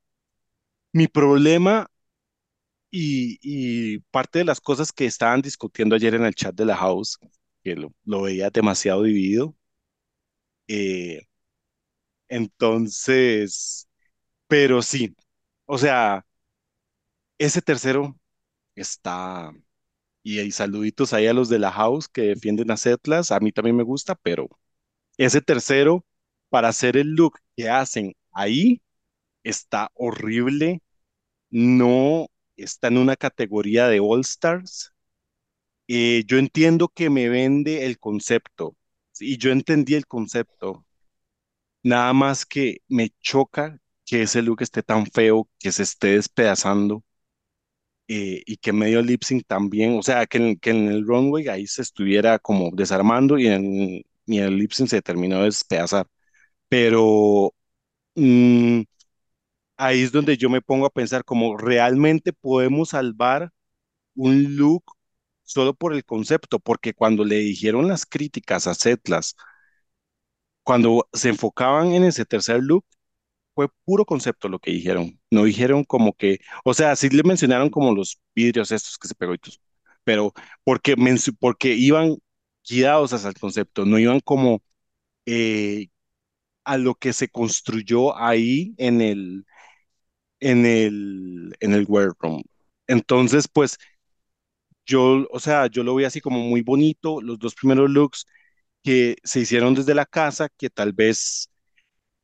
mi 0.93 1.07
problema 1.07 1.87
y, 2.91 3.39
y 3.41 3.99
parte 4.11 4.39
de 4.39 4.45
las 4.45 4.61
cosas 4.61 4.91
que 4.91 5.05
estaban 5.05 5.41
discutiendo 5.41 5.95
ayer 5.95 6.15
en 6.15 6.25
el 6.25 6.35
chat 6.35 6.55
de 6.55 6.65
la 6.65 6.77
house, 6.77 7.19
que 7.63 7.75
lo, 7.75 7.93
lo 8.05 8.23
veía 8.23 8.49
demasiado 8.51 9.03
dividido, 9.03 9.55
eh, 10.67 11.21
entonces, 12.27 13.87
pero 14.47 14.81
sí, 14.81 15.15
o 15.65 15.77
sea... 15.77 16.25
ese 17.37 17.61
tercero 17.61 18.15
está, 18.75 19.53
y, 20.23 20.41
y 20.41 20.51
saluditos 20.51 21.13
ahí 21.13 21.27
a 21.27 21.33
los 21.33 21.49
de 21.49 21.59
la 21.59 21.71
house 21.71 22.07
que 22.09 22.23
defienden 22.23 22.71
a 22.71 22.77
Setlas, 22.77 23.31
a 23.31 23.39
mí 23.41 23.51
también 23.51 23.77
me 23.77 23.83
gusta, 23.83 24.15
pero 24.15 24.49
ese 25.17 25.41
tercero, 25.41 26.05
para 26.49 26.69
hacer 26.69 26.97
el 26.97 27.09
look 27.15 27.39
que 27.57 27.69
hacen 27.69 28.15
ahí, 28.31 28.81
está 29.43 29.91
horrible, 29.95 30.81
no 31.51 32.27
está 32.63 32.87
en 32.89 32.97
una 32.97 33.15
categoría 33.15 33.87
de 33.87 33.99
All 34.01 34.21
Stars. 34.21 34.93
Eh, 35.87 36.23
yo 36.27 36.37
entiendo 36.39 36.89
que 36.89 37.09
me 37.09 37.29
vende 37.29 37.85
el 37.85 37.99
concepto, 37.99 38.75
y 39.19 39.37
yo 39.37 39.51
entendí 39.51 39.95
el 39.95 40.07
concepto, 40.07 40.85
nada 41.83 42.13
más 42.13 42.45
que 42.45 42.79
me 42.87 43.11
choca 43.21 43.79
que 44.05 44.23
ese 44.23 44.41
look 44.41 44.61
esté 44.61 44.83
tan 44.83 45.05
feo, 45.07 45.49
que 45.59 45.71
se 45.71 45.83
esté 45.83 46.09
despedazando 46.15 47.03
eh, 48.07 48.43
y 48.45 48.57
que 48.57 48.73
medio 48.73 49.01
lip 49.01 49.23
sync 49.23 49.45
también, 49.47 49.97
o 49.97 50.03
sea, 50.03 50.25
que 50.27 50.37
en, 50.37 50.57
que 50.59 50.71
en 50.71 50.87
el 50.89 51.05
runway 51.07 51.47
ahí 51.47 51.67
se 51.67 51.81
estuviera 51.81 52.39
como 52.39 52.69
desarmando 52.73 53.37
y 53.39 53.47
en, 53.47 54.03
y 54.25 54.37
el 54.39 54.57
lip 54.57 54.71
sync 54.71 54.89
se 54.89 55.01
terminó 55.01 55.39
de 55.39 55.45
despedazar. 55.45 56.07
Pero 56.69 57.53
mm, 58.15 58.81
ahí 59.81 60.03
es 60.03 60.11
donde 60.11 60.37
yo 60.37 60.49
me 60.49 60.61
pongo 60.61 60.85
a 60.85 60.89
pensar 60.91 61.23
como 61.25 61.57
realmente 61.57 62.33
podemos 62.33 62.89
salvar 62.89 63.51
un 64.15 64.55
look 64.57 64.83
solo 65.43 65.73
por 65.75 65.93
el 65.93 66.05
concepto, 66.05 66.59
porque 66.59 66.93
cuando 66.93 67.25
le 67.25 67.37
dijeron 67.37 67.87
las 67.87 68.05
críticas 68.05 68.67
a 68.67 68.75
Setlas, 68.75 69.35
cuando 70.63 71.07
se 71.13 71.29
enfocaban 71.29 71.93
en 71.93 72.03
ese 72.03 72.25
tercer 72.25 72.61
look, 72.63 72.85
fue 73.55 73.69
puro 73.85 74.05
concepto 74.05 74.49
lo 74.49 74.59
que 74.59 74.71
dijeron. 74.71 75.19
No 75.31 75.45
dijeron 75.45 75.83
como 75.85 76.13
que, 76.13 76.39
o 76.65 76.73
sea, 76.73 76.95
sí 76.97 77.09
le 77.09 77.23
mencionaron 77.23 77.69
como 77.69 77.93
los 77.95 78.21
vidrios 78.35 78.71
estos 78.71 78.97
que 78.97 79.07
se 79.07 79.15
pegó 79.15 79.33
y 79.35 79.39
todo, 79.39 79.55
pero 80.03 80.33
porque, 80.63 80.95
porque 81.39 81.75
iban 81.75 82.17
guiados 82.69 83.13
hacia 83.13 83.29
el 83.29 83.35
concepto, 83.39 83.85
no 83.85 83.99
iban 83.99 84.19
como 84.21 84.63
eh, 85.25 85.89
a 86.65 86.77
lo 86.77 86.95
que 86.95 87.13
se 87.13 87.29
construyó 87.29 88.17
ahí 88.17 88.73
en 88.77 89.01
el, 89.01 89.45
en 90.41 90.65
el, 90.65 91.55
en 91.61 91.73
el. 91.73 91.87
Entonces, 92.87 93.47
pues 93.47 93.77
yo, 94.85 95.27
o 95.31 95.39
sea, 95.39 95.67
yo 95.67 95.83
lo 95.83 95.95
vi 95.95 96.05
así 96.05 96.21
como 96.21 96.39
muy 96.39 96.61
bonito, 96.61 97.21
los 97.21 97.39
dos 97.39 97.55
primeros 97.55 97.89
looks 97.89 98.25
que 98.83 99.17
se 99.23 99.41
hicieron 99.41 99.75
desde 99.75 99.95
la 99.95 100.05
casa, 100.05 100.49
que 100.57 100.69
tal 100.69 100.93
vez 100.93 101.49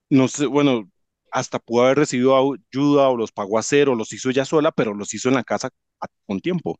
no 0.09 0.27
sé, 0.29 0.45
bueno, 0.47 0.91
hasta 1.31 1.59
pudo 1.59 1.85
haber 1.85 1.99
recibido 1.99 2.35
ayuda 2.37 3.09
o 3.09 3.17
los 3.17 3.31
pagó 3.33 3.59
a 3.59 3.63
cero, 3.63 3.95
los 3.95 4.13
hizo 4.13 4.29
ella 4.31 4.45
sola, 4.45 4.71
pero 4.73 4.93
los 4.95 5.13
hizo 5.13 5.29
en 5.29 5.35
la 5.35 5.45
casa 5.45 5.69
a- 6.01 6.07
con 6.27 6.39
tiempo. 6.41 6.79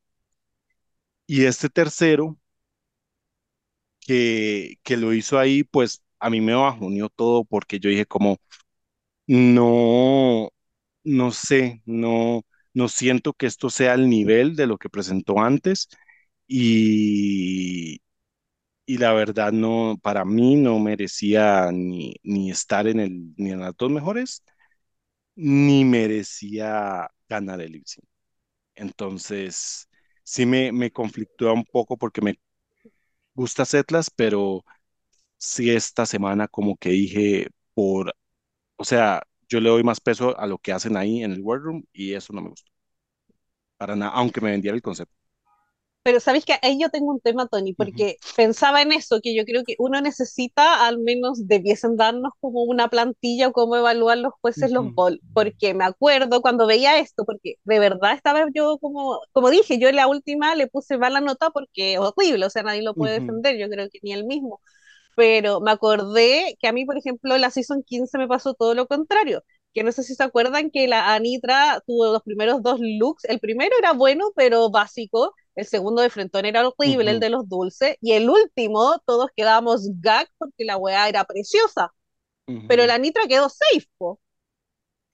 Y 1.26 1.46
este 1.46 1.70
tercero 1.70 2.38
que, 4.02 4.78
que 4.84 4.98
lo 4.98 5.14
hizo 5.14 5.38
ahí, 5.40 5.64
pues 5.64 6.02
a 6.20 6.30
mí 6.30 6.42
me 6.42 6.54
bajoneó 6.54 7.10
todo 7.10 7.44
porque 7.46 7.80
yo 7.80 7.90
dije 7.90 8.06
como, 8.06 8.38
no, 9.28 10.50
no 11.08 11.32
sé, 11.32 11.82
no, 11.86 12.44
no 12.74 12.88
siento 12.90 13.34
que 13.34 13.48
esto 13.48 13.70
sea 13.70 13.94
el 13.96 14.10
nivel 14.10 14.56
de 14.56 14.68
lo 14.68 14.78
que 14.78 14.90
presentó 14.90 15.40
antes 15.42 15.90
y, 16.48 18.02
y 18.86 18.98
la 19.00 19.14
verdad 19.14 19.52
no, 19.54 19.98
para 20.04 20.26
mí 20.26 20.56
no 20.58 20.80
merecía 20.80 21.72
ni, 21.74 22.16
ni 22.24 22.52
estar 22.52 22.88
en 22.88 23.00
el, 23.02 23.34
ni 23.38 23.52
en 23.52 23.62
las 23.62 23.76
dos 23.78 23.92
mejores 23.92 24.44
ni 25.36 25.86
merecía 25.86 27.10
ganar 27.30 27.62
el 27.62 27.74
lip 27.74 27.86
sync. 27.86 28.06
Entonces, 28.76 29.90
sí 30.24 30.46
me, 30.46 30.72
me 30.72 30.92
conflictúa 30.92 31.54
un 31.54 31.66
poco 31.66 31.98
porque 31.98 32.22
me 32.22 32.40
gusta 33.34 33.66
Setlas, 33.66 34.10
pero 34.10 34.64
sí 35.38 35.72
esta 35.72 36.06
semana 36.06 36.48
como 36.48 36.78
que 36.78 36.90
dije 36.92 37.50
por, 37.74 38.16
o 38.78 38.86
sea, 38.86 39.24
yo 39.50 39.60
le 39.62 39.70
doy 39.70 39.84
más 39.84 40.00
peso 40.02 40.38
a 40.40 40.48
lo 40.48 40.58
que 40.60 40.74
hacen 40.74 40.98
ahí 40.98 41.24
en 41.24 41.32
el 41.34 41.42
Workroom 41.42 41.84
y 41.94 42.14
eso 42.14 42.34
no 42.34 42.42
me 42.42 42.50
gustó. 42.50 42.72
Para 43.78 43.96
nada, 43.96 44.12
aunque 44.14 44.42
me 44.42 44.52
vendiera 44.52 44.76
el 44.76 44.82
concepto. 44.84 45.16
Pero 46.04 46.22
sabéis 46.22 46.46
que 46.46 46.54
ahí 46.62 46.80
yo 46.80 46.90
tengo 46.90 47.12
un 47.12 47.20
tema, 47.20 47.48
Tony, 47.48 47.74
porque 47.74 48.20
pensaba 48.36 48.82
en 48.82 48.94
eso, 48.94 49.20
que 49.22 49.36
yo 49.36 49.44
creo 49.44 49.64
que 49.66 49.76
uno 49.78 50.00
necesita, 50.00 50.88
al 50.88 51.00
menos 51.00 51.48
debiesen 51.48 51.98
darnos 51.98 52.32
como 52.40 52.64
una 52.64 52.88
plantilla 52.90 53.50
o 53.50 53.52
cómo 53.52 53.76
evalúan 53.76 54.22
los 54.22 54.32
jueces 54.42 54.72
los 54.72 54.86
ujú, 54.86 54.94
bol, 54.94 55.22
porque 55.34 55.74
me 55.74 55.84
acuerdo 55.84 56.42
cuando 56.42 56.66
veía 56.66 56.98
esto, 57.00 57.26
porque 57.26 57.56
de 57.66 57.80
verdad 57.80 58.14
estaba 58.14 58.46
yo 58.54 58.78
como, 58.80 59.20
como 59.34 59.50
dije, 59.50 59.80
yo 59.80 59.90
en 59.90 59.98
la 59.98 60.08
última 60.08 60.56
le 60.56 60.68
puse 60.68 60.98
mala 60.98 61.20
nota 61.20 61.50
porque 61.50 61.94
es 61.96 62.00
horrible, 62.00 62.46
o 62.46 62.50
sea, 62.50 62.64
nadie 62.64 62.84
lo 62.84 62.96
puede 62.96 63.16
ujú, 63.16 63.16
defender, 63.16 63.58
yo 63.58 63.68
creo 63.70 63.90
que 63.90 64.00
ni 64.02 64.14
él 64.14 64.24
mismo 64.26 64.62
pero 65.18 65.62
me 65.62 65.72
acordé 65.72 66.58
que 66.60 66.68
a 66.68 66.72
mí, 66.74 66.86
por 66.86 66.96
ejemplo, 66.96 67.36
la 67.40 67.50
Season 67.50 67.82
15 67.84 68.20
me 68.20 68.28
pasó 68.28 68.54
todo 68.54 68.76
lo 68.76 68.88
contrario, 68.88 69.44
que 69.74 69.84
no 69.84 69.92
sé 69.92 70.04
si 70.04 70.14
se 70.14 70.22
acuerdan 70.24 70.70
que 70.70 70.88
la 70.88 71.16
Anitra 71.16 71.82
tuvo 71.88 72.14
los 72.14 72.22
primeros 72.22 72.62
dos 72.62 72.80
looks, 72.80 73.26
el 73.26 73.40
primero 73.40 73.76
era 73.80 73.94
bueno, 73.94 74.32
pero 74.36 74.70
básico, 74.70 75.34
el 75.56 75.66
segundo 75.66 76.04
de 76.04 76.12
Frentón 76.12 76.46
era 76.46 76.68
horrible, 76.68 77.10
el 77.10 77.20
de 77.20 77.32
los 77.32 77.50
dulces, 77.50 77.98
y 78.00 78.12
el 78.12 78.30
último 78.30 79.02
todos 79.08 79.30
quedábamos 79.36 79.90
gag 80.00 80.30
porque 80.38 80.66
la 80.66 80.78
weá 80.78 81.10
era 81.10 81.24
preciosa, 81.26 81.92
pero 82.68 82.86
la 82.86 82.94
Anitra 82.96 83.24
quedó 83.28 83.50
safe, 83.50 83.88
po. 83.98 84.20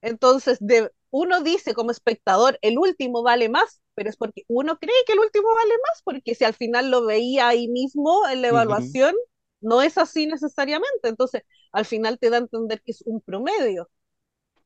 Entonces, 0.02 0.58
de, 0.60 0.92
uno 1.12 1.42
dice 1.42 1.74
como 1.74 1.92
espectador, 1.92 2.60
el 2.62 2.78
último 2.78 3.24
vale 3.24 3.48
más, 3.48 3.82
pero 3.96 4.10
es 4.10 4.18
porque 4.18 4.44
uno 4.50 4.78
cree 4.80 4.94
que 5.08 5.14
el 5.14 5.20
último 5.20 5.48
vale 5.56 5.76
más, 5.88 6.02
porque 6.04 6.36
si 6.36 6.44
al 6.44 6.56
final 6.56 6.92
lo 6.92 7.06
veía 7.06 7.48
ahí 7.48 7.70
mismo 7.70 8.28
en 8.30 8.42
la 8.42 8.50
evaluación, 8.50 9.16
no 9.64 9.82
es 9.82 9.98
así 9.98 10.28
necesariamente. 10.28 11.10
Entonces, 11.10 11.44
al 11.72 11.86
final 11.86 12.20
te 12.20 12.30
da 12.30 12.38
a 12.38 12.42
entender 12.42 12.82
que 12.84 12.92
es 12.92 13.02
un 13.06 13.22
promedio. 13.22 13.90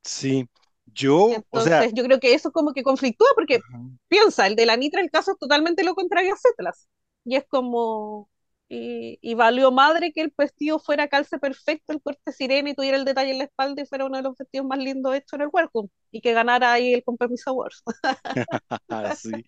Sí, 0.04 0.48
yo, 0.94 1.44
o 1.50 1.62
sea, 1.62 1.88
yo 1.92 2.04
creo 2.04 2.20
que 2.20 2.34
eso 2.34 2.52
como 2.52 2.74
que 2.74 2.84
conflictúa, 2.84 3.28
porque 3.36 3.60
piensa, 4.08 4.48
el 4.48 4.56
de 4.56 4.66
la 4.66 4.78
Nitra, 4.78 5.02
el 5.02 5.12
caso 5.12 5.32
es 5.32 5.38
totalmente 5.38 5.84
lo 5.84 5.96
contrario 5.96 6.34
a 6.34 6.38
Cetlas. 6.38 6.88
Y 7.26 7.36
es 7.36 7.46
como, 7.48 8.30
y, 8.70 9.20
y 9.22 9.34
valió 9.34 9.72
madre 9.72 10.14
que 10.14 10.22
el 10.22 10.34
vestido 10.38 10.80
fuera 10.80 11.08
calce 11.10 11.40
perfecto, 11.40 11.94
el 11.94 12.02
corte 12.02 12.32
sirena 12.32 12.70
y 12.70 12.74
tuviera 12.76 12.98
el 12.98 13.06
detalle 13.06 13.32
en 13.32 13.40
la 13.40 13.44
espalda 13.46 13.82
y 13.82 13.86
fuera 13.86 14.06
uno 14.06 14.18
de 14.18 14.24
los 14.24 14.38
vestidos 14.38 14.66
más 14.68 14.80
lindos 14.80 15.14
hechos 15.16 15.34
en 15.34 15.42
el 15.42 15.50
Welcome 15.52 15.90
y 16.12 16.22
que 16.22 16.34
ganara 16.34 16.72
ahí 16.72 16.94
el 16.94 17.04
Compromiso 17.04 17.50
Awards. 17.50 17.84
sí. 19.10 19.46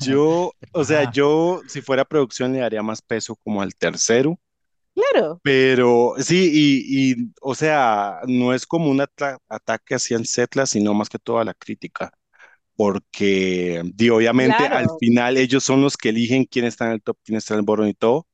Yo, 0.00 0.52
o 0.72 0.84
sea, 0.84 1.10
yo 1.10 1.62
si 1.66 1.82
fuera 1.82 2.04
producción 2.04 2.52
le 2.52 2.60
daría 2.60 2.82
más 2.82 3.02
peso 3.02 3.36
como 3.36 3.62
al 3.62 3.74
tercero 3.74 4.38
Claro, 4.98 5.40
Pero 5.42 6.14
sí, 6.18 6.50
y, 6.52 7.12
y, 7.12 7.32
o 7.40 7.54
sea, 7.54 8.20
no 8.26 8.52
es 8.54 8.66
como 8.66 8.90
un 8.90 9.00
ata- 9.00 9.38
ataque 9.48 9.94
hacia 9.94 10.16
el 10.16 10.26
Setla, 10.26 10.66
sino 10.66 10.92
más 10.94 11.08
que 11.08 11.18
toda 11.18 11.44
la 11.44 11.54
crítica, 11.54 12.12
porque 12.76 13.82
di, 13.94 14.10
obviamente 14.10 14.68
al 14.68 14.88
claro. 14.88 15.00
final 15.00 15.36
ellos 15.38 15.64
son 15.64 15.82
los 15.82 15.96
que 15.96 16.10
eligen 16.10 16.44
quién 16.46 16.64
está 16.66 16.86
en 16.86 16.92
el 16.94 17.02
top, 17.02 17.18
quién 17.24 17.38
está 17.38 17.54
en 17.54 17.60
el 17.60 17.66
bottom 17.66 17.88
y 17.88 17.94
todo. 17.94 18.26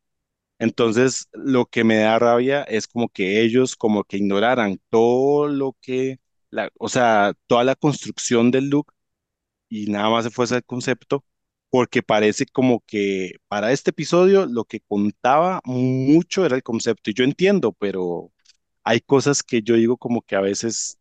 Entonces, 0.58 1.28
lo 1.32 1.66
que 1.66 1.84
me 1.84 1.98
da 1.98 2.18
rabia 2.18 2.62
es 2.64 2.86
como 2.88 3.08
que 3.08 3.42
ellos 3.42 3.76
como 3.76 4.04
que 4.04 4.18
ignoraran 4.18 4.80
todo 4.90 5.48
lo 5.48 5.76
que, 5.82 6.20
la, 6.50 6.70
o 6.78 6.88
sea, 6.88 7.34
toda 7.48 7.64
la 7.64 7.76
construcción 7.76 8.50
del 8.50 8.68
look 8.70 8.92
y 9.68 9.86
nada 9.90 10.10
más 10.10 10.24
se 10.24 10.30
fuese 10.30 10.56
el 10.56 10.64
concepto, 10.64 11.24
porque 11.74 12.04
parece 12.04 12.46
como 12.46 12.84
que 12.86 13.32
para 13.48 13.72
este 13.72 13.90
episodio 13.90 14.46
lo 14.46 14.64
que 14.64 14.78
contaba 14.80 15.60
mucho 15.64 16.46
era 16.46 16.54
el 16.54 16.62
concepto. 16.62 17.10
Y 17.10 17.14
yo 17.14 17.24
entiendo, 17.24 17.72
pero 17.72 18.30
hay 18.84 19.00
cosas 19.00 19.42
que 19.42 19.62
yo 19.62 19.74
digo 19.76 19.96
como 19.96 20.22
que 20.22 20.36
a 20.36 20.40
veces 20.40 20.98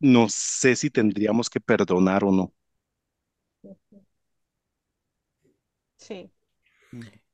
no 0.00 0.28
sé 0.30 0.76
si 0.76 0.90
tendríamos 0.90 1.50
que 1.50 1.60
perdonar 1.60 2.24
o 2.24 2.32
no. 2.32 2.54
Sí. 5.96 6.30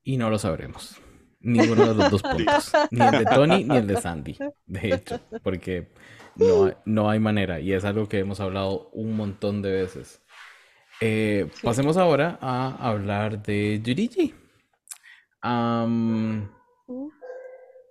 Y 0.03 0.17
no 0.17 0.31
lo 0.31 0.39
sabremos. 0.39 1.01
Ninguno 1.41 1.87
de 1.87 1.95
los 1.95 2.11
dos 2.11 2.23
Sí. 2.23 2.29
puntos. 2.31 2.73
Ni 2.91 3.05
el 3.05 3.19
de 3.19 3.27
Tony 3.27 3.65
ni 3.65 3.77
el 3.77 3.87
de 3.87 3.97
Sandy. 3.97 4.43
De 4.67 4.95
hecho, 4.95 5.21
porque 5.43 5.89
no 6.37 6.73
no 6.85 7.11
hay 7.11 7.19
manera. 7.21 7.61
Y 7.61 7.73
es 7.73 7.85
algo 7.85 8.09
que 8.09 8.19
hemos 8.19 8.41
hablado 8.41 8.91
un 8.93 9.17
montón 9.17 9.63
de 9.63 9.73
veces. 9.73 10.23
Eh, 11.01 11.49
Sí. 11.53 11.61
pasemos 11.67 11.97
ahora 11.97 12.39
a 12.41 12.89
hablar 12.89 13.43
de 13.43 13.81
Yurigi. 13.83 14.35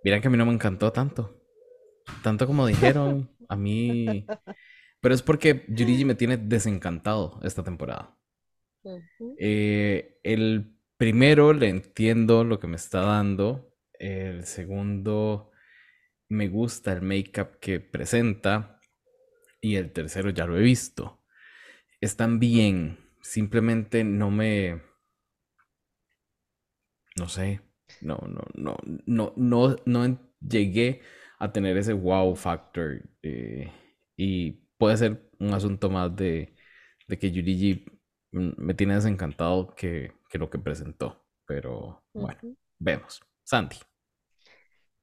Mira 0.03 0.19
que 0.21 0.27
a 0.27 0.31
mí 0.31 0.37
no 0.37 0.45
me 0.45 0.53
encantó 0.53 0.91
tanto. 0.91 1.39
Tanto 2.23 2.47
como 2.47 2.67
dijeron, 2.67 3.29
a 3.47 3.55
mí... 3.55 4.25
Pero 4.99 5.15
es 5.15 5.21
porque 5.21 5.65
Yurigi 5.67 6.05
me 6.05 6.15
tiene 6.15 6.37
desencantado 6.37 7.39
esta 7.43 7.63
temporada. 7.63 8.17
Eh, 9.37 10.19
el 10.23 10.77
primero 10.97 11.53
le 11.53 11.69
entiendo 11.69 12.43
lo 12.43 12.59
que 12.59 12.67
me 12.67 12.77
está 12.77 13.01
dando. 13.01 13.73
El 13.99 14.45
segundo 14.45 15.51
me 16.29 16.47
gusta 16.47 16.93
el 16.93 17.01
make-up 17.01 17.59
que 17.59 17.79
presenta. 17.81 18.79
Y 19.61 19.75
el 19.75 19.91
tercero 19.91 20.29
ya 20.29 20.45
lo 20.45 20.57
he 20.57 20.61
visto. 20.61 21.22
Están 22.03 22.39
bien. 22.39 22.99
simplemente 23.21 24.03
no 24.03 24.29
me, 24.29 24.81
no 27.15 27.27
sé, 27.29 27.61
no, 28.01 28.17
no, 28.27 28.41
no, 28.55 28.77
no, 29.05 29.33
no, 29.35 29.75
no 29.85 30.19
llegué 30.41 31.01
a 31.39 31.51
tener 31.51 31.77
ese 31.77 31.93
wow 31.93 32.35
factor 32.35 33.01
eh, 33.21 33.71
y 34.17 34.51
puede 34.77 34.97
ser 34.97 35.29
un 35.39 35.53
asunto 35.53 35.89
más 35.89 36.15
de, 36.15 36.53
de 37.07 37.19
que 37.19 37.31
Yurigi 37.31 37.85
me 38.31 38.73
tiene 38.73 38.95
desencantado 38.95 39.75
que, 39.75 40.11
que 40.29 40.37
lo 40.39 40.49
que 40.49 40.59
presentó, 40.59 41.23
pero 41.45 42.03
bueno, 42.13 42.39
vemos. 42.79 43.21
Santi. 43.43 43.77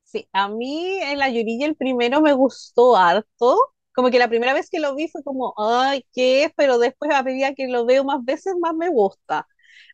Sí, 0.04 0.28
a 0.32 0.48
mí 0.48 0.98
en 1.00 1.18
la 1.18 1.28
Yurigi 1.30 1.64
el 1.64 1.76
primero 1.76 2.20
me 2.20 2.32
gustó 2.32 2.96
harto. 2.96 3.56
Como 3.94 4.10
que 4.10 4.18
la 4.18 4.28
primera 4.28 4.54
vez 4.54 4.70
que 4.70 4.80
lo 4.80 4.94
vi 4.94 5.08
fue 5.08 5.22
como, 5.24 5.54
ay, 5.58 6.06
¿qué 6.12 6.44
es? 6.44 6.52
Pero 6.56 6.78
después 6.78 7.10
a 7.12 7.22
medida 7.22 7.54
que 7.54 7.68
lo 7.68 7.84
veo 7.86 8.04
más 8.04 8.24
veces, 8.24 8.54
más 8.60 8.74
me 8.74 8.88
gusta. 8.88 9.46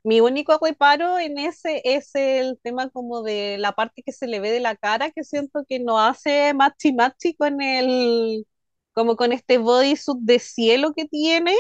Mi 0.04 0.20
único 0.20 0.58
reparo 0.62 1.18
en 1.18 1.38
ese 1.38 1.80
es 1.84 2.14
el 2.14 2.58
tema 2.62 2.90
como 2.90 3.22
de 3.22 3.56
la 3.58 3.72
parte 3.72 4.02
que 4.04 4.12
se 4.12 4.26
le 4.28 4.40
ve 4.40 4.50
de 4.50 4.60
la 4.60 4.76
cara, 4.76 5.10
que 5.10 5.24
siento 5.24 5.64
que 5.68 5.80
no 5.80 5.98
hace 6.00 6.54
machi 6.54 6.92
machi 6.92 7.34
con 7.34 7.60
el, 7.62 8.46
como 8.92 9.16
con 9.16 9.32
este 9.32 9.58
bodysuit 9.58 10.18
de 10.20 10.38
cielo 10.38 10.92
que 10.94 11.06
tiene. 11.06 11.54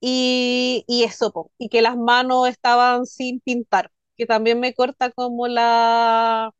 Y, 0.00 0.84
y 0.88 1.04
eso, 1.04 1.32
po, 1.32 1.52
y 1.58 1.68
que 1.68 1.82
las 1.82 1.96
manos 1.96 2.48
estaban 2.48 3.06
sin 3.06 3.40
pintar, 3.40 3.90
que 4.16 4.26
también 4.26 4.58
me 4.60 4.74
corta 4.74 5.10
como 5.12 5.46
la 5.48 6.52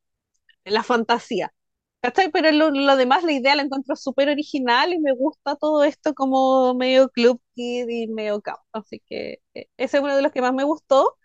la 0.64 0.82
fantasía. 0.85 1.52
¿Cachai? 2.02 2.30
Pero 2.32 2.50
lo, 2.52 2.70
lo 2.72 2.96
demás, 2.96 3.22
la 3.24 3.32
idea 3.32 3.54
la 3.54 3.62
encuentro 3.62 3.94
súper 3.96 4.28
original 4.28 4.92
y 4.92 4.98
me 4.98 5.12
gusta 5.14 5.54
todo 5.56 5.84
esto 5.84 6.14
como 6.14 6.74
medio 6.74 7.08
Club 7.10 7.40
Kid 7.54 7.88
y 7.88 8.08
medio 8.08 8.40
camp. 8.42 8.58
Así 8.72 9.00
que 9.06 9.40
eh, 9.54 9.68
ese 9.76 9.98
es 9.98 10.02
uno 10.02 10.16
de 10.16 10.22
los 10.22 10.32
que 10.32 10.42
más 10.42 10.52
me 10.52 10.64
gustó. 10.64 11.16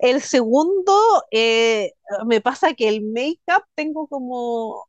El 0.00 0.20
segundo, 0.22 0.92
eh, 1.30 1.92
me 2.26 2.40
pasa 2.40 2.74
que 2.74 2.88
el 2.88 3.02
make-up 3.02 3.64
tengo 3.76 4.08
como, 4.08 4.86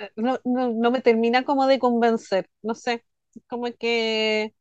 eh, 0.00 0.10
no, 0.16 0.38
no, 0.44 0.70
no 0.72 0.90
me 0.92 1.00
termina 1.02 1.44
como 1.44 1.66
de 1.66 1.78
convencer, 1.80 2.48
no 2.62 2.74
sé, 2.74 3.04
como 3.48 3.66
que 3.78 4.54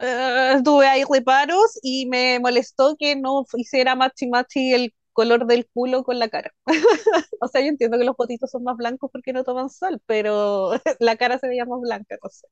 eh, 0.00 0.60
tuve 0.64 0.86
ahí 0.86 1.02
reparos 1.10 1.78
y 1.82 2.06
me 2.06 2.38
molestó 2.40 2.96
que 2.98 3.16
no 3.16 3.44
hiciera 3.56 3.94
machi 3.94 4.26
machi 4.28 4.72
el 4.74 4.94
color 5.18 5.46
del 5.46 5.68
culo 5.74 6.04
con 6.04 6.18
la 6.20 6.28
cara. 6.28 6.52
O 7.40 7.48
sea, 7.48 7.60
yo 7.62 7.68
entiendo 7.68 7.98
que 7.98 8.04
los 8.04 8.16
potitos 8.16 8.50
son 8.50 8.64
más 8.64 8.76
blancos 8.76 9.10
porque 9.12 9.32
no 9.32 9.44
toman 9.44 9.70
sol, 9.70 10.00
pero 10.06 10.72
la 11.00 11.16
cara 11.16 11.38
se 11.38 11.48
veía 11.48 11.64
más 11.66 11.80
blanca, 11.80 12.16
no 12.22 12.30
sé. 12.30 12.46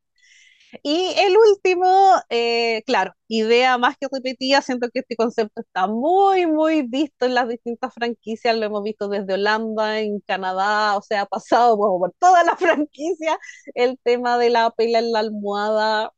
Y 0.83 1.15
el 1.19 1.35
último, 1.37 1.87
eh, 2.31 2.83
claro, 2.87 3.13
idea 3.29 3.79
más 3.79 3.97
que 3.99 4.09
repetida, 4.13 4.63
siento 4.63 4.89
que 4.93 5.01
este 5.01 5.17
concepto 5.17 5.61
está 5.63 5.87
muy, 5.87 6.47
muy 6.47 6.83
visto 6.83 7.27
en 7.27 7.35
las 7.35 7.49
distintas 7.49 7.95
franquicias, 7.95 8.57
lo 8.57 8.67
hemos 8.67 8.83
visto 8.83 9.09
desde 9.09 9.35
Holanda, 9.35 10.01
en 10.01 10.21
Canadá, 10.21 10.97
o 10.97 11.03
sea, 11.03 11.23
ha 11.23 11.27
pasado 11.27 11.77
por, 11.77 11.99
por 12.01 12.13
toda 12.19 12.45
la 12.45 12.57
franquicia 12.59 13.39
el 13.75 13.99
tema 14.03 14.39
de 14.39 14.51
la 14.51 14.71
pela 14.71 14.99
en 14.99 15.13
la 15.13 15.21
almohada, 15.21 16.13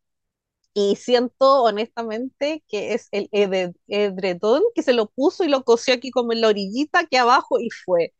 y 0.92 0.96
siento 0.96 1.62
honestamente 1.64 2.64
que 2.68 2.94
es 2.94 3.08
el 3.12 3.28
ed- 3.32 3.74
edredón 3.88 4.62
que 4.74 4.82
se 4.82 4.92
lo 4.92 5.06
puso 5.10 5.44
y 5.44 5.48
lo 5.48 5.64
cosió 5.64 5.94
aquí 5.94 6.10
como 6.10 6.32
en 6.32 6.40
la 6.42 6.48
orillita, 6.48 7.00
aquí 7.00 7.16
abajo 7.16 7.58
y 7.60 7.70
fue. 7.70 8.14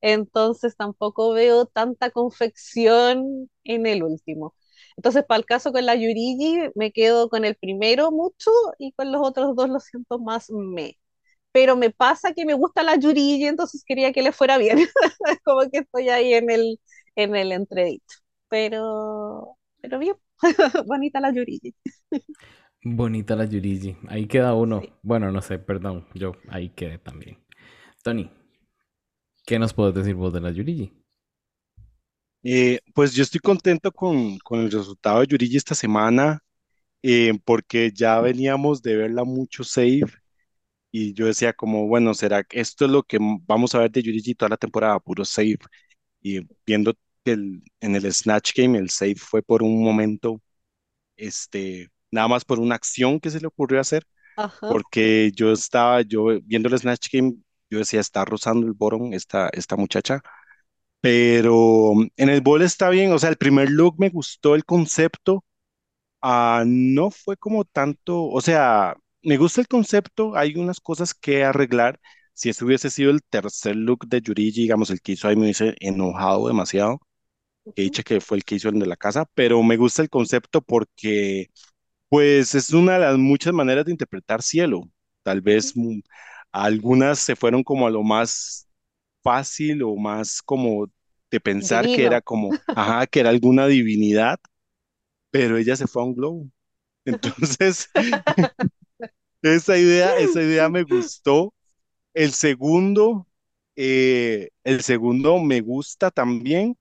Entonces 0.00 0.76
tampoco 0.76 1.32
veo 1.32 1.66
tanta 1.66 2.10
confección 2.10 3.50
en 3.64 3.86
el 3.86 4.02
último. 4.04 4.54
Entonces, 4.96 5.24
para 5.26 5.38
el 5.38 5.46
caso 5.46 5.72
con 5.72 5.86
la 5.86 5.94
Yurigi, 5.96 6.70
me 6.74 6.92
quedo 6.92 7.28
con 7.28 7.44
el 7.44 7.56
primero 7.56 8.10
mucho 8.12 8.50
y 8.78 8.92
con 8.92 9.10
los 9.12 9.22
otros 9.26 9.56
dos 9.56 9.68
lo 9.70 9.80
siento 9.80 10.18
más 10.18 10.50
me. 10.50 10.98
Pero 11.52 11.76
me 11.76 11.90
pasa 11.90 12.32
que 12.34 12.44
me 12.46 12.54
gusta 12.54 12.82
la 12.82 12.96
Yurigi, 12.96 13.46
entonces 13.46 13.84
quería 13.86 14.12
que 14.12 14.22
le 14.22 14.32
fuera 14.32 14.58
bien. 14.58 14.78
Como 15.44 15.70
que 15.70 15.78
estoy 15.78 16.08
ahí 16.10 16.34
en 16.34 16.50
el, 16.50 16.80
en 17.16 17.36
el 17.36 17.52
entredicho. 17.52 18.18
Pero, 18.48 19.56
pero 19.84 19.98
bien, 19.98 20.14
bonita 20.86 21.20
la 21.20 21.30
Yurigi. 21.30 21.74
Bonita 22.84 23.34
la 23.36 23.46
Yurigi. 23.46 23.96
Ahí 24.08 24.26
queda 24.26 24.54
uno. 24.54 24.80
Sí. 24.80 24.92
Bueno, 25.02 25.30
no 25.32 25.40
sé, 25.42 25.58
perdón. 25.58 26.06
Yo 26.14 26.32
ahí 26.48 26.70
quedé 26.70 26.98
también. 26.98 27.38
Tony, 28.02 28.30
¿qué 29.46 29.58
nos 29.58 29.72
puedes 29.72 29.94
decir 29.94 30.14
vos 30.14 30.32
de 30.34 30.40
la 30.42 30.50
Yurigi? 30.50 30.92
Eh, 32.42 32.80
pues 32.94 33.14
yo 33.14 33.22
estoy 33.22 33.40
contento 33.40 33.90
con, 33.92 34.38
con 34.38 34.60
el 34.60 34.70
resultado 34.70 35.20
de 35.20 35.26
Yurigi 35.28 35.56
esta 35.56 35.74
semana, 35.74 36.40
eh, 37.02 37.32
porque 37.44 37.92
ya 37.94 38.20
veníamos 38.20 38.82
de 38.82 38.96
verla 38.96 39.24
mucho 39.24 39.64
safe 39.64 40.06
y 40.92 41.14
yo 41.14 41.26
decía 41.26 41.52
como, 41.54 41.88
bueno, 41.88 42.14
¿será 42.14 42.44
que 42.44 42.60
esto 42.60 42.86
es 42.86 42.90
lo 42.92 43.02
que 43.04 43.18
vamos 43.46 43.74
a 43.74 43.80
ver 43.80 43.90
de 43.92 44.02
Yurigi 44.02 44.34
toda 44.34 44.50
la 44.50 44.56
temporada, 44.58 45.00
puro 45.00 45.24
save? 45.24 45.58
Y 46.22 46.40
viendo 46.66 46.94
que 47.24 47.32
el- 47.32 47.62
en 47.80 47.96
el 47.96 48.12
Snatch 48.12 48.52
Game 48.56 48.78
el 48.78 48.90
save 48.90 49.16
fue 49.16 49.42
por 49.42 49.62
un 49.62 49.82
momento, 49.84 50.40
este, 51.16 51.90
nada 52.10 52.28
más 52.28 52.44
por 52.44 52.60
una 52.60 52.74
acción 52.76 53.20
que 53.20 53.30
se 53.30 53.40
le 53.40 53.46
ocurrió 53.48 53.80
hacer, 53.80 54.06
Ajá. 54.36 54.68
porque 54.68 55.32
yo 55.34 55.52
estaba, 55.52 56.02
yo 56.02 56.26
viendo 56.44 56.68
el 56.70 56.78
Snatch 56.78 57.08
Game, 57.12 57.36
yo 57.70 57.78
decía, 57.80 58.00
está 58.00 58.24
rozando 58.24 58.66
el 58.66 58.74
bottom 58.74 59.12
esta, 59.14 59.48
esta 59.50 59.76
muchacha, 59.76 60.22
pero 61.00 61.92
en 62.16 62.28
el 62.30 62.40
bowl 62.40 62.62
está 62.62 62.88
bien, 62.90 63.12
o 63.12 63.18
sea, 63.18 63.30
el 63.30 63.36
primer 63.36 63.70
look 63.70 63.96
me 63.98 64.08
gustó 64.10 64.54
el 64.54 64.64
concepto, 64.64 65.44
ah, 66.22 66.64
no 66.66 67.10
fue 67.10 67.36
como 67.36 67.64
tanto, 67.64 68.24
o 68.26 68.40
sea, 68.40 68.96
me 69.22 69.36
gusta 69.36 69.60
el 69.60 69.68
concepto, 69.68 70.36
hay 70.36 70.54
unas 70.56 70.80
cosas 70.80 71.14
que 71.14 71.44
arreglar. 71.44 72.00
Si 72.34 72.48
ese 72.50 72.64
hubiese 72.64 72.90
sido 72.90 73.10
el 73.10 73.22
tercer 73.24 73.76
look 73.76 74.06
de 74.08 74.20
Yurigi, 74.20 74.62
digamos, 74.62 74.90
el 74.90 75.00
que 75.00 75.12
hizo 75.12 75.28
ahí 75.28 75.36
me 75.36 75.42
hubiese 75.44 75.76
enojado 75.80 76.48
demasiado, 76.48 77.00
que 77.74 77.82
dicha 77.82 78.02
que 78.02 78.20
fue 78.20 78.38
el 78.38 78.44
que 78.44 78.56
hizo 78.56 78.68
el 78.68 78.78
de 78.78 78.86
la 78.86 78.96
casa, 78.96 79.24
pero 79.34 79.62
me 79.62 79.76
gusta 79.76 80.02
el 80.02 80.10
concepto 80.10 80.60
porque, 80.62 81.50
pues, 82.08 82.54
es 82.54 82.70
una 82.72 82.94
de 82.94 83.00
las 83.00 83.18
muchas 83.18 83.54
maneras 83.54 83.84
de 83.86 83.92
interpretar 83.92 84.42
cielo. 84.42 84.82
Tal 85.22 85.40
vez 85.42 85.72
mm, 85.76 86.00
algunas 86.52 87.18
se 87.20 87.36
fueron 87.36 87.64
como 87.64 87.86
a 87.86 87.90
lo 87.90 88.02
más 88.02 88.68
fácil 89.22 89.82
o 89.84 89.96
más 89.96 90.42
como 90.42 90.90
de 91.30 91.40
pensar 91.40 91.90
que 91.90 92.04
era 92.06 92.20
como, 92.22 92.58
ajá, 92.74 93.06
que 93.06 93.20
era 93.20 93.30
alguna 93.30 93.66
divinidad, 93.68 94.38
pero 95.30 95.58
ella 95.58 95.76
se 95.76 95.86
fue 95.86 96.02
a 96.02 96.06
un 96.06 96.14
globo. 96.14 96.48
Entonces, 97.06 97.90
esa 99.42 99.78
idea, 99.78 100.16
esa 100.16 100.42
idea 100.42 100.68
me 100.68 100.82
gustó. 100.84 101.54
El 102.14 102.32
segundo, 102.32 103.28
eh, 103.76 104.50
el 104.64 104.82
segundo 104.82 105.40
me 105.40 105.60
gusta 105.62 106.10
también. 106.12 106.76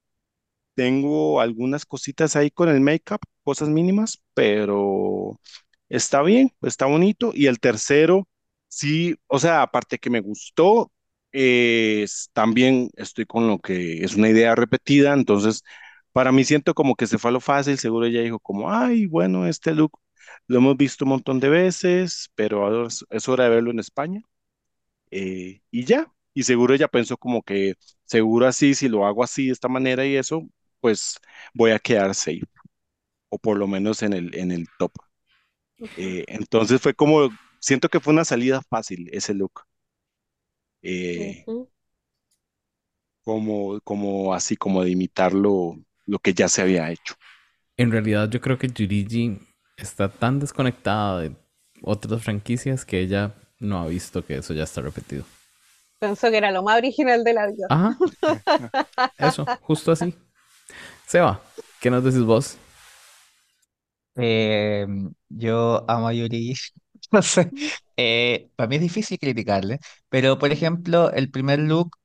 Tengo 0.76 1.40
algunas 1.42 1.86
cositas 1.86 2.36
ahí 2.36 2.50
con 2.52 2.70
el 2.70 2.82
make-up, 2.82 3.20
cosas 3.44 3.70
mínimas, 3.70 4.24
pero 4.34 5.40
está 5.90 6.22
bien, 6.24 6.52
está 6.64 6.86
bonito. 6.88 7.32
Y 7.36 7.48
el 7.48 7.60
tercero, 7.60 8.28
sí, 8.68 9.16
o 9.28 9.40
sea, 9.40 9.62
aparte 9.62 10.00
que 10.00 10.10
me 10.10 10.22
gustó, 10.22 10.92
es- 11.32 12.30
también 12.34 12.90
estoy 12.96 13.26
con 13.26 13.48
lo 13.48 13.60
que 13.60 14.04
es 14.04 14.16
una 14.16 14.30
idea 14.30 14.56
repetida, 14.56 15.14
entonces 15.14 15.64
para 16.12 16.32
mí 16.32 16.44
siento 16.44 16.74
como 16.76 16.96
que 16.96 17.08
se 17.08 17.18
fue 17.18 17.30
a 17.30 17.34
lo 17.34 17.40
fácil, 17.42 17.78
seguro 17.78 18.06
ella 18.06 18.22
dijo 18.22 18.40
como, 18.40 18.72
ay, 18.72 19.06
bueno, 19.08 19.48
este 19.48 19.74
look 19.74 20.00
lo 20.48 20.58
hemos 20.60 20.78
visto 20.78 21.06
un 21.06 21.10
montón 21.10 21.40
de 21.40 21.50
veces, 21.50 22.30
pero 22.36 22.66
ahora 22.66 22.88
es, 22.88 23.06
es 23.10 23.28
hora 23.30 23.46
de 23.46 23.50
verlo 23.52 23.72
en 23.72 23.80
España, 23.80 24.22
eh, 25.12 25.62
y 25.72 25.86
ya, 25.86 26.12
y 26.34 26.44
seguro 26.44 26.74
ella 26.74 26.88
pensó 26.88 27.18
como 27.18 27.44
que, 27.44 27.76
seguro 28.06 28.48
así, 28.48 28.74
si 28.76 28.90
lo 28.90 29.06
hago 29.06 29.24
así, 29.24 29.48
de 29.48 29.54
esta 29.54 29.68
manera 29.70 30.06
y 30.06 30.16
eso, 30.16 30.44
pues 30.84 31.18
voy 31.54 31.72
a 31.72 31.80
quedar 31.80 32.14
safe, 32.14 32.44
o 33.30 33.40
por 33.40 33.58
lo 33.58 33.68
menos 33.68 34.04
en 34.04 34.14
el, 34.14 34.36
en 34.36 34.52
el 34.52 34.68
top. 34.78 34.92
Eh, 35.80 36.26
entonces 36.28 36.82
fue 36.82 36.94
como, 36.94 37.30
siento 37.62 37.88
que 37.88 38.02
fue 38.02 38.14
una 38.14 38.26
salida 38.26 38.62
fácil 38.62 39.10
ese 39.14 39.34
look, 39.34 39.62
eh, 40.82 41.46
como, 43.24 43.80
como 43.82 44.34
así, 44.34 44.58
como 44.58 44.84
de 44.84 44.92
imitar 44.92 45.34
lo, 45.34 45.78
lo 46.06 46.20
que 46.20 46.34
ya 46.34 46.50
se 46.50 46.62
había 46.62 46.92
hecho. 46.92 47.16
En 47.78 47.92
realidad 47.92 48.30
yo 48.30 48.42
creo 48.42 48.60
que 48.60 48.68
Yurigi 48.68 49.40
está 49.78 50.10
tan 50.10 50.40
desconectada 50.40 51.22
de 51.22 51.32
otras 51.82 52.22
franquicias 52.22 52.84
que 52.84 53.00
ella 53.00 53.34
no 53.60 53.80
ha 53.80 53.88
visto 53.88 54.26
que 54.26 54.36
eso 54.36 54.54
ya 54.54 54.64
está 54.64 54.82
repetido. 54.82 55.24
Pensó 56.00 56.30
que 56.30 56.38
era 56.38 56.52
lo 56.52 56.64
más 56.64 56.78
original 56.78 57.24
de 57.24 57.34
la 57.34 57.48
vida. 57.48 57.68
Ajá, 57.70 57.98
eso, 59.18 59.46
justo 59.62 59.94
así. 59.94 60.14
Seba, 61.08 61.42
¿qué 61.80 61.90
nos 61.90 62.04
decís 62.04 62.24
vos? 62.24 62.58
Eh, 64.16 64.86
yo 65.30 65.86
amo 65.90 66.08
a 66.08 66.14
Yuri, 66.14 66.54
no 67.12 67.22
sé, 67.24 67.52
eh, 67.98 68.50
para 68.56 68.68
mí 68.68 68.76
es 68.76 68.82
difícil 68.82 69.18
criticarle, 69.20 69.80
pero 70.10 70.38
por 70.38 70.52
ejemplo, 70.52 71.12
el 71.12 71.32
primer 71.32 71.60
look, 71.60 71.98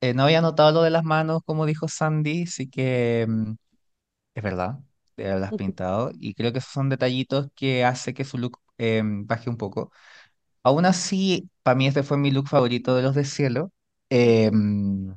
eh, 0.00 0.12
no 0.14 0.24
había 0.24 0.40
notado 0.42 0.72
lo 0.72 0.82
de 0.82 0.90
las 0.90 1.04
manos, 1.04 1.42
como 1.46 1.66
dijo 1.66 1.88
Sandy, 1.88 2.46
sí 2.46 2.68
que 2.70 3.26
mm, 3.28 3.52
es 4.36 4.42
verdad, 4.44 4.80
te 5.16 5.24
las 5.28 5.42
has 5.50 5.54
Ujú, 5.54 5.54
pintado, 5.54 6.10
y 6.14 6.34
creo 6.34 6.52
que 6.52 6.58
esos 6.60 6.72
son 6.72 6.88
detallitos 6.90 7.48
que 7.56 7.84
hace 7.84 8.14
que 8.14 8.24
su 8.24 8.38
look 8.38 8.58
em, 8.78 9.26
bajé 9.26 9.50
un 9.50 9.56
poco. 9.58 9.92
Aún 10.64 10.86
así, 10.86 11.50
para 11.62 11.76
mí 11.76 11.86
este 11.88 12.02
fue 12.04 12.18
mi 12.18 12.30
look 12.32 12.48
favorito 12.48 12.96
de 12.96 13.02
los 13.02 13.14
de 13.16 13.24
cielo. 13.24 13.72
Em, 14.10 15.14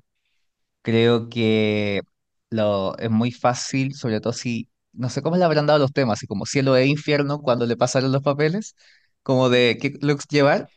creo 0.82 1.30
que 1.30 2.02
lo, 2.50 2.98
es 2.98 3.10
muy 3.12 3.32
fácil, 3.32 3.94
sobre 3.96 4.22
todo 4.22 4.34
si, 4.34 4.70
no 4.94 5.10
sé 5.10 5.22
cómo 5.22 5.38
le 5.38 5.44
habrán 5.46 5.66
dado 5.68 5.80
los 5.80 5.94
temas, 5.94 6.20
así 6.20 6.28
como 6.28 6.46
cielo 6.46 6.76
e 6.78 6.88
infierno 6.88 7.40
cuando 7.42 7.66
le 7.66 7.78
pasaron 7.78 8.12
los 8.12 8.24
papeles, 8.24 8.76
como 9.24 9.50
de 9.50 9.78
qué 9.82 9.94
looks 10.02 10.28
llevar. 10.30 10.70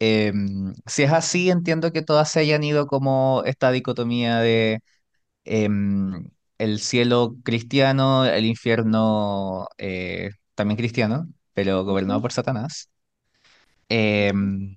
Em, 0.00 0.74
si 0.86 1.04
es 1.04 1.12
así, 1.12 1.50
entiendo 1.50 1.92
que 1.92 2.02
todas 2.02 2.30
se 2.30 2.40
hayan 2.40 2.64
ido 2.64 2.86
como 2.86 3.42
esta 3.46 3.70
dicotomía 3.72 4.38
de 4.40 4.80
em, 5.44 6.30
el 6.58 6.80
cielo 6.80 7.36
cristiano, 7.44 8.24
el 8.26 8.46
infierno 8.46 9.68
eh, 9.78 10.30
también 10.54 10.76
cristiano, 10.78 11.28
pero 11.54 11.84
gobernado 11.84 12.20
por 12.22 12.32
Satanás. 12.32 12.90
Em, 13.90 14.76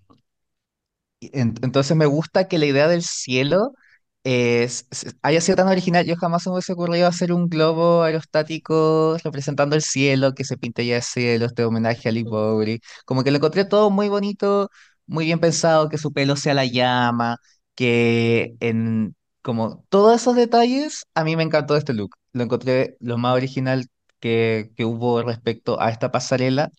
en- 1.22 1.55
Entonces 1.61 1.95
me 1.97 2.05
gusta 2.05 2.47
que 2.47 2.57
la 2.57 2.65
idea 2.65 2.88
del 2.88 3.03
cielo 3.03 3.73
es, 4.23 4.88
haya 5.22 5.41
sido 5.41 5.56
tan 5.57 5.68
original. 5.68 6.06
Yo 6.06 6.15
jamás 6.15 6.45
me 6.45 6.53
hubiese 6.53 6.73
ocurrido 6.73 7.07
hacer 7.07 7.31
un 7.34 7.48
globo 7.49 8.03
aerostático 8.03 9.18
representando 9.23 9.76
el 9.76 9.81
cielo, 9.81 10.34
que 10.34 10.43
se 10.45 10.57
pinte 10.57 10.85
ya 10.85 10.98
el 10.98 11.02
cielo, 11.03 11.45
este 11.45 11.64
homenaje 11.65 12.10
a 12.10 12.11
Lee 12.11 12.23
Bowery. 12.23 12.81
Como 13.06 13.23
que 13.23 13.31
lo 13.31 13.38
encontré 13.38 13.65
todo 13.65 13.89
muy 13.89 14.10
bonito, 14.10 14.69
muy 15.07 15.26
bien 15.26 15.39
pensado, 15.39 15.89
que 15.89 15.98
su 15.98 16.14
pelo 16.14 16.35
sea 16.35 16.53
la 16.53 16.65
llama, 16.65 17.38
que 17.76 18.56
en 18.60 19.15
como 19.41 19.84
todos 19.89 20.15
esos 20.22 20.35
detalles, 20.35 21.03
a 21.15 21.23
mí 21.23 21.35
me 21.35 21.43
encantó 21.43 21.76
este 21.76 21.93
look. 21.93 22.11
Lo 22.34 22.43
encontré 22.43 22.95
lo 22.99 23.18
más 23.18 23.35
original 23.35 23.88
que, 24.19 24.72
que 24.76 24.85
hubo 24.85 25.23
respecto 25.23 25.81
a 25.81 25.89
esta 25.89 26.11
pasarela. 26.11 26.69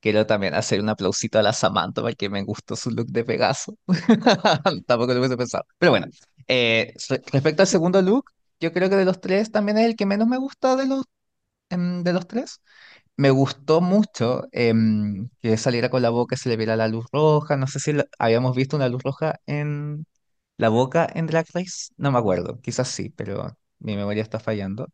Quiero 0.00 0.26
también 0.26 0.54
hacer 0.54 0.80
un 0.80 0.88
aplausito 0.88 1.38
a 1.38 1.42
la 1.42 1.52
Samantha 1.52 2.02
porque 2.02 2.28
me 2.30 2.42
gustó 2.44 2.76
su 2.76 2.90
look 2.90 3.08
de 3.08 3.24
Pegaso. 3.24 3.76
Tampoco 4.86 5.12
lo 5.14 5.18
hubiese 5.20 5.36
pensado. 5.36 5.64
Pero 5.78 5.92
bueno, 5.92 6.06
eh, 6.48 6.94
re- 7.08 7.22
respecto 7.32 7.62
al 7.62 7.68
segundo 7.68 8.02
look, 8.02 8.30
yo 8.60 8.72
creo 8.72 8.88
que 8.90 8.96
de 8.96 9.04
los 9.04 9.20
tres 9.20 9.50
también 9.52 9.78
es 9.78 9.86
el 9.86 9.96
que 9.96 10.06
menos 10.06 10.28
me 10.28 10.38
gusta 10.38 10.76
de 10.76 10.86
los, 10.86 11.04
em, 11.70 12.02
de 12.04 12.12
los 12.12 12.28
tres. 12.28 12.60
Me 13.16 13.30
gustó 13.30 13.80
mucho 13.82 14.44
em, 14.52 15.28
que 15.42 15.56
saliera 15.58 15.90
con 15.90 16.02
la 16.02 16.10
boca 16.10 16.36
se 16.36 16.48
le 16.50 16.56
viera 16.58 16.76
la 16.76 16.88
luz 16.88 17.06
roja. 17.12 17.56
No 17.56 17.66
sé 17.68 17.80
si 17.80 17.92
la- 17.94 18.06
habíamos 18.18 18.56
visto 18.56 18.76
una 18.76 18.88
luz 18.88 19.02
roja 19.04 19.36
en 19.46 20.06
la 20.58 20.68
boca 20.70 21.08
en 21.14 21.26
Drag 21.28 21.46
Race. 21.54 21.92
No 21.98 22.12
me 22.12 22.18
acuerdo, 22.18 22.60
quizás 22.62 22.88
sí, 22.88 23.10
pero 23.10 23.58
mi 23.80 23.96
memoria 23.96 24.22
está 24.24 24.40
fallando. 24.40 24.88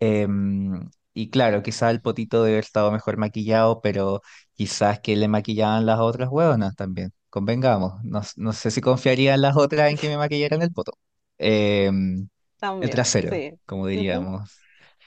Em, 0.00 0.90
y 1.14 1.30
claro, 1.30 1.62
quizás 1.62 1.90
el 1.92 2.00
potito 2.02 2.38
debe 2.42 2.56
haber 2.56 2.64
estado 2.64 2.90
mejor 2.92 3.16
maquillado, 3.16 3.80
pero 3.80 4.22
quizás 4.54 5.00
que 5.00 5.16
le 5.16 5.28
maquillaban 5.28 5.86
las 5.86 6.00
otras 6.00 6.28
hueonas 6.30 6.74
también. 6.76 7.12
Convengamos. 7.32 8.02
No, 8.04 8.22
no 8.36 8.52
sé 8.52 8.70
si 8.70 8.80
confiarían 8.82 9.40
las 9.42 9.56
otras 9.56 9.90
en 9.90 9.98
que 9.98 10.08
me 10.08 10.16
maquillaran 10.18 10.62
el 10.62 10.72
poto. 10.72 10.92
El 11.38 12.28
También, 12.58 12.90
trasero, 12.90 13.40
sí. 13.40 13.58
como 13.66 13.86
diríamos. 13.86 14.66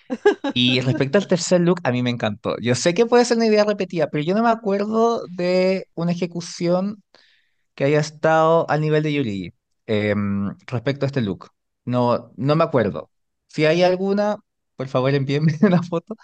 Y 0.54 0.80
respecto 0.82 1.18
al 1.18 1.28
tercer 1.28 1.60
look, 1.62 1.80
a 1.84 1.92
mí 1.92 2.02
me 2.04 2.10
encantó. 2.10 2.56
Yo 2.62 2.76
sé 2.76 2.94
que 2.94 3.06
puede 3.06 3.26
ser 3.26 3.38
una 3.38 3.48
idea 3.48 3.66
repetida, 3.66 4.10
pero 4.10 4.24
yo 4.24 4.34
no 4.36 4.44
me 4.44 4.50
acuerdo 4.50 5.26
de 5.28 5.88
una 5.96 6.12
ejecución 6.14 7.04
que 7.76 7.86
haya 7.86 8.00
estado 8.00 8.70
al 8.70 8.82
nivel 8.82 9.04
de 9.04 9.14
Yuri 9.14 9.54
em, 9.88 10.56
respecto 10.68 11.06
a 11.06 11.08
este 11.08 11.22
look. 11.22 11.50
No, 11.86 12.32
no 12.38 12.56
me 12.56 12.64
acuerdo. 12.66 13.12
Si 13.48 13.66
hay 13.66 13.84
alguna, 13.84 14.38
por 14.78 14.88
favor 14.90 15.14
envíenme 15.16 15.54
una 15.64 15.84
foto. 15.84 16.16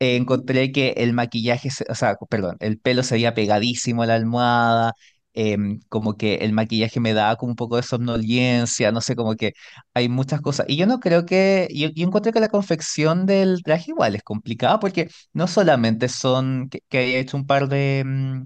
Eh, 0.00 0.16
encontré 0.16 0.72
que 0.72 0.90
el 0.98 1.12
maquillaje, 1.14 1.70
se- 1.70 1.86
o 1.90 1.94
sea, 1.94 2.16
perdón, 2.30 2.56
el 2.60 2.78
pelo 2.80 3.02
se 3.02 3.14
veía 3.16 3.34
pegadísimo 3.34 4.02
a 4.02 4.06
la 4.06 4.14
almohada, 4.16 4.94
em, 5.34 5.80
como 5.88 6.16
que 6.16 6.36
el 6.36 6.52
maquillaje 6.52 7.00
me 7.00 7.12
daba 7.14 7.36
como 7.36 7.50
un 7.52 7.56
poco 7.56 7.76
de 7.76 7.82
somnolencia, 7.82 8.92
no 8.92 9.00
sé, 9.00 9.16
como 9.16 9.34
que 9.36 9.52
hay 9.94 10.08
muchas 10.08 10.40
cosas. 10.40 10.66
Y 10.68 10.76
yo 10.76 10.86
no 10.86 11.00
creo 11.00 11.26
que, 11.26 11.68
yo, 11.74 11.88
encontré 11.96 12.32
que 12.32 12.40
la 12.40 12.48
confección 12.48 13.26
del 13.26 13.62
traje 13.62 13.90
igual 13.92 14.14
es 14.14 14.22
complicada 14.22 14.78
porque 14.80 15.08
no 15.32 15.46
solamente 15.48 16.08
son 16.08 16.68
que, 16.70 16.80
que 16.88 16.98
haya 16.98 17.18
hecho 17.18 17.36
un 17.36 17.46
par 17.46 17.68
de, 17.68 18.02
mm, 18.06 18.42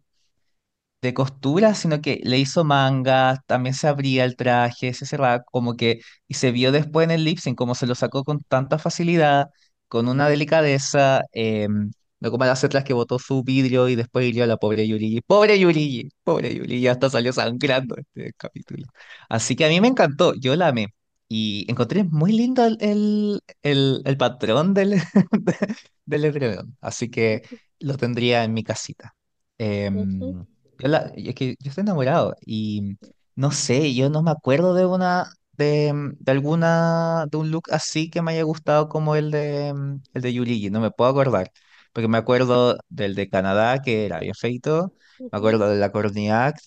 de 1.03 1.15
costura, 1.15 1.75
sino 1.75 2.01
que 2.01 2.21
le 2.25 2.39
hizo 2.39 2.65
mangas, 2.65 3.39
también 3.47 3.75
se 3.75 3.87
abría 3.89 4.25
el 4.25 4.35
traje, 4.37 4.93
se 4.95 5.07
cerraba, 5.07 5.43
como 5.45 5.75
que, 5.77 6.01
y 6.27 6.35
se 6.35 6.51
vio 6.51 6.73
después 6.73 7.05
en 7.05 7.13
el 7.13 7.25
lip 7.25 7.39
como 7.57 7.75
se 7.77 7.87
lo 7.87 7.95
sacó 7.95 8.25
con 8.25 8.41
tanta 8.41 8.79
facilidad, 8.79 9.49
con 9.87 10.09
una 10.09 10.29
delicadeza, 10.29 11.23
em, 11.33 11.91
no 12.21 12.31
como 12.31 12.45
las 12.45 12.65
otras 12.65 12.85
que 12.85 12.93
botó 12.95 13.19
su 13.19 13.43
vidrio 13.45 13.89
y 13.89 13.97
después 13.97 14.27
hirió 14.27 14.45
a 14.45 14.47
la 14.47 14.57
pobre 14.57 14.87
Yurigi. 14.89 15.21
¡Pobre 15.23 15.59
Yurigi! 15.59 16.11
¡Pobre 16.25 16.55
Yurigi! 16.55 16.89
Hasta 16.89 17.11
salió 17.11 17.33
sangrando 17.33 17.97
este 17.97 18.33
capítulo. 18.37 18.87
Así 19.29 19.57
que 19.57 19.65
a 19.65 19.69
mí 19.69 19.81
me 19.81 19.89
encantó, 19.89 20.35
yo 20.35 20.57
la 20.57 20.69
amé. 20.69 20.89
Y 21.29 21.67
encontré 21.71 22.05
muy 22.05 22.33
lindo 22.33 22.65
el, 22.65 22.79
el, 22.81 23.41
el, 23.63 24.03
el 24.05 24.17
patrón 24.17 24.73
del, 24.75 24.95
del 26.07 26.25
edredón. 26.25 26.77
Así 26.81 27.11
que 27.11 27.43
lo 27.81 27.97
tendría 27.97 28.45
en 28.45 28.55
mi 28.55 28.63
casita. 28.65 29.15
Em, 29.59 30.47
yo 30.79 30.89
la- 30.89 31.13
es 31.17 31.35
que 31.35 31.57
yo 31.61 31.69
estoy 31.71 31.83
enamorado 31.83 32.35
y 32.45 32.97
no 33.35 33.51
sé, 33.53 33.95
yo 33.95 34.09
no 34.11 34.23
me 34.23 34.31
acuerdo 34.31 34.75
de 34.75 34.87
una, 34.87 35.31
de, 35.53 35.93
de 36.19 36.33
alguna, 36.33 37.27
de 37.31 37.37
un 37.37 37.51
look 37.51 37.65
así 37.73 38.11
que 38.11 38.23
me 38.23 38.33
haya 38.33 38.43
gustado 38.45 38.89
como 38.89 39.17
el 39.17 39.31
de, 39.31 39.69
el 40.15 40.23
de 40.23 40.33
Yuligi, 40.33 40.71
no 40.71 40.81
me 40.81 40.91
puedo 40.91 41.11
acordar, 41.11 41.51
porque 41.99 42.09
me 42.09 42.19
acuerdo 42.19 42.79
del 42.89 43.15
de 43.17 43.29
Canadá 43.29 43.83
que 43.83 44.07
era 44.07 44.21
bien 44.21 44.35
feito, 44.35 44.95
me 45.33 45.39
acuerdo 45.39 45.69
de 45.69 45.79
la 45.79 45.91
Cornillac 45.93 46.59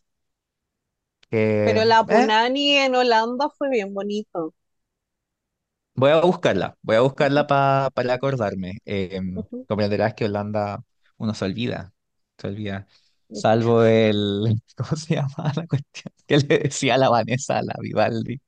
que, 1.29 1.37
Pero 1.63 1.83
la 1.85 2.05
eh, 2.07 2.27
Punani 2.27 2.77
en 2.77 2.93
Holanda 2.93 3.49
fue 3.49 3.67
bien 3.71 3.95
bonito. 3.95 4.53
voy 5.95 6.11
a 6.11 6.21
buscarla, 6.21 6.77
voy 6.81 6.95
a 6.97 7.01
buscarla 7.01 7.47
pa- 7.47 7.89
para 7.93 8.13
acordarme. 8.13 8.79
Ujú. 9.35 9.67
comprenderás 9.67 10.13
que 10.13 10.25
Holanda 10.25 10.83
uno 11.17 11.33
se 11.33 11.45
olvida, 11.45 11.93
se 12.37 12.47
olvida. 12.47 12.87
Salvo 13.31 13.83
el, 13.83 14.61
¿cómo 14.77 14.95
se 14.95 15.15
llama 15.15 15.53
la 15.55 15.67
cuestión? 15.67 16.13
Que 16.27 16.37
le 16.37 16.59
decía 16.59 16.95
a 16.95 16.97
la 16.97 17.09
Vanessa, 17.09 17.57
a 17.59 17.63
la 17.63 17.73
Vivaldi. 17.81 18.39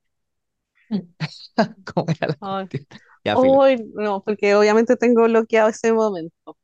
¿Cómo 1.85 2.05
era 2.09 2.27
la 2.27 2.35
Ay, 2.39 2.69
cuestión? 2.69 2.85
Ya, 3.23 3.37
filo. 3.37 3.59
Ay, 3.61 3.77
no, 3.95 4.23
porque 4.23 4.55
obviamente 4.55 4.97
tengo 4.97 5.23
bloqueado 5.25 5.69
ese 5.69 5.93
momento. 5.93 6.57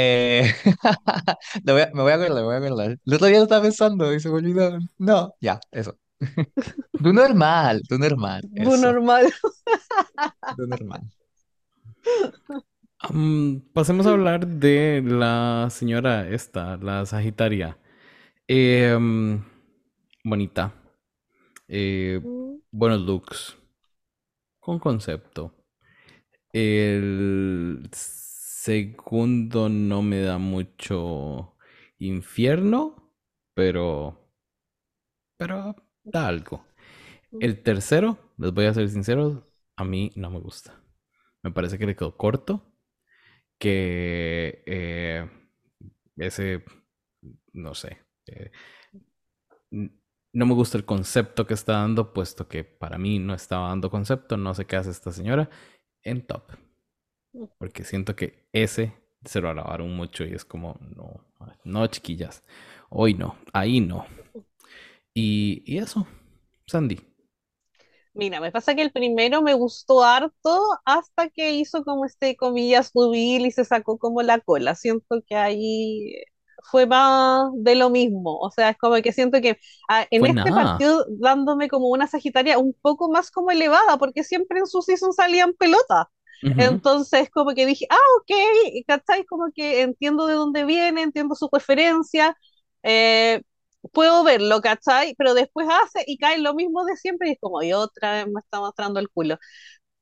Eh, 0.00 0.52
lo 1.64 1.72
voy 1.74 1.82
a- 1.82 1.90
me 1.94 2.02
voy 2.02 2.12
a 2.12 2.14
acordar, 2.16 2.34
me 2.36 2.42
voy 2.44 2.54
a 2.54 2.58
acordar. 2.58 2.98
El 3.04 3.14
otro 3.14 3.26
día 3.26 3.38
lo 3.38 3.42
estaba 3.44 3.62
pensando 3.62 4.12
y 4.14 4.20
se 4.20 4.28
me 4.28 4.36
olvidó. 4.36 4.78
No, 4.98 5.34
ya, 5.40 5.60
eso. 5.72 5.98
Tú 7.02 7.12
normal, 7.12 7.82
tú 7.88 7.98
normal, 7.98 8.42
Bu 8.56 8.74
eso. 8.74 8.76
normal. 8.76 9.32
Tú 10.56 10.66
normal. 10.66 11.02
Am, 13.00 13.60
pasemos 13.72 14.06
a 14.06 14.10
hablar 14.10 14.46
de 14.46 15.02
la 15.04 15.68
señora 15.70 16.28
esta, 16.28 16.76
la 16.78 17.06
Sagitaria. 17.06 17.78
Em, 18.48 19.42
bonita. 20.24 20.72
Eh, 21.68 22.20
Mm, 22.22 22.60
buenos 22.72 23.00
looks. 23.02 23.56
Con 24.60 24.78
concepto. 24.78 25.52
El 26.52 27.88
segundo 28.62 29.68
no 29.68 30.02
me 30.02 30.20
da 30.20 30.38
mucho 30.38 31.56
infierno, 31.98 33.14
pero, 33.54 34.32
pero 35.36 35.76
da 36.02 36.26
algo. 36.26 36.66
El 37.40 37.62
tercero, 37.62 38.18
les 38.36 38.52
voy 38.52 38.66
a 38.66 38.74
ser 38.74 38.88
sinceros, 38.88 39.44
a 39.76 39.84
mí 39.84 40.10
no 40.16 40.30
me 40.30 40.40
gusta. 40.40 40.82
Me 41.42 41.52
parece 41.52 41.78
que 41.78 41.86
le 41.86 41.94
quedó 41.94 42.16
corto, 42.16 42.74
que 43.58 44.64
eh, 44.66 45.30
ese, 46.16 46.64
no 47.52 47.74
sé, 47.74 47.98
eh, 48.26 48.50
no 49.70 50.46
me 50.46 50.54
gusta 50.54 50.78
el 50.78 50.84
concepto 50.84 51.46
que 51.46 51.54
está 51.54 51.74
dando, 51.74 52.12
puesto 52.12 52.48
que 52.48 52.64
para 52.64 52.98
mí 52.98 53.20
no 53.20 53.34
estaba 53.34 53.68
dando 53.68 53.88
concepto, 53.88 54.36
no 54.36 54.52
sé 54.54 54.66
qué 54.66 54.76
hace 54.76 54.90
esta 54.90 55.12
señora 55.12 55.48
en 56.02 56.26
top. 56.26 56.67
Porque 57.58 57.84
siento 57.84 58.14
que 58.16 58.46
ese 58.52 58.94
se 59.24 59.40
lo 59.40 59.50
alabaron 59.50 59.94
mucho 59.96 60.24
y 60.24 60.32
es 60.34 60.44
como, 60.44 60.78
no, 60.96 61.24
no, 61.64 61.86
chiquillas. 61.88 62.44
Hoy 62.90 63.14
no, 63.14 63.36
ahí 63.52 63.80
no. 63.80 64.06
Y, 65.14 65.62
y 65.66 65.78
eso, 65.78 66.06
Sandy. 66.66 67.00
Mira, 68.14 68.40
me 68.40 68.50
pasa 68.50 68.74
que 68.74 68.82
el 68.82 68.90
primero 68.92 69.42
me 69.42 69.54
gustó 69.54 70.02
harto 70.02 70.60
hasta 70.84 71.28
que 71.30 71.52
hizo 71.52 71.84
como 71.84 72.04
este, 72.04 72.36
comillas, 72.36 72.90
jubil 72.92 73.46
y 73.46 73.52
se 73.52 73.64
sacó 73.64 73.98
como 73.98 74.22
la 74.22 74.40
cola. 74.40 74.74
Siento 74.74 75.22
que 75.26 75.36
ahí 75.36 76.14
fue 76.70 76.86
más 76.86 77.50
de 77.54 77.76
lo 77.76 77.90
mismo. 77.90 78.38
O 78.40 78.50
sea, 78.50 78.70
es 78.70 78.78
como 78.78 78.96
que 78.96 79.12
siento 79.12 79.40
que 79.40 79.58
ah, 79.88 80.06
en 80.10 80.26
Fue 80.26 80.26
este 80.26 80.50
nada. 80.50 80.52
partido 80.52 81.04
dándome 81.20 81.68
como 81.68 81.88
una 81.88 82.08
Sagitaria 82.08 82.58
un 82.58 82.74
poco 82.82 83.08
más 83.10 83.30
como 83.30 83.50
elevada, 83.52 83.98
porque 83.98 84.24
siempre 84.24 84.58
en 84.60 84.66
su 84.66 84.82
season 84.82 85.12
salían 85.12 85.52
pelotas. 85.54 86.06
Entonces, 86.56 87.30
como 87.30 87.54
que 87.54 87.66
dije, 87.66 87.86
ah, 87.90 87.96
ok, 88.20 88.84
¿cachai? 88.86 89.24
Como 89.26 89.46
que 89.54 89.82
entiendo 89.82 90.26
de 90.26 90.34
dónde 90.34 90.64
viene, 90.64 91.02
entiendo 91.02 91.34
su 91.34 91.48
preferencia, 91.48 92.36
eh, 92.82 93.42
puedo 93.92 94.24
verlo, 94.24 94.60
¿cachai? 94.60 95.14
Pero 95.16 95.34
después 95.34 95.68
hace 95.70 96.04
y 96.06 96.18
cae 96.18 96.38
lo 96.38 96.54
mismo 96.54 96.84
de 96.84 96.96
siempre 96.96 97.28
y 97.30 97.32
es 97.32 97.38
como, 97.40 97.62
y 97.62 97.72
otra 97.72 98.12
vez 98.24 98.26
me 98.32 98.40
está 98.40 98.60
mostrando 98.60 99.00
el 99.00 99.08
culo. 99.10 99.38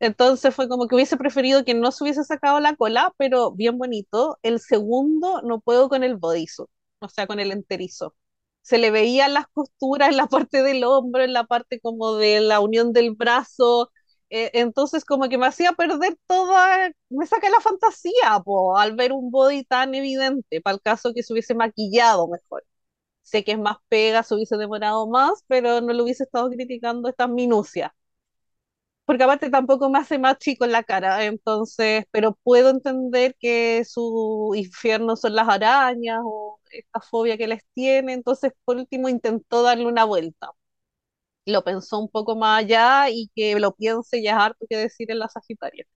Entonces 0.01 0.55
fue 0.55 0.69
como 0.69 0.87
que 0.89 0.95
hubiese 0.95 1.17
preferido 1.17 1.65
que 1.65 1.75
no 1.75 1.91
se 1.93 2.05
hubiese 2.05 2.25
sacado 2.25 2.61
la 2.61 2.77
cola, 2.77 3.15
pero 3.17 3.53
bien 3.53 3.79
bonito. 3.79 4.39
El 4.43 4.61
segundo 4.61 5.41
no 5.43 5.61
puedo 5.61 5.89
con 5.89 6.05
el 6.05 6.17
bodysuit, 6.17 6.69
o 7.01 7.09
sea, 7.09 7.27
con 7.27 7.41
el 7.41 7.51
enterizo. 7.53 8.15
Se 8.63 8.79
le 8.79 8.91
veían 8.91 9.33
las 9.35 9.47
costuras 9.49 10.11
en 10.11 10.17
la 10.19 10.27
parte 10.29 10.63
del 10.63 10.85
hombro, 10.85 11.23
en 11.25 11.33
la 11.33 11.45
parte 11.45 11.81
como 11.81 12.17
de 12.17 12.41
la 12.41 12.61
unión 12.61 12.93
del 12.93 13.13
brazo. 13.15 13.91
Eh, 14.31 14.51
entonces 14.55 15.05
como 15.05 15.29
que 15.29 15.39
me 15.39 15.47
hacía 15.47 15.73
perder 15.73 16.17
toda, 16.27 16.91
me 17.11 17.27
saca 17.27 17.49
la 17.51 17.61
fantasía, 17.61 18.41
po, 18.45 18.77
al 18.77 18.95
ver 18.97 19.13
un 19.13 19.31
body 19.31 19.65
tan 19.65 19.95
evidente, 19.95 20.61
para 20.61 20.75
el 20.77 20.83
caso 20.83 21.13
que 21.15 21.23
se 21.23 21.33
hubiese 21.33 21.55
maquillado 21.55 22.29
mejor. 22.29 22.65
Sé 23.23 23.45
que 23.45 23.53
es 23.53 23.59
más 23.61 23.79
pega, 23.89 24.23
se 24.25 24.35
hubiese 24.37 24.57
demorado 24.59 25.09
más, 25.09 25.45
pero 25.49 25.81
no 25.83 25.93
lo 25.95 26.05
hubiese 26.05 26.25
estado 26.25 26.51
criticando 26.51 27.09
estas 27.09 27.31
minucias 27.31 27.93
porque 29.05 29.23
aparte 29.25 29.51
tampoco 29.51 29.89
me 29.91 29.99
hace 30.01 30.19
más 30.19 30.39
chico 30.39 30.65
en 30.65 30.73
la 30.73 30.83
cara, 30.83 31.25
entonces, 31.25 32.05
pero 32.11 32.37
puedo 32.43 32.71
entender 32.71 33.37
que 33.39 33.85
su 33.85 34.53
infierno 34.57 35.15
son 35.17 35.35
las 35.37 35.49
arañas 35.49 36.21
o 36.25 36.61
esta 36.73 37.01
fobia 37.01 37.37
que 37.39 37.47
les 37.47 37.63
tiene, 37.75 38.15
entonces 38.15 38.53
por 38.65 38.77
último 38.77 39.09
intentó 39.09 39.63
darle 39.63 39.87
una 39.87 40.05
vuelta. 40.05 40.51
Lo 41.47 41.65
pensó 41.65 41.99
un 42.01 42.09
poco 42.11 42.37
más 42.37 42.61
allá 42.65 43.09
y 43.11 43.31
que 43.35 43.59
lo 43.61 43.75
piense 43.75 44.23
ya 44.23 44.33
es 44.33 44.37
harto 44.39 44.67
que 44.69 44.77
decir 44.77 45.11
en 45.11 45.21
la 45.21 45.29
Sagitaria. 45.29 45.87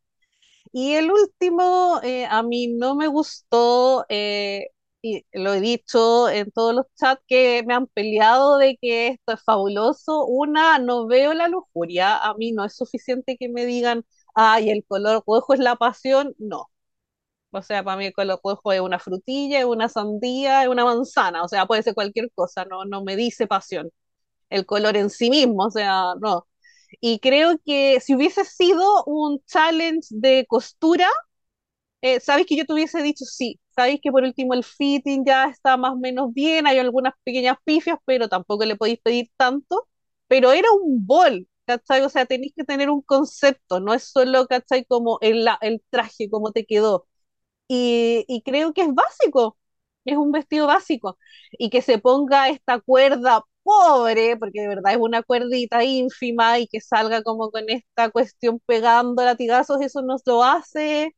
Y 0.73 0.95
el 0.95 1.11
último, 1.11 2.01
eh, 2.03 2.27
a 2.27 2.43
mí 2.43 2.69
no 2.69 2.95
me 2.97 3.09
gustó, 3.09 4.07
eh, 4.09 4.69
y 5.03 5.25
lo 5.33 5.55
he 5.55 5.61
dicho 5.61 6.29
en 6.29 6.51
todos 6.53 6.75
los 6.75 6.87
chats 6.97 7.23
que 7.27 7.63
me 7.67 7.75
han 7.75 7.87
peleado 7.89 8.59
de 8.59 8.77
que 8.81 9.09
esto 9.09 9.33
es 9.35 9.43
fabuloso. 9.45 10.27
Una, 10.27 10.79
no 10.79 11.07
veo 11.07 11.35
la 11.35 11.49
lujuria, 11.49 12.19
a 12.19 12.35
mí 12.35 12.53
no 12.53 12.65
es 12.65 12.77
suficiente 12.77 13.37
que 13.39 13.49
me 13.49 13.67
digan, 13.67 14.05
ay, 14.35 14.71
el 14.71 14.85
color 14.87 15.23
rojo 15.27 15.55
es 15.55 15.61
la 15.61 15.77
pasión, 15.77 16.35
no. 16.39 16.71
O 17.53 17.63
sea, 17.63 17.83
para 17.85 17.97
mí 17.97 18.07
el 18.07 18.13
color 18.13 18.41
rojo 18.45 18.73
es 18.73 18.81
una 18.81 18.99
frutilla, 18.99 19.59
es 19.61 19.65
una 19.65 19.89
sandía, 19.89 20.63
es 20.65 20.69
una 20.69 20.85
manzana, 20.85 21.43
o 21.45 21.49
sea, 21.49 21.67
puede 21.67 21.83
ser 21.83 21.95
cualquier 21.95 22.31
cosa, 22.35 22.65
no, 22.65 22.85
no 22.85 23.03
me 23.05 23.17
dice 23.17 23.47
pasión. 23.49 23.91
El 24.51 24.67
color 24.67 24.97
en 24.97 25.11
sí 25.11 25.31
mismo, 25.31 25.65
o 25.67 25.71
sea, 25.71 26.15
no. 26.21 26.47
Y 27.01 27.21
creo 27.21 27.59
que 27.65 28.01
si 28.01 28.15
hubiese 28.17 28.45
sido 28.45 29.05
un 29.07 29.41
challenge 29.47 30.09
de 30.11 30.47
costura, 30.49 31.07
eh, 32.03 32.21
sabéis 32.21 32.47
que 32.47 32.57
yo 32.57 32.65
te 32.67 32.73
hubiese 32.73 33.03
dicho 33.03 33.25
sí, 33.25 33.61
sabéis 33.75 34.01
que 34.03 34.11
por 34.11 34.23
último 34.25 34.55
el 34.55 34.65
fitting 34.65 35.25
ya 35.25 35.47
está 35.49 35.77
más 35.77 35.93
o 35.93 35.97
menos 35.97 36.33
bien, 36.33 36.67
hay 36.67 36.79
algunas 36.79 37.15
pequeñas 37.25 37.57
pifias, 37.65 37.99
pero 38.07 38.29
tampoco 38.29 38.65
le 38.65 38.77
podéis 38.77 39.01
pedir 39.01 39.31
tanto, 39.37 39.89
pero 40.29 40.53
era 40.53 40.69
un 40.73 41.07
bol, 41.07 41.47
¿cachai? 41.67 42.03
O 42.03 42.09
sea, 42.09 42.27
tenéis 42.27 42.53
que 42.57 42.65
tener 42.65 42.91
un 42.91 43.03
concepto, 43.03 43.81
no 43.81 43.93
es 43.95 44.05
solo, 44.05 44.47
¿cachai? 44.47 44.85
Como 44.87 45.19
el, 45.21 45.47
el 45.61 45.83
traje, 45.91 46.31
cómo 46.31 46.53
te 46.53 46.65
quedó. 46.67 47.07
Y, 47.69 48.25
y 48.29 48.43
creo 48.43 48.73
que 48.75 48.83
es 48.83 48.95
básico, 48.95 49.57
es 50.05 50.17
un 50.17 50.33
vestido 50.33 50.67
básico. 50.67 51.19
Y 51.53 51.71
que 51.71 51.83
se 51.83 51.99
ponga 51.99 52.49
esta 52.49 52.81
cuerda 52.81 53.45
pobre, 53.71 54.37
porque 54.37 54.61
de 54.63 54.69
verdad 54.69 54.93
es 54.93 54.99
una 54.99 55.23
cuerdita 55.23 55.85
ínfima, 55.85 56.59
y 56.59 56.67
que 56.69 56.81
salga 56.81 57.23
como 57.23 57.51
con 57.51 57.69
esta 57.71 58.11
cuestión 58.11 58.61
pegando 58.67 59.23
latigazos, 59.25 59.81
eso 59.83 60.03
nos 60.03 60.23
lo 60.27 60.45
hace 60.45 61.15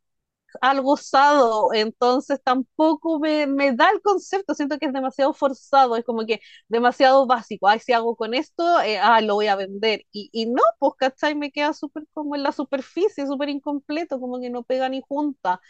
algo 0.60 0.92
usado, 0.94 1.72
entonces 1.74 2.40
tampoco 2.44 3.18
me, 3.20 3.46
me 3.46 3.72
da 3.72 3.90
el 3.90 4.02
concepto, 4.02 4.54
siento 4.54 4.78
que 4.78 4.86
es 4.86 4.92
demasiado 4.92 5.32
forzado, 5.34 5.96
es 5.96 6.04
como 6.04 6.26
que 6.26 6.40
demasiado 6.68 7.26
básico, 7.26 7.68
ay, 7.68 7.80
si 7.80 7.92
hago 7.92 8.16
con 8.16 8.34
esto, 8.34 8.80
eh, 8.82 8.98
ah, 8.98 9.20
lo 9.22 9.34
voy 9.36 9.46
a 9.48 9.56
vender, 9.56 10.04
y, 10.12 10.28
y 10.32 10.46
no, 10.46 10.62
pues, 10.78 10.92
¿cachai? 10.98 11.34
Me 11.34 11.50
queda 11.52 11.72
súper 11.72 12.04
como 12.12 12.36
en 12.36 12.42
la 12.42 12.52
superficie, 12.52 13.26
súper 13.26 13.48
incompleto, 13.48 14.20
como 14.20 14.40
que 14.40 14.50
no 14.50 14.62
pega 14.62 14.88
ni 14.90 15.00
junta, 15.08 15.60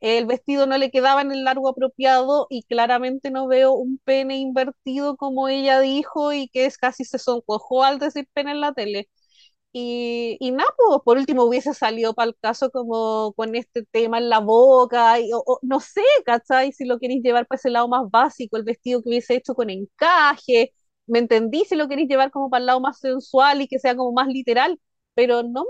el 0.00 0.26
vestido 0.26 0.66
no 0.66 0.78
le 0.78 0.90
quedaba 0.90 1.22
en 1.22 1.32
el 1.32 1.44
largo 1.44 1.68
apropiado 1.68 2.46
y 2.50 2.62
claramente 2.64 3.30
no 3.30 3.46
veo 3.48 3.72
un 3.72 3.98
pene 4.04 4.38
invertido 4.38 5.16
como 5.16 5.48
ella 5.48 5.80
dijo 5.80 6.32
y 6.32 6.48
que 6.48 6.66
es 6.66 6.78
casi 6.78 7.04
se 7.04 7.18
sonrojó 7.18 7.84
al 7.84 7.98
decir 7.98 8.28
pene 8.32 8.52
en 8.52 8.60
la 8.60 8.72
tele. 8.72 9.08
Y, 9.72 10.36
y 10.40 10.50
nada, 10.52 10.68
pues, 10.76 11.00
por 11.04 11.18
último 11.18 11.44
hubiese 11.44 11.74
salido 11.74 12.14
para 12.14 12.28
el 12.30 12.36
caso 12.40 12.70
como 12.70 13.32
con 13.34 13.54
este 13.54 13.84
tema 13.84 14.18
en 14.18 14.28
la 14.30 14.40
boca, 14.40 15.20
y, 15.20 15.30
o 15.32 15.58
no 15.62 15.80
sé, 15.80 16.00
¿cachai? 16.24 16.72
Si 16.72 16.84
lo 16.86 16.98
queréis 16.98 17.22
llevar 17.22 17.46
para 17.46 17.58
ese 17.58 17.70
lado 17.70 17.86
más 17.88 18.10
básico, 18.10 18.56
el 18.56 18.64
vestido 18.64 19.02
que 19.02 19.10
hubiese 19.10 19.34
hecho 19.36 19.54
con 19.54 19.68
encaje, 19.70 20.72
¿me 21.06 21.18
entendí? 21.20 21.64
Si 21.66 21.76
lo 21.76 21.86
queréis 21.88 22.08
llevar 22.08 22.30
como 22.30 22.48
para 22.50 22.60
el 22.60 22.66
lado 22.66 22.80
más 22.80 22.98
sensual 22.98 23.60
y 23.62 23.68
que 23.68 23.78
sea 23.78 23.94
como 23.96 24.12
más 24.12 24.28
literal, 24.28 24.80
pero 25.14 25.42
no 25.42 25.62
me 25.64 25.68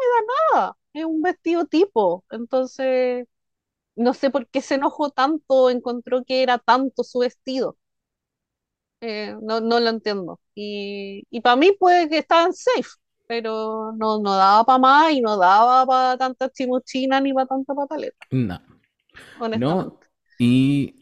da 0.54 0.58
nada, 0.60 0.76
es 0.92 1.04
un 1.04 1.20
vestido 1.22 1.66
tipo, 1.66 2.24
entonces 2.30 3.26
no 3.98 4.14
sé 4.14 4.30
por 4.30 4.48
qué 4.48 4.62
se 4.62 4.76
enojó 4.76 5.10
tanto, 5.10 5.70
encontró 5.70 6.24
que 6.24 6.42
era 6.42 6.58
tanto 6.58 7.04
su 7.04 7.20
vestido, 7.20 7.78
eh, 9.00 9.36
no, 9.42 9.60
no 9.60 9.80
lo 9.80 9.88
entiendo. 9.90 10.40
Y, 10.54 11.24
y 11.30 11.40
para 11.40 11.56
mí 11.56 11.72
puede 11.78 12.08
que 12.08 12.18
estaban 12.18 12.52
safe, 12.54 12.88
pero 13.26 13.92
no, 13.92 14.18
no 14.20 14.34
daba 14.36 14.64
para 14.64 14.78
más 14.78 15.12
y 15.12 15.20
no 15.20 15.36
daba 15.38 15.86
para 15.86 16.18
tanta 16.18 16.50
chimuchina 16.50 17.20
ni 17.20 17.32
para 17.32 17.46
tanta 17.46 17.74
pataleta, 17.74 18.26
No, 18.30 18.60
no, 19.52 19.74
honestamente. 19.76 20.06
y 20.38 20.94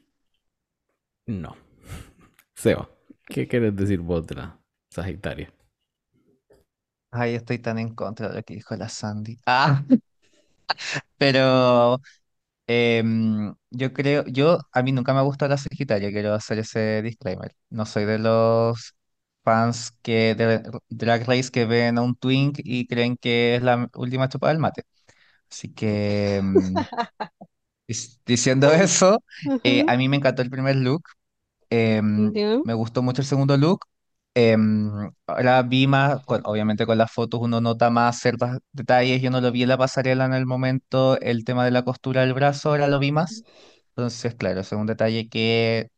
no. 1.26 1.56
Seba, 2.54 2.88
¿qué 3.28 3.46
quieres 3.48 3.76
decir 3.76 4.00
vos 4.00 4.26
de 4.26 4.34
la 4.36 4.58
Sagitaria? 4.90 5.52
Ay, 7.10 7.34
estoy 7.34 7.58
tan 7.58 7.78
en 7.78 7.94
contra 7.94 8.28
de 8.28 8.36
lo 8.36 8.42
que 8.44 8.54
dijo 8.54 8.76
la 8.76 8.88
Sandy. 8.88 9.38
Ah, 9.46 9.82
pero 11.18 12.00
em, 12.66 13.54
yo 13.70 13.92
creo, 13.92 14.24
yo, 14.26 14.58
a 14.72 14.82
mí 14.82 14.92
nunca 14.92 15.12
me 15.14 15.20
ha 15.20 15.22
gustado 15.22 15.50
la 15.50 15.58
Sagitaria, 15.58 16.10
quiero 16.10 16.34
hacer 16.34 16.58
ese 16.58 17.02
disclaimer. 17.02 17.54
No 17.70 17.86
soy 17.86 18.04
de 18.04 18.18
los 18.18 18.94
fans 19.44 19.92
que 20.02 20.34
de 20.34 20.62
Drag 20.88 21.24
Race 21.26 21.50
que 21.50 21.64
ven 21.66 21.98
a 21.98 22.02
un 22.02 22.16
twink 22.16 22.58
y 22.64 22.86
creen 22.86 23.16
que 23.16 23.56
es 23.56 23.62
la 23.62 23.88
última 23.94 24.28
chupada 24.28 24.52
del 24.52 24.60
mate. 24.60 24.82
Así 25.50 25.72
que, 25.74 26.36
em, 26.38 26.86
dis- 27.88 28.20
diciendo 28.26 28.72
eso, 28.72 29.22
eh, 29.62 29.84
a 29.86 29.96
mí 29.96 30.08
me 30.08 30.16
encantó 30.16 30.42
el 30.42 30.50
primer 30.50 30.76
look. 30.76 31.02
Em, 31.70 32.32
ya, 32.34 32.62
me 32.62 32.74
gustó 32.74 33.02
mucho 33.02 33.22
el 33.22 33.28
segundo 33.28 33.56
look. 33.58 33.86
Em, 34.38 34.90
ahora 35.26 35.62
vi 35.62 35.86
más, 35.86 36.22
con- 36.26 36.42
obviamente 36.44 36.84
con 36.86 36.98
las 36.98 37.10
fotos 37.10 37.40
uno 37.40 37.60
nota 37.62 37.88
más 37.90 38.18
ciertos 38.20 38.50
detalles. 38.72 39.22
Yo 39.22 39.30
no 39.30 39.40
lo 39.40 39.50
vi 39.50 39.62
en 39.62 39.70
la 39.70 39.78
pasarela 39.78 40.26
en 40.26 40.34
el 40.34 40.44
momento, 40.46 41.18
el 41.20 41.44
tema 41.44 41.64
de 41.64 41.70
la 41.70 41.84
costura 41.84 42.20
del 42.22 42.34
brazo, 42.34 42.68
ahora 42.70 42.86
lo 42.88 42.98
vi 42.98 43.12
más. 43.12 43.44
Entonces, 43.90 44.34
claro, 44.34 44.60
es 44.60 44.72
un 44.72 44.86
detalle 44.86 45.28
que, 45.28 45.88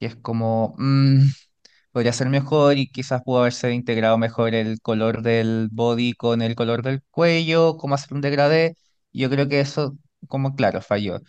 que 0.00 0.06
es 0.06 0.16
como, 0.16 0.74
mm, 0.78 1.20
podría 1.92 2.12
ser 2.12 2.28
mejor 2.30 2.78
y 2.78 2.88
quizás 2.88 3.22
pudo 3.24 3.40
haberse 3.40 3.72
integrado 3.72 4.18
mejor 4.18 4.54
el 4.54 4.80
color 4.80 5.22
del 5.22 5.68
body 5.72 6.14
con 6.14 6.42
el 6.42 6.54
color 6.56 6.82
del 6.82 7.02
cuello, 7.10 7.76
como 7.78 7.94
hacer 7.96 8.14
un 8.14 8.20
degradé. 8.22 8.76
Yo 9.12 9.30
creo 9.30 9.48
que 9.48 9.60
eso, 9.60 9.96
como 10.28 10.54
claro, 10.56 10.80
falló. 10.82 11.20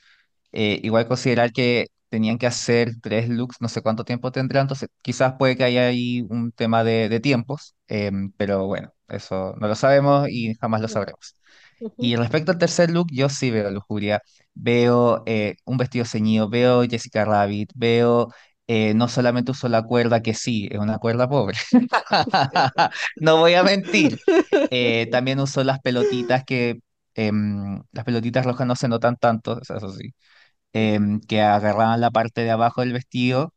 Eh, 0.51 0.79
igual 0.83 1.07
considerar 1.07 1.51
que 1.51 1.87
tenían 2.09 2.37
que 2.37 2.47
hacer 2.47 2.91
tres 3.01 3.29
looks, 3.29 3.57
no 3.61 3.67
sé 3.69 3.81
cuánto 3.81 4.03
tiempo 4.05 4.31
tendrán, 4.31 4.63
entonces 4.63 4.89
quizás 5.01 5.33
puede 5.37 5.57
que 5.57 5.63
haya 5.65 5.87
ahí 5.87 6.21
un 6.29 6.51
tema 6.51 6.83
de, 6.83 7.09
de 7.09 7.19
tiempos, 7.19 7.75
em, 7.87 8.31
pero 8.37 8.65
bueno, 8.67 8.93
eso 9.07 9.53
no 9.59 9.67
lo 9.67 9.75
sabemos 9.75 10.27
y 10.29 10.55
jamás 10.55 10.81
lo 10.81 10.87
sabremos. 10.87 11.35
Y 11.99 12.15
respecto 12.15 12.51
al 12.51 12.57
tercer 12.57 12.91
look, 12.91 13.07
yo 13.11 13.29
sí 13.29 13.51
veo 13.51 13.71
lujuria, 13.71 14.21
veo 14.53 15.23
eh, 15.25 15.55
un 15.65 15.77
vestido 15.77 16.05
ceñido, 16.05 16.49
veo 16.49 16.83
Jessica 16.83 17.25
Rabbit, 17.25 17.71
veo... 17.75 18.29
eh, 18.67 18.93
no 18.95 19.07
solamente 19.07 19.51
uso 19.51 19.69
la 19.69 19.83
cuerda, 19.83 20.21
que 20.21 20.33
sí, 20.33 20.67
es 20.71 20.79
una 20.79 20.97
cuerda 20.99 21.29
pobre, 21.29 21.57
no 23.19 23.37
voy 23.37 23.53
a 23.55 23.63
mentir, 23.63 24.19
eh, 24.69 25.07
también 25.11 25.39
uso 25.39 25.63
las 25.63 25.79
pelotitas 25.79 26.43
que, 26.45 26.79
em, 27.15 27.81
las 27.91 28.05
pelotitas 28.05 28.45
rojas 28.45 28.67
no 28.67 28.75
se 28.75 28.87
notan 28.87 29.17
tanto, 29.17 29.59
eso 29.61 29.91
sí, 29.93 30.13
em, 30.75 31.21
que 31.21 31.41
agarraban 31.41 32.01
la 32.01 32.11
parte 32.11 32.41
de 32.43 32.51
abajo 32.51 32.81
del 32.83 32.93
vestido. 32.93 33.53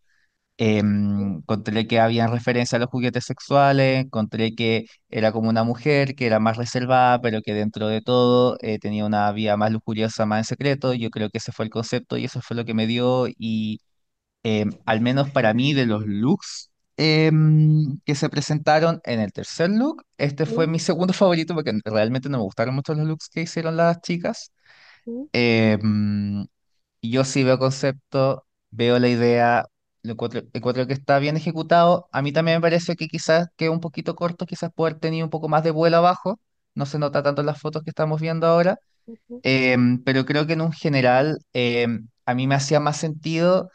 em, 0.58 1.36
encontré 1.38 1.86
que 1.86 2.00
había 2.00 2.26
referencia 2.26 2.76
a 2.76 2.80
los 2.80 2.90
juguetes 2.90 3.24
sexuales, 3.24 4.04
encontré 4.04 4.54
que 4.54 4.86
era 5.08 5.32
como 5.32 5.48
una 5.50 5.64
mujer 5.64 6.14
que 6.16 6.26
era 6.26 6.40
más 6.40 6.56
reservada, 6.56 7.20
pero 7.20 7.42
que 7.42 7.54
dentro 7.54 7.88
de 7.88 8.00
todo 8.02 8.56
eh, 8.60 8.78
tenía 8.80 9.06
una 9.06 9.30
vida 9.32 9.56
más 9.56 9.72
lujuriosa, 9.72 10.26
más 10.26 10.40
en 10.40 10.44
secreto. 10.44 10.94
Yo 10.94 11.10
creo 11.10 11.30
que 11.30 11.38
ese 11.38 11.52
fue 11.52 11.64
el 11.66 11.70
concepto 11.70 12.16
y 12.18 12.24
eso 12.26 12.40
fue 12.42 12.56
lo 12.56 12.64
que 12.64 12.74
me 12.74 12.86
dio 12.88 13.28
y 13.28 13.80
em, 14.44 14.70
al 14.86 15.00
menos 15.02 15.30
para 15.30 15.54
mí 15.54 15.74
de 15.74 15.86
los 15.86 16.04
looks, 16.06 16.70
que 18.04 18.14
se 18.14 18.28
presentaron 18.28 19.00
en 19.04 19.20
el 19.20 19.32
tercer 19.32 19.70
look. 19.70 20.04
Este 20.16 20.46
fue 20.46 20.66
mi 20.66 20.78
segundo 20.78 21.12
favorito 21.12 21.54
porque 21.54 21.72
realmente 21.84 22.28
no 22.28 22.38
me 22.38 22.44
gustaron 22.44 22.74
mucho 22.74 22.94
los 22.94 23.06
looks 23.06 23.28
que 23.28 23.42
hicieron 23.42 23.76
las 23.76 24.00
chicas. 24.00 24.52
Em, 25.32 26.46
y 27.00 27.10
yo 27.10 27.24
sí 27.24 27.44
veo 27.44 27.58
concepto, 27.58 28.46
veo 28.70 28.98
la 28.98 29.08
idea, 29.08 29.64
lo 30.02 30.12
encuentro, 30.12 30.42
encuentro 30.52 30.86
que 30.86 30.92
está 30.94 31.18
bien 31.18 31.36
ejecutado. 31.36 32.08
A 32.12 32.22
mí 32.22 32.32
también 32.32 32.58
me 32.58 32.62
parece 32.62 32.96
que 32.96 33.08
quizás 33.08 33.48
quedó 33.56 33.72
un 33.72 33.80
poquito 33.80 34.14
corto, 34.16 34.46
quizás 34.46 34.70
puede 34.74 34.92
haber 34.92 35.00
tenido 35.00 35.26
un 35.26 35.30
poco 35.30 35.48
más 35.48 35.62
de 35.64 35.70
vuelo 35.70 35.98
abajo. 35.98 36.40
No 36.74 36.86
se 36.86 36.98
nota 36.98 37.22
tanto 37.22 37.40
en 37.42 37.46
las 37.46 37.60
fotos 37.60 37.82
que 37.82 37.90
estamos 37.90 38.20
viendo 38.20 38.46
ahora. 38.46 38.78
ujú, 39.06 39.42
Em, 39.42 40.02
pero 40.04 40.26
creo 40.26 40.46
que 40.46 40.54
en 40.54 40.60
un 40.62 40.72
general 40.72 41.38
em, 41.52 42.08
a 42.26 42.34
mí 42.34 42.46
me 42.46 42.54
hacía 42.56 42.80
más 42.80 42.96
sentido 42.98 43.70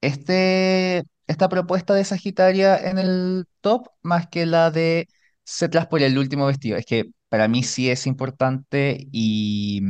este, 0.00 1.04
esta 1.26 1.48
propuesta 1.48 1.94
de 1.94 2.04
Sagitaria 2.04 2.76
en 2.78 2.98
el 2.98 3.46
top 3.60 3.88
más 4.02 4.28
que 4.28 4.46
la 4.46 4.70
de 4.70 5.08
Setlas 5.44 5.86
por 5.88 6.02
el 6.02 6.18
último 6.18 6.46
vestido. 6.46 6.76
Es 6.78 6.86
que 6.86 7.06
para 7.28 7.48
mí 7.48 7.62
sí 7.62 7.90
es 7.90 8.06
importante 8.06 9.06
y, 9.12 9.82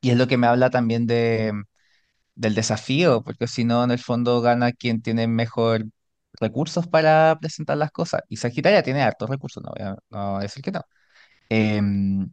y 0.00 0.10
es 0.10 0.16
lo 0.16 0.26
que 0.28 0.36
me 0.38 0.46
habla 0.46 0.70
también 0.70 1.06
de, 1.06 1.52
del 2.34 2.54
desafío, 2.54 3.22
porque 3.22 3.46
si 3.48 3.64
no, 3.64 3.84
en 3.84 3.90
el 3.90 3.98
fondo 3.98 4.40
gana 4.40 4.72
quien 4.72 5.02
tiene 5.02 5.26
mejor 5.28 5.84
recursos 6.40 6.86
para 6.88 7.38
presentar 7.40 7.76
las 7.78 7.90
cosas. 7.92 8.22
Y 8.28 8.36
Sagitaria 8.38 8.82
tiene 8.82 9.02
hartos 9.02 9.30
recursos, 9.30 9.62
no 9.62 9.70
voy 9.76 9.86
a, 9.86 9.96
no 10.10 10.32
voy 10.32 10.38
a 10.40 10.42
decir 10.42 10.62
que 10.62 10.72
no. 10.72 10.82
Em, 11.48 12.30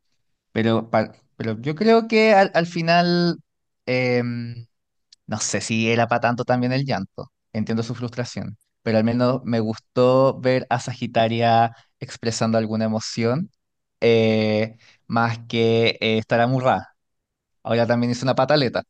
pero, 0.51 0.89
pero 1.37 1.59
yo 1.61 1.75
creo 1.75 2.07
que 2.07 2.33
al, 2.33 2.51
al 2.55 2.67
final... 2.67 3.37
em, 3.85 4.67
no 5.27 5.39
sé 5.39 5.61
si 5.61 5.91
era 5.91 6.07
para 6.07 6.21
tanto 6.21 6.45
también 6.45 6.73
el 6.73 6.85
llanto. 6.85 7.31
Entiendo 7.53 7.83
su 7.83 7.95
frustración, 7.95 8.57
pero 8.83 8.97
al 8.97 9.03
menos 9.03 9.41
me 9.45 9.59
gustó 9.59 10.39
ver 10.39 10.67
a 10.69 10.79
Sagitaria 10.79 11.75
expresando 11.99 12.57
alguna 12.57 12.85
emoción, 12.85 13.51
eh, 14.01 14.77
más 15.07 15.39
que 15.47 15.97
eh, 16.01 16.17
estar 16.19 16.39
amurrada. 16.41 16.96
Ahora 17.67 17.87
también 17.87 18.11
hizo 18.11 18.25
una 18.25 18.35
pataleta. 18.35 18.83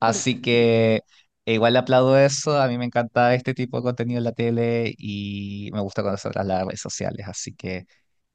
Así 0.00 0.40
que 0.40 1.02
eh, 1.46 1.54
igual 1.54 1.72
le 1.74 1.78
aplaudo 1.80 2.18
eso. 2.18 2.60
A 2.60 2.68
mí 2.68 2.78
me 2.78 2.84
encanta 2.86 3.34
este 3.34 3.54
tipo 3.54 3.78
de 3.78 3.82
contenido 3.84 4.18
en 4.18 4.24
la 4.24 4.32
tele 4.32 4.94
y 4.98 5.70
me 5.72 5.80
gusta 5.80 6.02
en 6.02 6.08
las 6.08 6.24
redes 6.66 6.80
sociales. 6.80 7.26
Así 7.28 7.54
que 7.54 7.86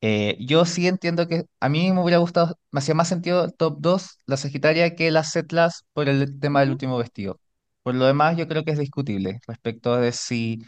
eh, 0.02 0.38
yo 0.40 0.66
sí 0.66 0.88
entiendo 0.88 1.28
que 1.28 1.46
a 1.60 1.70
mí 1.70 1.92
me 1.92 2.02
hubiera 2.02 2.18
gustado, 2.20 2.58
me 2.72 2.80
hacía 2.80 2.94
más 2.96 3.08
sentido 3.08 3.46
el 3.46 3.54
top 3.56 3.78
2 3.80 4.20
la 4.26 4.38
Sagitaria, 4.38 4.96
que 4.96 5.12
las 5.12 5.32
Setlas 5.32 5.86
por 5.94 6.10
el 6.10 6.40
tema 6.40 6.60
del 6.62 6.72
último 6.72 6.98
vestido. 6.98 7.40
Por 7.84 7.96
lo 7.96 8.06
demás, 8.06 8.38
yo 8.38 8.48
creo 8.48 8.64
que 8.64 8.72
es 8.72 8.80
discutible 8.80 9.40
respecto 9.48 9.96
de 9.98 10.12
si 10.12 10.64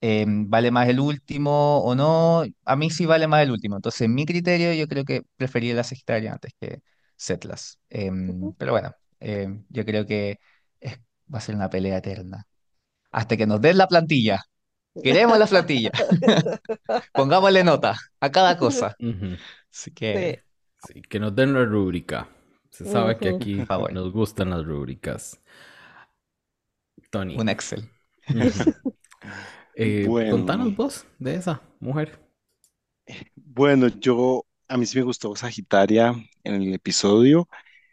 em, 0.00 0.48
vale 0.48 0.70
más 0.70 0.88
el 0.88 1.00
último 1.00 1.78
o 1.80 1.94
no. 1.94 2.44
A 2.64 2.76
mí 2.76 2.90
sí 2.90 3.06
vale 3.06 3.26
más 3.26 3.42
el 3.42 3.50
último. 3.50 3.76
Entonces, 3.76 4.02
en 4.02 4.14
mi 4.14 4.26
criterio, 4.26 4.72
yo 4.74 4.86
creo 4.88 5.04
que 5.04 5.22
prefería 5.36 5.74
la 5.74 5.84
Sagitaria 5.84 6.32
antes 6.32 6.52
que 6.60 6.80
Setlas. 7.16 7.78
Em, 7.88 8.52
pero 8.58 8.72
bueno, 8.72 8.92
em, 9.20 9.64
yo 9.68 9.84
creo 9.84 10.06
que 10.06 10.38
es- 10.80 10.98
va 11.32 11.38
a 11.38 11.40
ser 11.40 11.54
una 11.54 11.70
pelea 11.70 11.98
eterna. 11.98 12.46
Hasta 13.10 13.36
que 13.36 13.46
nos 13.46 13.60
den 13.60 13.78
la 13.78 13.88
plantilla. 13.88 14.42
Queremos 15.02 15.38
la 15.38 15.46
plantilla. 15.46 15.90
Pongámosle 17.12 17.64
nota 17.64 17.96
a 18.20 18.30
cada 18.30 18.56
cosa. 18.56 18.96
Así 18.98 19.36
Sí. 19.70 19.90
que, 19.92 20.42
Sí, 20.86 21.02
que 21.02 21.18
nos 21.18 21.34
den 21.34 21.52
la 21.54 21.64
rúbrica. 21.64 22.28
Se 22.70 22.84
sabe 22.84 23.16
que 23.18 23.30
aquí 23.30 23.54
nos 23.92 24.12
gustan 24.12 24.50
las 24.50 24.64
rúbricas. 24.64 25.40
Tony. 27.10 27.36
un 27.38 27.48
Excel. 27.48 27.88
Eh, 29.74 30.04
contanos 30.06 30.66
Bueno, 30.66 30.76
vos 30.76 31.06
de 31.18 31.34
esa 31.34 31.60
mujer. 31.80 32.18
bueno, 33.34 33.88
yo, 33.88 34.45
a 34.68 34.76
mí 34.76 34.86
sí 34.86 34.98
me 34.98 35.04
gustó 35.04 35.34
Sagitaria 35.36 36.14
en 36.44 36.62
el 36.62 36.74
episodio. 36.74 37.48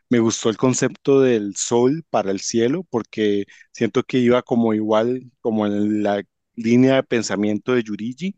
Me 0.10 0.20
gustó 0.20 0.50
el 0.50 0.58
concepto 0.58 1.22
del 1.22 1.56
sol 1.58 2.04
para 2.10 2.32
el 2.32 2.40
cielo 2.41 2.84
porque 2.90 3.45
siento 3.74 4.04
que 4.04 4.20
iba 4.20 4.41
como 4.44 4.74
igual, 4.74 5.32
como 5.41 5.68
en 5.68 6.04
la 6.04 6.24
línea 6.56 6.95
de 6.98 7.04
pensamiento 7.04 7.74
de 7.74 7.84
Yurigi. 7.84 8.36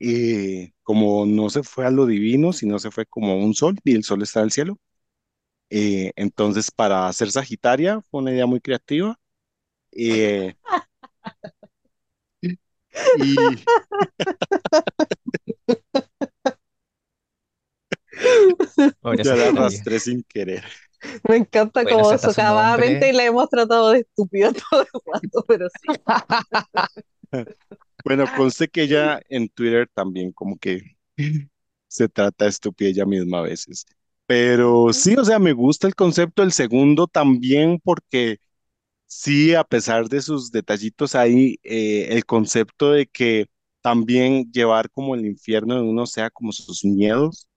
eh, 0.00 0.72
como 0.82 1.26
no 1.26 1.50
se 1.50 1.62
fue 1.62 1.86
a 1.86 1.90
lo 1.90 2.06
divino, 2.06 2.52
sino 2.52 2.78
se 2.78 2.90
fue 2.90 3.06
como 3.06 3.36
un 3.38 3.54
sol 3.54 3.76
y 3.84 3.94
el 3.94 4.04
sol 4.04 4.22
está 4.22 4.40
en 4.40 4.44
el 4.46 4.52
cielo. 4.52 4.78
Eh, 5.70 6.12
entonces, 6.16 6.70
para 6.72 7.08
hacer 7.08 7.30
Sagitaria 7.32 8.02
fue 8.10 8.22
una 8.22 8.32
idea 8.32 8.46
muy 8.46 8.60
creativa. 8.60 9.18
eh, 9.92 10.54
y 13.12 13.68
Pobre 19.00 19.18
ya 19.20 19.34
la 19.36 19.48
arrastré 19.48 19.98
sin 20.00 20.22
querer. 20.24 20.64
Me 21.28 21.36
encanta 21.36 21.86
Bueno, 21.86 22.00
cómo 22.00 22.02
acepta 22.02 22.30
su 22.30 22.42
socavadamente 22.42 22.42
nombre. 22.44 23.12
le 23.12 23.26
hemos 23.26 23.48
tratado 23.48 23.90
de 23.90 24.00
estúpido 24.00 24.52
todo 24.52 24.82
el 24.82 24.88
rato, 25.14 25.44
pero 25.46 25.68
sí. 25.80 25.88
Bueno, 28.04 28.30
conste 28.30 28.68
que 28.68 28.82
ella 28.82 29.20
en 29.28 29.48
Twitter 29.48 29.88
también 29.92 30.32
como 30.32 30.58
que 30.58 30.82
se 31.88 32.08
trata 32.08 32.44
de 32.46 32.50
estúpida 32.50 32.88
ella 32.90 33.06
misma 33.06 33.38
a 33.40 33.42
veces. 33.42 33.86
Pero 34.26 34.92
sí, 34.92 35.16
o 35.16 35.24
sea, 35.24 35.38
me 35.38 35.52
gusta 35.52 35.86
el 35.86 35.94
concepto 35.94 36.42
del 36.42 36.52
segundo 36.52 37.06
también 37.06 37.80
porque 37.82 38.38
sí, 39.06 39.54
a 39.54 39.64
pesar 39.64 40.08
de 40.10 40.22
sus 40.22 40.52
detallitos 40.52 41.16
ahí, 41.16 41.58
eh, 41.64 42.08
el 42.12 42.26
concepto 42.26 42.92
de 42.92 43.06
que 43.08 43.46
también 43.82 44.52
llevar 44.52 44.90
como 44.92 45.16
el 45.16 45.26
infierno 45.26 45.76
de 45.76 45.82
uno 45.82 46.06
sea 46.06 46.30
como 46.30 46.52
sus 46.52 46.84
miedos, 46.84 47.47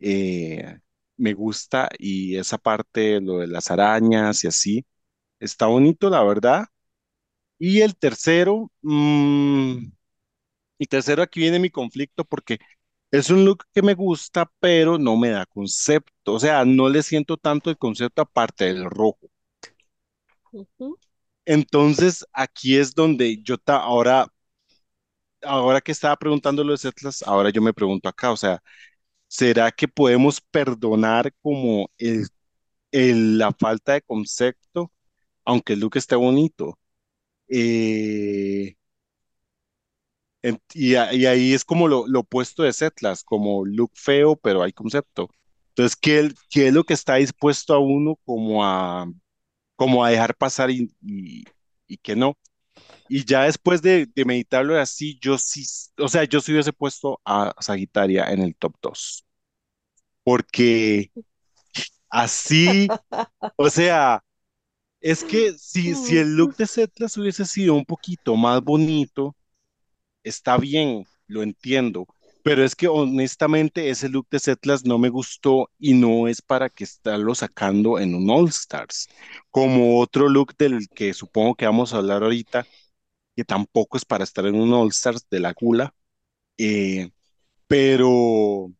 eh, 0.00 0.78
me 1.16 1.34
gusta 1.34 1.88
y 1.98 2.36
esa 2.36 2.58
parte, 2.58 3.20
lo 3.20 3.38
de 3.38 3.46
las 3.48 3.70
arañas 3.70 4.44
y 4.44 4.48
así, 4.48 4.86
está 5.40 5.66
bonito, 5.66 6.10
la 6.10 6.22
verdad. 6.24 6.66
Y 7.58 7.80
el 7.82 7.96
tercero, 7.96 8.70
mm, 8.82 9.78
y 10.78 10.86
tercero, 10.86 11.22
aquí 11.22 11.40
viene 11.40 11.58
mi 11.58 11.70
conflicto 11.70 12.24
porque 12.24 12.58
es 13.10 13.30
un 13.30 13.44
look 13.44 13.64
que 13.74 13.82
me 13.82 13.94
gusta, 13.94 14.50
pero 14.60 14.98
no 14.98 15.16
me 15.16 15.30
da 15.30 15.46
concepto. 15.46 16.34
O 16.34 16.40
sea, 16.40 16.64
no 16.64 16.88
le 16.90 17.02
siento 17.02 17.36
tanto 17.36 17.70
el 17.70 17.78
concepto 17.78 18.22
aparte 18.22 18.66
del 18.66 18.84
rojo. 18.86 19.30
ujú. 20.52 20.98
Entonces, 21.46 22.24
aquí 22.32 22.76
es 22.76 22.94
donde 22.94 23.42
yo 23.42 23.58
ta- 23.58 23.78
ahora, 23.78 24.28
ahora 25.42 25.80
que 25.80 25.92
estaba 25.92 26.16
preguntando 26.16 26.64
lo 26.64 26.76
de 26.76 26.88
Atlas, 26.88 27.22
ahora 27.26 27.50
yo 27.50 27.62
me 27.62 27.72
pregunto 27.74 28.08
acá, 28.08 28.32
o 28.32 28.36
sea, 28.36 28.62
¿será 29.28 29.70
que 29.72 29.88
podemos 29.88 30.40
perdonar 30.40 31.32
como 31.42 31.90
la 32.92 33.52
falta 33.52 33.94
de 33.94 34.02
concepto, 34.02 34.92
aunque 35.44 35.74
el 35.74 35.80
look 35.80 35.96
esté 35.96 36.16
bonito? 36.16 36.78
Eh, 37.48 38.76
y, 40.74 40.92
y 40.94 41.26
ahí 41.26 41.52
es 41.54 41.64
como 41.64 41.88
lo, 41.88 42.04
opuesto 42.20 42.62
de 42.62 42.72
Setlas, 42.72 43.24
como 43.24 43.64
look 43.66 43.92
feo, 43.94 44.36
pero 44.36 44.62
hay 44.62 44.72
concepto. 44.72 45.28
Entonces, 45.70 45.96
¿qué, 45.96 46.32
es 46.54 46.72
lo 46.74 46.84
que 46.84 46.94
está 46.94 47.16
dispuesto 47.16 47.74
a 47.74 47.78
uno 47.78 48.16
como 48.24 48.64
a, 48.64 49.10
como 49.76 50.04
a 50.04 50.10
dejar 50.10 50.36
pasar 50.36 50.70
y 50.70 50.88
que 52.02 52.16
no? 52.16 52.36
Y 53.08 53.24
ya 53.24 53.44
después 53.44 53.82
de, 53.82 54.06
de 54.14 54.24
meditarlo 54.24 54.78
así, 54.78 55.18
yo 55.20 55.38
sí, 55.38 55.64
o 55.98 56.08
sea, 56.08 56.24
yo 56.24 56.40
sí 56.40 56.52
hubiese 56.52 56.72
puesto 56.72 57.20
a 57.24 57.54
Sagitaria 57.60 58.26
en 58.32 58.42
el 58.42 58.54
top 58.56 58.74
2, 58.82 59.26
porque 60.24 61.10
así, 62.10 62.94
o 63.56 63.70
sea, 63.70 64.22
es 65.00 65.24
que 65.24 65.54
si, 65.58 65.94
si 65.96 66.18
el 66.18 66.36
look 66.36 66.56
de 66.56 66.66
Setlas 66.66 67.16
hubiese 67.18 67.44
sido 67.46 67.74
un 67.74 67.84
poquito 67.86 68.36
más 68.36 68.62
bonito, 68.62 69.36
está 70.24 70.58
bien, 70.58 71.06
lo 71.26 71.42
entiendo, 71.42 72.06
pero 72.42 72.64
es 72.64 72.76
que 72.76 72.88
honestamente 72.88 73.90
ese 73.90 74.08
look 74.08 74.28
de 74.30 74.38
Setlas 74.40 74.84
no 74.84 74.98
me 74.98 75.08
gustó 75.10 75.70
y 75.78 75.94
no 75.94 76.28
es 76.28 76.42
para 76.42 76.70
que 76.70 76.84
estarlo 76.84 77.34
sacando 77.34 77.98
en 77.98 78.14
un 78.14 78.30
All 78.30 78.48
Stars, 78.48 79.08
como 79.50 80.00
otro 80.00 80.28
look 80.28 80.56
del 80.58 80.88
que 80.94 81.14
supongo 81.14 81.54
que 81.56 81.66
vamos 81.66 81.94
a 81.94 81.98
hablar 81.98 82.22
ahorita, 82.22 82.66
que 83.38 83.44
tampoco 83.44 83.96
es 83.96 84.04
para 84.04 84.24
estar 84.24 84.44
en 84.46 84.56
un 84.56 84.72
All 84.74 84.88
Stars 84.88 85.24
de 85.30 85.38
la 85.38 85.52
gula, 85.52 85.94
eh, 86.58 87.10
pero, 87.68 88.72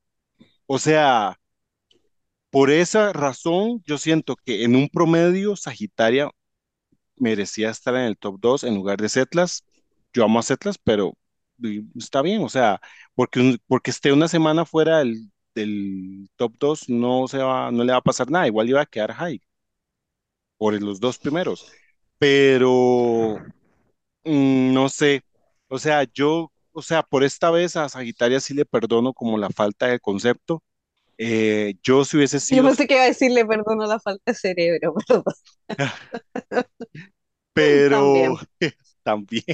o 0.67 0.79
sea, 0.79 1.39
por 2.51 2.71
esa 2.71 3.13
razón 3.13 3.83
yo 3.87 3.99
siento 3.99 4.37
que 4.37 4.65
en 4.65 4.75
un 4.77 4.89
promedio 4.89 5.57
Sagitaria 5.57 6.31
merecía 7.17 7.71
estar 7.71 7.95
en 7.97 8.03
el 8.03 8.19
top 8.19 8.39
2 8.41 8.65
en 8.65 8.77
lugar 8.77 8.99
de 9.01 9.09
Setlas. 9.09 9.65
Yo 10.13 10.25
amo 10.25 10.41
a 10.41 10.43
Setlas, 10.43 10.79
pero 10.79 11.15
está 11.97 12.23
bien, 12.23 12.43
o 12.43 12.49
sea, 12.49 12.81
porque, 13.15 13.59
porque 13.69 13.91
esté 13.93 14.13
una 14.13 14.29
semana 14.29 14.67
fuera 14.67 14.99
del, 15.01 15.31
del 15.55 16.31
top 16.37 16.55
2 16.59 16.89
no 16.89 17.27
no 17.73 17.85
le 17.85 17.93
va 17.93 17.99
a 17.99 18.03
pasar 18.03 18.31
nada, 18.31 18.47
igual 18.49 18.69
iba 18.69 18.83
a 18.83 18.87
quedar 18.87 19.13
high 19.15 19.41
por 20.57 20.81
los 20.83 21.01
dos 21.01 21.19
primeros, 21.19 21.71
pero 22.19 23.39
mm, 24.29 24.73
no 24.75 24.89
sé, 24.89 25.23
O 25.69 25.79
sea, 25.79 26.05
yo, 26.15 26.53
o 26.73 26.83
sea, 26.83 27.03
por 27.03 27.25
esta 27.25 27.51
vez 27.51 27.77
a 27.77 27.89
Sagitaria 27.89 28.41
sí 28.41 28.55
le 28.55 28.65
perdono 28.67 29.13
como 29.15 29.39
la 29.39 29.51
falta 29.51 29.87
de 29.89 30.01
concepto. 30.01 30.63
Eh, 31.19 31.77
yo 31.83 32.05
si 32.05 32.17
hubiese 32.19 32.41
Yo 32.51 32.63
sido, 32.63 32.65
pensé 32.65 32.87
que 32.87 32.95
iba 32.95 33.03
a 33.05 33.07
decirle 33.07 33.45
perdón 33.47 33.83
a 33.83 33.87
la 33.87 34.01
falta 34.01 34.23
de 34.33 34.35
cerebro, 34.35 34.95
perdón. 35.09 35.25
pero 37.53 37.89
También. 37.89 38.39
también, 39.03 39.45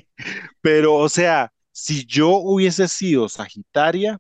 pero 0.60 0.94
o 0.96 1.09
sea, 1.09 1.52
si 1.72 2.05
yo 2.06 2.30
hubiese 2.36 2.88
sido 2.88 3.28
Sagitaria, 3.28 4.18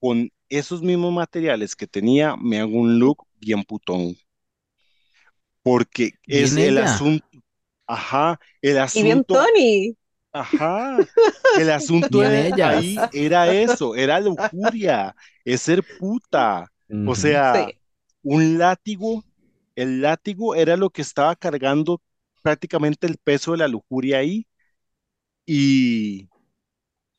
con 0.00 0.30
esos 0.48 0.82
mismos 0.82 1.12
materiales 1.12 1.76
que 1.76 1.86
tenía, 1.86 2.36
me 2.36 2.60
hago 2.60 2.76
un 2.78 2.98
look 2.98 3.26
bien 3.40 3.64
putón, 3.64 4.16
porque 5.62 6.12
es 6.26 6.56
el 6.56 6.78
ella, 6.78 6.84
asunto, 6.84 7.26
ajá, 7.94 8.40
el 8.62 8.78
Y 8.92 9.02
bien 9.02 9.24
asunto 9.24 9.24
Tony. 9.24 9.96
Ajá, 10.32 11.10
el 11.52 11.70
asunto 11.70 12.22
de 12.22 12.48
ellas. 12.48 12.68
ahí 12.74 13.08
era 13.12 13.50
eso, 13.50 13.94
era 13.96 14.20
lujuria, 14.20 15.14
es 15.44 15.62
ser 15.62 15.84
puta. 15.98 16.72
O 17.04 17.14
sea, 17.14 17.68
Sí. 17.68 17.78
un 18.22 18.58
látigo, 18.58 19.24
el 19.76 20.02
látigo 20.02 20.54
era 20.54 20.76
lo 20.76 20.90
que 20.90 21.02
estaba 21.02 21.36
cargando 21.36 22.02
prácticamente 22.42 23.06
el 23.06 23.18
peso 23.18 23.52
de 23.52 23.58
la 23.58 23.68
lujuria 23.68 24.18
ahí 24.18 24.46
y, 25.46 26.28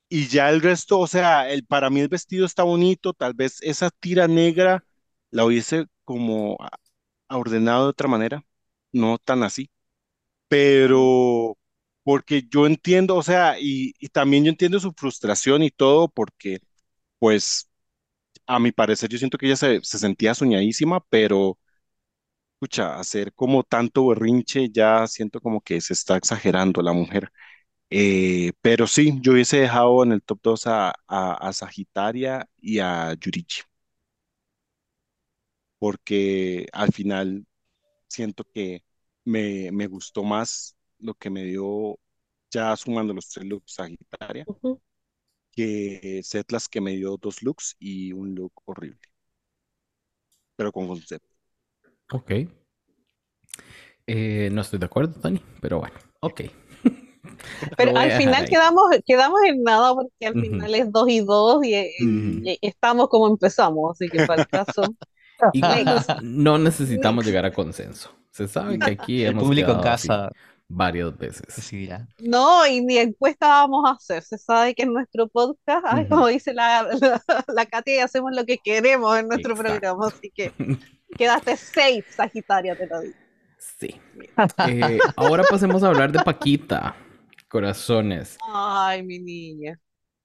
y 0.10 0.28
ya 0.28 0.50
el 0.50 0.62
resto, 0.62 1.00
o 1.00 1.08
sea, 1.08 1.50
el, 1.50 1.66
para 1.66 1.90
mí 1.90 2.00
el 2.02 2.08
vestido 2.10 2.45
está 2.45 2.64
bonito, 2.64 3.14
tal 3.14 3.34
vez 3.34 3.58
esa 3.62 3.90
tira 3.91 4.28
negra 4.28 4.86
la 5.32 5.45
hubiese 5.45 5.88
como 6.06 6.58
ordenado 7.30 7.86
de 7.86 7.91
otra 7.91 8.10
manera, 8.10 8.45
no 8.94 9.20
tan 9.20 9.44
así. 9.44 9.72
Pero 10.54 11.58
porque 12.04 12.44
yo 12.48 12.68
entiendo, 12.68 13.16
o 13.16 13.24
sea, 13.24 13.56
y, 13.60 13.94
también 14.10 14.44
yo 14.46 14.52
entiendo 14.52 14.80
su 14.80 14.94
frustración 14.96 15.64
y 15.64 15.72
todo, 15.72 16.08
porque 16.10 16.60
pues 17.20 17.70
a 18.48 18.60
mi 18.60 18.72
parecer 18.72 19.10
yo 19.10 19.18
siento 19.20 19.38
que 19.38 19.48
ella 19.48 19.56
se, 19.58 19.82
se 19.84 20.00
sentía 20.00 20.36
soñadísima, 20.36 21.02
pero 21.10 21.60
escucha, 22.56 23.00
hacer 23.00 23.34
como 23.34 23.64
tanto 23.64 24.08
berrinche 24.08 24.70
ya 24.72 25.06
siento 25.08 25.42
como 25.42 25.62
que 25.62 25.82
se 25.82 25.94
está 25.94 26.18
exagerando 26.18 26.82
la 26.82 26.94
mujer. 26.94 27.30
Eh, 27.92 28.54
pero 28.62 28.88
sí, 28.88 29.20
yo 29.22 29.34
hubiese 29.34 29.58
dejado 29.60 30.04
en 30.04 30.14
el 30.14 30.24
top 30.24 30.40
2 30.44 30.68
a, 30.68 30.90
a, 31.08 31.34
a 31.36 31.54
Sagitaria 31.54 32.48
y 32.62 32.80
a 32.80 33.14
Yurichi, 33.16 33.64
porque 35.80 36.68
al 36.74 36.92
final 36.94 37.46
siento 38.08 38.46
que 38.54 38.84
me, 39.26 39.72
me 39.72 39.88
gustó 39.88 40.24
más 40.24 40.76
lo 41.00 41.14
que 41.16 41.30
me 41.30 41.44
dio, 41.44 42.00
ya 42.52 42.76
sumando 42.78 43.14
los 43.14 43.30
tres 43.30 43.45
looks 43.48 43.74
Sagitaria, 43.76 44.48
Ujú. 44.48 44.82
que 45.52 46.22
Setlas 46.24 46.68
que 46.70 46.82
me 46.82 46.91
dio 46.95 47.18
dos 47.18 47.41
looks 47.44 47.76
y 47.80 48.12
un 48.14 48.36
look 48.36 48.54
horrible, 48.66 49.00
pero 50.56 50.72
con 50.72 50.88
concepto. 50.88 51.30
Ok. 52.14 52.32
Eh, 54.08 54.50
no 54.52 54.62
estoy 54.62 54.80
de 54.80 54.86
acuerdo, 54.86 55.14
Tony, 55.20 55.41
pero 55.62 55.80
bueno, 55.80 55.95
ok. 56.22 56.41
Pero 57.76 57.91
al 57.98 58.12
final 58.12 58.48
quedamos, 58.50 58.84
quedamos 59.06 59.40
en 59.48 59.64
nada 59.64 59.94
porque 59.94 60.26
al 60.28 60.36
Ujú, 60.36 60.36
final 60.38 60.76
es 60.76 60.91
dos 60.91 61.10
y 61.10 61.22
dos 61.22 61.64
y, 61.66 61.74
estamos 62.62 63.10
como 63.10 63.28
empezamos, 63.28 63.91
así 63.91 64.10
que 64.10 64.22
para 64.22 64.40
el 64.41 64.48
caso, 64.48 64.95
no 66.22 66.58
necesitamos 66.58 67.26
llegar 67.26 67.45
a 67.45 67.54
consenso. 67.54 68.12
Se 68.34 68.47
sabe 68.47 68.80
que 68.80 68.91
aquí 68.91 69.23
El 69.23 69.31
hemos 69.31 69.43
público 69.43 69.72
en 69.73 69.81
casa 69.81 70.31
varias 70.68 71.15
veces. 71.15 71.72
No, 72.19 72.65
y 72.65 72.81
ni 72.81 72.97
encuesta 72.97 73.47
vamos 73.47 73.88
a 73.88 73.93
hacer. 73.93 74.23
Se 74.23 74.39
sabe 74.39 74.73
que 74.73 74.84
en 74.84 74.93
nuestro 74.93 75.27
podcast, 75.27 75.85
ay, 75.88 76.07
como 76.07 76.27
dice 76.27 76.51
la, 76.51 76.81
la, 76.99 77.23
la 77.47 77.65
Katia, 77.68 78.05
hacemos 78.05 78.35
lo 78.35 78.43
que 78.43 78.57
queremos 78.57 79.15
en 79.19 79.27
nuestro 79.27 79.55
programa, 79.55 80.07
así 80.07 80.31
que 80.31 80.51
quedaste 81.18 81.57
safe, 81.57 82.05
Sagitaria, 82.10 82.76
te 82.76 82.88
lo 82.88 83.01
digo. 83.01 83.14
Sí. 83.60 84.01
Eh, 84.68 84.99
ahora 85.15 85.43
pasemos 85.47 85.84
a 85.84 85.89
hablar 85.89 86.11
de 86.11 86.19
Paquita. 86.23 86.95
Corazones. 87.47 88.38
Ay, 88.51 89.03
mi 89.03 89.19
niña. 89.19 89.80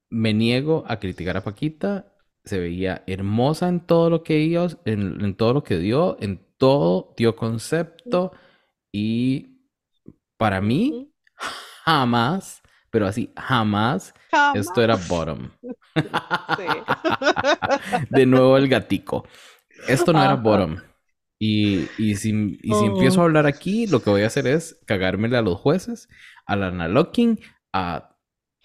Me 0.08 0.32
niego 0.32 0.82
a 0.88 0.98
criticar 0.98 1.36
a 1.36 1.44
Paquita. 1.44 2.14
Se 2.42 2.58
veía 2.58 3.04
hermosa 3.06 3.68
en 3.68 3.80
todo 3.80 4.08
lo 4.08 4.22
que 4.22 4.36
dio, 4.36 4.66
en, 4.86 5.22
en 5.22 5.36
todo 5.36 5.52
lo 5.52 5.62
que 5.62 5.76
dio, 5.76 6.16
en 6.20 6.47
todo 6.58 7.14
dio 7.16 7.36
concepto. 7.36 8.32
Y 8.92 9.58
para 10.36 10.60
mí, 10.60 11.12
jamás, 11.84 12.62
pero 12.90 13.06
así, 13.06 13.32
jamás, 13.36 14.14
esto 14.54 14.82
era 14.82 14.94
Jamás. 14.96 15.08
bottom. 15.08 15.50
Sí. 16.56 16.66
De 18.10 18.26
nuevo 18.26 18.56
el 18.56 18.68
gatico. 18.68 19.26
Esto 19.86 20.12
no 20.12 20.22
era 20.22 20.34
bottom. 20.36 20.78
Y, 21.40 21.88
y 21.98 22.16
si, 22.16 22.58
y 22.62 22.74
si 22.74 22.84
empiezo 22.86 23.20
a 23.20 23.24
hablar 23.24 23.46
aquí, 23.46 23.86
lo 23.86 24.02
que 24.02 24.10
voy 24.10 24.22
a 24.22 24.26
hacer 24.26 24.46
es 24.46 24.80
cagármele 24.86 25.36
a 25.36 25.42
los 25.42 25.58
jueces, 25.58 26.08
a 26.46 26.56
la 26.56 26.88
Locking, 26.88 27.38
a 27.72 28.16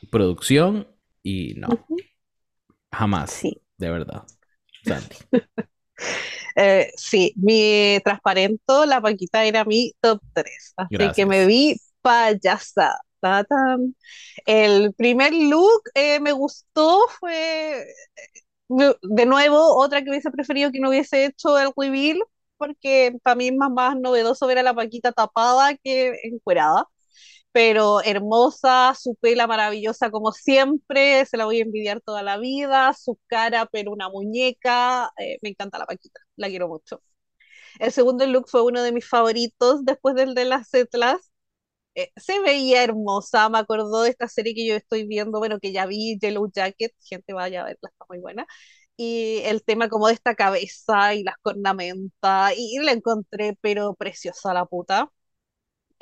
producción 0.10 0.88
y 1.22 1.54
no, 1.56 1.68
jamás, 2.92 3.32
Sí. 3.32 3.62
de 3.78 3.90
verdad. 3.92 4.24
Eh, 6.56 6.92
sí, 6.98 7.34
mi 7.38 8.00
transparento, 8.04 8.86
la 8.86 9.02
Paquita 9.02 9.44
era 9.46 9.66
mi 9.66 9.94
top 10.02 10.22
3, 10.34 10.74
así 10.78 11.12
que 11.14 11.26
me 11.26 11.46
vi 11.46 11.76
payasa. 12.02 12.98
Tatán. 13.20 13.96
El 14.46 14.94
primer 14.96 15.34
look 15.34 15.84
eh, 15.96 16.20
me 16.20 16.34
gustó, 16.34 17.08
fue 17.20 17.86
me- 18.70 18.96
de 19.02 19.26
nuevo 19.26 19.78
otra 19.78 20.04
que 20.04 20.10
hubiese 20.10 20.32
preferido 20.32 20.72
que 20.72 20.80
no 20.80 20.90
hubiese 20.90 21.26
hecho 21.26 21.58
el 21.60 21.72
reveal, 21.78 22.20
porque 22.58 23.16
para 23.24 23.36
mí 23.36 23.48
es 23.50 23.56
más, 23.56 23.72
más 23.72 23.98
novedoso 24.00 24.48
ver 24.48 24.60
a 24.60 24.64
la 24.64 24.74
Paquita 24.74 25.12
tapada 25.12 25.76
que 25.78 26.16
encuerada, 26.24 26.86
pero 27.54 28.02
hermosa, 28.04 28.96
su 29.00 29.16
pela 29.18 29.48
maravillosa 29.48 30.12
como 30.12 30.34
siempre, 30.34 31.26
se 31.28 31.38
la 31.38 31.46
voy 31.46 31.60
a 31.60 31.64
envidiar 31.64 32.02
toda 32.02 32.24
la 32.24 32.38
vida, 32.40 32.94
su 32.96 33.20
cara, 33.28 33.68
pero 33.72 33.94
una 33.94 34.10
muñeca, 34.10 35.12
eh, 35.20 35.40
me 35.44 35.52
encanta 35.52 35.80
la 35.80 35.88
Paquita, 35.88 36.22
la 36.38 36.50
quiero 36.50 36.70
mucho. 36.70 37.02
El 37.80 37.92
segundo 37.92 38.26
look 38.28 38.48
fue 38.50 38.64
uno 38.64 38.82
de 38.84 38.92
mis 38.92 39.08
favoritos 39.08 39.86
después 39.86 40.16
del 40.16 40.34
de 40.36 40.46
las 40.46 40.70
Setlas. 40.70 41.32
Eh, 41.96 42.12
se 42.18 42.40
veía 42.42 42.84
hermosa, 42.84 43.50
me 43.50 43.60
acordó 43.60 44.04
de 44.04 44.10
esta 44.12 44.28
serie 44.28 44.56
que 44.56 44.68
yo 44.68 44.76
estoy 44.76 45.06
viendo, 45.08 45.40
bueno, 45.40 45.60
que 45.60 45.74
ya 45.74 45.86
vi, 45.86 46.18
Yellow 46.20 46.52
Jacket, 46.54 46.94
gente 47.02 47.34
vaya 47.34 47.62
a 47.62 47.66
verla, 47.66 47.90
está 47.92 48.06
muy 48.10 48.20
buena. 48.20 48.48
Y 48.98 49.40
el 49.46 49.64
tema 49.64 49.90
como 49.90 50.08
de 50.08 50.14
esta 50.16 50.36
cabeza 50.36 51.16
y 51.16 51.24
las 51.24 51.36
cornamentas, 51.42 52.54
y, 52.58 52.78
y 52.78 52.84
la 52.84 52.94
encontré, 52.94 53.58
pero 53.62 53.96
preciosa 53.96 54.54
la 54.54 54.66
puta. 54.66 55.12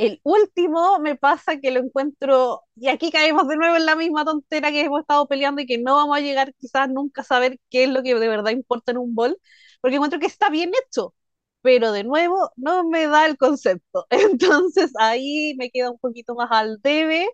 El 0.02 0.20
último 0.24 0.98
me 1.00 1.16
pasa 1.16 1.60
que 1.60 1.70
lo 1.70 1.80
encuentro, 1.80 2.64
y 2.76 2.88
aquí 2.88 3.12
caemos 3.12 3.48
de 3.48 3.56
nuevo 3.56 3.76
en 3.76 3.86
la 3.86 3.96
misma 3.96 4.26
tontera 4.26 4.72
que 4.72 4.82
hemos 4.82 5.02
estado 5.02 5.28
peleando 5.28 5.62
y 5.62 5.68
que 5.68 5.78
no 5.78 5.96
vamos 5.96 6.18
a 6.18 6.22
llegar 6.22 6.56
quizás 6.56 6.90
nunca 6.90 7.22
a 7.22 7.24
saber 7.24 7.60
qué 7.70 7.84
es 7.84 7.90
lo 7.92 8.02
que 8.02 8.16
de 8.16 8.28
verdad 8.28 8.50
importa 8.50 8.92
en 8.92 8.98
un 8.98 9.14
bol, 9.14 9.38
porque 9.80 9.98
encuentro 9.98 10.20
que 10.20 10.26
está 10.26 10.50
bien 10.50 10.72
hecho, 10.88 11.14
pero 11.62 11.92
de 11.92 12.04
nuevo 12.04 12.50
no 12.56 12.84
me 12.90 13.06
da 13.08 13.28
el 13.28 13.38
concepto. 13.38 14.08
Entonces 14.10 14.92
ahí 15.00 15.54
me 15.60 15.70
queda 15.70 15.92
un 15.92 16.00
poquito 16.00 16.34
más 16.34 16.50
al 16.52 16.82
debe, 16.82 17.30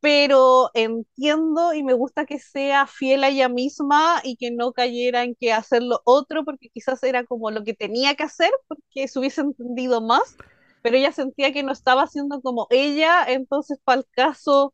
pero 0.00 0.70
entiendo 0.74 1.74
y 1.74 1.82
me 1.82 1.94
gusta 1.94 2.26
que 2.26 2.38
sea 2.38 2.86
fiel 2.86 3.24
a 3.24 3.28
ella 3.28 3.48
misma 3.50 4.20
y 4.24 4.36
que 4.36 4.50
no 4.50 4.72
cayera 4.72 5.24
en 5.24 5.34
que 5.34 5.52
hacerlo 5.52 6.00
otro, 6.04 6.44
porque 6.44 6.70
quizás 6.70 7.02
era 7.02 7.24
como 7.24 7.50
lo 7.50 7.64
que 7.64 7.74
tenía 7.74 8.14
que 8.14 8.24
hacer, 8.24 8.50
porque 8.68 9.08
se 9.08 9.18
hubiese 9.18 9.42
entendido 9.42 10.00
más, 10.00 10.36
pero 10.82 10.96
ella 10.96 11.12
sentía 11.12 11.52
que 11.52 11.62
no 11.62 11.72
estaba 11.72 12.02
haciendo 12.02 12.40
como 12.40 12.66
ella, 12.70 13.24
entonces 13.28 13.78
para 13.84 14.00
el 14.00 14.06
caso, 14.10 14.72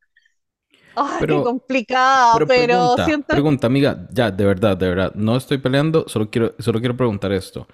ay, 0.94 1.26
qué 1.26 1.42
complicada, 1.42 2.32
pero 2.32 2.46
pero 2.46 2.96
pregunta, 2.96 3.04
siento, 3.04 3.26
pregunta, 3.28 3.66
amiga, 3.66 4.08
ya, 4.12 4.30
de 4.30 4.44
verdad, 4.44 4.76
de 4.76 4.88
verdad, 4.88 5.14
no 5.14 5.36
estoy 5.36 5.58
peleando, 5.58 6.08
solo 6.08 6.30
quiero, 6.30 6.54
solo 6.58 6.80
quiero 6.80 6.96
preguntar 6.96 7.32
esto. 7.32 7.66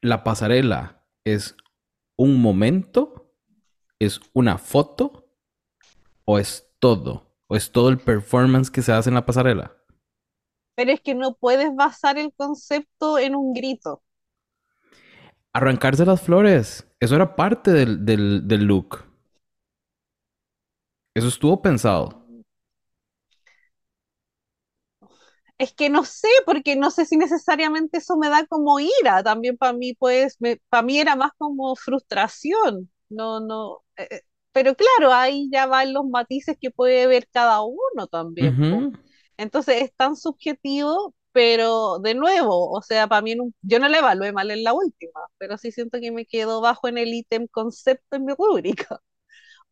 ¿La 0.00 0.22
pasarela 0.22 1.02
es 1.24 1.56
un 2.16 2.40
momento? 2.40 3.32
¿Es 3.98 4.20
una 4.34 4.58
foto? 4.58 5.26
¿O 6.26 6.38
es 6.38 6.68
todo? 6.78 7.34
¿O 7.48 7.56
es 7.56 7.72
todo 7.72 7.88
el 7.88 7.98
performance 7.98 8.70
que 8.70 8.82
se 8.82 8.92
hace 8.92 9.10
en 9.10 9.14
la 9.14 9.26
pasarela? 9.26 9.72
pero 10.74 10.92
es 10.92 11.00
que 11.00 11.14
no 11.14 11.34
puedes 11.34 11.74
basar 11.74 12.18
el 12.18 12.32
concepto 12.32 13.18
en 13.18 13.34
un 13.34 13.52
grito. 13.52 14.02
Arrancarse 15.52 16.04
las 16.04 16.20
flores. 16.20 16.86
Eso 17.04 17.16
era 17.16 17.36
parte 17.36 17.70
del, 17.70 18.06
del, 18.06 18.48
del 18.48 18.64
look. 18.64 19.04
Eso 21.12 21.26
estuvo 21.26 21.60
pensado. 21.60 22.24
Es 25.58 25.72
que 25.72 25.88
no 25.88 26.04
sé, 26.04 26.28
porque 26.46 26.74
no 26.76 26.90
sé 26.90 27.06
si 27.06 27.16
necesariamente 27.16 27.98
eso 27.98 28.16
me 28.16 28.28
da 28.28 28.44
como 28.46 28.80
ira. 28.80 29.22
También 29.22 29.56
para 29.56 29.72
mí, 29.72 29.94
pues, 29.94 30.36
para 30.68 30.82
mí 30.82 30.98
era 30.98 31.14
más 31.16 31.30
como 31.38 31.76
frustración. 31.76 32.90
No, 33.08 33.40
no. 33.40 33.84
eh, 33.96 34.22
pero 34.52 34.74
claro, 34.76 35.12
ahí 35.12 35.48
ya 35.52 35.66
van 35.66 35.92
los 35.92 36.06
matices 36.06 36.56
que 36.60 36.70
puede 36.70 37.06
ver 37.06 37.28
cada 37.32 37.62
uno 37.62 38.06
también. 38.10 38.56
Entonces 39.36 39.82
es 39.82 39.94
tan 39.94 40.16
subjetivo, 40.16 41.14
pero 41.34 42.00
de 42.00 42.14
nuevo, 42.16 42.72
o 42.72 42.82
sea, 42.82 43.08
para 43.08 43.22
mí 43.22 43.36
yo 43.62 43.80
no 43.80 43.88
le 43.90 43.98
evalué 44.00 44.32
mal 44.32 44.50
en 44.52 44.64
la 44.64 44.74
última, 44.74 45.20
pero 45.38 45.58
sí 45.58 45.72
siento 45.72 46.00
que 46.00 46.12
me 46.12 46.26
quedo 46.26 46.62
bajo 46.62 46.88
en 46.88 46.98
el 46.98 47.14
ítem 47.14 47.48
concepto 47.48 48.16
en 48.18 48.26
mi 48.26 48.34
rúbrica. 48.34 49.00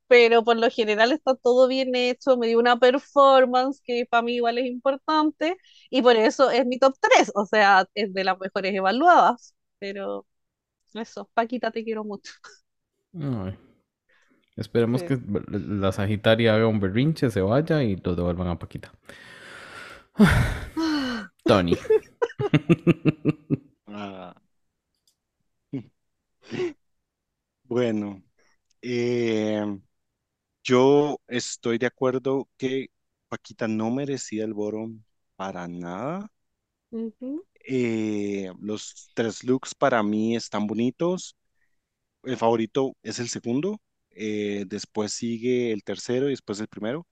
Pero 0.09 0.45
por 0.45 0.57
lo 0.59 0.71
general 0.71 1.13
está 1.13 1.35
todo 1.37 1.69
bien 1.69 1.95
hecho, 1.97 2.37
me 2.37 2.47
dio 2.49 2.59
una 2.61 2.79
performance 2.79 3.81
que 3.85 4.07
para 4.11 4.23
mí 4.23 4.35
igual 4.37 4.59
es 4.59 4.67
importante 4.67 5.57
y 5.91 6.03
por 6.03 6.17
eso 6.17 6.51
es 6.51 6.67
mi 6.67 6.79
top 6.79 6.95
3, 7.01 7.33
o 7.35 7.47
sea, 7.47 7.87
es 7.95 8.15
de 8.15 8.25
las 8.25 8.39
mejores 8.39 8.75
evaluadas, 8.75 9.55
pero 9.79 10.27
eso, 10.95 11.31
Paquita, 11.35 11.71
te 11.73 11.85
quiero 11.85 12.05
mucho. 12.05 12.33
Ay. 13.15 13.57
Esperemos 14.57 15.03
Sí. 15.03 15.05
que 15.05 15.19
la 15.51 15.93
Sagitaria 15.93 16.55
haga 16.55 16.67
un 16.67 16.81
berrinche, 16.81 17.31
se 17.31 17.41
vaya 17.43 17.83
y 17.83 17.97
lo 17.97 18.15
devuelvan 18.15 18.49
a 18.49 18.59
Paquita. 18.59 18.93
Tony. 21.47 21.77
Ah, 23.87 24.35
bueno, 27.65 28.23
eh, 28.83 29.65
yo 30.65 31.19
estoy 31.29 31.79
de 31.79 31.87
acuerdo 31.87 32.49
que 32.57 32.89
Paquita 33.29 33.69
no 33.69 33.91
merecía 33.91 34.45
el 34.45 34.55
Borom 34.55 35.03
para 35.37 35.69
nada. 35.69 36.31
Eh, 37.69 38.51
los 38.61 39.11
tres 39.15 39.45
looks 39.45 39.75
para 39.75 40.03
mí 40.03 40.37
están 40.37 40.67
bonitos. 40.67 41.37
El 42.25 42.37
favorito 42.37 42.97
es 43.03 43.19
el 43.21 43.29
segundo, 43.29 43.81
eh, 44.11 44.65
después 44.69 45.13
sigue 45.13 45.73
el 45.73 45.85
tercero 45.85 46.29
y 46.29 46.31
después 46.31 46.61
el 46.61 46.69
primero, 46.69 47.07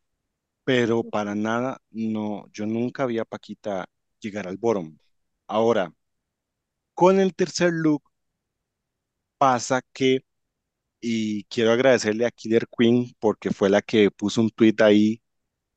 pero 0.65 1.05
para 1.05 1.35
nada, 1.35 1.81
no, 1.90 2.47
yo 2.52 2.66
nunca 2.66 3.07
vi 3.07 3.19
a 3.19 3.24
Paquita 3.27 3.86
llegar 4.20 4.48
al 4.48 4.56
bottom. 4.59 4.98
Ahora, 5.47 5.92
con 6.94 7.18
el 7.18 7.34
tercer 7.34 7.72
look 7.72 8.02
pasa 9.38 9.82
que, 9.92 10.24
y 11.01 11.44
quiero 11.47 11.72
agradecerle 11.72 12.26
a 12.26 12.30
Killer 12.32 12.68
Queen 12.76 13.14
porque 13.20 13.51
fue 13.52 13.70
la 13.70 13.82
que 13.82 14.10
puso 14.10 14.40
un 14.42 14.51
tweet 14.51 14.76
ahí 14.80 15.22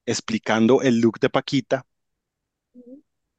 explicando 0.06 0.82
el 0.84 1.00
look 1.02 1.20
de 1.20 1.30
Paquita, 1.30 1.86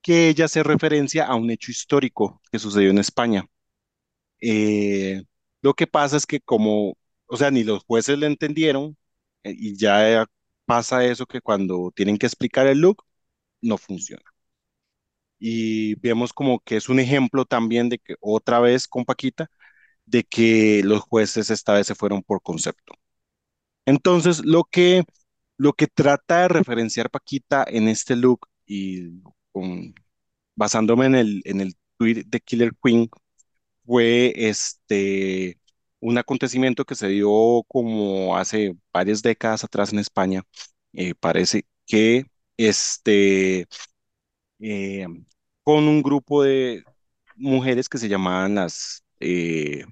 que 0.03 0.29
ella 0.29 0.47
hace 0.47 0.63
referencia 0.63 1.25
a 1.27 1.35
un 1.37 1.51
hecho 1.51 1.71
histórico 1.71 2.41
que 2.51 2.59
sucedió 2.59 2.91
en 2.91 2.99
España. 2.99 3.47
Eh, 4.41 5.23
lo 5.63 5.75
que 5.75 5.87
pasa 5.87 6.17
es 6.17 6.27
que 6.27 6.41
como, 6.41 6.97
o 7.27 7.37
sea, 7.37 7.51
ni 7.51 7.65
los 7.65 7.85
jueces 7.85 8.19
le 8.19 8.27
entendieron 8.27 8.97
eh, 9.45 9.55
y 9.57 9.77
ya 9.77 10.27
pasa 10.67 11.05
eso 11.07 11.27
que 11.27 11.41
cuando 11.41 11.93
tienen 11.95 12.19
que 12.19 12.27
explicar 12.27 12.67
el 12.67 12.81
look, 12.81 13.05
no 13.63 13.79
funciona. 13.79 14.25
Y 15.47 15.97
vemos 15.97 16.33
como 16.33 16.61
que 16.61 16.77
es 16.77 16.89
un 16.89 17.01
ejemplo 17.01 17.45
también 17.45 17.89
de 17.91 17.99
que 17.99 18.17
otra 18.21 18.61
vez 18.61 18.89
con 18.89 19.05
Paquita, 19.05 19.51
de 20.07 20.25
que 20.25 20.83
los 20.85 21.03
jueces 21.03 21.51
esta 21.51 21.75
vez 21.75 21.87
se 21.89 21.95
fueron 21.97 22.23
por 22.23 22.43
concepto. 22.43 22.95
Entonces, 23.87 24.45
lo 24.45 24.65
que, 24.65 25.05
lo 25.59 25.73
que 25.75 25.87
trata 25.89 26.43
de 26.43 26.49
referenciar 26.49 27.11
Paquita 27.11 27.65
en 27.69 27.89
este 27.89 28.17
look 28.17 28.49
y 28.67 29.21
con- 29.53 29.95
basándome 30.57 31.07
en 31.07 31.15
el, 31.17 31.43
en 31.47 31.61
el 31.63 31.75
tweet 31.99 32.25
de 32.27 32.41
Killer 32.41 32.73
Queen, 32.83 33.11
fue 33.87 34.33
este, 34.37 35.59
un 36.01 36.19
acontecimiento 36.19 36.85
que 36.85 36.95
se 36.97 37.09
dio 37.09 37.65
como 37.69 38.37
hace 38.37 38.77
varias 38.93 39.23
décadas 39.23 39.65
atrás 39.65 39.93
en 39.93 39.99
España. 40.01 40.43
Eh, 40.95 41.15
parece 41.17 41.67
que 41.87 42.27
este, 42.59 43.67
eh, 44.61 45.07
con 45.65 45.89
un 45.89 46.03
grupo 46.03 46.43
de 46.45 46.85
mujeres 47.37 47.89
que 47.89 47.99
se 47.99 48.09
llamaban 48.09 48.57
las, 48.57 49.05
eh, 49.21 49.85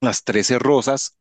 las 0.00 0.24
Trece 0.24 0.58
Rosas, 0.58 1.16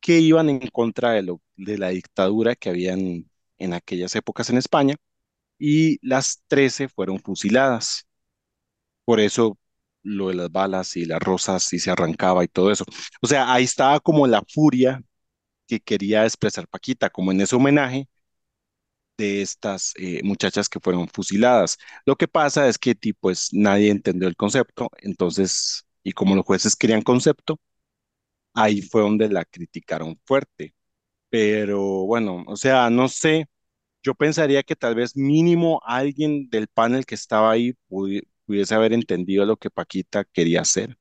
que 0.00 0.20
iban 0.20 0.50
en 0.50 0.60
contra 0.68 1.12
de, 1.12 1.78
la 1.78 1.88
dictadura 1.90 2.56
que 2.56 2.70
habían 2.70 3.30
en 3.58 3.72
aquellas 3.74 4.14
épocas 4.16 4.50
en 4.50 4.58
España, 4.58 4.96
y 5.58 5.98
las 6.06 6.42
Trece 6.48 6.88
fueron 6.88 7.20
fusiladas. 7.20 8.06
Por 9.04 9.20
eso 9.20 9.58
lo 10.02 10.28
de 10.28 10.34
las 10.34 10.50
balas 10.50 10.96
y 10.96 11.04
las 11.04 11.20
rosas 11.20 11.72
y 11.72 11.78
se 11.78 11.90
arrancaba 11.90 12.44
y 12.44 12.48
todo 12.48 12.70
eso. 12.72 12.84
O 13.20 13.26
sea, 13.26 13.52
ahí 13.52 13.64
estaba 13.64 14.00
como 14.00 14.26
la 14.26 14.42
furia 14.48 15.02
que 15.66 15.80
quería 15.80 16.24
expresar 16.24 16.68
Paquita, 16.68 17.10
como 17.10 17.32
en 17.32 17.40
ese 17.42 17.56
homenaje 17.56 18.08
de 19.24 19.42
estas 19.42 19.94
eh, 19.98 20.20
muchachas 20.24 20.68
que 20.68 20.80
fueron 20.80 21.08
fusiladas. 21.08 21.78
Lo 22.06 22.16
que 22.16 22.28
pasa 22.28 22.68
es 22.68 22.78
que 22.78 22.94
pues 23.14 23.50
nadie 23.52 23.90
entendió 23.90 24.28
el 24.28 24.36
concepto, 24.36 24.90
entonces, 24.98 25.86
y 26.02 26.12
como 26.12 26.36
los 26.36 26.44
jueces 26.46 26.76
querían 26.76 27.02
concepto, 27.02 27.58
ahí 28.54 28.82
fue 28.82 29.02
donde 29.02 29.28
la 29.28 29.44
criticaron 29.44 30.18
fuerte. 30.24 30.74
Pero 31.30 31.80
bueno, 32.06 32.44
o 32.46 32.56
sea, 32.56 32.90
no 32.90 33.08
sé, 33.08 33.46
yo 34.02 34.14
pensaría 34.14 34.62
que 34.64 34.76
tal 34.76 34.94
vez 34.96 35.16
mínimo 35.16 35.80
alguien 35.84 36.50
del 36.50 36.68
panel 36.68 37.06
que 37.06 37.16
estaba 37.16 37.52
ahí 37.52 37.74
pudi- 37.90 38.22
pudiese 38.46 38.74
haber 38.76 38.92
entendido 38.94 39.46
lo 39.46 39.56
que 39.58 39.70
Paquita 39.70 40.24
quería 40.24 40.62
hacer, 40.62 40.98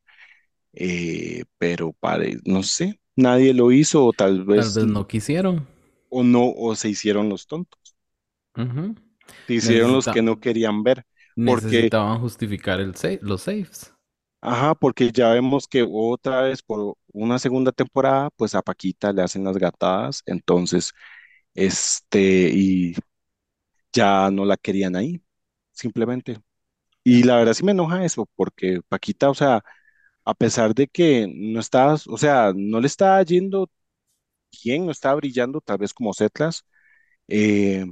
eh, 0.73 1.43
pero 1.59 1.93
pare, 1.93 2.37
no 2.45 2.63
sé, 2.63 2.99
nadie 3.15 3.53
lo 3.53 3.71
hizo 3.71 4.05
o 4.05 4.13
tal 4.13 4.45
Tal 4.53 4.71
vez 4.71 4.71
vez 4.71 4.87
no 4.87 5.05
quisieron. 5.07 5.67
o 6.09 6.23
no, 6.23 6.51
o 6.51 6.75
se 6.75 6.89
hicieron 6.89 7.29
los 7.29 7.47
tontos, 7.47 7.79
Ujú. 8.57 8.95
se 9.47 9.53
hicieron 9.55 9.93
los 9.93 10.07
que 10.09 10.21
no 10.21 10.39
querían 10.39 10.83
ver, 10.83 11.03
porque, 11.43 11.91
necesitaban 11.91 12.21
justificar 12.21 12.79
el 12.79 12.95
sa- 12.95 13.09
los 13.21 13.41
saves. 13.41 13.93
ajá, 14.41 14.75
porque 14.75 15.11
ya 15.11 15.29
vemos 15.31 15.67
que 15.67 15.85
otra 15.89 16.41
vez 16.43 16.61
por 16.63 16.95
una 17.13 17.39
segunda 17.39 17.71
temporada, 17.71 18.29
pues 18.35 18.55
a 18.55 18.61
Paquita 18.61 19.11
le 19.13 19.21
hacen 19.23 19.43
las 19.43 19.57
gatadas, 19.57 20.23
entonces, 20.25 20.91
este, 21.53 22.49
y 22.53 22.95
ya 23.93 24.31
no 24.31 24.45
la 24.45 24.57
querían 24.57 24.95
ahí, 24.95 25.21
simplemente. 25.73 26.39
Y 27.03 27.23
la 27.23 27.37
verdad 27.37 27.53
sí 27.55 27.63
me 27.65 27.71
enoja 27.73 28.05
eso, 28.05 28.29
porque 28.35 28.81
Paquita, 28.89 29.29
o 29.29 29.35
sea, 29.35 29.63
a 30.25 30.33
pesar 30.35 30.75
de 30.75 30.87
que 30.89 31.27
no 31.33 31.59
estaba, 31.61 31.95
o 32.07 32.17
sea, 32.19 32.53
no 32.55 32.79
le 32.81 32.87
estaba 32.87 33.23
yendo 33.23 33.69
bien, 34.63 34.85
no 34.85 34.91
estaba 34.91 35.15
brillando, 35.15 35.61
tal 35.61 35.77
vez 35.77 35.93
como 35.93 36.13
Setlas, 36.13 36.65
eh, 37.27 37.85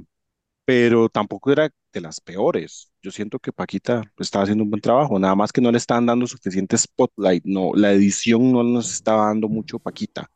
pero 0.64 1.08
tampoco 1.08 1.50
era 1.52 1.70
de 1.92 2.00
las 2.00 2.20
peores. 2.20 2.92
Yo 3.02 3.10
siento 3.10 3.38
que 3.38 3.52
Paquita 3.52 4.02
estaba 4.18 4.44
haciendo 4.44 4.64
un 4.64 4.70
buen 4.70 4.80
trabajo, 4.82 5.18
nada 5.18 5.34
más 5.34 5.52
que 5.52 5.60
no 5.60 5.72
le 5.72 5.78
estaban 5.78 6.06
dando 6.06 6.26
suficiente 6.26 6.76
spotlight, 6.78 7.44
no, 7.44 7.72
la 7.74 7.92
edición 7.92 8.52
no 8.52 8.62
nos 8.62 8.92
estaba 8.92 9.26
dando 9.26 9.48
mucho 9.48 9.78
Paquita. 9.78 10.30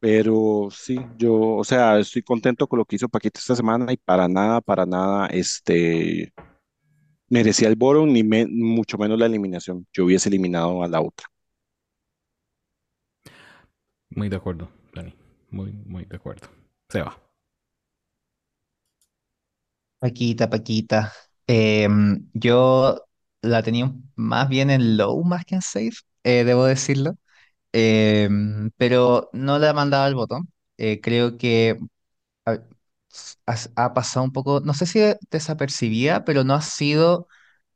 Pero 0.00 0.68
sí, 0.72 0.98
yo, 1.16 1.32
o 1.56 1.64
sea, 1.64 1.98
estoy 1.98 2.22
contento 2.22 2.66
con 2.66 2.78
lo 2.78 2.84
que 2.84 2.96
hizo 2.96 3.08
Paquita 3.08 3.38
esta 3.38 3.54
semana 3.54 3.92
y 3.92 3.96
para 3.96 4.26
nada, 4.28 4.60
para 4.60 4.84
nada, 4.84 5.26
este, 5.28 6.32
merecía 7.28 7.68
el 7.68 7.76
boro, 7.76 8.04
ni 8.06 8.22
mucho 8.22 8.98
menos 8.98 9.18
la 9.18 9.26
eliminación. 9.26 9.86
Yo 9.92 10.04
hubiese 10.04 10.28
eliminado 10.28 10.82
a 10.82 10.88
la 10.88 11.00
otra. 11.00 11.26
Muy 14.10 14.28
de 14.28 14.36
acuerdo, 14.36 14.68
Dani. 14.94 15.14
Muy, 15.50 15.72
muy 15.72 16.04
de 16.04 16.16
acuerdo. 16.16 16.48
Se 16.88 17.00
va. 17.00 17.31
Paquita, 20.02 20.48
Paquita. 20.50 21.12
Em, 21.46 22.28
yo 22.34 23.04
la 23.42 23.62
tenía 23.62 23.92
más 24.16 24.48
bien 24.48 24.70
en 24.70 24.96
low 24.96 25.22
más 25.24 25.44
que 25.44 25.54
en 25.56 25.62
safe, 25.62 25.90
eh, 26.24 26.44
debo 26.44 26.64
decirlo. 26.64 27.16
Em, 27.72 28.70
pero 28.78 29.30
no 29.34 29.58
la 29.58 29.72
mandaba 29.74 30.06
al 30.06 30.14
botón. 30.16 30.48
Eh, 30.78 31.00
creo 31.02 31.38
que 31.38 31.78
ha, 33.46 33.94
pasado 33.94 34.24
un 34.24 34.32
poco, 34.32 34.60
no 34.60 34.74
sé 34.74 34.86
si 34.86 35.00
de- 35.00 35.18
desapercibida, 35.30 36.24
pero 36.24 36.44
no 36.44 36.54
ha 36.54 36.62
sido 36.62 37.28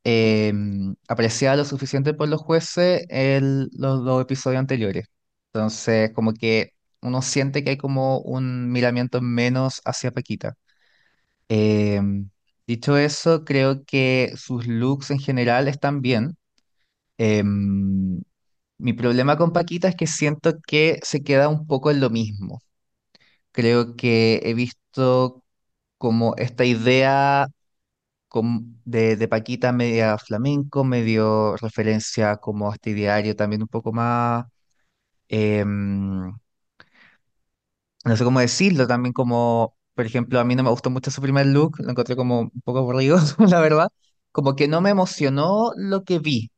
em, 0.04 0.96
apreciada 1.08 1.56
lo 1.58 1.66
suficiente 1.66 2.14
por 2.14 2.28
los 2.30 2.40
jueces 2.42 3.06
en 3.10 3.68
los 3.74 4.04
dos 4.04 4.22
episodios 4.22 4.60
anteriores. 4.60 5.06
Entonces, 5.52 6.12
como 6.14 6.34
que 6.34 6.72
uno 7.02 7.22
siente 7.22 7.64
que 7.64 7.70
hay 7.70 7.78
como 7.78 8.20
un 8.20 8.72
miramiento 8.72 9.20
menos 9.22 9.82
hacia 9.84 10.12
Paquita. 10.12 10.56
Em, 11.48 12.30
dicho 12.66 12.96
eso, 12.96 13.44
creo 13.44 13.84
que 13.84 14.32
sus 14.36 14.66
looks 14.66 15.10
en 15.10 15.18
general 15.20 15.68
están 15.68 16.00
bien. 16.02 16.36
Em, 17.18 18.20
mi 18.78 18.92
problema 18.94 19.36
con 19.38 19.52
Paquita 19.52 19.88
es 19.88 19.96
que 19.96 20.06
siento 20.08 20.54
que 20.66 21.00
se 21.02 21.22
queda 21.24 21.48
un 21.48 21.66
poco 21.66 21.90
en 21.90 22.00
lo 22.00 22.10
mismo. 22.10 22.60
Creo 23.52 23.96
que 23.96 24.40
he 24.44 24.54
visto 24.54 25.44
como 25.98 26.34
esta 26.36 26.64
idea 26.66 27.48
de, 28.84 29.16
de 29.16 29.28
Paquita 29.28 29.72
media 29.72 30.18
flamenco, 30.18 30.84
medio 30.84 31.56
referencia 31.56 32.36
como 32.36 32.70
a 32.70 32.74
este 32.74 32.90
ideario 32.90 33.36
también 33.36 33.62
un 33.62 33.68
poco 33.68 33.92
más, 33.92 34.44
em, 35.28 36.32
no 38.04 38.16
sé 38.16 38.24
cómo 38.24 38.40
decirlo, 38.40 38.86
también 38.86 39.12
como, 39.12 39.75
por 39.96 40.06
ejemplo, 40.06 40.40
a 40.40 40.44
mí 40.44 40.56
no 40.56 40.64
me 40.64 40.70
gustó 40.70 40.90
mucho 40.90 41.10
su 41.12 41.22
primer 41.22 41.46
look, 41.48 41.78
lo 41.80 41.90
encontré 41.92 42.16
como 42.16 42.42
un 42.42 42.62
poco 42.64 42.80
aburrido, 42.80 43.18
la 43.40 43.60
verdad, 43.62 43.88
como 44.32 44.56
que 44.56 44.68
no 44.68 44.82
me 44.82 44.90
emocionó 44.92 45.72
lo 45.76 46.04
que 46.04 46.20
vi. 46.20 46.52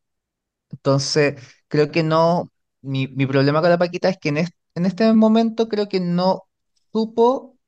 Entonces, 0.71 1.43
creo 1.69 1.91
que 1.91 2.03
no, 2.03 2.51
mi, 2.83 3.09
mi 3.09 3.27
problema 3.27 3.61
con 3.61 3.71
la 3.71 3.79
Paquita 3.79 4.09
es 4.09 4.19
que 4.19 4.31
en, 4.31 4.39
es- 4.39 4.51
en 4.75 4.87
este 4.87 5.13
momento 5.15 5.69
creo 5.69 5.89
que 5.89 6.01
no 6.01 6.45
supo 6.93 7.59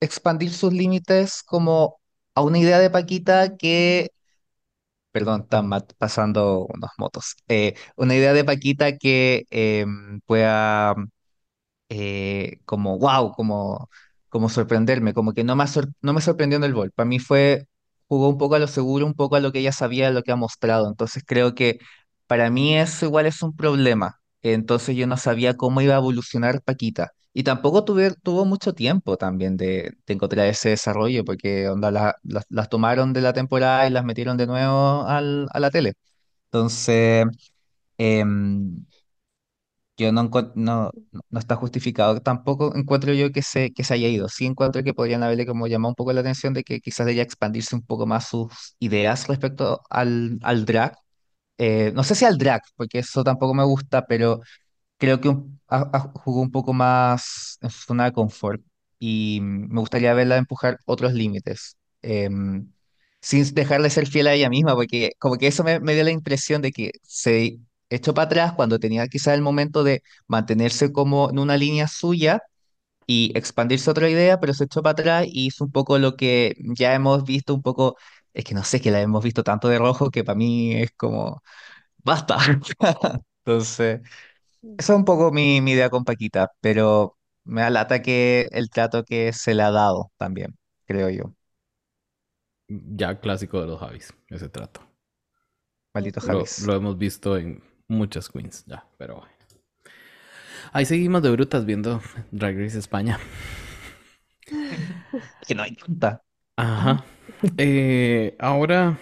expandir 0.00 0.52
sus 0.54 0.72
límites 0.72 1.42
como 1.44 2.00
a 2.34 2.42
una 2.42 2.58
idea 2.58 2.78
de 2.80 2.90
Paquita 2.90 3.56
que, 3.58 4.10
perdón, 5.12 5.42
están 5.42 5.68
pasando 5.98 6.66
unas 6.66 6.90
motos, 6.98 7.36
Eh, 7.48 7.74
una 7.96 8.14
idea 8.14 8.32
de 8.32 8.44
Paquita 8.44 8.96
que 8.98 9.44
em, 9.50 10.20
pueda 10.26 10.94
eh, 11.88 12.60
como 12.66 12.98
wow, 12.98 13.32
como, 13.34 13.90
como 14.30 14.48
sorprenderme, 14.48 15.14
como 15.14 15.32
que 15.34 15.44
no 15.44 15.56
me, 15.56 15.66
sorprendió 15.68 16.56
en 16.58 16.64
el 16.64 16.74
gol. 16.74 16.92
Para 16.92 17.06
mí 17.08 17.18
fue, 17.18 17.66
jugó 18.08 18.28
un 18.30 18.38
poco 18.38 18.54
a 18.56 18.58
lo 18.60 18.68
seguro, 18.68 19.06
un 19.06 19.14
poco 19.14 19.36
a 19.36 19.40
lo 19.40 19.52
que 19.52 19.60
ella 19.60 19.72
sabía, 19.72 20.08
a 20.08 20.10
lo 20.12 20.22
que 20.22 20.32
ha 20.32 20.36
mostrado. 20.36 20.88
Entonces 20.88 21.22
creo 21.26 21.54
que 21.54 21.78
para 22.26 22.50
mí 22.50 22.76
eso 22.76 23.06
igual 23.06 23.26
es 23.26 23.42
un 23.42 23.54
problema. 23.56 24.20
Entonces 24.42 24.96
yo 24.96 25.06
no 25.06 25.16
sabía 25.16 25.56
cómo 25.56 25.80
iba 25.80 25.94
a 25.94 25.98
evolucionar 25.98 26.62
Paquita. 26.62 27.10
Y 27.32 27.44
tampoco 27.44 27.84
tuve, 27.84 28.12
tuvo 28.22 28.44
mucho 28.44 28.72
tiempo 28.74 29.16
también 29.16 29.56
de, 29.56 29.92
encontrar 30.06 30.46
ese 30.48 30.70
desarrollo, 30.70 31.24
porque 31.24 31.68
onda, 31.68 31.90
la- 31.90 32.16
las 32.48 32.68
tomaron 32.68 33.12
de 33.12 33.20
la 33.20 33.32
temporada 33.32 33.86
y 33.86 33.90
las 33.90 34.04
metieron 34.04 34.36
de 34.36 34.46
nuevo 34.46 35.04
al, 35.06 35.46
a 35.52 35.60
la 35.60 35.70
tele. 35.70 35.94
Entonces, 36.46 37.26
em, 37.98 38.84
yo 40.04 40.12
no, 40.12 40.28
no, 40.54 40.90
no 41.30 41.38
está 41.38 41.56
justificado. 41.56 42.20
Tampoco 42.20 42.74
encuentro 42.76 43.12
yo 43.14 43.32
que 43.32 43.42
se, 43.42 43.72
que 43.72 43.84
se 43.84 43.94
haya 43.94 44.08
ido. 44.08 44.28
Sí 44.28 44.46
encuentro 44.46 44.82
que 44.84 44.94
podrían 44.94 45.22
haberle 45.22 45.46
como 45.46 45.66
llamado 45.66 45.90
un 45.90 45.94
poco 45.96 46.12
la 46.12 46.20
atención 46.22 46.54
de 46.54 46.64
que 46.64 46.80
quizás 46.80 47.06
debería 47.06 47.22
expandirse 47.22 47.74
un 47.76 47.82
poco 47.82 48.06
más 48.06 48.28
sus 48.28 48.76
ideas 48.80 49.28
respecto 49.28 49.80
al, 49.90 50.38
al 50.42 50.64
drag. 50.66 50.96
Eh, 51.58 51.92
no 51.94 52.04
sé 52.04 52.14
si 52.14 52.24
al 52.24 52.38
drag, 52.38 52.62
porque 52.76 53.00
eso 53.00 53.24
tampoco 53.24 53.54
me 53.54 53.64
gusta, 53.64 54.06
pero 54.06 54.40
creo 54.98 55.20
que 55.20 55.28
un- 55.30 55.60
jugó 56.14 56.40
un 56.42 56.50
poco 56.50 56.72
más 56.72 57.58
en 57.62 57.70
su 57.70 57.80
zona 57.86 58.04
de 58.06 58.12
confort 58.12 58.62
y 58.98 59.40
me 59.42 59.80
gustaría 59.80 60.14
verla 60.14 60.36
empujar 60.36 60.78
otros 60.86 61.12
límites, 61.14 61.76
em, 62.02 62.72
sin 63.20 63.54
dejar 63.54 63.82
de 63.82 63.90
ser 63.90 64.06
fiel 64.08 64.26
a 64.28 64.34
ella 64.34 64.50
misma, 64.50 64.74
porque 64.74 65.12
como 65.18 65.36
que 65.36 65.46
eso 65.48 65.64
me, 65.64 65.80
me 65.80 65.94
dio 65.94 66.04
la 66.04 66.10
impresión 66.10 66.62
de 66.62 66.72
que 66.72 66.92
se 67.02 67.58
echó 67.90 68.14
para 68.14 68.26
atrás 68.26 68.52
cuando 68.54 68.78
tenía 68.78 69.08
quizás 69.08 69.34
el 69.34 69.42
momento 69.42 69.84
de 69.84 70.02
mantenerse 70.28 70.92
como 70.92 71.30
en 71.30 71.38
una 71.38 71.56
línea 71.58 71.88
suya 71.88 72.40
y 73.06 73.32
expandirse 73.36 73.90
a 73.90 73.92
otra 73.92 74.08
idea, 74.10 74.38
pero 74.40 74.54
se 74.54 74.64
echó 74.64 74.82
para 74.82 74.92
atrás 74.92 75.26
y 75.28 75.46
hizo 75.48 75.64
un 75.64 75.72
poco 75.72 75.98
lo 75.98 76.16
que 76.16 76.54
ya 76.76 76.94
hemos 76.94 77.24
visto 77.24 77.54
un 77.54 77.62
poco, 77.62 77.96
es 78.34 78.44
que 78.44 78.54
no 78.54 78.64
sé, 78.64 78.80
que 78.80 78.90
la 78.90 79.00
hemos 79.02 79.24
visto 79.24 79.42
tanto 79.44 79.68
de 79.68 79.78
rojo 79.78 80.10
que 80.10 80.24
para 80.24 80.36
mí 80.36 80.74
es 80.76 80.90
como, 80.96 81.42
basta. 81.98 82.38
Entonces... 83.44 84.00
Esa 84.78 84.92
es 84.94 84.98
un 84.98 85.04
poco 85.04 85.30
mi, 85.32 85.60
mi 85.60 85.72
idea 85.72 85.90
con 85.90 86.04
Paquita, 86.04 86.50
pero 86.60 87.18
me 87.44 87.60
da 87.62 87.70
lata 87.70 88.02
que 88.02 88.48
el 88.52 88.70
trato 88.70 89.04
que 89.04 89.32
se 89.32 89.54
le 89.54 89.62
ha 89.62 89.70
dado 89.70 90.10
también, 90.16 90.56
creo 90.86 91.10
yo. 91.10 91.34
Ya 92.96 93.20
clásico 93.20 93.60
de 93.60 93.66
los 93.66 93.78
Javis, 93.80 94.14
ese 94.28 94.48
trato. 94.48 94.80
Maldito 95.94 96.20
Ujú. 96.20 96.30
Lo, 96.30 96.54
Javis. 96.56 96.56
lo 96.56 96.74
hemos 96.74 96.96
visto 96.98 97.36
en 97.36 97.62
muchas 97.90 98.28
queens 98.28 98.64
ya, 98.66 98.86
pero 98.98 99.16
bueno. 99.16 99.32
Ahí 100.72 100.84
seguimos 100.84 101.22
de 101.22 101.30
brutas 101.30 101.64
viendo 101.64 102.00
Drag 102.30 102.56
Race 102.56 102.78
España. 102.78 103.18
Que 105.46 105.54
no 105.54 105.62
hay 105.62 105.74
tanta. 105.74 106.22
Ajá. 106.56 107.04
Eh, 107.56 108.36
ahora, 108.38 108.98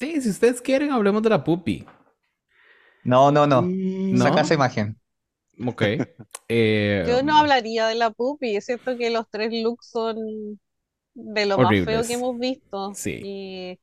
sí, 0.00 0.20
si 0.20 0.30
ustedes 0.30 0.60
quieren, 0.60 0.90
hablemos 0.90 1.22
de 1.22 1.30
la 1.30 1.42
pupi. 1.44 1.86
No, 3.04 3.30
no, 3.30 3.46
no. 3.46 3.62
Mm, 3.62 4.14
No. 4.14 4.24
Saca 4.24 4.40
esa 4.42 4.54
imagen. 4.54 4.98
Ok. 5.66 5.82
Eh, 6.48 7.04
Yo 7.06 7.22
no 7.22 7.36
hablaría 7.36 7.86
de 7.86 7.94
la 7.94 8.10
pupi, 8.10 8.60
siento 8.60 8.96
que 8.96 9.10
los 9.10 9.28
tres 9.30 9.50
looks 9.52 9.88
son 9.90 10.16
de 11.14 11.46
lo 11.46 11.58
más 11.58 11.70
feo 11.84 12.02
que 12.02 12.14
hemos 12.14 12.38
visto. 12.38 12.92
Sí. 12.94 13.20
Y 13.22 13.80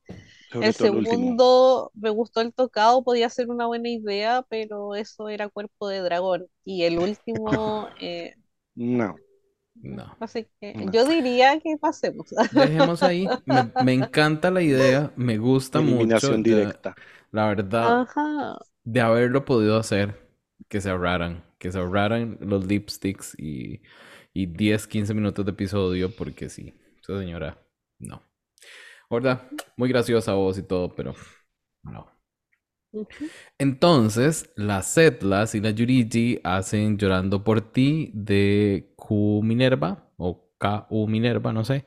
el 0.59 0.75
segundo, 0.75 1.91
me 1.95 2.09
gustó 2.09 2.41
el 2.41 2.53
tocado, 2.53 3.03
podía 3.03 3.29
ser 3.29 3.49
una 3.49 3.67
buena 3.67 3.89
idea, 3.89 4.43
pero 4.49 4.95
eso 4.95 5.29
era 5.29 5.49
cuerpo 5.49 5.87
de 5.89 5.99
dragón. 6.01 6.47
Y 6.63 6.83
el 6.83 6.99
último, 6.99 7.89
eh, 8.01 8.35
No. 8.75 9.15
no. 9.81 10.17
así 10.19 10.47
que 10.59 10.75
No. 10.75 10.91
yo 10.91 11.05
diría 11.05 11.59
que 11.59 11.77
pasemos. 11.77 12.29
Dejemos 12.51 13.03
ahí. 13.03 13.33
Me, 13.45 13.71
me 13.79 13.93
encanta 13.93 14.51
la 14.51 14.61
idea, 14.61 15.11
me 15.15 15.37
gusta 15.37 15.81
mucho. 15.81 16.03
Eliminación 16.03 16.43
directa. 16.43 16.95
la 17.31 17.47
verdad, 17.47 18.01
Ajá. 18.01 18.57
de 18.83 19.01
haberlo 19.01 19.45
podido 19.45 19.77
hacer, 19.77 20.19
que 20.69 20.81
se 20.81 20.89
ahorraran, 20.89 21.43
que 21.59 21.71
se 21.71 21.79
ahorraran 21.79 22.37
los 22.41 22.65
lipsticks 22.67 23.35
y, 23.39 23.81
y 24.33 24.47
10, 24.47 24.87
15 24.87 25.13
minutos 25.13 25.45
de 25.45 25.51
episodio, 25.51 26.15
porque 26.15 26.49
sí, 26.49 26.73
esa 27.01 27.19
señora, 27.19 27.59
no. 27.99 28.23
¿Verdad? 29.11 29.49
Muy 29.75 29.89
graciosa 29.89 30.33
voz 30.33 30.57
y 30.57 30.63
todo, 30.63 30.95
pero 30.95 31.13
no. 31.83 32.07
Entonces, 33.57 34.51
las 34.55 34.87
Setlas 34.87 35.53
y 35.55 35.61
la 35.61 35.71
Yurigi 35.71 36.39
hacen 36.43 36.97
Llorando 36.97 37.43
por 37.43 37.61
ti 37.61 38.11
de 38.13 38.93
Q 38.95 39.41
Minerva 39.43 40.09
o 40.17 40.49
KU 40.57 41.07
Minerva, 41.07 41.51
no 41.51 41.65
sé. 41.65 41.85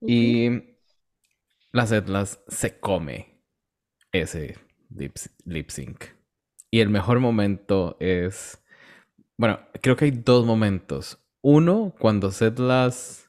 Y 0.00 0.48
las 1.72 1.90
Setlas 1.90 2.42
se 2.48 2.78
come 2.80 3.42
ese 4.12 4.58
lip, 4.90 5.16
lip 5.44 5.70
sync. 5.70 6.04
Y 6.70 6.80
el 6.80 6.88
mejor 6.88 7.20
momento 7.20 7.96
es. 8.00 8.62
Bueno, 9.38 9.60
creo 9.82 9.96
que 9.96 10.06
hay 10.06 10.10
dos 10.10 10.46
momentos. 10.46 11.22
Uno, 11.42 11.94
cuando 11.98 12.30
Setlas 12.30 13.25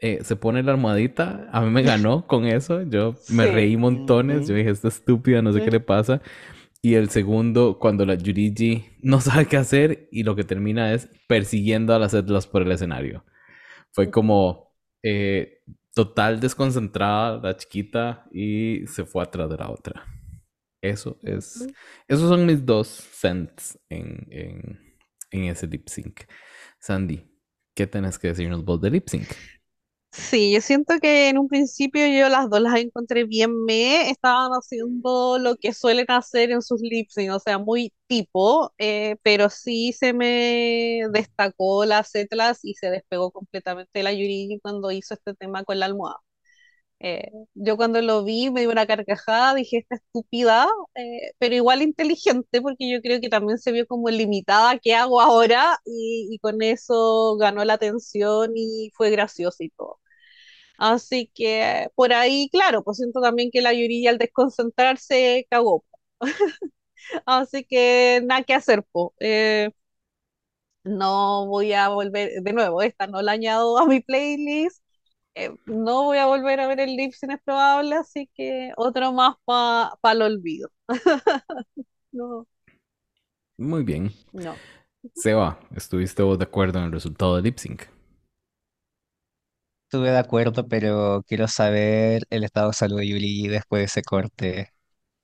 eh, 0.00 0.20
se 0.22 0.36
pone 0.36 0.62
la 0.62 0.72
almohadita, 0.72 1.48
a 1.52 1.60
mí 1.62 1.70
me 1.70 1.82
ganó 1.82 2.26
con 2.28 2.46
eso. 2.46 2.82
Yo 2.82 3.14
me 3.30 3.46
Sí. 3.46 3.50
reí 3.50 3.76
montones. 3.76 4.48
Yo 4.48 4.54
dije, 4.54 4.70
esta 4.70 4.88
estúpida, 4.88 5.42
no 5.42 5.52
sé 5.52 5.62
qué 5.62 5.70
le 5.70 5.80
pasa. 5.80 6.22
Y 6.82 6.94
el 6.94 7.10
segundo, 7.10 7.78
cuando 7.78 8.06
la 8.06 8.14
Yurigi 8.14 8.84
no 9.02 9.20
sabe 9.20 9.46
qué 9.46 9.56
hacer 9.56 10.08
y 10.12 10.22
lo 10.24 10.36
que 10.36 10.44
termina 10.44 10.92
es 10.94 11.08
persiguiendo 11.28 11.94
a 11.94 11.98
las 11.98 12.12
Setlas 12.12 12.46
por 12.46 12.62
el 12.62 12.72
escenario. 12.72 13.24
Fue 13.92 14.10
como 14.10 14.74
eh, 15.02 15.62
total 15.94 16.40
desconcentrada 16.40 17.38
la 17.42 17.56
chiquita 17.56 18.26
y 18.32 18.86
se 18.86 19.04
fue 19.06 19.22
atrás 19.24 19.48
de 19.50 19.56
la 19.56 19.70
otra. 19.70 20.04
Eso 20.82 21.18
es. 21.22 21.66
Esos 22.06 22.28
son 22.28 22.46
mis 22.46 22.64
dos 22.64 22.86
cents 22.88 23.78
en, 23.88 24.26
en, 24.30 24.80
en 25.30 25.44
ese 25.44 25.66
lip 25.66 25.88
sync. 25.88 26.22
Sandy, 26.78 27.24
¿qué 27.74 27.86
tenés 27.86 28.18
que 28.18 28.28
decirnos 28.28 28.64
vos 28.64 28.80
de 28.80 28.90
lip 28.90 29.08
sync? 29.08 29.26
Sí, 30.18 30.52
yo 30.54 30.60
siento 30.62 30.94
que 31.00 31.28
en 31.28 31.36
un 31.38 31.46
principio 31.48 32.06
yo 32.06 32.28
las 32.30 32.48
dos 32.48 32.60
las 32.60 32.76
encontré 32.80 33.24
bien 33.24 33.64
me, 33.64 34.08
estaban 34.10 34.50
haciendo 34.52 35.38
lo 35.38 35.56
que 35.56 35.74
suelen 35.74 36.06
hacer 36.08 36.50
en 36.52 36.62
sus 36.62 36.80
lip 36.80 37.08
sync, 37.10 37.32
o 37.32 37.38
sea, 37.38 37.58
muy 37.58 37.92
tipo, 38.06 38.72
eh, 38.78 39.16
pero 39.22 39.50
sí 39.50 39.92
se 39.92 40.12
me 40.14 41.02
destacó 41.12 41.84
la 41.84 42.02
Setlas 42.02 42.60
y 42.64 42.74
se 42.74 42.88
despegó 42.90 43.30
completamente 43.30 44.02
la 44.02 44.12
Yuri 44.12 44.58
cuando 44.62 44.90
hizo 44.90 45.12
este 45.14 45.34
tema 45.34 45.64
con 45.64 45.78
la 45.80 45.86
almohada. 45.86 46.18
Eh, 47.00 47.30
yo 47.54 47.76
cuando 47.76 48.00
lo 48.02 48.24
vi 48.24 48.50
me 48.50 48.60
dio 48.62 48.70
una 48.70 48.86
carcajada, 48.86 49.54
dije 49.54 49.78
esta 49.78 49.96
estúpida, 49.96 50.66
eh, 50.94 51.32
pero 51.38 51.54
igual 51.54 51.82
inteligente 51.82 52.62
porque 52.62 52.90
yo 52.90 53.02
creo 53.02 53.20
que 53.20 53.28
también 53.28 53.58
se 53.58 53.72
vio 53.72 53.86
como 53.86 54.08
limitada, 54.10 54.78
¿qué 54.78 54.94
hago 54.94 55.20
ahora? 55.20 55.78
Y, 55.84 56.28
y 56.32 56.38
con 56.38 56.62
eso 56.62 57.36
ganó 57.38 57.64
la 57.64 57.74
atención 57.74 58.52
y 58.56 58.90
fue 58.96 59.10
gracioso 59.10 59.62
y 59.64 59.70
todo. 59.70 60.00
Así 60.78 61.30
que 61.34 61.88
por 61.94 62.12
ahí, 62.12 62.48
claro, 62.50 62.82
pues 62.84 62.98
siento 62.98 63.20
también 63.20 63.50
que 63.52 63.62
la 63.62 63.72
Yuri 63.72 64.06
al 64.06 64.18
desconcentrarse 64.18 65.46
cagó. 65.50 65.84
Así 67.26 67.64
que 67.64 68.20
nada 68.24 68.42
que 68.44 68.54
hacer, 68.54 68.82
po. 68.84 69.14
Eh, 69.20 69.70
no 70.84 71.46
voy 71.46 71.72
a 71.72 71.88
volver, 71.88 72.42
de 72.42 72.52
nuevo, 72.52 72.82
esta 72.82 73.06
no 73.06 73.22
la 73.22 73.32
añado 73.32 73.78
a 73.78 73.86
mi 73.86 74.00
playlist. 74.00 74.82
Eh, 75.34 75.50
no 75.66 76.04
voy 76.04 76.18
a 76.18 76.26
volver 76.26 76.60
a 76.60 76.66
ver 76.68 76.80
el 76.80 76.96
lip 76.96 77.12
sync 77.14 77.32
es 77.34 77.42
probable, 77.44 77.96
así 77.96 78.30
que 78.34 78.72
otro 78.76 79.12
más 79.12 79.36
para 79.46 80.14
el 80.14 80.22
olvido. 80.22 80.70
No, 82.12 82.46
Muy 83.58 83.82
bien. 83.84 84.12
no. 84.32 84.60
Seba, 85.14 85.58
¿estuviste 85.74 86.22
vos 86.22 86.38
de 86.38 86.44
acuerdo 86.44 86.78
en 86.78 86.84
el 86.84 86.92
resultado 86.92 87.34
del 87.34 87.44
lip 87.44 87.58
sync? 87.58 87.82
Estuve 89.86 90.10
de 90.10 90.18
acuerdo, 90.18 90.66
pero 90.66 91.22
quiero 91.28 91.46
saber 91.46 92.24
el 92.30 92.42
estado 92.44 92.68
de 92.68 92.74
salud 92.74 92.98
de 92.98 93.08
Yuli 93.08 93.46
después 93.48 93.80
de 93.80 93.84
ese 93.84 94.02
corte. 94.02 94.72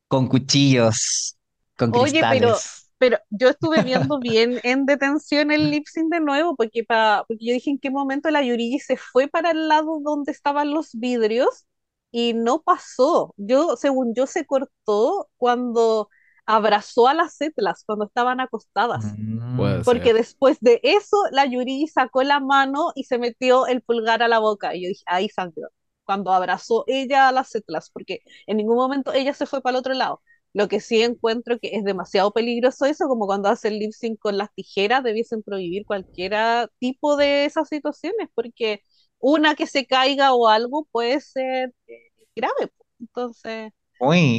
Con 0.08 0.28
cuchillos, 0.28 1.36
con 1.76 1.90
Oye, 1.96 2.20
pero, 2.30 2.48
cristales. 2.48 2.90
Pero 2.98 3.18
yo 3.30 3.48
estuve 3.50 3.82
viendo 3.82 4.18
bien 4.20 4.60
en 4.62 4.86
detención 4.86 5.50
el 5.50 5.70
lip 5.70 5.86
sync 5.88 6.12
de 6.12 6.20
nuevo, 6.20 6.54
porque, 6.56 6.84
pa, 6.84 7.24
porque 7.26 7.44
yo 7.44 7.54
dije 7.54 7.70
en 7.70 7.78
qué 7.78 7.90
momento 7.90 8.30
la 8.30 8.42
Yurigi 8.42 8.78
se 8.78 8.96
fue 8.96 9.28
para 9.28 9.50
el 9.50 9.68
lado 9.68 10.00
donde 10.00 10.30
estaban 10.32 10.72
los 10.72 10.90
vidrios 10.94 11.66
y 12.12 12.34
no 12.34 12.62
pasó. 12.62 13.34
Yo, 13.36 13.76
según 13.76 14.14
yo, 14.14 14.26
se 14.28 14.46
cortó 14.46 15.28
cuando 15.36 16.08
abrazó 16.52 17.08
a 17.08 17.14
las 17.14 17.36
Zetlas, 17.36 17.84
cuando 17.86 18.04
estaban 18.06 18.40
acostadas. 18.40 19.04
Mm, 19.16 19.56
Puede 19.56 19.84
Porque 19.84 20.08
ser. 20.08 20.16
después 20.16 20.58
de 20.60 20.80
eso, 20.82 21.16
la 21.30 21.46
Yurigi 21.46 21.88
sacó 21.88 22.22
la 22.22 22.40
mano 22.40 22.92
y 22.94 23.04
se 23.04 23.18
metió 23.18 23.66
el 23.66 23.82
pulgar 23.82 24.22
a 24.22 24.28
la 24.28 24.38
boca. 24.38 24.74
Y 24.74 24.82
yo 24.82 24.88
dije, 24.88 25.04
ahí 25.06 25.28
sangró. 25.28 25.68
Cuando 26.04 26.32
abrazó 26.32 26.84
ella 26.88 27.28
a 27.28 27.32
las 27.32 27.50
Zetlas, 27.50 27.90
porque 27.90 28.20
en 28.46 28.56
ningún 28.58 28.76
momento 28.76 29.12
ella 29.12 29.32
se 29.34 29.46
fue 29.46 29.62
para 29.62 29.72
el 29.76 29.80
otro 29.80 29.94
lado. 29.94 30.20
Lo 30.52 30.68
que 30.68 30.80
sí 30.80 31.02
encuentro 31.02 31.58
que 31.58 31.70
es 31.76 31.84
demasiado 31.84 32.32
peligroso 32.32 32.84
eso, 32.84 33.08
como 33.08 33.26
cuando 33.26 33.48
hacen 33.48 33.78
lip 33.78 33.92
sync 33.92 34.18
con 34.18 34.36
las 34.36 34.52
tijeras, 34.54 35.02
debiesen 35.02 35.42
prohibir 35.42 35.86
cualquier 35.86 36.34
tipo 36.78 37.16
de 37.16 37.46
esas 37.46 37.68
situaciones, 37.68 38.28
porque 38.34 38.82
una 39.18 39.54
que 39.54 39.66
se 39.66 39.86
caiga 39.86 40.34
o 40.34 40.48
algo 40.48 40.86
puede 40.90 41.20
ser 41.20 41.72
eh, 41.86 42.12
grave. 42.36 42.68
po. 42.68 43.32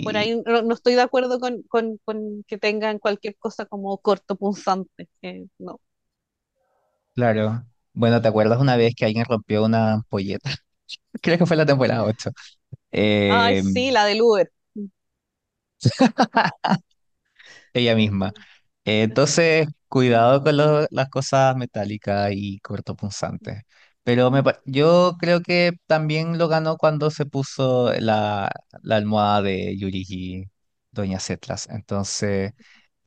Por 0.02 0.18
ahí 0.18 0.42
no, 0.46 0.62
no 0.64 0.74
estoy 0.76 0.96
de 0.96 1.02
acuerdo 1.02 1.40
con, 1.40 1.64
con- 1.64 1.98
con 2.06 2.44
que 2.48 2.58
tengan 2.58 3.00
cualquier 3.00 3.38
cosa 3.38 3.66
como 3.66 3.98
corto 4.00 4.36
punzante. 4.36 5.10
que 5.22 5.48
no. 5.60 5.80
claro. 7.16 7.66
Bueno, 7.94 8.22
¿te 8.22 8.28
acuerdas 8.28 8.60
una 8.60 8.76
vez 8.78 8.96
que 8.96 9.06
alguien 9.06 9.26
rompió 9.26 9.64
una 9.66 9.94
ampolleta? 9.94 10.50
Creo 11.22 11.38
que 11.38 11.46
fue 11.46 11.58
la 11.58 11.66
temporada 11.66 12.04
8. 12.06 12.32
Ay, 13.28 13.58
sí, 13.58 13.92
la 13.92 14.06
del 14.06 14.22
Uber. 14.22 14.52
ella 17.74 17.96
misma. 17.96 18.34
Eh, 18.86 19.04
entonces, 19.04 19.68
cuidado 19.88 20.44
con 20.44 20.58
lo- 20.58 20.88
las 20.92 21.10
cosas 21.10 21.56
metálicas 21.56 22.32
y 22.34 22.60
cortopunzantes. 22.60 23.64
Pero 24.04 24.32
me, 24.32 24.44
yo 24.66 25.16
creo 25.20 25.42
que 25.42 25.74
también 25.88 26.38
lo 26.38 26.48
ganó 26.50 26.78
cuando 26.78 27.10
se 27.10 27.26
puso 27.26 27.94
la, 28.00 28.52
la 28.82 28.96
almohada 28.98 29.42
de 29.44 29.78
Yurigi, 29.78 30.46
Doña 30.92 31.20
Zetlas. 31.20 31.70
Entonces, 31.70 32.52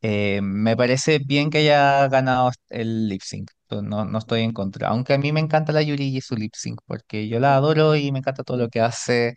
eh, 0.02 0.40
me 0.42 0.76
parece 0.76 1.18
bien 1.20 1.50
que 1.50 1.58
haya 1.58 2.08
ganado 2.08 2.50
el 2.70 3.08
lip 3.08 3.22
sync. 3.22 3.50
No, 3.70 4.04
no 4.06 4.18
estoy 4.18 4.42
en 4.42 4.52
contra. 4.52 4.88
Aunque 4.88 5.14
a 5.14 5.18
mí 5.18 5.32
me 5.32 5.40
encanta 5.40 5.72
la 5.72 5.82
Yurigi 5.82 6.18
y 6.18 6.20
su 6.22 6.36
lip 6.36 6.54
sync, 6.56 6.80
porque 6.86 7.28
yo 7.28 7.40
la 7.40 7.56
adoro 7.56 7.96
y 7.96 8.12
me 8.12 8.20
encanta 8.20 8.44
todo 8.44 8.56
lo 8.58 8.68
que 8.70 8.80
hace. 8.80 9.36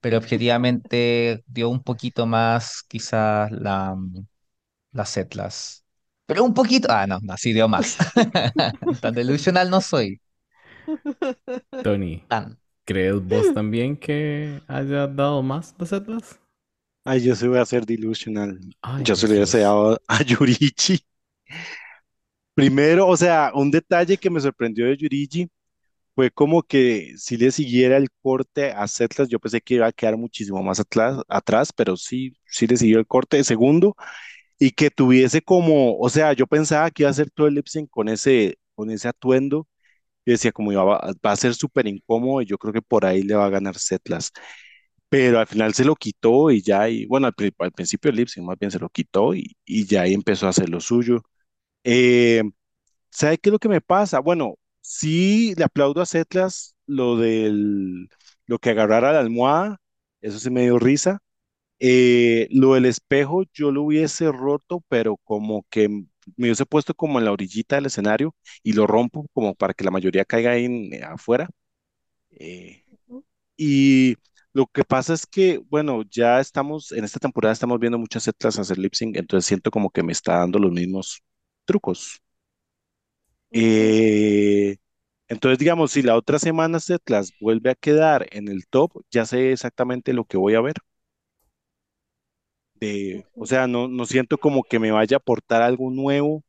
Pero 0.00 0.18
objetivamente 0.18 1.42
dio 1.46 1.68
un 1.70 1.82
poquito 1.82 2.26
más, 2.26 2.82
quizás, 2.88 3.50
la 3.52 3.96
las 4.92 5.10
setlas. 5.10 5.84
Pero 6.26 6.44
un 6.44 6.54
poquito. 6.54 6.88
Ah, 6.90 7.06
no, 7.06 7.18
no, 7.22 7.36
sí 7.36 7.52
dio 7.52 7.68
más. 7.68 7.96
Tan 9.00 9.14
delusional 9.14 9.70
no 9.70 9.80
soy. 9.80 10.20
Tony, 11.82 12.24
Tan. 12.28 12.58
¿crees 12.84 13.20
vos 13.22 13.52
también 13.52 13.96
que 13.96 14.62
haya 14.68 15.06
dado 15.06 15.42
más 15.42 15.74
las 15.78 15.92
Atlas? 15.92 16.40
Ay, 17.04 17.22
yo 17.24 17.34
se 17.34 17.48
voy 17.48 17.58
a 17.58 17.62
hacer 17.62 17.84
delusional. 17.86 18.58
Ay, 18.82 19.04
Yo 19.04 19.16
se 19.16 19.26
lo 19.28 19.34
hubiese 19.34 19.60
dado 19.60 20.00
a 20.08 20.22
Yurichi. 20.22 20.98
Primero, 22.54 23.06
o 23.08 23.16
sea, 23.16 23.52
un 23.54 23.70
detalle 23.70 24.18
que 24.18 24.28
me 24.30 24.40
sorprendió 24.40 24.86
de 24.86 24.96
Yurichi 24.96 25.48
fue 26.14 26.30
como 26.30 26.62
que 26.62 27.14
si 27.18 27.36
le 27.38 27.50
siguiera 27.52 27.96
el 27.98 28.08
corte 28.22 28.72
a 28.72 28.88
Setlas, 28.88 29.28
yo 29.28 29.40
pensé 29.40 29.60
que 29.62 29.74
iba 29.76 29.86
a 29.88 29.92
quedar 29.92 30.16
muchísimo 30.18 30.62
más 30.62 30.80
atlas- 30.80 31.22
atrás, 31.28 31.72
pero 31.74 31.96
sí, 31.96 32.34
sí 32.46 32.66
le 32.66 32.76
siguió 32.78 32.98
el 33.00 33.06
corte. 33.06 33.44
Segundo, 33.44 33.96
y 34.58 34.72
que 34.72 34.90
tuviese 34.90 35.42
como, 35.42 35.98
o 35.98 36.10
sea, 36.10 36.34
yo 36.34 36.46
pensaba 36.48 36.90
que 36.92 37.04
iba 37.04 37.08
a 37.10 37.12
hacer 37.12 37.30
todo 37.32 37.48
el 37.48 37.54
lip 37.56 37.66
con 37.90 38.08
ese, 38.10 38.58
con 38.76 38.90
ese 38.90 39.08
atuendo. 39.08 39.68
Yo 40.30 40.34
decía, 40.34 40.52
como 40.52 40.72
iba, 40.72 40.84
va 40.84 41.32
a 41.32 41.36
ser 41.36 41.54
súper 41.54 41.86
incómodo 41.88 42.42
y 42.42 42.46
yo 42.46 42.58
creo 42.58 42.72
que 42.72 42.82
por 42.82 43.04
ahí 43.06 43.22
le 43.22 43.34
va 43.34 43.46
a 43.46 43.50
ganar 43.50 43.78
Setlas. 43.78 44.32
Pero 45.08 45.40
al 45.40 45.46
final 45.48 45.74
se 45.74 45.84
lo 45.84 45.96
quitó 45.96 46.50
y 46.52 46.62
ya, 46.62 46.88
y 46.88 47.06
bueno, 47.06 47.26
al, 47.28 47.34
al 47.58 47.72
principio 47.72 48.10
el 48.10 48.16
lip 48.16 48.28
sync 48.28 48.46
más 48.46 48.58
bien 48.58 48.70
se 48.70 48.78
lo 48.78 48.88
quitó 48.90 49.34
y, 49.34 49.56
y 49.64 49.86
ya 49.86 50.02
ahí 50.02 50.14
empezó 50.14 50.46
a 50.46 50.50
hacer 50.50 50.68
lo 50.68 50.80
suyo. 50.80 51.22
Eh, 51.84 52.42
¿sabe 53.10 53.38
qué 53.38 53.50
es 53.50 53.52
lo 53.52 53.58
que 53.58 53.68
me 53.68 53.80
pasa? 53.80 54.20
Bueno, 54.20 54.56
sí 54.82 55.54
le 55.56 55.64
aplaudo 55.64 56.02
a 56.02 56.06
Setlas 56.06 56.74
lo 56.86 57.16
del, 57.16 58.08
lo 58.46 58.58
que 58.58 58.70
agarrara 58.70 59.12
la 59.12 59.20
almohada, 59.20 59.78
eso 60.20 60.38
se 60.38 60.50
me 60.50 60.62
dio 60.62 60.78
risa. 60.78 61.20
Eh, 61.80 62.48
lo 62.52 62.74
del 62.74 62.86
espejo 62.86 63.44
yo 63.54 63.72
lo 63.72 63.82
hubiese 63.84 64.32
roto, 64.32 64.84
pero 64.88 65.16
como 65.18 65.64
que 65.70 66.04
me 66.36 66.46
hubiese 66.48 66.66
puesto 66.66 66.94
como 66.94 67.18
en 67.18 67.24
la 67.26 67.32
orillita 67.32 67.76
del 67.76 67.86
escenario 67.86 68.34
y 68.62 68.72
lo 68.74 68.86
rompo 68.86 69.26
como 69.32 69.54
para 69.54 69.74
que 69.74 69.84
la 69.84 69.90
mayoría 69.90 70.24
caiga 70.24 70.52
ahí 70.52 70.64
en- 70.66 70.92
eh, 70.94 71.02
afuera. 71.04 71.48
Eh, 72.32 72.84
y 73.56 74.16
lo 74.52 74.66
que 74.66 74.84
pasa 74.84 75.14
es 75.14 75.26
que, 75.26 75.58
bueno, 75.70 76.02
ya 76.10 76.40
estamos, 76.40 76.92
en 76.92 77.04
esta 77.04 77.20
temporada 77.20 77.52
estamos 77.52 77.78
viendo 77.80 77.98
muchas 77.98 78.24
setlas 78.24 78.58
hacer 78.58 78.78
lip 78.78 78.94
sync, 78.94 79.16
entonces 79.16 79.46
siento 79.46 79.70
como 79.70 79.90
que 79.90 80.02
me 80.02 80.12
está 80.12 80.38
dando 80.38 80.58
los 80.58 80.72
mismos 80.72 81.22
trucos. 81.66 82.20
Eh, 83.52 84.76
entonces, 85.28 85.58
digamos, 85.58 85.92
si 85.92 86.02
la 86.02 86.16
otra 86.16 86.38
semana 86.38 86.80
setlas 86.80 87.32
vuelve 87.40 87.70
a 87.70 87.74
quedar 87.74 88.26
en 88.32 88.48
el 88.48 88.66
top, 88.68 88.92
ya 89.10 89.26
sé 89.26 89.52
exactamente 89.52 90.12
lo 90.12 90.24
que 90.24 90.36
voy 90.36 90.54
a 90.54 90.60
ver. 90.60 90.74
De, 92.80 93.26
o 93.36 93.46
sea, 93.46 93.66
no, 93.66 93.88
no 93.88 94.06
siento 94.06 94.38
como 94.38 94.64
que 94.64 94.78
me 94.78 94.90
vaya 94.92 95.16
a 95.16 95.18
aportar 95.18 95.62
algo 95.62 95.90
nuevo 95.90 96.44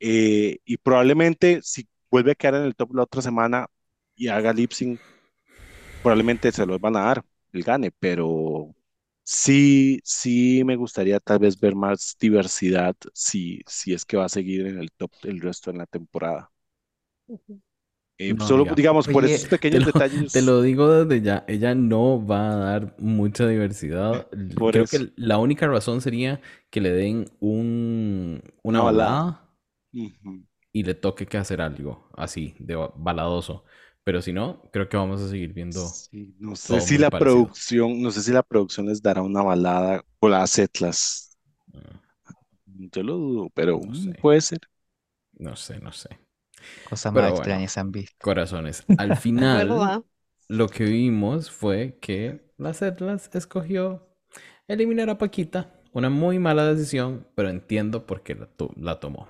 eh, 0.00 0.58
y 0.64 0.76
probablemente 0.78 1.60
si 1.62 1.88
vuelve 2.10 2.32
a 2.32 2.34
quedar 2.36 2.56
en 2.56 2.62
el 2.64 2.76
top 2.76 2.94
la 2.94 3.04
otra 3.04 3.22
semana 3.22 3.68
y 4.16 4.28
haga 4.28 4.52
lip 4.52 4.72
sync, 4.72 5.00
probablemente 6.02 6.52
se 6.52 6.66
los 6.66 6.80
van 6.80 6.96
a 6.96 7.00
dar, 7.02 7.24
el 7.52 7.62
gane, 7.64 7.90
pero 7.98 8.74
sí, 9.24 10.00
sí 10.04 10.62
me 10.64 10.76
gustaría 10.76 11.20
tal 11.20 11.38
vez 11.40 11.58
ver 11.60 11.74
más 11.74 12.16
diversidad 12.20 12.94
si, 13.14 13.60
si 13.66 13.92
es 13.94 14.04
que 14.04 14.16
va 14.16 14.26
a 14.26 14.28
seguir 14.28 14.66
en 14.66 14.78
el 14.78 14.90
top 14.92 15.12
el 15.22 15.40
resto 15.40 15.72
de 15.72 15.78
la 15.78 15.86
temporada. 15.86 16.50
ujú. 17.28 17.60
Eh, 18.22 18.34
No, 18.34 18.52
solo, 18.54 18.66
digamos, 18.70 19.08
por 19.08 19.24
esos 19.24 19.46
te 19.68 19.80
pequeños 19.80 19.84
lo, 19.84 19.92
te 20.30 20.42
detalles, 20.42 20.42
lo 20.42 20.60
digo 20.62 20.90
desde 21.04 21.22
ya, 21.24 21.44
ella 21.48 21.74
no 21.74 22.24
va 22.26 22.52
a 22.52 22.56
dar 22.56 22.94
mucha 22.98 23.46
diversidad. 23.48 24.28
Por 24.56 24.76
Creo 24.76 24.86
eso, 24.86 24.88
que 24.88 25.12
la 25.16 25.38
única 25.38 25.66
razón 25.68 26.00
sería 26.02 26.40
que 26.70 26.80
le 26.82 26.90
den 26.92 27.30
un, 27.40 28.42
una 28.62 28.80
una 28.80 28.82
balada. 28.82 29.46
y 30.72 30.82
le 30.84 30.94
toque 30.94 31.26
que 31.26 31.38
hacer 31.38 31.60
algo 31.60 32.08
así, 32.16 32.54
de 32.58 32.76
ba- 32.76 32.92
baladoso. 32.96 33.64
Pero 34.04 34.22
si 34.22 34.32
no, 34.32 34.62
creo 34.72 34.88
que 34.88 34.96
vamos 34.96 35.20
a 35.20 35.28
seguir 35.28 35.52
viendo 35.52 36.02
Sí, 36.10 36.34
no 36.38 36.56
sé 36.56 36.80
si 36.80 36.98
la 36.98 37.10
parecido. 37.10 37.50
producción, 37.50 38.02
no 38.02 38.10
sé 38.10 38.22
si 38.22 38.32
la 38.32 38.42
producción 38.42 38.86
les 38.86 39.00
dará 39.02 39.22
una 39.22 39.42
balada 39.42 40.04
o 40.18 40.28
las 40.28 40.58
Atlas. 40.58 41.36
Ah, 41.74 42.00
Yo 42.92 43.02
lo 43.02 43.16
dudo, 43.16 43.50
pero 43.54 43.80
No 43.86 43.94
sé, 43.94 44.14
puede 44.20 44.40
ser. 44.40 44.60
no 45.46 45.56
sé, 45.56 45.80
no 45.80 45.92
sé. 45.92 46.08
Cosas 46.84 47.12
más 47.12 47.28
bueno, 47.28 47.30
extrañas 47.30 47.78
han 47.78 47.92
visto. 47.92 48.26
corazones. 48.26 48.84
Al 48.96 49.16
final, 49.16 50.02
lo 50.48 50.68
que 50.68 50.84
vimos 50.84 51.50
fue 51.50 51.98
que 52.00 52.52
las 52.58 52.82
Atlas 52.82 53.30
escogió 53.34 54.08
eliminar 54.68 55.10
a 55.10 55.18
Paquita. 55.18 55.74
Una 55.92 56.10
muy 56.10 56.38
mala 56.38 56.66
decisión, 56.72 57.26
pero 57.34 57.48
entiendo 57.50 58.06
por 58.06 58.22
qué 58.22 58.34
la, 58.36 58.46
to- 58.46 58.72
la 58.76 59.00
tomó. 59.00 59.28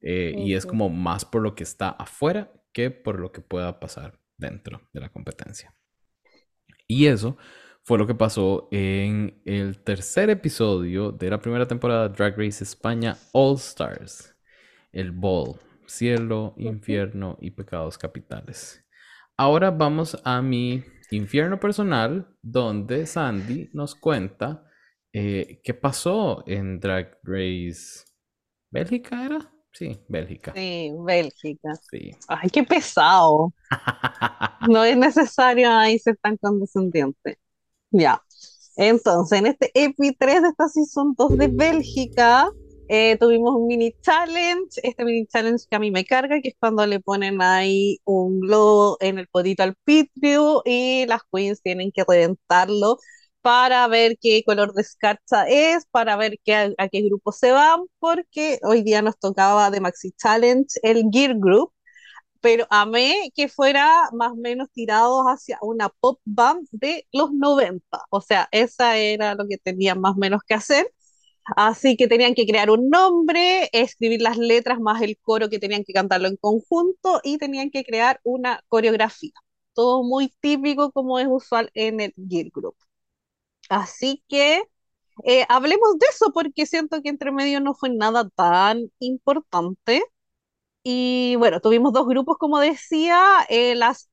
Eh, 0.00 0.34
y 0.38 0.54
es 0.54 0.66
como 0.66 0.90
más 0.90 1.24
por 1.24 1.42
lo 1.42 1.54
que 1.54 1.64
está 1.64 1.90
afuera 1.90 2.52
que 2.72 2.90
por 2.90 3.20
lo 3.20 3.32
que 3.32 3.40
pueda 3.42 3.80
pasar 3.80 4.20
dentro 4.38 4.82
de 4.92 5.00
la 5.00 5.10
competencia. 5.10 5.74
Y 6.86 7.06
eso 7.06 7.36
fue 7.82 7.98
lo 7.98 8.06
que 8.06 8.14
pasó 8.14 8.68
en 8.70 9.40
el 9.44 9.78
tercer 9.82 10.30
episodio 10.30 11.12
de 11.12 11.30
la 11.30 11.40
primera 11.40 11.66
temporada 11.66 12.08
de 12.08 12.14
Drag 12.16 12.36
Race 12.38 12.62
España 12.64 13.16
All 13.32 13.56
Stars. 13.56 14.34
El 14.92 15.12
Ball, 15.12 15.56
cielo, 15.86 16.54
infierno 16.56 17.38
y 17.40 17.50
pecados 17.50 17.98
capitales. 17.98 18.84
Ahora 19.36 19.70
vamos 19.70 20.20
a 20.24 20.40
mi 20.42 20.84
infierno 21.10 21.60
personal, 21.60 22.28
donde 22.42 23.06
Sandy 23.06 23.70
nos 23.72 23.94
cuenta 23.94 24.64
eh, 25.12 25.60
qué 25.62 25.74
pasó 25.74 26.42
en 26.46 26.80
Drag 26.80 27.18
Race. 27.22 28.04
¿Bélgica 28.70 29.24
era? 29.24 29.52
Sí, 29.72 30.00
Bélgica. 30.08 30.52
Sí, 30.54 30.90
Bélgica. 31.04 31.74
Sí. 31.90 32.10
Ay, 32.28 32.50
qué 32.50 32.62
pesado. 32.62 33.52
No 34.68 34.82
es 34.82 34.96
necesario 34.96 35.70
ahí 35.70 35.96
ser 35.98 36.16
tan 36.16 36.36
condescendiente. 36.38 37.38
Ya. 37.90 38.20
Entonces, 38.74 39.38
en 39.38 39.46
este 39.46 39.70
EPI 39.74 40.16
3 40.16 40.42
de 40.42 40.48
esta 40.48 40.68
Season 40.68 41.14
2 41.16 41.38
de 41.38 41.48
Bélgica, 41.48 42.50
eh, 42.88 43.16
tuvimos 43.18 43.54
un 43.56 43.66
mini 43.66 43.92
challenge. 44.00 44.80
Este 44.82 45.04
mini 45.04 45.26
challenge 45.26 45.64
que 45.68 45.76
a 45.76 45.78
mí 45.78 45.90
me 45.90 46.04
carga, 46.04 46.40
que 46.40 46.48
es 46.50 46.54
cuando 46.58 46.86
le 46.86 47.00
ponen 47.00 47.40
ahí 47.42 48.00
un 48.04 48.40
globo 48.40 48.96
en 49.00 49.18
el 49.18 49.28
potito 49.28 49.62
al 49.62 49.74
Pitbull 49.84 50.62
y 50.64 51.06
las 51.06 51.22
queens 51.32 51.62
tienen 51.62 51.92
que 51.92 52.04
reventarlo 52.06 52.98
para 53.42 53.86
ver 53.88 54.18
qué 54.20 54.42
color 54.44 54.72
descarta 54.74 55.46
es, 55.48 55.86
para 55.90 56.16
ver 56.16 56.38
qué, 56.44 56.54
a, 56.54 56.70
a, 56.78 56.88
qué 56.88 57.02
grupo 57.02 57.30
se 57.32 57.52
van, 57.52 57.82
porque 58.00 58.58
hoy 58.64 58.82
día 58.82 59.02
nos 59.02 59.18
tocaba 59.18 59.70
de 59.70 59.80
Maxi 59.80 60.12
Challenge 60.12 60.66
el 60.82 61.04
Gear 61.12 61.36
Group, 61.38 61.72
pero 62.40 62.66
amé 62.70 63.30
que 63.34 63.48
fuera 63.48 64.08
más 64.12 64.32
o 64.32 64.36
menos 64.36 64.68
tirado 64.72 65.22
hacia 65.28 65.58
una 65.62 65.88
pop 65.88 66.20
band 66.24 66.66
de 66.72 67.06
los 67.12 67.32
90, 67.32 68.00
o 68.10 68.20
sea, 68.20 68.48
esa 68.52 68.96
era 68.98 69.34
lo 69.34 69.46
que 69.48 69.58
tenían 69.58 70.00
más 70.00 70.12
o 70.16 70.18
menos 70.18 70.42
que 70.46 70.54
hacer. 70.54 70.92
Así 71.56 71.96
que 71.96 72.08
tenían 72.08 72.34
que 72.34 72.46
crear 72.46 72.70
un 72.70 72.88
nombre, 72.90 73.68
escribir 73.72 74.20
las 74.20 74.36
letras 74.36 74.80
más 74.80 75.00
el 75.02 75.16
coro 75.20 75.48
que 75.48 75.58
tenían 75.60 75.84
que 75.84 75.92
cantarlo 75.92 76.26
en 76.28 76.36
conjunto 76.36 77.20
y 77.22 77.38
tenían 77.38 77.70
que 77.70 77.84
crear 77.84 78.20
una 78.24 78.62
coreografía. 78.68 79.32
Todo 79.74 80.02
muy 80.02 80.28
típico 80.40 80.90
como 80.92 81.18
es 81.18 81.26
usual 81.28 81.70
en 81.74 82.00
el 82.00 82.14
Gear 82.28 82.46
Group. 82.52 82.76
Así 83.68 84.22
que 84.28 84.62
eh, 85.24 85.46
hablemos 85.48 85.98
de 85.98 86.06
eso 86.10 86.32
porque 86.34 86.66
siento 86.66 87.02
que 87.02 87.10
entre 87.10 87.32
medio 87.32 87.60
no 87.60 87.74
fue 87.74 87.90
nada 87.90 88.28
tan 88.30 88.90
importante. 89.00 90.02
Y 90.82 91.36
bueno, 91.38 91.60
tuvimos 91.60 91.92
dos 91.92 92.06
grupos, 92.06 92.38
como 92.38 92.60
decía, 92.60 93.20
eh, 93.48 93.74
las 93.74 94.08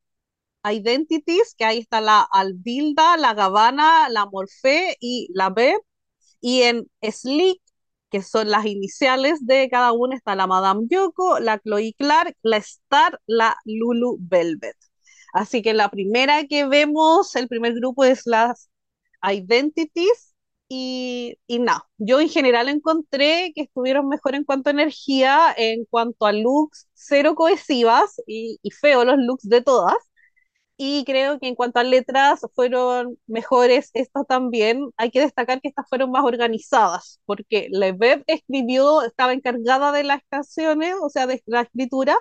Identities, 0.66 1.56
que 1.58 1.66
ahí 1.66 1.80
está 1.80 2.02
la 2.02 2.22
Albilda, 2.32 3.18
la 3.18 3.34
Gavana, 3.34 4.10
la 4.10 4.26
Morfe 4.28 4.98
y 5.02 5.30
la 5.34 5.50
Beb. 5.50 5.80
Y 6.44 6.64
en 6.64 6.88
Sleek, 7.04 7.62
que 8.12 8.22
son 8.24 8.52
las 8.52 8.66
iniciales 8.68 9.46
de 9.48 9.70
cada 9.72 9.94
una, 9.94 10.16
está 10.18 10.36
la 10.36 10.48
Madame 10.48 10.88
Yoko, 10.90 11.40
la 11.40 11.60
Chloe 11.60 11.96
Clark, 11.98 12.38
la 12.44 12.58
Star, 12.60 13.20
la 13.28 13.58
Lulu 13.66 14.18
Velvet. 14.22 14.78
Así 15.34 15.62
que 15.64 15.74
la 15.74 15.90
primera 15.90 16.46
que 16.48 16.66
vemos, 16.68 17.36
el 17.36 17.48
primer 17.48 17.74
grupo 17.76 18.04
es 18.06 18.24
las 18.28 18.70
Identities 19.24 20.36
y, 20.70 21.38
y 21.48 21.60
no, 21.60 21.84
yo 21.98 22.20
en 22.22 22.30
general 22.30 22.70
encontré 22.70 23.52
que 23.56 23.62
estuvieron 23.64 24.10
mejor 24.10 24.36
en 24.36 24.44
cuanto 24.44 24.70
a 24.70 24.74
energía, 24.74 25.54
en 25.58 25.86
cuanto 25.86 26.26
a 26.26 26.34
looks 26.34 26.88
cero 26.94 27.36
cohesivas 27.36 28.22
y, 28.28 28.60
y 28.64 28.72
feo 28.72 29.06
los 29.06 29.18
looks 29.20 29.48
de 29.50 29.62
todas. 29.62 29.96
Y 30.78 31.06
creo 31.06 31.40
que 31.40 31.48
en 31.48 31.56
cuanto 31.56 31.80
a 31.80 31.84
letras 31.84 32.42
fueron 32.56 33.18
mejores 33.28 33.90
estas 33.94 34.26
también. 34.28 34.90
Hay 34.98 35.12
que 35.12 35.20
destacar 35.22 35.62
que 35.62 35.68
estas 35.70 35.88
fueron 35.88 36.12
más 36.12 36.24
organizadas, 36.26 37.20
porque 37.26 37.68
Leveb 37.72 38.24
escribió, 38.28 39.04
estaba 39.04 39.34
encargada 39.34 39.92
de 39.92 40.04
las 40.04 40.22
canciones, 40.30 40.96
o 41.02 41.10
sea, 41.10 41.28
de 41.28 41.42
la 41.46 41.62
escritura, 41.62 42.18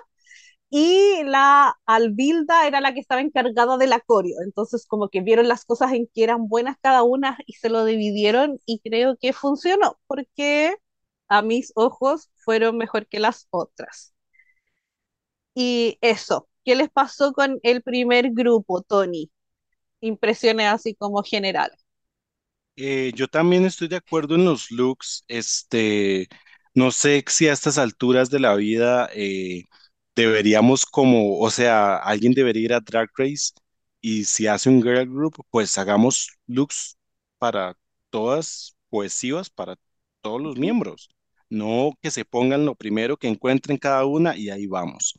y 0.69 1.23
la 1.25 1.75
Albilda 1.85 2.67
era 2.67 2.81
la 2.81 2.93
que 2.93 2.99
estaba 3.01 3.21
encargada 3.21 3.77
del 3.77 3.93
acorio. 3.93 4.35
Entonces, 4.45 4.85
como 4.87 5.09
que 5.09 5.21
vieron 5.21 5.47
las 5.47 5.65
cosas 5.65 5.93
en 5.93 6.07
que 6.13 6.23
eran 6.23 6.47
buenas 6.47 6.77
cada 6.81 7.03
una 7.03 7.37
y 7.47 7.53
se 7.53 7.69
lo 7.69 7.85
dividieron 7.85 8.59
y 8.65 8.79
creo 8.81 9.17
que 9.19 9.33
funcionó, 9.33 9.99
porque 10.07 10.75
a 11.29 11.41
mis 11.43 11.71
ojos 11.75 12.29
fueron 12.45 12.77
mejor 12.77 13.07
que 13.07 13.19
las 13.19 13.47
otras. 13.51 14.13
Y 15.55 15.97
eso, 16.01 16.47
¿qué 16.65 16.75
les 16.75 16.89
pasó 16.89 17.33
con 17.33 17.59
el 17.63 17.81
primer 17.83 18.31
grupo, 18.31 18.81
Tony? 18.81 19.31
Impresiones 20.01 20.67
así 20.67 20.95
como 20.95 21.23
generales. 21.23 21.79
Eh, 22.75 23.11
yo 23.15 23.27
también 23.27 23.65
estoy 23.65 23.87
de 23.87 23.97
acuerdo 23.97 24.35
en 24.35 24.45
los 24.45 24.71
looks. 24.71 25.23
Este, 25.27 26.27
no 26.73 26.91
sé 26.91 27.23
si 27.27 27.47
a 27.47 27.53
estas 27.53 27.77
alturas 27.77 28.29
de 28.29 28.39
la 28.39 28.55
vida 28.55 29.09
eh, 29.13 29.63
deberíamos 30.15 30.85
como, 30.85 31.39
o 31.39 31.49
sea, 31.51 31.97
alguien 31.97 32.33
debería 32.33 32.63
ir 32.65 32.73
a 32.73 32.79
Drag 32.79 33.09
Race 33.17 33.51
y 34.01 34.25
si 34.25 34.47
hace 34.47 34.69
un 34.69 34.81
girl 34.81 35.07
group, 35.09 35.35
pues 35.51 35.77
hagamos 35.77 36.29
looks 36.47 36.97
para 37.37 37.77
todas 38.09 38.75
cohesivas, 38.89 39.49
para 39.49 39.75
todos 40.21 40.41
los 40.41 40.57
miembros. 40.57 41.09
No 41.49 41.91
que 42.01 42.09
se 42.11 42.25
pongan 42.25 42.65
lo 42.65 42.73
primero 42.75 43.17
que 43.17 43.27
encuentren 43.27 43.77
cada 43.77 44.05
una 44.05 44.35
y 44.35 44.49
ahí 44.49 44.65
vamos. 44.67 45.13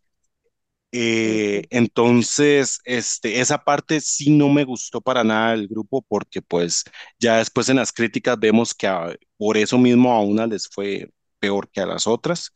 Eh, 0.96 1.66
entonces, 1.70 2.78
este, 2.84 3.40
esa 3.40 3.64
parte 3.64 4.00
sí 4.00 4.30
no 4.30 4.48
me 4.48 4.62
gustó 4.64 5.00
para 5.00 5.24
nada 5.24 5.50
del 5.52 5.66
grupo 5.68 6.02
porque 6.08 6.40
pues 6.40 6.84
ya 7.18 7.38
después 7.38 7.68
en 7.68 7.76
las 7.76 7.92
críticas 7.92 8.38
vemos 8.38 8.74
que 8.74 8.86
a- 8.86 9.12
por 9.36 9.56
eso 9.56 9.76
mismo 9.78 10.12
a 10.12 10.20
una 10.22 10.46
les 10.46 10.68
fue 10.68 11.10
peor 11.40 11.68
que 11.70 11.80
a 11.80 11.86
las 11.86 12.06
otras. 12.06 12.54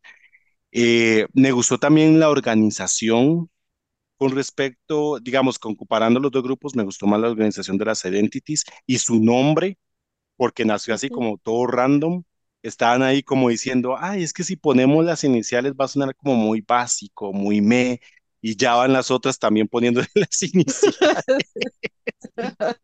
Eh, 0.73 1.27
me 1.35 1.53
gustó 1.53 1.79
también 1.79 2.21
la 2.21 2.31
organización 2.31 3.51
con 4.17 4.33
respecto, 4.35 5.19
digamos, 5.21 5.59
comparando 5.59 6.19
los 6.21 6.33
dos 6.33 6.43
grupos, 6.43 6.75
me 6.75 6.83
gustó 6.85 7.07
más 7.07 7.21
la 7.21 7.29
organización 7.31 7.79
de 7.79 7.85
las 7.85 8.05
Identities 8.05 8.65
y 8.87 8.99
su 8.99 9.23
nombre, 9.23 9.79
porque 10.37 10.65
nació 10.65 10.95
así 10.95 11.11
como 11.11 11.39
todo 11.39 11.67
random. 11.67 12.25
Estaban 12.63 13.03
ahí 13.03 13.23
como 13.23 13.49
diciendo, 13.51 13.97
ay, 13.99 14.23
es 14.25 14.33
que 14.33 14.45
si 14.45 14.57
ponemos 14.57 15.05
las 15.05 15.25
iniciales 15.25 15.75
va 15.81 15.87
a 15.87 15.89
sonar 15.89 16.15
como 16.17 16.37
muy 16.37 16.63
básico, 16.63 17.33
muy 17.33 17.61
me, 17.61 18.01
y 18.41 18.57
ya 18.57 18.75
van 18.77 18.93
las 18.93 19.11
otras 19.11 19.39
también 19.39 19.69
poniendo 19.69 20.03
las 20.15 20.43
iniciales. 20.43 20.97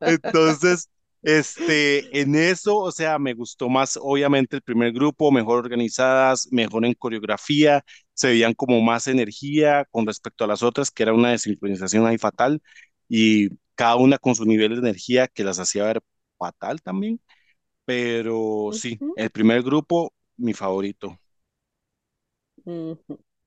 Entonces, 0.05 0.90
este, 1.22 2.20
en 2.20 2.35
eso, 2.35 2.76
o 2.78 2.93
sea, 2.93 3.18
me 3.18 3.35
gustó 3.35 3.68
más, 3.68 3.98
obviamente, 4.01 4.56
el 4.56 4.62
primer 4.62 4.93
grupo, 4.93 5.31
mejor 5.32 5.59
organizadas, 5.59 6.48
mejor 6.52 6.85
en 6.85 6.94
coreografía, 6.94 7.82
se 8.12 8.28
veían 8.28 8.55
como 8.55 8.81
más 8.82 9.06
energía 9.06 9.86
con 9.90 10.06
respecto 10.06 10.44
a 10.44 10.47
las 10.47 10.62
otras, 10.62 10.90
que 10.90 11.02
era 11.02 11.14
una 11.14 11.31
desincronización 11.31 12.06
ahí 12.06 12.18
fatal, 12.18 12.62
y 13.09 13.51
cada 13.74 13.97
una 13.97 14.18
con 14.18 14.35
su 14.35 14.44
nivel 14.44 14.72
de 14.74 14.78
energía 14.89 15.28
que 15.28 15.44
las 15.44 15.59
hacía 15.59 15.85
ver 15.85 16.01
fatal 16.39 16.82
también, 16.82 17.20
pero 17.85 18.70
sí, 18.72 19.02
el 19.16 19.31
primer 19.31 19.62
grupo, 19.62 20.14
mi 20.36 20.55
favorito. 20.55 21.18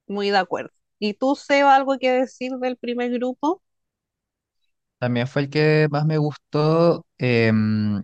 Muy 0.07 0.29
de 0.31 0.37
acuerdo. 0.37 0.71
¿Y 0.99 1.13
tú, 1.15 1.35
Seba, 1.35 1.75
algo 1.75 1.97
que 1.99 2.11
decir 2.11 2.51
del 2.57 2.77
primer 2.77 3.11
grupo? 3.11 3.61
También 4.99 5.27
fue 5.27 5.43
el 5.43 5.49
que 5.49 5.87
más 5.91 6.05
me 6.05 6.17
gustó. 6.17 7.05
em, 7.17 8.03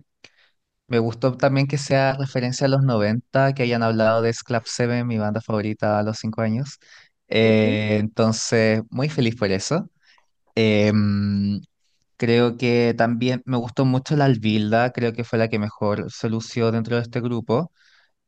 me 0.88 0.98
gustó 1.00 1.36
también 1.36 1.66
que 1.68 1.78
sea 1.78 2.14
referencia 2.14 2.66
a 2.66 2.70
los 2.70 2.82
90 2.84 3.54
que 3.54 3.62
hayan 3.64 3.82
hablado 3.82 4.22
de 4.22 4.34
Club 4.46 4.62
7, 4.66 5.04
mi 5.04 5.18
banda 5.18 5.40
favorita 5.42 5.98
a 6.00 6.02
los 6.02 6.18
5 6.18 6.42
años. 6.42 6.78
Ujú, 7.42 7.80
Eh, 7.82 7.98
entonces, 8.00 8.82
muy 8.90 9.08
feliz 9.10 9.36
por 9.36 9.50
eso. 9.52 9.90
Em, 10.56 11.60
creo 12.16 12.56
que 12.58 12.94
también 12.98 13.42
me 13.46 13.56
gustó 13.58 13.84
mucho 13.86 14.16
la 14.16 14.26
Albilda, 14.26 14.92
creo 14.92 15.12
que 15.14 15.24
fue 15.24 15.38
la 15.38 15.48
que 15.48 15.58
mejor 15.60 16.10
se 16.12 16.28
lució 16.30 16.72
dentro 16.72 16.96
de 16.96 17.02
este 17.02 17.20
grupo. 17.20 17.72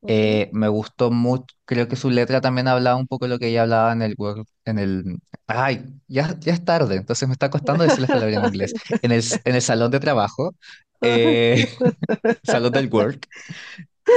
Eh, 0.09 0.51
me 0.53 0.69
gustó 0.69 1.11
mucho, 1.11 1.47
creo 1.65 1.89
que 1.89 1.97
su 1.97 2.11
letra 2.11 2.41
también 2.41 2.69
hablaba 2.69 2.97
un 2.97 3.07
poco 3.07 3.25
de 3.25 3.31
lo 3.31 3.39
que 3.39 3.49
ella 3.49 3.63
hablaba 3.63 3.93
en 3.93 4.03
el 4.03 4.15
work, 4.17 4.47
en 4.65 4.79
el, 4.79 5.19
ay, 5.47 5.85
ya, 6.07 6.39
ya 6.39 6.53
es 6.53 6.65
tarde, 6.65 6.97
entonces 6.97 7.27
me 7.29 7.33
está 7.33 7.51
costando 7.51 7.83
decir 7.85 8.01
las 8.01 8.11
palabras 8.11 8.39
en 8.39 8.45
inglés, 8.45 8.75
en 9.03 9.13
el, 9.13 9.23
en 9.45 9.55
el 9.55 9.63
salón 9.63 9.91
de 9.91 10.01
trabajo, 10.01 10.55
eh, 11.01 11.69
salón 12.45 12.73
del 12.73 12.89
work, 12.89 13.27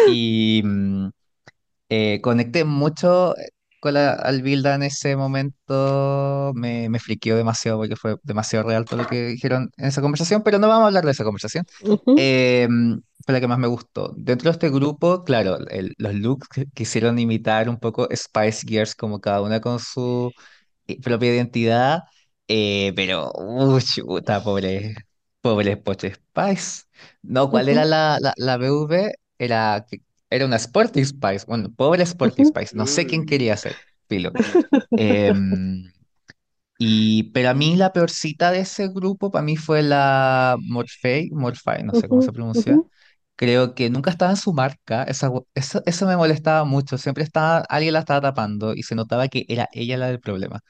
y 0.09 0.61
mm, 0.63 1.09
eh, 1.89 2.19
conecté 2.21 2.63
mucho 2.65 3.35
con 3.79 3.93
la 3.95 4.11
Albilda 4.13 4.75
en 4.75 4.83
ese 4.83 5.15
momento, 5.15 6.51
me, 6.55 6.89
me 6.89 6.99
friqueó 6.99 7.35
demasiado 7.37 7.77
porque 7.79 7.95
fue 7.95 8.17
demasiado 8.23 8.67
real 8.67 8.85
todo 8.87 8.97
lo 8.99 9.05
que 9.05 9.27
dijeron 9.27 9.71
en 9.77 9.85
esa 9.85 10.01
conversación, 10.01 10.43
pero 10.43 10.59
no 10.59 10.67
vamos 10.67 10.83
a 10.85 10.87
hablar 10.87 11.05
de 11.05 11.11
esa 11.11 11.23
conversación. 11.23 11.65
Eh, 12.15 12.67
fue 13.25 13.33
la 13.33 13.39
que 13.41 13.47
más 13.47 13.59
me 13.59 13.67
gustó. 13.67 14.13
Dentro 14.17 14.49
de 14.49 14.53
este 14.53 14.69
grupo, 14.69 15.23
claro, 15.23 15.57
el- 15.69 15.93
los 15.97 16.13
looks 16.15 16.47
quisieron 16.73 17.19
imitar 17.19 17.69
un 17.69 17.77
poco 17.79 18.07
Spice 18.15 18.65
Girls, 18.67 18.95
como 18.95 19.19
cada 19.21 19.41
una 19.41 19.59
con 19.61 19.79
su 19.79 20.33
eh, 20.87 20.99
propia 21.01 21.33
identidad, 21.35 22.01
eh, 22.47 22.93
pero, 22.95 23.31
uy, 23.37 23.81
chuta, 23.83 24.43
pobre, 24.43 24.95
pobre 25.41 25.77
Poche 25.77 26.13
Spice. 26.15 26.83
No, 27.21 27.49
¿cuál 27.49 27.69
era 27.69 27.85
la, 27.85 28.17
la, 28.21 28.33
la 28.37 28.57
BV? 28.57 29.13
Era, 29.37 29.85
era 30.29 30.45
una 30.45 30.57
Sporty 30.57 31.03
Spice. 31.05 31.45
Bueno, 31.47 31.69
pobre 31.75 32.03
Sporty 32.03 32.43
ujú. 32.43 32.45
Spice. 32.45 32.75
No 32.75 32.85
sé 32.87 33.05
quién 33.07 33.25
quería 33.25 33.57
ser, 33.57 33.81
filo. 34.07 34.33
Em, 34.95 35.91
y, 36.77 37.25
pero 37.33 37.49
a 37.49 37.53
mí 37.53 37.75
la 37.75 37.93
peorcita 37.93 38.51
de 38.51 38.61
ese 38.61 38.87
grupo, 38.89 39.31
para 39.31 39.43
mí 39.45 39.57
fue 39.57 39.83
la 39.83 40.55
Morphe, 40.61 41.29
Morphe, 41.31 41.83
no 41.83 41.93
sé 41.95 42.07
cómo 42.09 42.21
se 42.21 42.31
pronuncia. 42.33 42.81
Creo 43.35 43.75
que 43.75 43.89
nunca 43.89 44.11
estaba 44.11 44.31
en 44.31 44.37
su 44.37 44.53
marca, 44.53 45.03
esa, 45.05 45.31
eso, 45.55 45.81
eso 45.85 46.07
me 46.07 46.17
molestaba 46.17 46.65
mucho, 46.65 46.97
siempre 46.99 47.23
estaba, 47.25 47.59
alguien 47.69 47.93
la 47.93 47.99
estaba 48.01 48.21
tapando 48.21 48.73
y 48.75 48.83
se 48.83 48.95
notaba 48.95 49.27
que 49.29 49.45
era 49.49 49.69
ella 49.73 49.97
la 49.97 50.07
del 50.09 50.19
problema. 50.21 50.61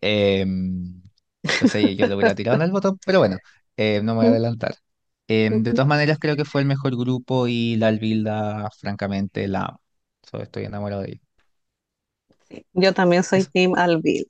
Em, 0.00 1.02
entonces 1.42 1.96
yo 1.96 2.06
le 2.06 2.14
hubiera 2.14 2.34
tirado 2.34 2.56
en 2.56 2.62
el 2.62 2.72
botón, 2.72 2.98
pero 3.04 3.18
bueno, 3.20 3.40
eh, 3.76 4.00
no 4.02 4.12
me 4.14 4.18
voy 4.20 4.26
a 4.26 4.30
adelantar. 4.30 4.74
Em, 5.28 5.62
de 5.62 5.72
todas 5.74 5.88
maneras 5.88 6.18
creo 6.20 6.36
que 6.36 6.44
fue 6.44 6.60
el 6.62 6.66
mejor 6.66 6.96
grupo 6.96 7.46
y 7.48 7.76
la 7.76 7.88
Albilda, 7.88 8.68
francamente, 8.78 9.48
la 9.48 9.62
amo. 9.66 9.80
So, 10.22 10.40
estoy 10.42 10.64
enamorado 10.64 11.02
de 11.02 11.12
ella. 11.12 11.20
Sí, 12.48 12.64
yo 12.72 12.92
también 12.94 13.22
soy 13.22 13.44
Eso. 13.44 13.50
Team 13.52 13.74
Albil. 13.76 14.26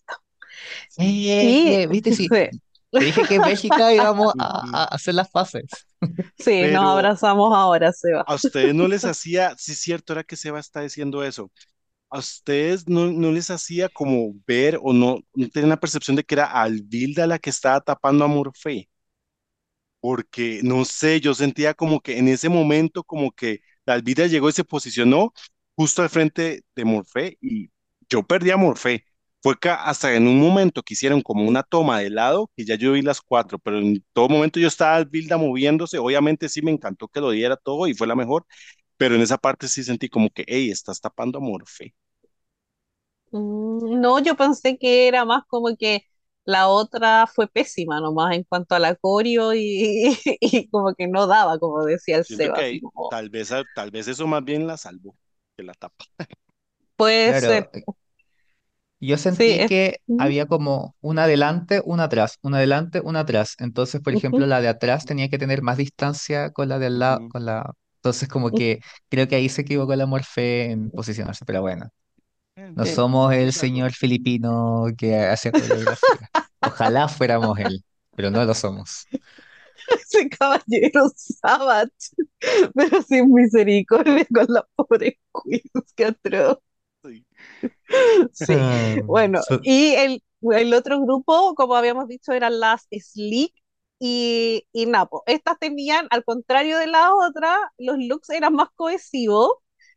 Eh, 0.97 1.19
Y 1.29 1.29
eh, 1.31 1.87
viste, 1.89 2.13
sí, 2.13 2.29
sí, 2.31 2.49
Te 2.97 3.05
dije 3.05 3.27
que 3.27 3.37
en 3.37 3.45
México 3.45 3.91
íbamos 3.91 4.35
a, 4.39 4.85
a 4.85 4.85
hacer 4.95 5.15
las 5.15 5.31
fases. 5.31 5.87
Sí, 6.39 6.69
nos 6.69 6.85
Pero 6.85 6.87
abrazamos 6.87 7.55
ahora, 7.55 7.93
Seba. 7.93 8.27
a 8.27 8.35
ustedes 8.35 8.75
no 8.75 8.89
les 8.89 9.05
hacía, 9.07 9.55
sí 9.59 9.73
es 9.73 9.79
cierto, 9.81 10.13
era 10.13 10.25
que 10.25 10.37
Seba 10.37 10.59
está 10.61 10.81
diciendo 10.81 11.23
eso, 11.25 11.51
a 12.11 12.19
ustedes 12.21 12.89
no, 12.89 13.07
no 13.13 13.33
les 13.33 13.51
hacía 13.51 13.89
como 13.91 14.35
ver 14.47 14.79
o 14.83 14.93
no, 14.95 15.21
no 15.35 15.49
tenían 15.51 15.71
la 15.71 15.81
percepción 15.81 16.17
de 16.17 16.25
que 16.25 16.37
era 16.37 16.47
Alvilda 16.47 17.27
la 17.27 17.39
que 17.39 17.51
estaba 17.51 17.81
tapando 17.83 18.25
a 18.25 18.29
Morfé, 18.29 18.91
porque 20.05 20.61
no 20.65 20.85
sé, 20.85 21.21
yo 21.21 21.35
sentía 21.35 21.75
como 21.75 22.01
que 22.01 22.19
en 22.19 22.29
ese 22.29 22.49
momento 22.51 23.05
como 23.05 23.33
que 23.33 23.61
la 23.87 23.95
Alvilda 23.95 24.27
llegó 24.27 24.49
y 24.51 24.53
se 24.53 24.65
posicionó 24.65 25.33
justo 25.77 26.03
al 26.03 26.11
frente 26.11 26.65
de 26.77 26.85
Morfé 26.85 27.39
y 27.41 27.71
yo 28.11 28.23
perdí 28.23 28.51
a 28.51 28.57
Morfé. 28.59 29.05
Fue 29.43 29.57
que 29.59 29.69
hasta 29.71 30.15
en 30.15 30.27
un 30.27 30.41
momento 30.41 30.83
que 30.83 30.95
hicieron 30.95 31.21
como 31.23 31.47
una 31.47 31.63
toma 31.63 32.01
de 32.01 32.11
lado, 32.11 32.51
que 32.57 32.65
ya 32.65 32.77
yo 32.77 32.93
vi 32.93 33.03
las 33.03 33.21
cuatro, 33.21 33.59
pero 33.59 33.79
en 33.79 34.05
todo 34.15 34.29
momento 34.29 34.59
yo 34.61 34.69
estaba 34.69 34.97
Alvilda 34.97 35.37
moviéndose, 35.39 35.99
obviamente 35.99 36.49
sí 36.49 36.63
me 36.63 36.71
encantó 36.73 37.09
que 37.09 37.21
lo 37.21 37.31
diera 37.31 37.57
todo 37.57 37.87
y 37.87 37.95
fue 37.95 38.07
la 38.07 38.17
mejor, 38.17 38.47
pero 38.99 39.15
en 39.17 39.23
esa 39.23 39.39
parte 39.39 39.69
sí 39.69 39.85
sentí 39.85 40.09
como 40.11 40.31
que, 40.31 40.45
hey, 40.49 40.71
estás 40.71 41.01
tapando 41.01 41.39
a 41.39 41.43
Morfé. 41.43 41.95
Mm, 43.31 44.01
No, 44.01 44.19
yo 44.21 44.37
pensé 44.37 44.79
que 44.79 45.09
era 45.09 45.25
más 45.25 45.45
como 45.49 45.77
que 45.77 46.07
la 46.45 46.69
otra 46.69 47.27
fue 47.27 47.49
pésima 47.49 48.01
nomás 48.01 48.35
en 48.37 48.45
cuanto 48.45 48.75
a 48.75 48.79
la 48.79 48.95
coreo 48.97 49.55
y, 49.55 50.17
y 50.41 50.69
como 50.71 50.95
que 50.95 51.09
no 51.09 51.27
daba, 51.27 51.59
como 51.59 51.85
decía 51.85 52.19
el 52.19 52.25
Siento 52.27 52.53
Seba, 52.65 52.65
que 52.69 52.81
como, 52.81 53.09
tal 53.09 53.29
vez, 53.31 53.51
tal 53.75 53.91
vez 53.91 54.09
eso 54.09 54.27
más 54.27 54.45
bien 54.45 54.67
la 54.67 54.77
salvó 54.77 55.17
que 55.57 55.63
la 55.63 55.75
tapa. 55.75 56.05
puede 56.97 57.35
Claro, 57.35 57.69
ser, 57.69 57.71
yo 59.01 59.19
sí, 59.29 59.45
sentí 59.47 59.61
es, 59.61 59.65
que 59.65 59.99
había 60.17 60.47
como 60.47 60.97
una 61.01 61.25
adelante, 61.25 61.83
una 61.85 62.05
atrás, 62.05 62.39
una 62.43 62.59
adelante, 62.59 63.01
una 63.05 63.21
atrás. 63.21 63.55
Entonces, 63.59 64.01
por 64.01 64.13
ejemplo, 64.13 64.47
la 64.47 64.61
de 64.61 64.69
atrás 64.69 65.05
tenía 65.05 65.29
que 65.29 65.39
tener 65.39 65.63
más 65.63 65.77
distancia 65.79 66.51
con 66.53 66.69
la 66.69 66.79
de 66.79 66.87
al 66.87 66.99
lado, 66.99 67.21
con 67.29 67.45
la... 67.45 67.73
Entonces, 67.97 68.29
como 68.29 68.53
que 68.55 68.81
creo 69.09 69.29
que 69.29 69.37
ahí 69.37 69.49
se 69.49 69.63
equivocó 69.63 69.95
la 69.97 70.07
Morfe 70.07 70.71
en 70.71 70.91
posicionarse, 70.91 71.45
pero 71.45 71.63
bueno, 71.63 71.87
Eh, 71.87 72.04
no 72.75 72.87
somos 72.87 73.33
el 73.35 73.53
señor 73.53 73.93
filipino 73.93 74.87
que 74.97 75.17
hace 75.17 75.53
coreografía. 75.55 76.31
Ojalá 76.61 77.09
fuéramos 77.09 77.59
él, 77.59 77.85
pero 78.15 78.31
no 78.31 78.45
lo 78.45 78.55
somos. 78.55 79.09
Ese 79.87 80.29
caballero 80.31 81.11
Sabat, 81.17 81.91
pero 82.75 83.03
sin 83.03 83.33
misericordia 83.33 84.27
con 84.33 84.47
las 84.49 84.65
pobres 84.77 85.15
queens, 85.45 85.93
que 85.97 86.05
atroz. 86.07 86.59
Sí. 88.33 88.67
Ah, 88.73 88.97
bueno, 89.07 89.41
so- 89.41 89.59
y 89.63 89.95
el, 89.95 90.23
el 90.53 90.75
otro 90.75 91.01
grupo, 91.01 91.55
como 91.55 91.75
habíamos 91.77 92.09
dicho, 92.09 92.33
eran 92.33 92.61
las 92.61 92.87
Slick 92.91 93.55
y, 93.99 94.67
y 94.73 94.87
Napo. 94.87 95.23
Estas 95.27 95.59
tenían, 95.59 96.07
al 96.11 96.25
contrario 96.25 96.79
de 96.79 96.87
la 96.89 97.15
otra, 97.15 97.57
los 97.79 97.97
looks 97.99 98.31
eran 98.31 98.55
más 98.55 98.69
cohesivos. 98.75 99.51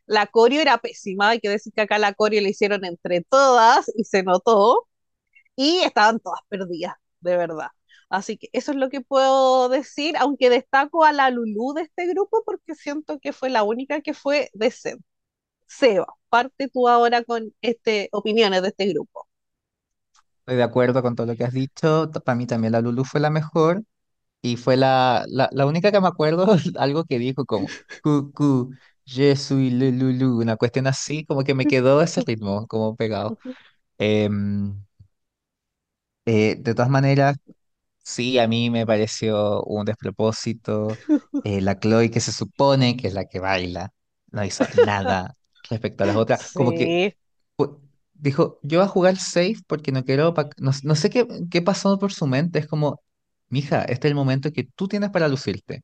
La 0.08 0.28
coreo 0.28 0.62
era 0.62 0.80
pésima, 0.80 1.30
hay 1.32 1.40
que 1.42 1.50
decir 1.50 1.74
que 1.74 1.82
acá 1.82 2.00
la 2.00 2.14
coreo 2.16 2.42
la 2.42 2.50
hicieron 2.50 2.86
entre 2.86 3.22
todas 3.24 3.92
y 3.96 4.06
se 4.06 4.24
notó, 4.24 4.88
y 5.56 5.80
estaban 5.80 6.20
todas 6.20 6.42
perdidas, 6.50 6.96
de 7.22 7.38
verdad. 7.38 7.68
Así 8.10 8.38
que 8.38 8.50
eso 8.54 8.72
es 8.72 8.78
lo 8.78 8.90
que 8.90 9.02
puedo 9.02 9.70
decir, 9.70 10.16
aunque 10.18 10.50
destaco 10.50 11.04
a 11.06 11.12
la 11.14 11.30
Lulú 11.30 11.74
de 11.74 11.84
este 11.84 12.08
grupo 12.08 12.44
porque 12.46 12.76
siento 12.76 13.20
que 13.20 13.34
fue 13.34 13.50
la 13.50 13.64
única 13.64 14.02
que 14.02 14.14
fue 14.14 14.50
decente. 14.54 15.04
Seba, 15.68 16.08
parte 16.30 16.70
tú 16.70 16.88
ahora 16.90 17.24
con 17.24 17.54
este, 17.62 18.10
opiniones 18.14 18.62
de 18.64 18.70
este 18.70 18.88
grupo. 18.88 19.28
Estoy 20.40 20.56
de 20.58 20.64
acuerdo 20.64 21.02
con 21.02 21.16
todo 21.16 21.28
lo 21.28 21.36
que 21.36 21.44
has 21.44 21.54
dicho. 21.54 22.10
Para 22.26 22.36
mí 22.36 22.48
también 22.48 22.72
la 22.74 22.82
Lulu 22.82 23.04
fue 23.06 23.20
la 23.20 23.30
mejor. 23.30 23.84
Y 24.42 24.58
fue 24.58 24.78
la, 24.78 25.26
la, 25.30 25.50
la 25.54 25.66
única 25.68 25.92
que 25.92 26.02
me 26.02 26.08
acuerdo, 26.08 26.48
algo 26.80 27.06
que 27.06 27.20
dijo 27.20 27.46
como, 27.46 27.68
Cucu, 28.04 28.72
je 29.08 29.36
suis 29.36 29.72
le 29.72 29.92
Lulu, 29.92 30.40
una 30.42 30.58
cuestión 30.58 30.88
así, 30.88 31.26
como 31.26 31.44
que 31.46 31.56
me 31.56 31.68
quedó 31.68 32.02
ese 32.04 32.22
ritmo, 32.24 32.68
como 32.68 32.96
pegado. 32.98 33.36
Em, 34.00 34.76
eh, 36.26 36.56
de 36.60 36.74
todas 36.76 36.90
maneras, 36.90 37.38
sí, 38.04 38.40
a 38.40 38.48
mí 38.48 38.70
me 38.72 38.86
pareció 38.88 39.64
un 39.66 39.86
despropósito. 39.86 41.02
Eh, 41.44 41.62
la 41.62 41.80
Chloe, 41.80 42.12
que 42.12 42.22
se 42.22 42.34
supone 42.34 42.98
que 42.98 43.08
es 43.10 43.14
la 43.16 43.26
que 43.26 43.40
baila, 43.42 43.92
no 44.32 44.44
hizo 44.46 44.66
nada 44.76 45.36
respecto 45.70 46.04
a 46.04 46.08
las 46.08 46.18
otras. 46.18 46.52
Como 46.54 46.74
que 46.74 46.94
Sí, 46.94 47.14
pu- 47.58 47.80
dijo, 48.14 48.60
yo 48.64 48.80
voy 48.80 48.86
a 48.88 48.90
jugar 48.90 49.18
safe 49.18 49.58
porque 49.68 49.92
no 49.94 50.06
quiero, 50.06 50.34
no, 50.60 50.72
no 50.84 50.96
sé 50.96 51.10
qué, 51.12 51.28
qué 51.52 51.62
pasó 51.64 52.00
por 52.00 52.14
su 52.14 52.28
mente. 52.28 52.60
Es 52.60 52.68
como, 52.68 53.02
mija, 53.50 53.84
este 53.84 54.08
es 54.08 54.12
el 54.12 54.16
momento 54.16 54.52
que 54.54 54.66
tú 54.76 54.88
tienes 54.88 55.12
para 55.12 55.28
lucirte. 55.30 55.84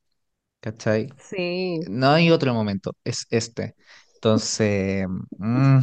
¿Cachai? 0.64 1.10
sí. 1.18 1.80
No 1.90 2.10
hay 2.12 2.32
otro 2.32 2.54
momento, 2.54 2.94
es 3.04 3.28
este. 3.32 3.76
Entonces, 4.16 5.08
mm, 5.38 5.80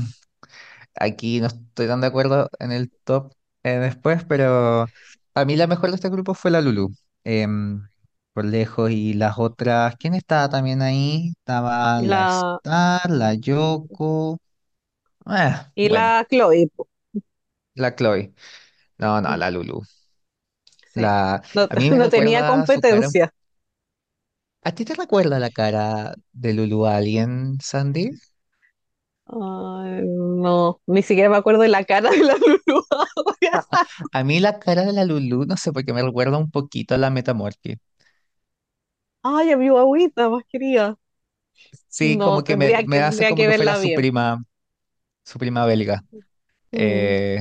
aquí 0.94 1.40
no 1.40 1.47
estoy 1.48 1.86
tan 1.89 2.01
de 2.01 2.07
acuerdo 2.09 2.51
en 2.59 2.73
el 2.73 2.90
top 3.05 3.32
eh, 3.62 3.78
después, 3.78 4.24
pero 4.24 4.90
a 5.35 5.44
mí 5.44 5.57
la 5.57 5.66
mejor 5.66 5.90
de 5.90 5.97
este 5.97 6.09
grupo 6.11 6.35
fue 6.35 6.51
la 6.51 6.61
Lulu. 6.61 6.90
Em, 7.24 7.86
por 8.32 8.44
lejos, 8.44 8.90
y 8.90 9.15
las 9.15 9.39
otras, 9.39 9.97
¿quién 9.98 10.15
estaba 10.15 10.48
también 10.48 10.82
ahí? 10.82 11.31
Estaba 11.39 12.02
la 12.02 12.23
La, 12.23 12.59
Star, 12.62 13.11
la 13.11 13.35
Yoko, 13.35 14.39
ah, 15.27 15.73
y 15.74 15.89
bueno, 15.89 16.12
la 16.15 16.24
Chloe, 16.28 16.69
po. 16.77 16.89
la 17.74 17.94
Chloe. 17.97 18.32
No, 18.98 19.20
no, 19.23 19.36
la 19.36 19.51
Lulu. 19.51 19.82
Sí. 20.86 21.02
La, 21.05 21.43
No, 21.55 21.69
a 21.69 21.77
mí 21.77 21.90
me 21.90 21.98
no 21.98 22.09
tenía 22.09 22.44
recuerda 22.44 22.66
su 22.66 22.82
cara. 22.85 23.11
competencia. 23.11 23.32
¿A 24.62 24.73
ti 24.74 24.85
te 24.87 24.95
recuerda 24.95 25.39
la 25.39 25.51
cara 25.51 26.15
de 26.32 26.55
Lulu 26.55 26.87
a 26.87 26.97
alguien, 26.97 27.59
Sandy? 27.62 28.11
Ay, 29.27 30.03
no, 30.07 30.81
ni 30.87 31.03
siquiera 31.03 31.31
me 31.31 31.37
acuerdo 31.37 31.62
de 31.62 31.69
la 31.69 31.85
cara 31.85 32.11
de 32.11 32.19
la 32.24 32.35
Lulu 32.66 32.82
ahora. 32.91 33.66
A 34.12 34.24
mí 34.24 34.41
la 34.41 34.59
cara 34.59 34.85
de 34.85 34.93
la 34.93 35.05
Lulu, 35.05 35.45
no 35.47 35.57
sé, 35.57 35.73
porque 35.73 35.93
me 35.93 36.03
recuerda 36.03 36.39
un 36.39 36.51
poquito 36.51 36.95
a 36.95 36.99
la 36.99 37.11
Metamorphy. 37.11 37.78
Ay, 39.23 39.51
a 39.53 39.57
mi 39.57 39.69
guagüita 39.70 40.28
más 40.28 40.45
querida. 40.49 40.97
Sí, 41.89 42.19
No, 42.19 42.23
como 42.23 42.43
que 42.45 42.57
me, 42.57 42.73
tendría 42.73 42.85
que, 42.87 42.87
me 42.87 43.01
hace 43.01 43.27
tendría 43.27 43.27
como 43.27 43.45
que 43.45 43.47
que 43.47 43.53
fuera 43.53 43.74
verla 43.74 43.77
su 43.77 43.91
bien. 43.91 43.93
prima, 43.93 44.43
su 45.24 45.39
prima 45.39 45.66
belga. 45.66 46.05
Mm. 46.73 47.11
Eh, 47.12 47.41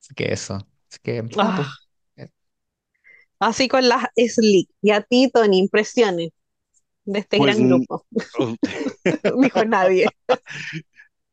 así 0.00 0.14
que 0.14 0.32
eso. 0.32 0.56
Así 0.56 1.00
que, 1.02 1.24
ah, 1.38 1.52
pues. 1.54 1.68
Así 3.42 3.66
con 3.66 3.88
las 3.88 4.04
Slick. 4.16 4.70
Y 4.82 4.92
a 4.92 5.00
ti, 5.00 5.28
Tony, 5.28 5.58
impresiones 5.58 6.30
de 7.04 7.18
este 7.18 7.38
Pues, 7.38 7.56
gran 7.56 7.66
mm, 7.66 7.70
grupo. 7.70 8.06
Dijo 9.42 9.64
nadie. 9.64 10.06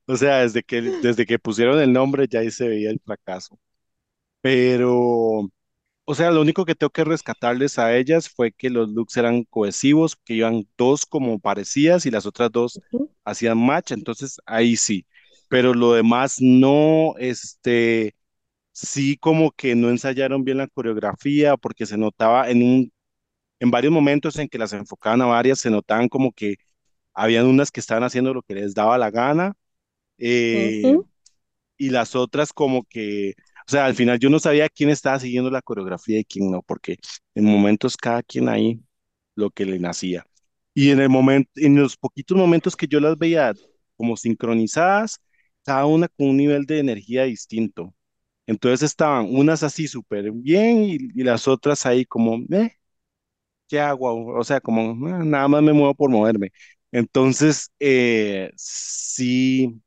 o 0.08 0.18
sea, 0.18 0.40
desde 0.40 0.64
que, 0.64 0.82
desde 0.82 1.28
que 1.28 1.38
pusieron 1.38 1.80
el 1.80 1.94
nombre 1.94 2.28
ya 2.28 2.40
ahí 2.40 2.50
se 2.50 2.68
veía 2.68 2.90
el 2.90 3.00
fracaso. 3.00 3.60
Pero, 4.42 5.52
o 6.06 6.16
sea, 6.16 6.32
lo 6.32 6.42
único 6.42 6.66
que 6.66 6.74
tengo 6.74 6.90
que 6.90 7.04
rescatarles 7.04 7.78
a 7.78 7.96
ellas 7.96 8.28
fue 8.28 8.52
que 8.52 8.72
los 8.72 8.90
looks 8.90 9.16
eran 9.18 9.44
cohesivos, 9.44 10.16
que 10.16 10.34
iban 10.34 10.68
dos 10.80 11.06
como 11.06 11.38
parecidas 11.38 12.08
y 12.08 12.12
las 12.12 12.26
otras 12.26 12.52
dos 12.52 12.80
hacían 13.24 13.64
match, 13.64 13.92
entonces 13.92 14.40
ahí 14.48 14.78
sí. 14.78 15.06
Pero 15.48 15.76
lo 15.76 15.94
demás 15.94 16.38
no, 16.40 17.14
este, 17.20 18.16
sí 18.72 19.18
como 19.18 19.52
que 19.52 19.76
no 19.76 19.90
ensayaron 19.90 20.44
bien 20.44 20.58
la 20.58 20.68
coreografía 20.68 21.58
porque 21.58 21.86
se 21.86 21.98
notaba 21.98 22.50
en 22.50 22.64
un, 22.64 22.94
en 23.60 23.72
varios 23.72 23.94
momentos 23.94 24.38
en 24.40 24.50
que 24.50 24.58
las 24.60 24.74
enfocaban 24.74 25.22
a 25.22 25.28
varias, 25.28 25.60
se 25.60 25.70
notaban 25.72 26.10
como 26.10 26.32
que 26.34 26.58
habían 27.14 27.48
unas 27.48 27.72
que 27.72 27.80
estaban 27.82 28.04
haciendo 28.04 28.34
lo 28.34 28.44
que 28.44 28.56
les 28.56 28.74
daba 28.76 28.98
la 28.98 29.12
gana 29.12 29.56
eh, 30.20 31.00
y 31.78 31.90
las 31.90 32.16
otras 32.16 32.54
como 32.54 32.84
que, 32.86 33.36
o 33.68 33.72
sea, 33.72 33.86
al 33.86 33.96
final 33.96 34.20
yo 34.20 34.30
no 34.30 34.40
sabía 34.40 34.70
quién 34.70 34.90
estaba 34.90 35.20
siguiendo 35.20 35.50
la 35.52 35.62
coreografía 35.62 36.20
y 36.20 36.26
quién 36.26 36.52
no, 36.52 36.62
porque 36.64 36.98
en 37.36 37.46
momentos 37.46 37.98
cada 37.98 38.24
quien 38.24 38.50
ahí 38.50 38.82
lo 39.36 39.50
que 39.52 39.66
le 39.66 39.80
nacía. 39.80 40.26
Y 40.74 40.92
en 40.92 41.00
el 41.02 41.10
momento, 41.10 41.52
en 41.56 41.76
los 41.78 41.98
poquitos 41.98 42.38
momentos 42.38 42.76
que 42.76 42.88
yo 42.88 43.00
las 43.00 43.18
veía 43.18 43.54
como 43.98 44.18
sincronizadas, 44.18 45.20
cada 45.64 45.86
una 45.86 46.08
con 46.10 46.30
un 46.30 46.38
nivel 46.38 46.66
de 46.66 46.80
energía 46.80 47.24
distinto. 47.26 47.94
Entonces 48.50 48.84
estaban 48.84 49.28
unas 49.36 49.64
así 49.64 49.88
súper 49.88 50.32
bien 50.32 50.84
y, 50.84 50.98
las 51.24 51.48
otras 51.48 51.86
ahí 51.86 52.06
como, 52.06 52.38
eh, 52.52 52.72
¿qué 53.68 53.80
hago? 53.80 54.28
O 54.38 54.44
sea, 54.44 54.62
como 54.62 54.92
"Ah, 55.08 55.24
nada 55.26 55.48
más 55.48 55.62
me 55.64 55.74
muevo 55.74 55.96
por 55.96 56.10
moverme. 56.10 56.52
Entonces, 56.92 57.72
eh, 57.80 58.52
sí, 58.56 59.82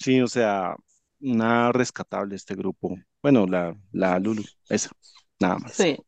sí, 0.00 0.20
o 0.22 0.28
sea, 0.28 0.76
nada 1.20 1.72
rescatable 1.72 2.36
este 2.36 2.54
grupo. 2.56 2.96
Bueno, 3.22 3.46
la, 3.46 3.76
la 3.92 4.18
Lulu, 4.20 4.44
esa, 4.70 4.90
nada 5.40 5.58
más. 5.58 5.74
Sí, 5.76 5.98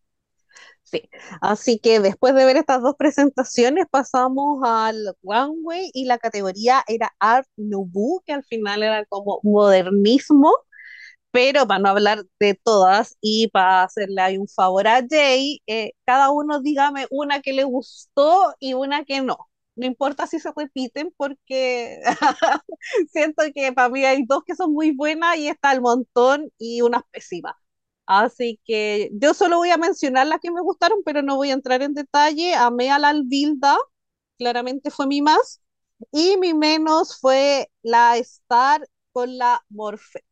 sí. 0.85 1.11
Así 1.41 1.79
que 1.81 2.01
después 2.01 2.35
de 2.35 2.45
ver 2.45 2.57
estas 2.57 2.83
dos 2.83 2.95
presentaciones, 2.99 3.87
pasamos 3.91 4.61
al 4.65 4.97
runway 5.23 5.91
y 5.95 6.07
la 6.07 6.19
categoría 6.19 6.85
era 6.89 7.13
Art 7.19 7.49
Nouveau, 7.57 8.23
que 8.27 8.33
al 8.35 8.45
final 8.45 8.83
era 8.83 9.05
como 9.07 9.41
modernismo. 9.43 10.53
Pero 11.31 11.67
para 11.67 11.81
no 11.81 11.91
hablar 11.91 12.25
de 12.41 12.55
todas 12.55 13.17
y 13.21 13.49
para 13.49 13.83
hacerle 13.85 14.21
ahí 14.23 14.39
un 14.39 14.49
favor 14.49 14.89
a 14.89 15.03
Jay, 15.09 15.63
eh, 15.67 15.93
cada 16.07 16.31
uno 16.31 16.61
dígame 16.61 17.07
una 17.11 17.43
que 17.43 17.53
le 17.53 17.65
gustó 17.65 18.55
y 18.59 18.75
una 18.75 19.05
que 19.05 19.21
no. 19.23 19.37
No 19.77 19.87
importa 19.87 20.27
si 20.27 20.41
se 20.41 20.51
repiten 20.57 21.13
porque 21.17 22.01
siento 23.13 23.43
que 23.55 23.73
para 23.73 23.89
mí 23.91 24.05
hay 24.05 24.25
dos 24.27 24.43
que 24.45 24.57
son 24.57 24.73
muy 24.73 24.91
buenas 24.93 25.37
y 25.37 25.49
está 25.49 25.73
el 25.73 25.81
montón 25.83 26.51
y 26.59 26.81
unas 26.83 27.03
pésimas. 27.11 27.55
Así 28.07 28.59
que 28.65 29.11
yo 29.13 29.35
solo 29.35 29.59
voy 29.59 29.71
a 29.71 29.77
mencionar 29.77 30.27
las 30.27 30.41
que 30.41 30.51
me 30.51 30.63
gustaron, 30.63 31.03
pero 31.05 31.23
no 31.23 31.37
voy 31.37 31.51
a 31.51 31.55
entrar 31.55 31.83
en 31.83 31.95
detalle. 31.95 32.55
Amé 32.55 32.91
a 32.91 32.99
la 32.99 33.11
Albilda, 33.11 33.77
claramente 34.39 34.91
fue 34.91 35.07
mi 35.07 35.23
más. 35.23 35.61
Y 36.13 36.37
mi 36.39 36.55
menos 36.55 37.19
fue 37.21 37.71
la 37.83 38.17
Star 38.19 38.89
con 39.13 39.39
la 39.39 39.65
Morfe. 39.71 40.25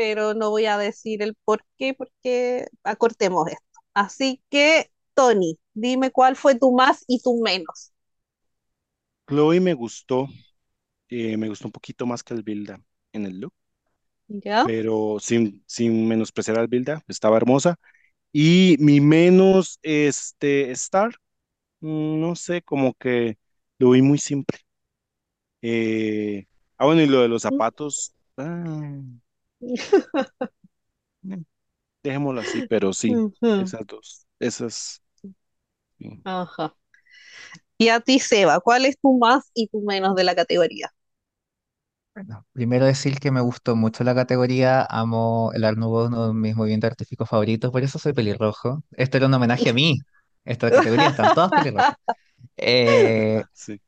Pero 0.00 0.34
no 0.34 0.50
voy 0.50 0.64
a 0.66 0.78
decir 0.78 1.22
el 1.22 1.34
por 1.44 1.62
qué, 1.78 1.94
porque 1.94 2.66
acortemos 2.84 3.48
esto. 3.48 3.80
Así 3.94 4.42
que, 4.50 4.90
Tony, 5.14 5.58
dime 5.74 6.10
cuál 6.10 6.36
fue 6.36 6.54
tu 6.54 6.72
más 6.72 7.04
y 7.06 7.20
tu 7.22 7.40
menos. 7.42 7.92
Chloe 9.26 9.60
me 9.60 9.72
gustó, 9.74 10.28
eh, 11.10 11.36
me 11.38 11.48
gustó 11.48 11.68
un 11.68 11.72
poquito 11.72 12.06
más 12.06 12.22
que 12.24 12.34
Albilda 12.34 12.80
en 13.12 13.26
el 13.26 13.40
look, 13.40 13.54
¿Ya? 14.28 14.66
pero 14.66 15.18
sin, 15.20 15.62
sin 15.66 16.06
menospreciar 16.08 16.58
a 16.58 16.60
Albilda, 16.62 17.02
estaba 17.08 17.36
hermosa. 17.36 17.76
Y 18.32 18.76
mi 18.80 19.00
menos, 19.00 19.78
este, 19.82 20.70
Star, 20.72 21.12
mm, 21.80 22.20
no 22.20 22.36
sé, 22.36 22.62
como 22.62 22.94
que 22.94 23.38
lo 23.78 23.90
vi 23.92 24.02
muy 24.02 24.18
simple. 24.18 24.58
Eh, 25.62 26.46
ah, 26.78 26.86
bueno, 26.86 27.02
y 27.02 27.06
lo 27.06 27.20
de 27.22 27.28
los 27.28 27.42
zapatos, 27.42 28.14
ah, 28.36 29.00
dejémoslo 32.02 32.40
así, 32.40 32.62
pero 32.62 32.92
sí, 32.92 33.22
Ujú. 33.42 33.56
esas 33.58 33.86
dos, 33.86 34.26
esas, 34.38 35.02
sí. 35.98 36.24
Ajá. 36.24 36.74
Y 37.78 37.88
a 37.88 37.98
ti, 38.00 38.18
Seba, 38.20 38.60
¿cuál 38.60 38.84
es 38.86 38.98
tu 39.00 39.18
más 39.18 39.50
y 39.54 39.66
tu 39.68 39.80
menos 39.80 40.14
de 40.14 40.24
la 40.24 40.34
categoría? 40.36 40.92
Bueno, 42.14 42.44
primero 42.52 42.86
decir 42.86 43.18
que 43.20 43.30
me 43.30 43.40
gustó 43.40 43.76
mucho 43.76 44.02
la 44.04 44.14
categoría, 44.14 44.82
amo 44.90 45.52
el 45.54 45.64
Art 45.64 45.78
Nouveau, 45.78 46.06
uno 46.08 46.28
de 46.28 46.34
mis 46.34 46.56
movimientos 46.56 46.90
artísticos 46.90 47.28
favoritos, 47.28 47.70
por 47.70 47.82
eso 47.82 47.98
soy 47.98 48.12
pelirrojo. 48.12 48.82
Esto 48.92 49.16
era 49.16 49.26
un 49.26 49.34
homenaje 49.34 49.70
a 49.70 49.72
mí, 49.72 50.04
esta 50.44 50.72
categoría 50.72 51.08
están 51.08 51.32
todas 51.32 51.52
pelirrojas. 51.52 51.96
Eh, 52.58 53.44
Sí. 53.52 53.80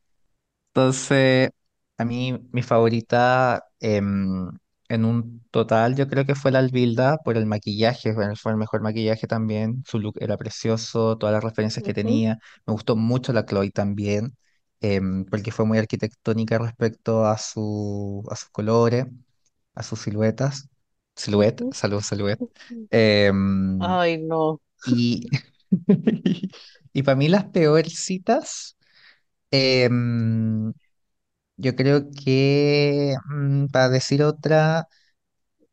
entonces, 0.68 1.50
a 1.98 2.04
mí 2.04 2.38
mi 2.52 2.62
favorita 2.62 3.64
em, 3.80 4.50
en 4.94 5.04
un 5.04 5.42
total 5.50 5.96
yo 5.96 6.08
creo 6.08 6.24
que 6.26 6.34
fue 6.34 6.50
la 6.52 6.58
Albilda 6.60 7.18
por 7.18 7.36
el 7.36 7.46
maquillaje, 7.46 8.12
bueno, 8.14 8.36
fue 8.36 8.52
el 8.52 8.58
mejor 8.58 8.82
maquillaje 8.82 9.26
también, 9.26 9.82
su 9.86 9.98
look 9.98 10.16
era 10.20 10.36
precioso, 10.38 11.18
todas 11.18 11.32
las 11.34 11.44
referencias 11.44 11.82
que 11.84 11.94
Ujú, 12.02 12.24
tenía, 12.34 12.38
me 12.66 12.72
gustó 12.74 12.96
mucho 12.96 13.32
la 13.32 13.44
Chloe 13.46 13.70
también, 13.70 14.36
em, 14.80 15.24
porque 15.26 15.52
fue 15.52 15.64
muy 15.66 15.78
arquitectónica 15.78 16.58
respecto 16.58 17.26
a 17.26 17.38
su, 17.38 18.24
a 18.30 18.36
sus 18.36 18.50
colores, 18.50 19.06
a 19.74 19.82
sus 19.82 20.00
siluetas, 20.00 20.68
silueta, 21.16 21.64
ujú, 21.64 21.72
salud, 21.72 22.02
ujú. 22.40 22.88
Em, 22.90 23.98
Ay, 23.98 24.18
no. 24.18 24.60
y 24.84 25.28
y 26.92 27.02
para 27.02 27.16
mí 27.16 27.28
las 27.28 27.46
peorcitas... 27.46 28.76
em, 29.50 30.72
yo 31.56 31.76
creo 31.76 32.10
que, 32.24 33.14
mm, 33.30 33.66
para 33.68 33.88
decir 33.88 34.22
otra, 34.22 34.88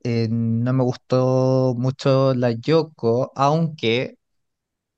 eh, 0.03 0.27
no 0.31 0.73
me 0.73 0.83
gustó 0.83 1.75
mucho 1.77 2.33
la 2.35 2.51
Yoko, 2.51 3.31
aunque 3.35 4.17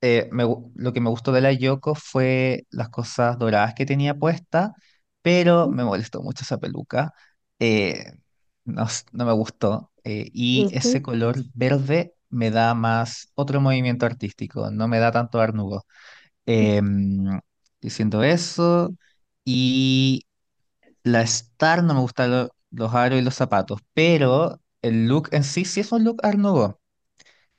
eh, 0.00 0.28
me 0.32 0.44
gu- 0.44 0.72
lo 0.76 0.92
que 0.92 1.00
me 1.00 1.10
gustó 1.10 1.32
de 1.32 1.40
la 1.42 1.52
Yoko 1.52 1.94
fue 1.94 2.66
las 2.70 2.88
cosas 2.90 3.38
doradas 3.38 3.74
que 3.74 3.86
tenía 3.86 4.14
puesta, 4.16 4.74
pero 5.22 5.68
me 5.68 5.84
molestó 5.84 6.22
mucho 6.22 6.44
esa 6.44 6.58
peluca. 6.58 7.14
eh, 7.60 8.12
no, 8.64 8.84
s- 8.84 9.04
no 9.12 9.24
me 9.26 9.32
gustó. 9.32 9.92
eh, 10.04 10.28
y 10.32 10.68
ese 10.72 11.00
ujú, 11.00 11.02
color 11.02 11.44
verde 11.54 12.14
me 12.30 12.50
da 12.50 12.74
más 12.74 13.30
otro 13.36 13.60
movimiento 13.60 14.06
artístico, 14.06 14.70
no 14.70 14.88
me 14.88 14.98
da 14.98 15.12
tanto 15.12 15.40
Art 15.40 15.54
Nouveau. 15.54 15.82
Em, 16.46 17.40
diciendo 17.80 18.22
eso. 18.22 18.94
Y 19.44 20.22
la 21.04 21.22
Star 21.22 21.82
no 21.84 21.94
me 21.94 22.00
gustan 22.00 22.30
lo- 22.30 22.50
los 22.70 22.94
aros 22.94 23.18
y 23.20 23.22
los 23.22 23.34
zapatos, 23.34 23.80
pero 23.94 24.60
el 24.82 25.06
look 25.08 25.28
en 25.32 25.44
sí 25.44 25.64
sí 25.64 25.80
es 25.80 25.92
un 25.92 26.04
look 26.04 26.18
Art 26.24 26.38
Nouveau. 26.38 26.78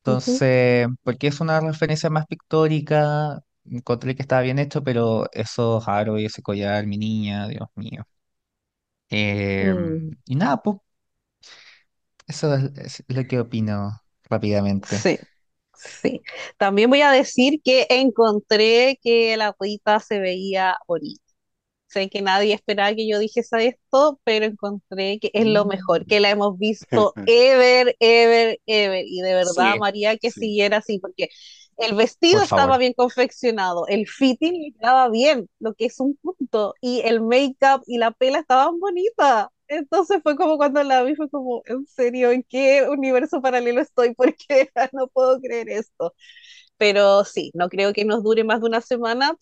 ujú, 0.08 0.44
Entonces, 0.44 0.88
porque 1.04 1.28
es 1.28 1.42
una 1.42 1.60
referencia 1.62 2.10
más 2.10 2.26
pictórica, 2.28 3.42
encontré 3.66 4.16
que 4.16 4.22
estaba 4.24 4.42
bien 4.44 4.60
hecho, 4.60 4.84
pero 4.84 5.28
esos 5.34 5.88
aros 5.88 6.20
y 6.22 6.26
ese 6.26 6.42
collar, 6.44 6.88
mi 6.88 6.98
niña, 6.98 7.48
Dios 7.48 7.68
mío. 7.76 8.06
Eh, 9.10 9.74
mm. 9.74 10.14
y 10.26 10.36
nada, 10.36 10.62
pues, 10.62 10.78
eso 12.28 12.54
es, 12.56 13.04
es 13.08 13.16
lo 13.16 13.26
que 13.28 13.40
opino 13.40 13.92
rápidamente. 14.30 15.04
Sí, 15.04 15.18
sí. 15.74 16.22
También 16.58 16.90
voy 16.90 17.02
a 17.02 17.12
decir 17.12 17.62
que 17.64 17.88
encontré 17.90 19.00
que 19.02 19.38
la 19.38 19.56
Rita 19.60 20.00
se 20.00 20.20
veía 20.20 20.76
bonita. 20.88 21.23
Sé 21.94 22.10
que 22.10 22.22
nadie 22.22 22.54
esperaba 22.54 22.94
que 22.96 23.08
yo 23.08 23.20
dijese 23.20 23.68
esto, 23.68 24.20
pero 24.24 24.46
encontré 24.46 25.20
que 25.20 25.30
es 25.34 25.46
lo 25.46 25.66
mejor, 25.66 26.06
Mm. 26.06 26.08
que 26.08 26.20
la 26.20 26.30
hemos 26.32 26.58
visto 26.58 27.18
ever, 27.26 27.96
ever, 28.00 28.60
ever. 28.66 29.06
Y 29.08 29.22
de 29.22 29.34
verdad, 29.34 29.76
Sí, 29.76 29.78
María, 29.78 30.18
que 30.18 30.32
Sí. 30.32 30.32
siguiera 30.32 30.78
así, 30.78 31.00
porque 31.00 31.30
el 31.78 31.96
vestido 31.96 32.42
por 32.42 32.44
estaba 32.44 32.78
favor. 32.78 32.80
bien 32.80 32.94
confeccionado, 32.94 33.88
el 33.88 34.08
fitting 34.08 34.54
le 34.62 34.74
quedaba 34.74 35.10
bien, 35.10 35.50
lo 35.60 35.74
que 35.74 35.86
es 35.86 36.00
un 36.00 36.16
punto, 36.18 36.76
y 36.82 37.02
el 37.02 37.22
make-up 37.22 37.84
y 37.88 37.98
la 37.98 38.12
pela 38.12 38.40
estaban 38.40 38.80
bonitas. 38.80 39.48
Entonces 39.78 40.20
fue 40.24 40.36
como 40.36 40.58
cuando 40.58 40.84
la 40.84 41.04
vi, 41.04 41.16
fue 41.16 41.30
como, 41.30 41.62
en 41.66 41.86
serio, 41.88 42.32
¿en 42.32 42.44
qué 42.44 42.88
universo 42.90 43.42
paralelo 43.42 43.82
estoy? 43.82 44.14
Porque 44.16 44.70
no 44.94 45.08
puedo 45.08 45.40
creer 45.42 45.70
esto. 45.70 46.14
Pero 46.78 47.26
sí, 47.26 47.52
no 47.56 47.70
creo 47.70 47.94
que 47.94 48.06
nos 48.06 48.24
dure 48.24 48.44
más 48.46 48.62
de 48.62 48.68
una 48.68 48.82
semana, 48.82 49.36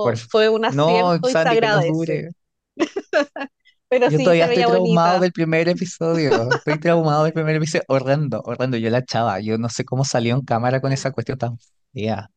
Por... 0.00 0.14
pero 0.14 0.20
fue 0.30 0.48
un 0.50 0.64
No, 0.68 1.18
acierto 1.18 1.30
y 1.30 1.36
se 1.36 1.48
agradece. 1.48 1.86
dure. 1.86 2.30
Pero 3.88 4.10
Yo 4.10 4.20
sí, 4.20 4.22
todavía 4.22 4.46
estoy 4.46 4.64
traumado 4.64 4.64
bonita. 4.66 5.20
del 5.20 5.32
primer 5.32 5.68
episodio. 5.68 6.54
Estoy 6.54 6.78
traumado 6.78 7.24
del 7.24 7.32
primer 7.34 7.56
episodio. 7.56 7.84
Horrendo, 7.88 8.40
horrendo. 8.44 8.76
Yo 8.78 8.88
la 8.90 9.04
chava. 9.04 9.40
Yo 9.40 9.58
no 9.58 9.68
sé 9.68 9.84
cómo 9.84 10.04
salió 10.04 10.34
en 10.34 10.42
cámara 10.44 10.80
con 10.80 10.92
esa 10.92 11.12
cuestión 11.12 11.36
tan 11.38 11.58
fea. 11.92 12.30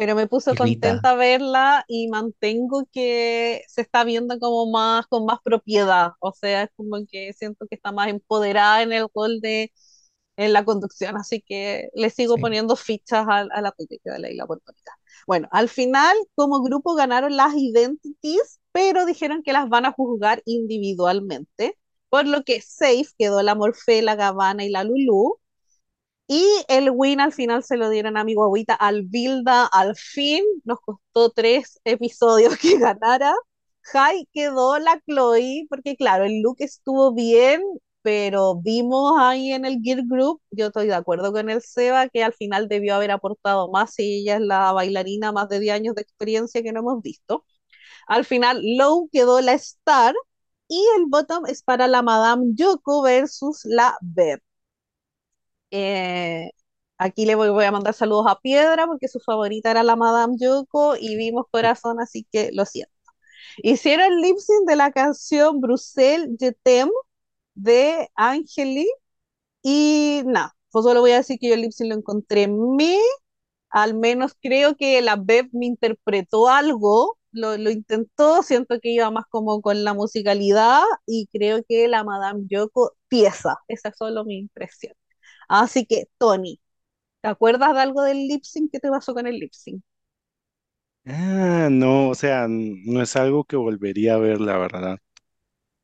Pero 0.00 0.14
me 0.16 0.26
puso 0.26 0.52
Irrita. 0.52 0.88
contenta 0.88 1.14
verla 1.14 1.84
y 1.88 2.08
mantengo 2.08 2.86
que 2.92 3.62
se 3.68 3.82
está 3.82 4.04
viendo 4.04 4.38
como 4.40 4.70
más, 4.70 5.06
con 5.08 5.26
más 5.26 5.40
propiedad. 5.44 6.12
O 6.20 6.32
sea, 6.32 6.62
es 6.64 6.70
como 6.76 6.96
que 7.10 7.32
siento 7.34 7.66
que 7.68 7.74
está 7.76 7.92
más 7.92 8.08
empoderada 8.08 8.82
en 8.82 8.92
el 8.94 9.06
rol 9.14 9.40
de, 9.42 9.72
en 10.36 10.52
la 10.54 10.64
conducción. 10.64 11.16
Así 11.16 11.42
que 11.42 11.90
le 11.94 12.10
sigo 12.10 12.36
Sí. 12.36 12.40
poniendo 12.40 12.76
fichas 12.76 13.26
a, 13.28 13.40
a 13.40 13.62
la 13.62 13.72
política 13.72 14.14
de 14.14 14.20
la 14.20 14.30
isla. 14.30 14.46
Bueno, 15.26 15.48
al 15.52 15.68
final, 15.68 16.16
como 16.34 16.62
grupo 16.62 16.94
ganaron 16.94 17.36
las 17.36 17.54
Identities, 17.56 18.60
pero 18.72 19.06
dijeron 19.06 19.42
que 19.42 19.52
las 19.52 19.68
van 19.68 19.86
a 19.86 19.92
juzgar 19.92 20.42
individualmente. 20.46 21.78
Por 22.08 22.26
lo 22.26 22.42
que 22.44 22.60
safe 22.62 23.06
quedó 23.18 23.42
la 23.42 23.54
Morfe, 23.54 24.02
la 24.02 24.16
Gavana 24.16 24.64
y 24.64 24.70
la 24.70 24.84
Lulu 24.84 25.38
Y 26.32 26.46
el 26.68 26.90
win 26.92 27.20
al 27.20 27.32
final 27.32 27.64
se 27.64 27.76
lo 27.76 27.90
dieron 27.90 28.16
a 28.16 28.22
mi 28.24 28.34
guaguita 28.34 28.74
Albilda. 28.74 29.66
Al 29.66 29.96
fin 29.96 30.44
nos 30.64 30.78
costó 30.80 31.30
tres 31.32 31.80
episodios 31.84 32.56
que 32.58 32.78
ganara. 32.78 33.34
Jai 33.82 34.26
quedó 34.32 34.78
la 34.78 35.00
Chloe, 35.06 35.66
porque 35.68 35.96
claro, 35.96 36.24
el 36.24 36.40
look 36.42 36.56
estuvo 36.60 37.12
bien, 37.12 37.60
pero 38.02 38.54
vimos 38.56 39.14
ahí 39.18 39.52
en 39.52 39.64
el 39.64 39.80
Gear 39.82 40.02
Group, 40.06 40.40
yo 40.52 40.66
estoy 40.68 40.86
de 40.86 40.94
acuerdo 40.94 41.32
con 41.32 41.50
el 41.50 41.62
Seba, 41.62 42.08
que 42.08 42.22
al 42.22 42.32
final 42.32 42.68
debió 42.68 42.94
haber 42.94 43.10
aportado 43.10 43.68
más 43.70 43.94
si 43.94 44.20
ella 44.20 44.36
es 44.36 44.42
la 44.42 44.70
bailarina 44.72 45.32
más 45.32 45.48
de 45.48 45.58
10 45.60 45.74
años 45.74 45.94
de 45.96 46.02
experiencia 46.02 46.62
que 46.62 46.72
no 46.72 46.80
hemos 46.80 47.02
visto. 47.02 47.44
Al 48.08 48.24
final, 48.26 48.60
Low 48.78 49.08
quedó 49.12 49.40
la 49.40 49.54
Star 49.54 50.14
y 50.68 50.84
el 50.98 51.06
bottom 51.08 51.46
es 51.46 51.62
para 51.62 51.88
la 51.88 52.02
Madame 52.02 52.52
Yoko 52.54 53.02
versus 53.02 53.62
la 53.64 53.96
Beb. 54.02 54.40
Eh, 55.70 56.50
aquí 56.98 57.26
le 57.26 57.34
voy, 57.34 57.50
voy, 57.50 57.64
a 57.64 57.72
mandar 57.72 57.94
saludos 57.94 58.26
a 58.28 58.40
Piedra 58.40 58.86
porque 58.86 59.08
su 59.08 59.20
favorita 59.20 59.70
era 59.70 59.82
la 59.82 59.96
Madame 59.96 60.36
Yoko 60.38 60.96
y 60.96 61.16
vimos 61.16 61.46
corazón, 61.50 62.00
así 62.00 62.26
que 62.32 62.50
lo 62.52 62.64
siento. 62.66 62.92
Hicieron 63.58 64.06
el 64.12 64.20
lip 64.22 64.38
sync 64.38 64.68
de 64.68 64.76
la 64.76 64.92
canción 64.92 65.60
Bruxelles 65.60 66.30
Je 66.40 66.52
t'aime 66.52 66.90
de 67.54 68.08
Angeli 68.16 68.88
y 69.62 70.22
nada, 70.26 70.56
pues 70.70 70.84
solo 70.84 71.00
voy 71.00 71.12
a 71.12 71.18
decir 71.18 71.38
que 71.40 71.48
yo 71.48 71.54
el 71.54 71.62
lip 71.62 71.72
sync 71.72 71.90
lo 71.90 71.96
encontré 71.96 72.48
me, 72.48 72.98
al 73.70 73.94
menos 73.94 74.32
creo 74.42 74.76
que 74.76 75.00
la 75.02 75.16
Bev 75.16 75.48
me 75.52 75.66
interpretó 75.66 76.48
algo, 76.48 77.18
lo, 77.32 77.56
lo, 77.58 77.70
intentó, 77.70 78.42
siento 78.42 78.80
que 78.80 78.90
iba 78.90 79.10
más 79.10 79.26
como 79.30 79.62
con 79.62 79.84
la 79.84 79.94
musicalidad 79.94 80.82
y 81.06 81.28
creo 81.32 81.62
que 81.68 81.88
la 81.88 82.04
Madame 82.04 82.44
Yoko 82.48 82.94
pieza, 83.08 83.58
esa 83.68 83.90
es 83.90 83.96
solo 83.98 84.24
mi 84.24 84.38
impresión. 84.38 84.94
Así 85.50 85.84
que, 85.86 86.08
Tony, 86.18 86.60
¿te 87.22 87.28
acuerdas 87.28 87.74
de 87.74 87.80
algo 87.82 88.02
del 88.04 88.28
lip 88.28 88.44
sync? 88.44 88.70
¿Qué 88.72 88.80
te 88.80 88.90
pasó 88.90 89.14
con 89.14 89.26
el 89.28 89.38
lip 89.40 89.52
sync? 89.54 89.82
Ah, 91.06 91.68
no, 91.70 92.10
o 92.10 92.14
sea, 92.14 92.46
no 92.48 93.02
es 93.02 93.16
algo 93.16 93.44
que 93.44 93.56
volvería 93.56 94.14
a 94.14 94.18
ver, 94.18 94.40
la 94.40 94.58
verdad. 94.58 94.98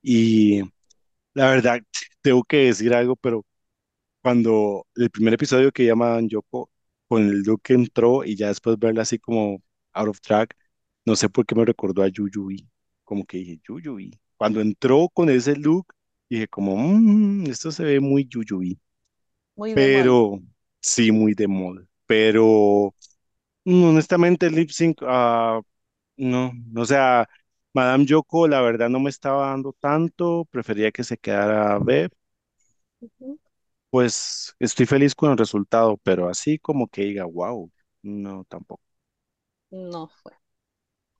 Y 0.02 0.62
la 1.34 1.50
verdad, 1.50 1.80
tengo 2.22 2.44
que 2.44 2.58
decir 2.66 2.94
algo, 2.94 3.16
pero 3.16 3.44
cuando 4.22 4.86
el 4.96 5.10
primer 5.10 5.34
episodio 5.34 5.72
que 5.72 5.86
llamaban 5.86 6.28
Yoko, 6.28 6.70
con 7.08 7.22
el 7.24 7.42
look 7.42 7.62
que 7.62 7.74
entró 7.74 8.24
y 8.24 8.36
ya 8.36 8.48
después 8.48 8.78
verla 8.78 9.02
así 9.02 9.18
como 9.18 9.62
out 9.94 10.08
of 10.08 10.20
track, 10.20 10.56
no 11.06 11.16
sé 11.16 11.28
por 11.30 11.46
qué 11.46 11.54
me 11.56 11.64
recordó 11.66 12.02
a 12.02 12.08
Yuyuy, 12.08 12.68
como 13.04 13.24
que 13.26 13.38
dije 13.38 13.60
Yuyuy. 13.68 14.18
Cuando 14.38 14.60
entró 14.60 15.08
con 15.10 15.30
ese 15.30 15.56
look, 15.56 15.86
dije 16.30 16.48
como, 16.48 16.76
"Mm, 16.76 17.46
esto 17.50 17.72
se 17.72 17.84
ve 17.84 18.00
muy 18.00 18.26
Yuyuy, 18.28 18.78
Muy 19.56 19.74
de 19.74 19.88
mal. 19.88 20.16
pero 20.16 20.40
sí, 20.80 21.12
muy 21.12 21.34
de 21.34 21.48
moda. 21.48 21.82
Pero 22.06 22.94
mm, 23.64 23.84
honestamente, 23.84 24.46
el 24.46 24.54
lip 24.56 24.70
sync, 24.70 25.00
ah, 25.06 25.60
no, 26.16 26.52
o 26.76 26.84
sea, 26.86 27.28
Madame 27.74 28.06
Yoko, 28.06 28.48
la 28.48 28.60
verdad 28.62 28.88
no 28.90 29.00
me 29.00 29.10
estaba 29.10 29.48
dando 29.50 29.74
tanto, 29.80 30.46
prefería 30.50 30.92
que 30.92 31.04
se 31.04 31.18
quedara. 31.18 31.78
Ujú. 33.00 33.38
Pues 33.90 34.54
estoy 34.58 34.86
feliz 34.86 35.14
con 35.14 35.30
el 35.32 35.38
resultado, 35.38 35.96
pero 36.02 36.28
así 36.28 36.58
como 36.58 36.88
que 36.88 37.02
diga, 37.04 37.24
wow, 37.24 37.70
no, 38.02 38.44
tampoco. 38.48 38.82
No 39.70 40.08
fue. 40.08 40.32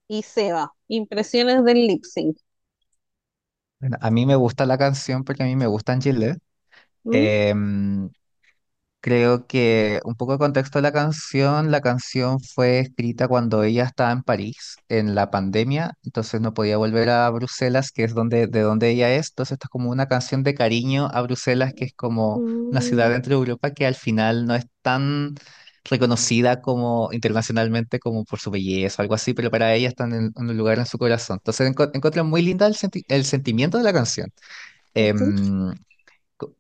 Y 0.09 0.23
Seba, 0.25 0.75
impresiones 0.89 1.65
del 1.65 1.87
lip 1.87 2.05
sync. 2.05 2.39
Bueno, 3.81 3.97
a 4.01 4.11
mí 4.11 4.27
me 4.27 4.37
gusta 4.37 4.67
la 4.67 4.79
canción 4.79 5.25
porque 5.25 5.43
a 5.43 5.47
mí 5.47 5.57
me 5.57 5.67
gustan 5.67 6.01
Gillette. 6.01 6.39
¿Mm? 7.05 7.27
Creo 9.01 9.47
que 9.47 10.01
un 10.05 10.17
poco 10.17 10.33
de 10.33 10.39
contexto 10.39 10.79
de 10.79 10.83
la 10.83 10.93
canción, 10.93 11.71
la 11.71 11.81
canción 11.81 12.41
fue 12.41 12.81
escrita 12.81 13.29
cuando 13.29 13.63
ella 13.63 13.85
estaba 13.85 14.11
en 14.11 14.23
París 14.25 14.77
en 14.89 15.15
la 15.15 15.31
pandemia, 15.31 15.93
entonces 16.03 16.41
no 16.41 16.55
podía 16.55 16.77
volver 16.77 17.11
a 17.11 17.31
Bruselas, 17.31 17.93
que 17.93 18.03
es 18.03 18.15
donde, 18.15 18.49
de 18.49 18.61
donde 18.63 18.91
ella 18.91 19.15
es, 19.15 19.29
entonces 19.31 19.53
esto 19.55 19.67
es 19.67 19.71
como 19.71 19.91
una 19.91 20.07
canción 20.09 20.43
de 20.43 20.55
cariño 20.55 21.09
a 21.13 21.23
Bruselas, 21.23 21.73
que 21.77 21.85
es 21.85 21.93
como 21.95 22.43
una 22.71 22.81
ciudad 22.81 23.09
Mm, 23.09 23.13
dentro 23.13 23.31
de 23.37 23.39
Europa 23.39 23.71
que 23.73 23.87
al 23.87 23.95
final 23.95 24.45
no 24.45 24.57
es 24.57 24.67
tan 24.83 25.35
reconocida 25.85 26.61
como 26.61 27.09
internacionalmente 27.13 28.01
como 28.01 28.25
por 28.25 28.41
su 28.41 28.51
belleza 28.51 29.03
o 29.03 29.05
algo 29.05 29.15
así, 29.15 29.35
pero 29.35 29.51
para 29.53 29.73
ella 29.75 29.87
está 29.89 30.05
en, 30.05 30.15
en 30.15 30.33
un 30.37 30.57
lugar 30.57 30.79
en 30.81 30.87
su 30.87 30.99
corazón. 30.99 31.37
Entonces 31.39 31.71
enco- 31.71 31.91
encontré 31.95 32.23
muy 32.25 32.43
linda 32.43 32.67
el, 32.67 32.75
senti- 32.75 33.05
el 33.09 33.25
sentimiento 33.25 33.79
de 33.79 33.85
la 33.85 33.93
canción. 33.93 34.33
ujú, 35.09 35.33
Em, 35.35 35.73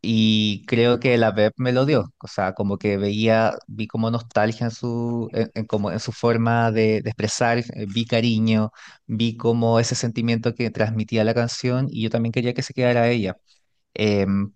Y 0.00 0.64
creo 0.66 1.00
que 1.00 1.18
la 1.18 1.32
Beb 1.32 1.52
me 1.56 1.72
lo 1.72 1.84
dio, 1.84 2.12
o 2.22 2.28
sea, 2.28 2.54
como 2.54 2.78
que 2.78 2.96
veía, 2.96 3.54
vi 3.66 3.86
como 3.86 4.10
nostalgia 4.10 4.64
en 4.66 4.70
su, 4.70 5.28
en, 5.32 5.50
en 5.54 5.66
como 5.66 5.90
en 5.92 6.00
su 6.00 6.12
forma 6.12 6.70
de, 6.72 7.02
de 7.02 7.10
expresar, 7.10 7.58
eh, 7.58 7.64
vi 7.86 8.06
cariño, 8.06 8.72
vi 9.06 9.36
como 9.36 9.78
ese 9.78 9.94
sentimiento 9.94 10.54
que 10.54 10.70
transmitía 10.70 11.24
la 11.24 11.34
canción 11.34 11.88
y 11.90 12.02
yo 12.02 12.10
también 12.10 12.32
quería 12.32 12.54
que 12.54 12.62
se 12.62 12.72
quedara 12.74 13.08
ella 13.10 13.36
em, 13.94 14.52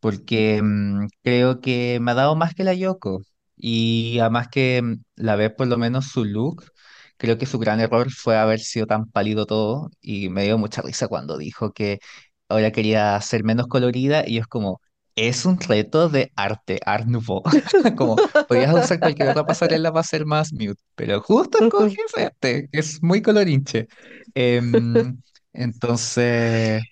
porque 0.00 0.60
mm, 0.62 1.06
creo 1.22 1.60
que 1.60 1.98
me 2.00 2.10
ha 2.12 2.14
dado 2.14 2.36
más 2.36 2.54
que 2.54 2.64
la 2.64 2.74
Yoko 2.74 3.22
y 3.56 4.18
además 4.20 4.48
que 4.48 4.82
mm, 4.82 5.02
la 5.16 5.36
vez 5.36 5.52
por 5.54 5.66
lo 5.68 5.78
menos 5.78 6.06
su 6.08 6.24
look, 6.24 6.64
creo 7.16 7.38
que 7.38 7.46
su 7.46 7.58
gran 7.58 7.80
error 7.80 8.10
fue 8.12 8.36
haber 8.36 8.60
sido 8.60 8.86
tan 8.86 9.10
pálido 9.10 9.46
todo 9.46 9.90
y 10.00 10.28
me 10.28 10.44
dio 10.44 10.58
mucha 10.58 10.82
risa 10.82 11.08
cuando 11.08 11.38
dijo 11.38 11.72
que 11.72 12.00
ahora 12.48 12.70
quería 12.72 13.20
ser 13.20 13.44
menos 13.44 13.66
colorida 13.68 14.24
y 14.26 14.38
es 14.38 14.46
como, 14.46 14.80
es 15.16 15.44
un 15.46 15.58
reto 15.60 16.08
de 16.08 16.32
arte, 16.36 16.80
Art 16.86 17.06
Nouveau, 17.06 17.42
como 17.96 18.22
podías 18.46 18.74
usar 18.74 19.00
cualquier 19.00 19.28
otra 19.28 19.46
pasarela 19.46 19.92
para 19.92 20.04
ser 20.04 20.26
más 20.26 20.52
mute, 20.52 20.82
pero 20.94 21.20
justo 21.20 21.58
escoges 21.58 21.98
este, 22.16 22.68
que 22.70 22.78
es 22.80 23.02
muy 23.02 23.22
colorinche. 23.22 23.88
Em, 24.34 25.18
entonces... 25.52 26.82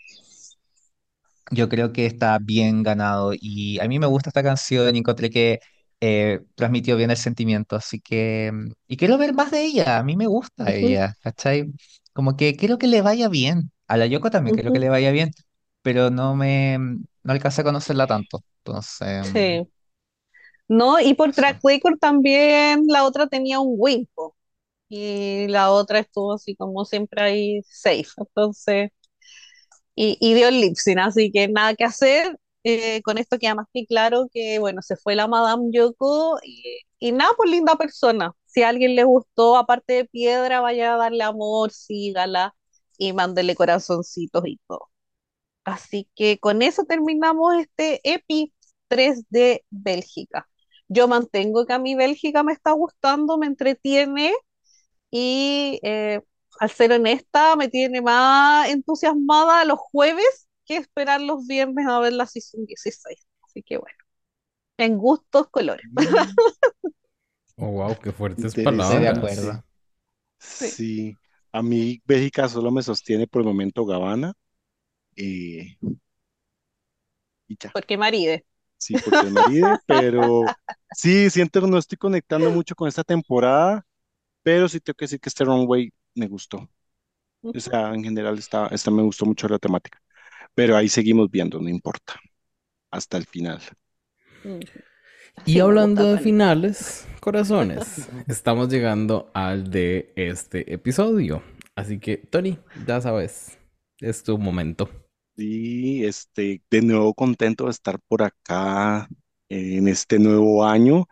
Yo 1.51 1.69
creo 1.69 1.93
que 1.93 2.07
está 2.07 2.39
bien 2.41 2.83
ganado 2.83 3.33
y 3.39 3.81
a 3.81 3.89
mí 3.89 3.99
me 3.99 4.07
gusta 4.07 4.31
esta 4.31 4.43
canción 4.43 4.95
y 4.95 5.01
encontré 5.01 5.31
que 5.31 5.59
eh, 6.01 6.41
transmitió 6.55 6.97
bien 6.97 7.11
el 7.11 7.17
sentimiento, 7.17 7.75
así 7.77 8.01
que... 8.01 8.51
mm, 8.53 8.71
Y 8.89 8.97
quiero 8.97 9.19
ver 9.19 9.35
más 9.35 9.51
de 9.51 9.65
ella, 9.65 9.99
a 9.99 10.03
mí 10.05 10.17
me 10.17 10.27
gusta 10.27 10.73
ella, 10.73 11.15
¿cachai? 11.21 11.67
Como 12.13 12.37
que 12.37 12.55
quiero 12.57 12.79
que 12.79 12.87
le 12.87 13.03
vaya 13.03 13.29
bien, 13.29 13.73
a 13.95 13.97
la 13.97 14.07
Yoko 14.07 14.31
también 14.31 14.55
quiero 14.55 14.73
que 14.73 14.79
le 14.81 14.89
vaya 14.89 15.11
bien, 15.13 15.33
pero 15.83 16.11
no 16.11 16.37
me... 16.37 16.79
mm, 16.79 17.05
no 17.25 17.33
alcancé 17.33 17.63
a 17.63 17.65
conocerla 17.65 18.07
tanto, 18.07 18.45
entonces... 18.65 19.27
mm, 19.27 19.33
Sí. 19.33 19.69
No, 20.69 21.01
y 21.01 21.15
por 21.15 21.33
track 21.35 21.59
record 21.65 21.99
también 21.99 22.85
la 22.89 23.05
otra 23.05 23.27
tenía 23.29 23.59
un 23.61 23.75
win, 23.79 24.09
po, 24.15 24.37
y 24.89 25.49
la 25.49 25.73
otra 25.73 26.01
estuvo 26.01 26.35
así 26.35 26.57
como 26.57 26.85
siempre 26.85 27.23
ahí 27.23 27.63
safe. 27.65 28.07
Entonces, 28.19 28.91
y, 29.95 30.17
y 30.21 30.35
dio 30.35 30.49
el 30.49 30.61
lip 30.61 30.77
sync, 30.77 30.99
así 30.99 31.31
que 31.33 31.49
nada 31.49 31.75
que 31.75 31.85
hacer. 31.85 32.39
Eh, 32.65 33.01
con 33.03 33.17
esto 33.19 33.39
queda 33.39 33.55
más 33.55 33.67
que 33.73 33.87
claro 33.87 34.29
que, 34.33 34.59
bueno, 34.59 34.83
se 34.83 34.97
fue 34.97 35.15
la 35.17 35.27
Madame 35.27 35.71
Yoko 35.73 36.39
y, 36.45 36.81
y 36.99 37.13
nada, 37.13 37.31
por 37.37 37.49
linda 37.49 37.77
persona. 37.77 38.33
Si 38.47 38.63
a 38.63 38.69
alguien 38.69 38.95
le 38.97 39.05
gustó, 39.05 39.57
aparte 39.57 39.95
de 39.95 40.05
piedra, 40.07 40.61
vaya 40.61 40.95
a 40.95 40.97
darle 40.99 41.23
amor, 41.25 41.71
sígala 41.73 42.55
y 43.01 43.15
mándele 43.15 43.57
corazoncitos 43.57 44.45
y 44.47 44.59
todo. 44.69 44.91
Así 45.65 46.09
que 46.17 46.39
con 46.41 46.63
eso 46.63 46.85
terminamos 46.85 47.55
este 47.57 48.01
EPI 48.05 48.55
3 48.89 49.25
de 49.31 49.65
Bélgica. 49.71 50.49
Yo 50.89 51.09
mantengo 51.09 51.67
que 51.67 51.73
a 51.75 51.79
mí 51.79 51.95
Bélgica 51.95 52.43
me 52.43 52.53
está 52.53 52.73
gustando, 52.73 53.39
me 53.39 53.47
entretiene 53.47 54.33
y 55.11 55.81
eh, 55.83 56.23
al 56.61 56.71
ser 56.71 56.93
honesta, 56.93 57.57
me 57.57 57.69
tiene 57.69 58.03
más 58.03 58.69
entusiasmada 58.71 59.65
los 59.65 59.79
jueves 59.81 60.49
que 60.67 60.77
esperar 60.77 61.21
los 61.21 61.47
viernes 61.47 61.87
a 61.89 62.01
ver 62.01 62.13
la 62.15 62.27
Season 62.27 62.65
16. 62.67 63.27
Así 63.45 63.63
que 63.63 63.79
bueno, 63.79 63.97
en 64.79 64.99
gustos, 64.99 65.49
colores. 65.51 65.87
Oh, 67.57 67.71
wow, 67.71 67.97
qué 68.01 68.11
fuertes 68.13 68.57
Estoy 68.75 68.99
de 68.99 69.09
palabras. 69.09 69.09
acuerdo. 69.09 69.65
Sí, 70.39 70.77
Sí, 70.77 71.20
a 71.53 71.63
mí 71.63 72.01
Bélgica 72.07 72.49
solo 72.49 72.71
me 72.71 72.83
sostiene 72.83 73.27
por 73.27 73.43
el 73.43 73.49
momento 73.49 73.85
Gabbana 73.87 74.33
eh, 75.17 75.77
y 77.49 77.57
ya, 77.61 77.73
porque 77.73 77.97
Maride. 77.97 78.45
sí, 78.77 78.99
porque 78.99 79.27
es 79.27 79.33
Meride, 79.33 79.79
pero 79.87 80.55
sí, 80.91 81.31
siento 81.31 81.61
que 81.61 81.67
no 81.69 81.79
estoy 81.79 81.99
conectando 81.99 82.51
mucho 82.51 82.75
con 82.75 82.89
esta 82.89 83.05
temporada, 83.05 83.85
pero 84.43 84.69
sí 84.69 84.81
tengo 84.81 84.97
que 84.97 85.05
decir 85.07 85.21
que 85.21 85.29
este 85.31 85.45
Runway 85.45 85.93
me 86.15 86.29
gustó. 86.29 86.69
O 87.55 87.61
sea, 87.61 87.95
en 87.95 88.05
general 88.05 88.39
esta, 88.39 88.69
esta 88.69 88.91
me 88.91 89.03
gustó 89.03 89.27
mucho 89.27 89.49
la 89.49 89.59
temática, 89.59 90.01
pero 90.55 90.77
ahí 90.77 90.89
seguimos 90.89 91.31
viendo, 91.31 91.61
no 91.61 91.69
importa, 91.71 92.17
hasta 92.91 93.19
el 93.19 93.27
final. 93.27 93.63
ujú. 94.45 94.81
Y 95.45 95.59
hablando 95.61 96.05
de 96.05 96.19
finales, 96.19 97.07
corazones, 97.21 98.09
estamos 98.29 98.69
llegando 98.69 99.31
al 99.35 99.71
de 99.71 100.13
este 100.17 100.73
episodio. 100.73 101.43
Así 101.75 101.99
que, 101.99 102.19
Tony, 102.19 102.59
ya 102.87 103.01
sabes, 103.01 103.59
es 104.01 104.23
tu 104.23 104.39
momento. 104.39 104.89
Sí, 105.37 106.05
este, 106.05 106.63
de 106.71 106.83
nuevo 106.83 107.15
contento 107.15 107.65
de 107.65 107.71
estar 107.71 107.99
por 108.09 108.23
acá 108.23 109.09
eh, 109.49 109.79
en 109.79 109.89
este 109.89 110.19
nuevo 110.19 110.65
año. 110.67 111.07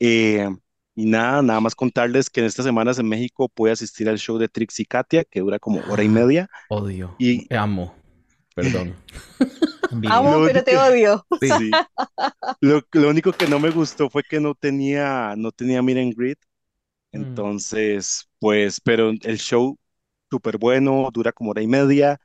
Eh, 0.00 0.48
y 0.94 1.06
nada, 1.06 1.42
nada 1.42 1.60
más 1.60 1.74
contarles 1.74 2.30
que 2.30 2.40
en 2.40 2.46
estas 2.46 2.64
semanas 2.64 2.98
en 2.98 3.08
México 3.08 3.48
pude 3.48 3.72
asistir 3.72 4.08
al 4.08 4.18
show 4.18 4.38
de 4.38 4.48
Trix 4.48 4.80
y 4.80 4.86
Katia, 4.86 5.24
que 5.24 5.40
dura 5.40 5.58
como 5.58 5.80
hora 5.90 6.02
y 6.02 6.08
media. 6.08 6.48
Odio, 6.68 7.14
Y 7.18 7.52
amo, 7.54 7.94
perdón. 8.54 8.96
Amo, 10.08 10.42
pero 10.44 10.62
único 10.62 10.64
te 10.64 10.72
que, 10.72 10.76
odio. 10.76 11.26
Sí, 11.40 11.52
sí, 11.52 11.80
lo, 12.60 12.82
lo 12.92 13.10
único 13.10 13.32
que 13.32 13.48
no 13.48 13.60
me 13.60 13.70
gustó 13.70 14.10
fue 14.10 14.22
que 14.24 14.40
no 14.40 14.54
tenía, 14.54 15.34
no 15.36 15.52
tenía 15.52 15.82
meet 15.82 15.98
and 15.98 16.14
greet. 16.16 16.38
Mm. 17.12 17.22
Entonces, 17.22 18.28
pues, 18.38 18.80
pero 18.80 19.10
el 19.10 19.38
show 19.38 19.78
súper 20.30 20.58
bueno, 20.58 21.10
dura 21.12 21.32
como 21.32 21.50
hora 21.52 21.62
y 21.62 21.66
media. 21.68 22.20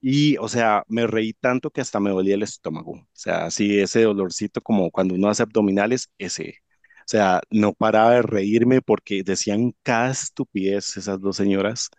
Y, 0.00 0.36
o 0.38 0.48
sea, 0.48 0.84
me 0.88 1.06
reí 1.06 1.32
tanto 1.34 1.70
que 1.70 1.80
hasta 1.80 2.00
me 2.00 2.10
dolía 2.10 2.34
el 2.36 2.42
estómago. 2.44 2.92
O 2.92 3.08
sea, 3.14 3.46
así 3.46 3.80
ese 3.80 4.02
dolorcito 4.04 4.60
como 4.62 4.90
cuando 4.90 5.14
uno 5.14 5.28
hace 5.28 5.42
abdominales, 5.44 6.10
ese. 6.18 6.56
O 7.00 7.08
sea, 7.08 7.40
no 7.50 7.72
paraba 7.74 8.12
de 8.14 8.22
reírme 8.22 8.82
porque 8.82 9.22
decían 9.24 9.74
cada 9.82 10.10
estupidez 10.12 10.96
esas 10.96 11.20
dos 11.20 11.36
señoras 11.36 11.90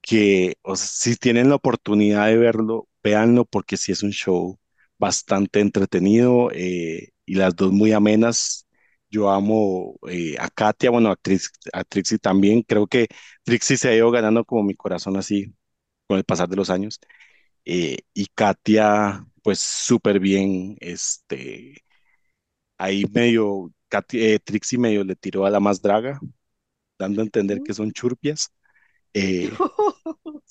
que, 0.00 0.56
o 0.62 0.76
sea, 0.76 0.86
si 0.86 1.16
tienen 1.16 1.48
la 1.50 1.56
oportunidad 1.56 2.26
de 2.26 2.36
verlo, 2.38 2.87
véanlo 3.02 3.44
porque 3.44 3.76
sí 3.76 3.92
es 3.92 4.02
un 4.02 4.10
show 4.12 4.58
bastante 4.98 5.60
entretenido 5.60 6.50
eh, 6.52 7.10
y 7.26 7.34
las 7.34 7.54
dos 7.56 7.72
muy 7.72 7.92
amenas. 7.92 8.66
Yo 9.10 9.30
amo 9.30 9.96
eh, 10.08 10.36
a 10.38 10.48
Katia, 10.50 10.90
bueno, 10.90 11.10
a, 11.10 11.16
Trix- 11.16 11.50
a 11.72 11.84
Trixie 11.84 12.18
también. 12.18 12.62
Creo 12.62 12.86
que 12.86 13.08
Trixie 13.44 13.76
se 13.78 13.88
ha 13.88 13.94
ido 13.96 14.10
ganando 14.10 14.44
como 14.44 14.62
mi 14.64 14.74
corazón 14.74 15.16
así 15.16 15.54
con 16.08 16.18
el 16.18 16.24
pasar 16.24 16.48
de 16.48 16.56
los 16.56 16.70
años. 16.70 17.00
Eh, 17.64 17.98
y 18.14 18.26
Katia, 18.34 19.26
pues 19.42 19.60
súper 19.60 20.20
bien, 20.20 20.76
este, 20.80 21.84
ahí 22.78 23.04
medio, 23.12 23.72
Katy- 23.88 24.20
eh, 24.34 24.38
Trixie 24.40 24.78
medio 24.78 25.04
le 25.04 25.16
tiró 25.16 25.46
a 25.46 25.50
la 25.50 25.60
más 25.60 25.82
draga, 25.82 26.20
dando 26.98 27.22
a 27.22 27.24
entender 27.24 27.62
que 27.62 27.74
son 27.74 27.92
churpias. 27.92 28.52
Eh, 29.14 29.58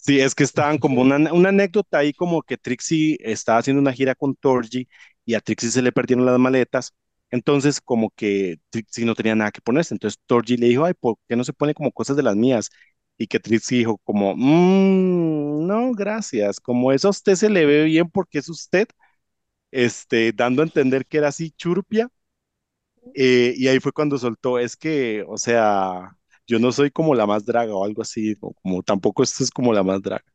sí, 0.08 0.22
es 0.22 0.36
que 0.36 0.46
estaban 0.46 0.80
como 0.80 1.02
una, 1.02 1.34
una 1.34 1.50
anécdota 1.50 2.00
ahí 2.00 2.14
como 2.14 2.44
que 2.44 2.58
Trixie 2.58 3.18
estaba 3.22 3.60
haciendo 3.60 3.82
una 3.82 3.94
gira 3.94 4.16
con 4.16 4.36
Torji 4.36 4.88
y 5.26 5.36
a 5.36 5.42
Trixie 5.42 5.72
se 5.72 5.84
le 5.84 5.92
perdieron 5.94 6.26
las 6.26 6.40
maletas. 6.40 6.94
Entonces, 7.32 7.82
como 7.82 8.12
que 8.12 8.60
Trixie 8.72 9.06
no 9.06 9.16
tenía 9.16 9.36
nada 9.36 9.52
que 9.52 9.62
ponerse. 9.62 9.96
Entonces, 9.96 10.20
Torji 10.28 10.58
le 10.58 10.68
dijo, 10.68 10.86
ay, 10.86 10.94
¿por 10.96 11.18
qué 11.30 11.36
no 11.36 11.46
se 11.46 11.54
pone 11.54 11.76
como 11.76 11.92
cosas 11.92 12.18
de 12.18 12.24
las 12.24 12.36
mías? 12.38 12.70
Y 13.20 13.28
que 13.28 13.40
Trixie 13.40 13.80
dijo 13.80 14.00
como, 14.06 14.36
"Mm, 14.36 15.68
no, 15.68 15.92
gracias. 15.94 16.60
Como 16.62 16.92
eso 16.94 17.10
a 17.10 17.12
usted 17.12 17.36
se 17.36 17.50
le 17.50 17.66
ve 17.68 17.84
bien 17.86 18.10
porque 18.10 18.40
es 18.40 18.50
usted, 18.50 18.88
este, 19.72 20.34
dando 20.34 20.64
a 20.64 20.66
entender 20.66 21.06
que 21.08 21.20
era 21.20 21.30
así 21.30 21.52
churpia. 21.52 22.10
Eh, 23.16 23.54
y 23.58 23.68
ahí 23.68 23.80
fue 23.80 23.92
cuando 23.94 24.18
soltó, 24.18 24.60
es 24.60 24.76
que, 24.78 25.24
o 25.28 25.38
sea, 25.38 26.17
yo 26.48 26.60
no 26.60 26.72
soy 26.72 26.92
como 26.92 27.16
la 27.16 27.26
más 27.28 27.46
draga 27.46 27.76
o 27.76 27.84
algo 27.86 28.02
así, 28.02 28.36
como 28.38 28.84
tampoco 28.84 29.24
esto 29.24 29.44
es 29.44 29.52
como 29.52 29.74
la 29.74 29.84
más 29.84 30.02
draga. 30.02 30.26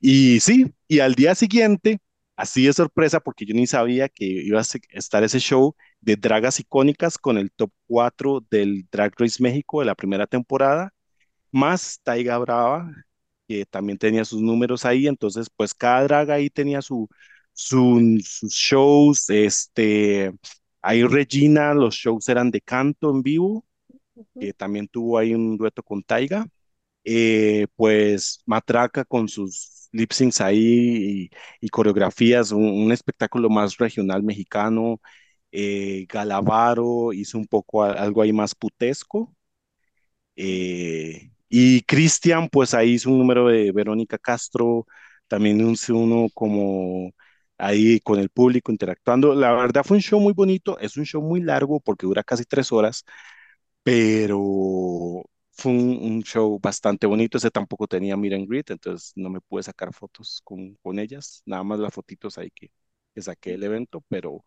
Y 0.00 0.40
sí, 0.40 0.66
y 0.88 1.00
al 1.00 1.14
día 1.14 1.34
siguiente, 1.34 2.00
así 2.36 2.66
de 2.66 2.72
sorpresa, 2.72 3.20
porque 3.20 3.44
yo 3.46 3.54
ni 3.54 3.66
sabía 3.66 4.08
que 4.08 4.24
iba 4.26 4.60
a 4.60 4.64
estar 4.90 5.22
ese 5.24 5.38
show 5.40 5.74
de 6.00 6.16
dragas 6.16 6.58
icónicas 6.60 7.18
con 7.18 7.38
el 7.38 7.52
top 7.52 7.70
4 7.86 8.40
del 8.50 8.86
Drag 8.90 9.12
Race 9.18 9.42
México 9.42 9.80
de 9.80 9.86
la 9.86 9.94
primera 9.94 10.26
temporada, 10.26 10.92
más 11.52 12.00
Taiga 12.02 12.38
Brava, 12.38 12.90
que 13.48 13.66
también 13.66 13.98
tenía 13.98 14.24
sus 14.24 14.40
números 14.40 14.84
ahí, 14.84 15.06
entonces 15.06 15.48
pues 15.56 15.74
cada 15.74 16.04
drag 16.04 16.30
ahí 16.30 16.50
tenía 16.50 16.82
su, 16.82 17.08
su- 17.52 18.18
sus 18.24 18.52
shows, 18.54 19.28
este, 19.30 20.32
ahí 20.82 21.04
Regina, 21.04 21.74
los 21.74 21.94
shows 21.94 22.28
eran 22.28 22.50
de 22.50 22.60
canto 22.60 23.10
en 23.10 23.22
vivo, 23.22 23.64
que 24.38 24.52
también 24.52 24.88
tuvo 24.88 25.18
ahí 25.18 25.34
un 25.34 25.56
dueto 25.56 25.82
con 25.82 26.02
Taiga 26.02 26.46
eh, 27.04 27.66
pues 27.76 28.42
Matraca 28.46 29.04
con 29.04 29.28
sus 29.28 29.88
lip 29.92 30.12
syncs 30.12 30.40
ahí 30.40 31.30
y, 31.60 31.66
y 31.66 31.68
coreografías, 31.70 32.52
un, 32.52 32.64
un 32.66 32.92
espectáculo 32.92 33.50
más 33.50 33.76
regional 33.78 34.22
mexicano. 34.22 35.00
Eh, 35.52 36.06
Galavaro 36.08 37.12
hizo 37.12 37.38
un 37.38 37.46
poco 37.46 37.82
a- 37.84 37.92
algo 37.92 38.22
ahí 38.22 38.32
más 38.32 38.54
putesco. 38.54 39.34
eh, 40.36 41.30
y 41.48 41.82
Cristian, 41.82 42.48
pues 42.48 42.74
ahí 42.74 42.92
hizo 42.92 43.10
un 43.10 43.18
número 43.18 43.48
de 43.48 43.72
Verónica 43.72 44.18
Castro, 44.18 44.86
también 45.28 45.60
hizo 45.70 45.96
uno 45.96 46.28
como 46.34 47.12
ahí 47.58 48.00
con 48.00 48.18
el 48.18 48.30
público 48.30 48.72
interactuando. 48.72 49.34
La 49.34 49.52
verdad 49.52 49.84
fue 49.84 49.96
un 49.98 50.02
show 50.02 50.20
muy 50.20 50.32
bonito, 50.32 50.78
es 50.78 50.96
un 50.96 51.04
show 51.04 51.22
muy 51.22 51.40
largo 51.42 51.80
porque 51.80 52.06
dura 52.06 52.22
casi 52.24 52.44
tres 52.44 52.72
horas 52.72 53.04
pero 53.82 55.22
fue 55.52 55.72
un, 55.72 55.98
un 56.02 56.22
show 56.22 56.58
bastante 56.60 57.06
bonito. 57.06 57.38
Ese 57.38 57.50
tampoco 57.50 57.86
tenía 57.86 58.16
meet 58.16 58.34
and 58.34 58.48
greet, 58.48 58.70
entonces 58.70 59.12
no 59.16 59.30
me 59.30 59.40
pude 59.40 59.62
sacar 59.62 59.92
fotos 59.94 60.40
con, 60.44 60.74
con 60.82 60.98
ellas, 60.98 61.42
nada 61.46 61.62
más 61.64 61.78
las 61.80 61.94
fotitos 61.94 62.38
ahí 62.38 62.50
que, 62.50 62.70
que 63.14 63.22
saqué 63.22 63.52
del 63.52 63.64
evento, 63.64 64.02
pero 64.08 64.44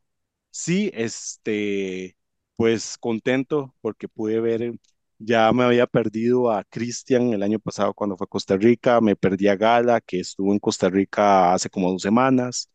sí, 0.52 0.92
este, 0.94 2.18
pues 2.56 2.98
contento 3.00 3.76
porque 3.82 4.08
pude 4.10 4.40
ver, 4.42 4.74
ya 5.20 5.52
me 5.54 5.64
había 5.64 5.88
perdido 5.88 6.52
a 6.52 6.64
Cristian 6.66 7.34
el 7.34 7.44
año 7.44 7.60
pasado 7.60 7.94
cuando 7.94 8.18
fue 8.18 8.26
a 8.26 8.28
Costa 8.30 8.58
Rica, 8.58 9.02
me 9.02 9.16
perdí 9.16 9.48
a 9.48 9.56
Gala, 9.56 10.02
que 10.02 10.20
estuvo 10.22 10.54
en 10.54 10.60
Costa 10.60 10.90
Rica 10.90 11.54
hace 11.54 11.70
como 11.70 11.92
dos 11.92 12.02
semanas, 12.04 12.70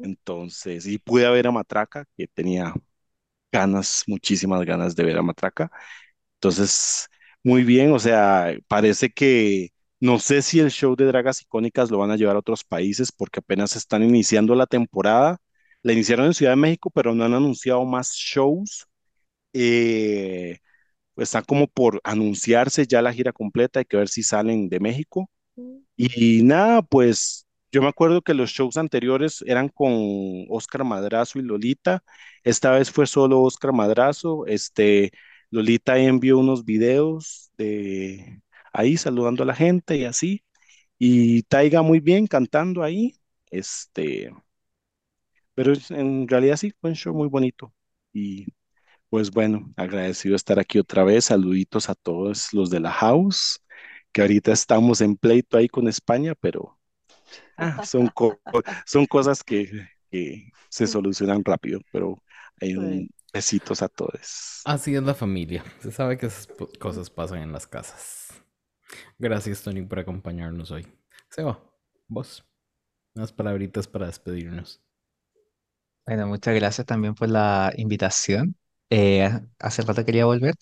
entonces, 0.00 0.86
y 0.86 0.98
pude 0.98 1.28
ver 1.30 1.46
a 1.46 1.52
Matraca, 1.52 2.06
que 2.16 2.26
tenía 2.28 2.74
ganas, 3.52 4.04
muchísimas 4.08 4.64
ganas 4.64 4.96
de 4.96 5.04
ver 5.04 5.18
a 5.18 5.22
Matraca. 5.22 5.70
Entonces, 6.34 7.08
muy 7.44 7.64
bien, 7.64 7.92
o 7.92 7.98
sea, 7.98 8.54
parece 8.68 9.10
que 9.12 9.70
no 10.00 10.18
sé 10.18 10.42
si 10.42 10.60
el 10.60 10.70
show 10.70 10.96
de 10.96 11.06
dragas 11.06 11.42
icónicas 11.42 11.90
lo 11.90 11.98
van 11.98 12.10
a 12.10 12.16
llevar 12.16 12.36
a 12.36 12.40
otros 12.40 12.64
países 12.64 13.12
porque 13.12 13.40
apenas 13.40 13.76
están 13.76 14.02
iniciando 14.02 14.54
la 14.54 14.66
temporada. 14.66 15.38
La 15.82 15.92
iniciaron 15.92 16.26
en 16.26 16.34
Ciudad 16.34 16.52
de 16.52 16.56
México, 16.56 16.90
pero 16.90 17.14
no 17.14 17.24
han 17.24 17.34
anunciado 17.34 17.84
más 17.84 18.12
shows. 18.12 18.86
Eh, 19.52 20.58
está 21.16 21.42
como 21.42 21.66
por 21.68 22.00
anunciarse 22.04 22.86
ya 22.86 23.02
la 23.02 23.12
gira 23.12 23.32
completa, 23.32 23.80
hay 23.80 23.86
que 23.86 23.96
ver 23.98 24.08
si 24.08 24.22
salen 24.22 24.68
de 24.68 24.80
México. 24.80 25.30
Y 25.96 26.42
nada, 26.44 26.82
pues 26.82 27.46
yo 27.72 27.82
me 27.82 27.88
acuerdo 27.88 28.22
que 28.22 28.34
los 28.34 28.50
shows 28.50 28.76
anteriores 28.76 29.42
eran 29.46 29.68
con 29.68 29.90
Oscar 30.50 30.84
Madrazo 30.84 31.38
y 31.38 31.42
Lolita. 31.42 32.04
Esta 32.44 32.70
vez 32.72 32.90
fue 32.90 33.06
solo 33.06 33.42
Oscar 33.42 33.72
Madrazo. 33.72 34.46
Este, 34.46 35.10
Lolita 35.50 35.98
envió 35.98 36.38
unos 36.38 36.64
videos 36.64 37.50
de 37.56 38.42
ahí 38.72 38.96
saludando 38.98 39.42
a 39.42 39.46
la 39.46 39.54
gente 39.54 39.96
y 39.96 40.04
así. 40.04 40.44
Y 40.98 41.42
Taiga 41.44 41.82
muy 41.82 42.00
bien 42.00 42.26
cantando 42.26 42.82
ahí. 42.82 43.16
Este, 43.50 44.30
pero 45.54 45.72
en 45.90 46.28
realidad 46.28 46.56
sí, 46.56 46.72
fue 46.80 46.90
un 46.90 46.96
show 46.96 47.14
muy 47.14 47.28
bonito. 47.28 47.72
Y 48.12 48.46
pues 49.10 49.30
bueno, 49.30 49.72
agradecido 49.76 50.32
de 50.34 50.36
estar 50.38 50.58
aquí 50.60 50.78
otra 50.78 51.04
vez. 51.04 51.26
Saluditos 51.26 51.88
a 51.90 51.94
todos 51.94 52.52
los 52.54 52.70
de 52.70 52.80
la 52.80 52.92
house, 52.92 53.60
que 54.12 54.22
ahorita 54.22 54.52
estamos 54.52 55.00
en 55.02 55.16
pleito 55.16 55.58
ahí 55.58 55.68
con 55.68 55.88
España, 55.88 56.34
pero 56.40 56.78
son, 57.82 58.08
co- 58.10 58.40
son 58.86 59.06
cosas 59.06 59.42
que, 59.44 59.70
que 60.10 60.52
se 60.68 60.86
solucionan 60.86 61.44
rápido, 61.44 61.80
pero 61.90 62.22
hay 62.60 62.76
un 62.76 63.08
besitos 63.32 63.82
a 63.82 63.88
todos. 63.88 64.64
Así 64.64 64.94
es 64.94 65.02
la 65.02 65.14
familia. 65.14 65.64
Se 65.80 65.90
sabe 65.92 66.16
que 66.18 66.26
esas 66.26 66.48
cosas 66.78 67.10
pasan 67.10 67.38
en 67.42 67.52
las 67.52 67.66
casas. 67.66 68.28
Gracias, 69.18 69.62
Tony, 69.62 69.82
por 69.82 69.98
acompañarnos 70.00 70.70
hoy. 70.72 70.86
Seba, 71.30 71.60
vos. 72.08 72.44
Unas 73.14 73.32
palabritas 73.32 73.88
para 73.88 74.06
despedirnos. 74.06 74.82
Bueno, 76.06 76.26
muchas 76.26 76.54
gracias 76.54 76.86
también 76.86 77.14
por 77.14 77.28
la 77.30 77.72
invitación. 77.76 78.56
Eh, 78.90 79.28
hace 79.58 79.82
rato 79.82 80.04
quería 80.04 80.26
volver. 80.26 80.54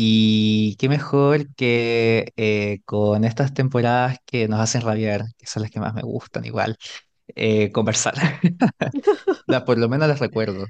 Y 0.00 0.76
qué 0.76 0.88
mejor 0.88 1.52
que 1.56 2.32
eh, 2.36 2.80
con 2.84 3.24
estas 3.24 3.52
temporadas 3.54 4.18
que 4.26 4.46
nos 4.48 4.60
hacen 4.60 4.82
rabiar, 4.82 5.24
que 5.38 5.46
son 5.46 5.62
las 5.62 5.72
que 5.72 5.80
más 5.80 5.94
me 5.94 6.02
gustan 6.02 6.44
igual, 6.44 6.76
eh, 7.36 7.72
conversar. 7.72 8.14
La- 9.46 9.64
por 9.64 9.78
lo 9.78 9.88
menos 9.88 10.08
las 10.08 10.20
recuerdo. 10.20 10.66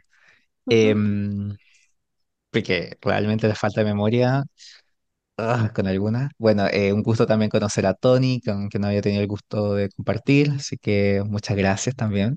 Em, 0.69 1.57
porque 2.51 2.99
realmente 3.03 3.49
la 3.49 3.55
falta 3.57 3.83
de 3.83 3.87
memoria 3.89 4.45
Ah, 5.41 5.71
con 5.75 5.87
alguna. 5.87 6.31
Bueno, 6.37 6.67
eh, 6.69 6.93
un 6.93 7.03
gusto 7.03 7.25
también 7.27 7.49
conocer 7.51 7.87
a 7.87 7.95
Tony, 7.95 8.41
con 8.41 8.69
que 8.69 8.79
no 8.81 8.89
había 8.89 9.03
tenido 9.03 9.23
el 9.23 9.29
gusto 9.29 9.75
de 9.75 9.89
compartir, 9.91 10.51
así 10.57 10.77
que 10.79 11.23
muchas 11.25 11.57
gracias 11.57 11.95
también. 11.95 12.35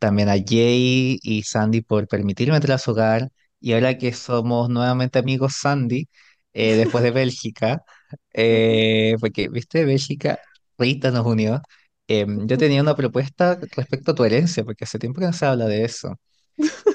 También 0.00 0.28
a 0.28 0.32
Jay 0.34 1.18
y 1.22 1.42
Sandy 1.44 1.82
por 1.82 2.08
permitirme 2.08 2.56
entrar 2.56 2.74
a 2.76 2.78
su 2.78 2.90
hogar. 2.90 3.30
Y 3.60 3.72
ahora 3.74 3.96
que 3.98 4.12
somos 4.12 4.68
nuevamente 4.68 5.18
amigos, 5.20 5.54
Sandy, 5.60 6.08
eh, 6.52 6.76
después 6.76 7.04
de 7.04 7.10
Bélgica, 7.12 7.82
eh, 8.32 9.16
porque, 9.20 9.48
viste, 9.48 9.84
Bélgica, 9.84 10.38
Rita 10.78 11.10
nos 11.10 11.26
unió. 11.26 11.62
Em, 12.08 12.46
yo 12.48 12.58
tenía 12.58 12.82
una 12.82 12.96
propuesta 12.96 13.58
respecto 13.76 14.12
a 14.12 14.14
tu 14.14 14.24
herencia, 14.24 14.64
porque 14.64 14.84
hace 14.84 14.98
tiempo 14.98 15.20
que 15.20 15.26
no 15.26 15.32
se 15.32 15.46
habla 15.46 15.66
de 15.66 15.84
eso. 15.84 16.18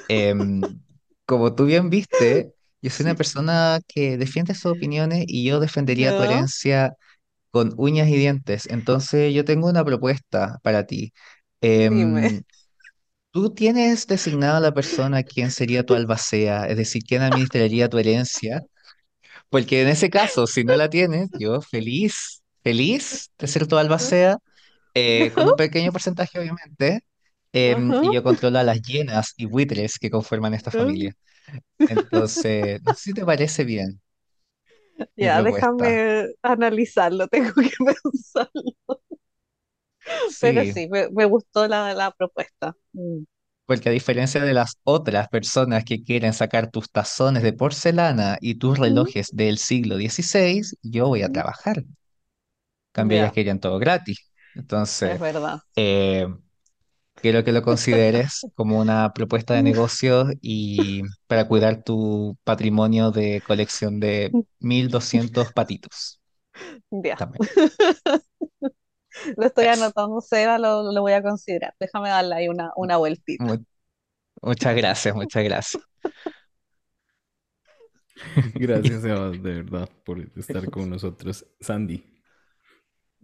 Em, 0.08 0.80
como 1.26 1.54
tú 1.54 1.64
bien 1.66 1.90
viste, 1.90 2.54
yo 2.82 2.90
soy 2.90 3.04
una 3.06 3.14
persona 3.16 3.80
que 3.88 4.16
defiende 4.18 4.54
sus 4.54 4.72
opiniones 4.72 5.24
y 5.26 5.44
yo 5.44 5.60
defendería 5.60 6.14
tu 6.14 6.22
¿Ya? 6.22 6.24
herencia 6.24 6.94
con 7.50 7.74
uñas 7.78 8.08
y 8.08 8.16
dientes. 8.16 8.66
Entonces, 8.70 9.34
yo 9.34 9.44
tengo 9.44 9.68
una 9.68 9.84
propuesta 9.84 10.58
para 10.62 10.86
ti. 10.86 11.12
Dime. 11.88 12.30
Em, 12.30 12.42
tú 13.30 13.52
tienes 13.54 14.06
designado 14.06 14.56
a 14.58 14.60
la 14.60 14.74
persona 14.74 15.22
quien 15.22 15.50
sería 15.50 15.84
tu 15.84 15.94
albacea, 15.94 16.66
es 16.66 16.76
decir, 16.76 17.02
quién 17.04 17.22
administraría 17.22 17.88
tu 17.88 17.98
herencia, 17.98 18.62
porque 19.50 19.82
en 19.82 19.88
ese 19.88 20.10
caso, 20.10 20.46
si 20.46 20.64
no 20.64 20.76
la 20.76 20.90
tienes, 20.90 21.28
yo 21.34 21.60
feliz, 21.62 22.42
feliz 22.62 23.30
de 23.38 23.46
ser 23.48 23.66
tu 23.66 23.76
albacea, 23.78 24.38
eh, 24.94 25.32
con 25.34 25.48
un 25.48 25.56
pequeño 25.56 25.92
porcentaje, 25.92 26.38
obviamente. 26.40 27.00
em, 27.52 27.94
y 28.00 28.12
yo 28.12 28.22
controlo 28.24 28.58
a 28.60 28.64
las 28.64 28.82
hienas 28.82 29.34
y 29.36 29.46
buitres 29.46 29.98
que 29.98 30.10
conforman 30.10 30.54
esta 30.54 30.70
familia. 30.72 31.14
Entonces, 31.86 32.82
no 32.84 32.94
sé 32.94 33.00
si 33.02 33.14
te 33.14 33.24
parece 33.26 33.64
bien 33.64 34.00
Ya, 35.16 35.42
déjame 35.42 36.34
analizarlo, 36.42 37.28
tengo 37.28 37.52
que 37.54 37.70
pensarlo. 38.12 38.72
Pero 40.38 40.64
Sí, 40.64 40.66
sí, 40.66 40.88
me, 40.88 41.08
me 41.10 41.24
gustó 41.26 41.66
la, 41.68 41.94
la 41.94 42.10
propuesta. 42.12 42.76
Mm, 42.92 43.24
porque 43.66 43.88
a 43.88 43.92
diferencia 43.92 44.42
de 44.42 44.54
las 44.54 44.76
otras 44.84 45.28
personas 45.28 45.84
que 45.84 46.02
quieren 46.04 46.32
sacar 46.32 46.70
tus 46.70 46.90
tazones 46.90 47.42
de 47.42 47.52
porcelana 47.52 48.38
y 48.40 48.56
tus 48.56 48.78
relojes 48.78 49.28
del 49.32 49.58
siglo 49.58 49.96
XVI, 49.98 50.78
yo 50.82 51.08
voy 51.08 51.22
a 51.22 51.30
trabajar. 51.32 51.84
Cambio, 52.92 53.16
ellas 53.18 53.32
Ya, 53.32 53.32
querían 53.32 53.60
todo 53.60 53.78
gratis. 53.78 54.30
es 55.04 55.18
Entonces, 55.18 55.20
verdad. 55.20 55.60
eh, 55.76 56.26
Quiero 57.22 57.44
que 57.44 57.52
lo 57.52 57.62
consideres 57.62 58.48
como 58.56 58.80
una 58.80 59.12
propuesta 59.14 59.54
de 59.54 59.62
negocio 59.64 60.26
y 60.42 61.02
para 61.28 61.48
cuidar 61.48 61.82
tu 61.84 62.38
patrimonio 62.44 63.10
de 63.12 63.42
colección 63.42 64.00
de 64.00 64.32
1200 64.60 65.52
patitos. 65.52 66.20
Ya, 66.90 67.16
También. 67.16 67.40
lo 69.36 69.46
estoy 69.46 69.66
anotando, 69.66 70.20
Seba, 70.20 70.58
lo, 70.58 70.92
lo 70.92 71.00
voy 71.00 71.12
a 71.12 71.22
considerar. 71.22 71.74
Déjame 71.80 72.08
darle 72.08 72.34
ahí 72.34 72.48
una, 72.48 72.72
una 72.76 72.96
vueltita. 72.96 73.44
Mu- 73.44 73.64
muchas 74.42 74.76
gracias, 74.76 75.14
muchas 75.14 75.44
gracias. 75.44 75.82
Gracias, 78.54 79.02
Sebas, 79.02 79.32
de 79.42 79.62
verdad, 79.62 79.88
por 80.04 80.20
estar 80.20 80.70
con 80.70 80.88
nosotros. 80.88 81.44
Sandy. 81.60 82.02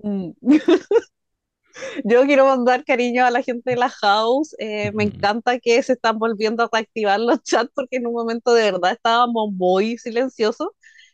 Mm. 0.03 0.31
Yo 2.05 2.25
quiero 2.27 2.47
mandar 2.47 2.85
cariño 2.85 3.25
a 3.25 3.31
la 3.31 3.43
gente 3.43 3.71
de 3.71 3.77
la 3.77 3.89
house. 3.89 4.55
eh, 4.59 4.93
me 4.93 5.05
encanta 5.05 5.59
que 5.59 5.83
se 5.83 5.95
están 5.95 6.19
volviendo 6.19 6.63
a 6.63 6.69
reactivar 6.71 7.19
los 7.21 7.43
chats 7.43 7.71
porque 7.75 7.97
en 7.97 8.07
un 8.07 8.13
momento 8.13 8.53
de 8.53 8.71
verdad 8.73 8.93
estábamos 8.93 9.53
muy 9.53 9.97
silenciosos. 9.99 10.69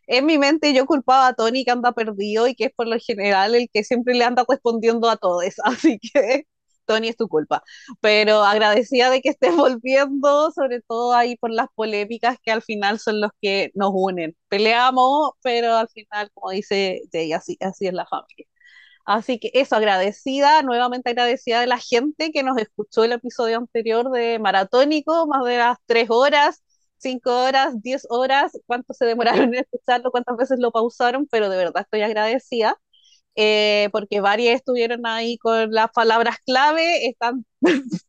En 0.08 0.26
mi 0.26 0.38
mente 0.38 0.72
yo 0.74 0.86
culpaba 0.86 1.28
a 1.28 1.34
Tony 1.34 1.64
que 1.64 1.70
anda 1.70 1.92
perdido 1.92 2.48
y 2.48 2.54
que 2.54 2.66
es 2.66 2.72
por 2.74 2.88
lo 2.88 2.98
general 2.98 3.54
el 3.54 3.68
que 3.72 3.84
siempre 3.84 4.14
le 4.14 4.24
anda 4.24 4.44
respondiendo 4.48 5.08
a 5.10 5.16
todos. 5.16 5.44
Así 5.64 5.98
que 6.00 6.44
Tony 6.86 7.08
es 7.08 7.16
tu 7.16 7.28
culpa. 7.28 7.62
Pero 8.00 8.42
agradecida 8.44 9.10
de 9.10 9.20
que 9.22 9.30
estés 9.30 9.54
volviendo, 9.56 10.50
sobre 10.52 10.80
todo 10.82 11.14
ahí 11.14 11.36
por 11.36 11.50
las 11.52 11.68
polémicas 11.74 12.38
que 12.42 12.50
al 12.50 12.62
final 12.62 12.98
son 12.98 13.20
los 13.20 13.30
que 13.42 13.70
nos 13.74 13.90
unen. 13.94 14.36
Peleamos, 14.48 15.32
pero 15.42 15.76
al 15.76 15.88
final, 15.88 16.30
como 16.34 16.50
dice 16.52 17.02
Jay, 17.12 17.32
así, 17.32 17.56
así 17.60 17.86
es 17.86 17.94
la 17.94 18.06
familia. 18.06 18.46
Así 19.04 19.38
que 19.38 19.50
eso, 19.54 19.76
agradecida, 19.76 20.62
nuevamente 20.62 21.10
agradecida 21.10 21.60
de 21.60 21.66
la 21.66 21.78
gente 21.78 22.30
que 22.32 22.42
nos 22.42 22.58
escuchó 22.58 23.04
el 23.04 23.12
episodio 23.12 23.56
anterior 23.58 24.10
de 24.10 24.38
Maratónico, 24.38 25.26
más 25.26 25.44
de 25.46 25.56
las 25.58 25.78
tres 25.86 26.10
horas, 26.10 26.62
cinco 26.98 27.30
horas, 27.44 27.80
diez 27.82 28.06
horas, 28.10 28.52
cuánto 28.66 28.94
se 28.94 29.06
demoraron 29.06 29.42
en 29.54 29.60
escucharlo, 29.60 30.10
cuántas 30.10 30.36
veces 30.36 30.58
lo 30.60 30.72
pausaron, 30.72 31.26
pero 31.30 31.48
de 31.50 31.56
verdad 31.56 31.82
estoy 31.82 32.02
agradecida, 32.02 32.76
eh, 33.36 33.88
porque 33.92 34.20
varias 34.20 34.56
estuvieron 34.56 35.06
ahí 35.06 35.38
con 35.38 35.72
las 35.72 35.90
palabras 35.92 36.36
clave, 36.46 37.08
están... 37.08 37.46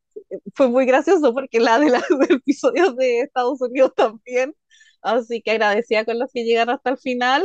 fue 0.56 0.69
muy 0.69 0.85
gracioso 0.85 1.34
porque 1.34 1.59
la 1.59 1.80
de 1.80 1.90
los 1.92 2.03
episodios 2.30 2.95
de 2.95 3.22
Estados 3.22 3.61
Unidos 3.61 3.93
también, 3.95 4.56
así 5.01 5.42
que 5.42 5.51
agradecida 5.51 6.06
con 6.06 6.19
los 6.19 6.32
que 6.34 6.43
llegaron 6.43 6.76
hasta 6.76 6.92
el 6.92 6.98
final. 6.98 7.43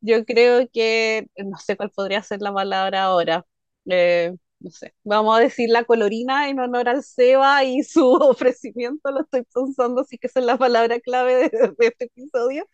Yo 0.00 0.24
creo 0.24 0.68
que, 0.72 1.28
no 1.36 1.58
sé 1.58 1.76
cuál 1.76 1.90
podría 1.90 2.22
ser 2.22 2.40
la 2.42 2.52
palabra 2.52 3.04
ahora. 3.04 3.46
Eh, 3.88 4.34
no 4.62 4.70
sé, 4.70 4.94
vamos 5.04 5.36
a 5.36 5.40
decir 5.40 5.68
la 5.70 5.84
colorina 5.84 6.48
en 6.48 6.60
honor 6.60 6.88
al 6.88 7.02
Seba 7.02 7.64
y 7.64 7.82
su 7.82 8.04
ofrecimiento, 8.12 9.10
lo 9.10 9.22
estoy 9.22 9.42
pensando, 9.44 10.02
así 10.02 10.18
que 10.18 10.26
esa 10.28 10.40
es 10.40 10.46
la 10.46 10.56
palabra 10.58 11.00
clave 11.00 11.50
de, 11.50 11.74
este 11.78 12.04
episodio. 12.06 12.68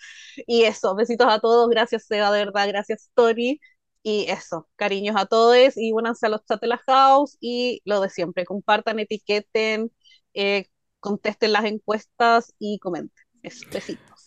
Y 0.46 0.64
eso, 0.64 0.94
besitos 0.94 1.26
a 1.30 1.40
todos, 1.40 1.68
gracias 1.68 2.06
Seba, 2.06 2.30
de 2.32 2.44
verdad, 2.44 2.68
gracias 2.68 3.10
Tony. 3.14 3.60
Y 4.02 4.26
eso, 4.30 4.68
cariños 4.76 5.16
a 5.18 5.26
todos 5.26 5.76
y 5.76 5.92
únanse 5.92 6.26
a 6.26 6.28
los 6.30 6.44
chats 6.44 6.60
de 6.60 6.68
la 6.68 6.78
house 6.86 7.36
y 7.40 7.82
lo 7.84 8.00
de 8.00 8.10
siempre, 8.10 8.44
compartan, 8.46 8.98
etiqueten, 9.00 9.92
eh, 10.34 10.66
contesten 11.00 11.52
las 11.52 11.64
encuestas 11.64 12.54
y 12.58 12.78
comenten. 12.78 13.24
Eso, 13.42 13.66
besitos. 13.72 14.17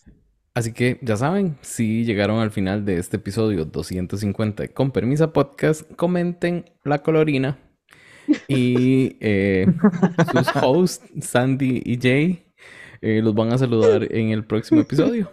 Así 0.54 0.74
que 0.74 0.98
ya 1.00 1.16
saben, 1.16 1.56
si 1.62 2.04
llegaron 2.04 2.40
al 2.40 2.50
final 2.50 2.84
de 2.84 2.98
este 2.98 3.16
episodio 3.16 3.64
250 3.64 4.64
de 4.64 4.68
Con 4.68 4.90
Permisa 4.90 5.32
Podcast, 5.32 5.90
comenten 5.94 6.66
la 6.84 6.98
colorina 7.02 7.58
y 8.48 9.16
eh, 9.20 9.66
sus 10.30 10.62
hosts, 10.62 11.08
Sandy 11.26 11.82
y 11.86 11.98
Jay, 11.98 12.44
eh, 13.00 13.22
los 13.22 13.34
van 13.34 13.52
a 13.52 13.58
saludar 13.58 14.14
en 14.14 14.28
el 14.28 14.44
próximo 14.44 14.82
episodio. 14.82 15.30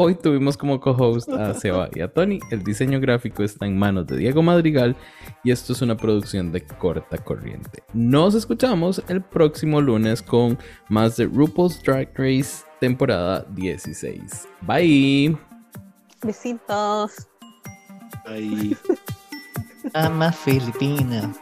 Hoy 0.00 0.14
tuvimos 0.14 0.56
como 0.56 0.78
co-host 0.78 1.28
a 1.30 1.54
Seba 1.60 1.88
y 1.92 2.00
a 2.02 2.06
Tony. 2.06 2.38
El 2.52 2.62
diseño 2.62 3.00
gráfico 3.00 3.42
está 3.42 3.66
en 3.66 3.76
manos 3.76 4.06
de 4.06 4.16
Diego 4.16 4.42
Madrigal 4.44 4.94
y 5.42 5.50
esto 5.50 5.72
es 5.72 5.82
una 5.82 5.96
producción 5.96 6.52
de 6.52 6.64
corta 6.64 7.18
corriente. 7.18 7.82
Nos 7.94 8.36
escuchamos 8.36 9.02
el 9.08 9.22
próximo 9.22 9.80
lunes 9.80 10.22
con 10.22 10.56
más 10.88 11.16
de 11.16 11.26
RuPaul's 11.26 11.82
Drag 11.82 12.12
Race 12.16 12.64
temporada 12.78 13.44
16. 13.56 14.46
Bye. 14.60 15.36
Besitos. 16.22 17.26
Ahí. 18.24 18.76
Ama 19.94 20.30
Filipina. 20.30 21.34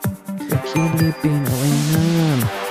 Filipina, 0.72 1.50
buena. 1.50 2.65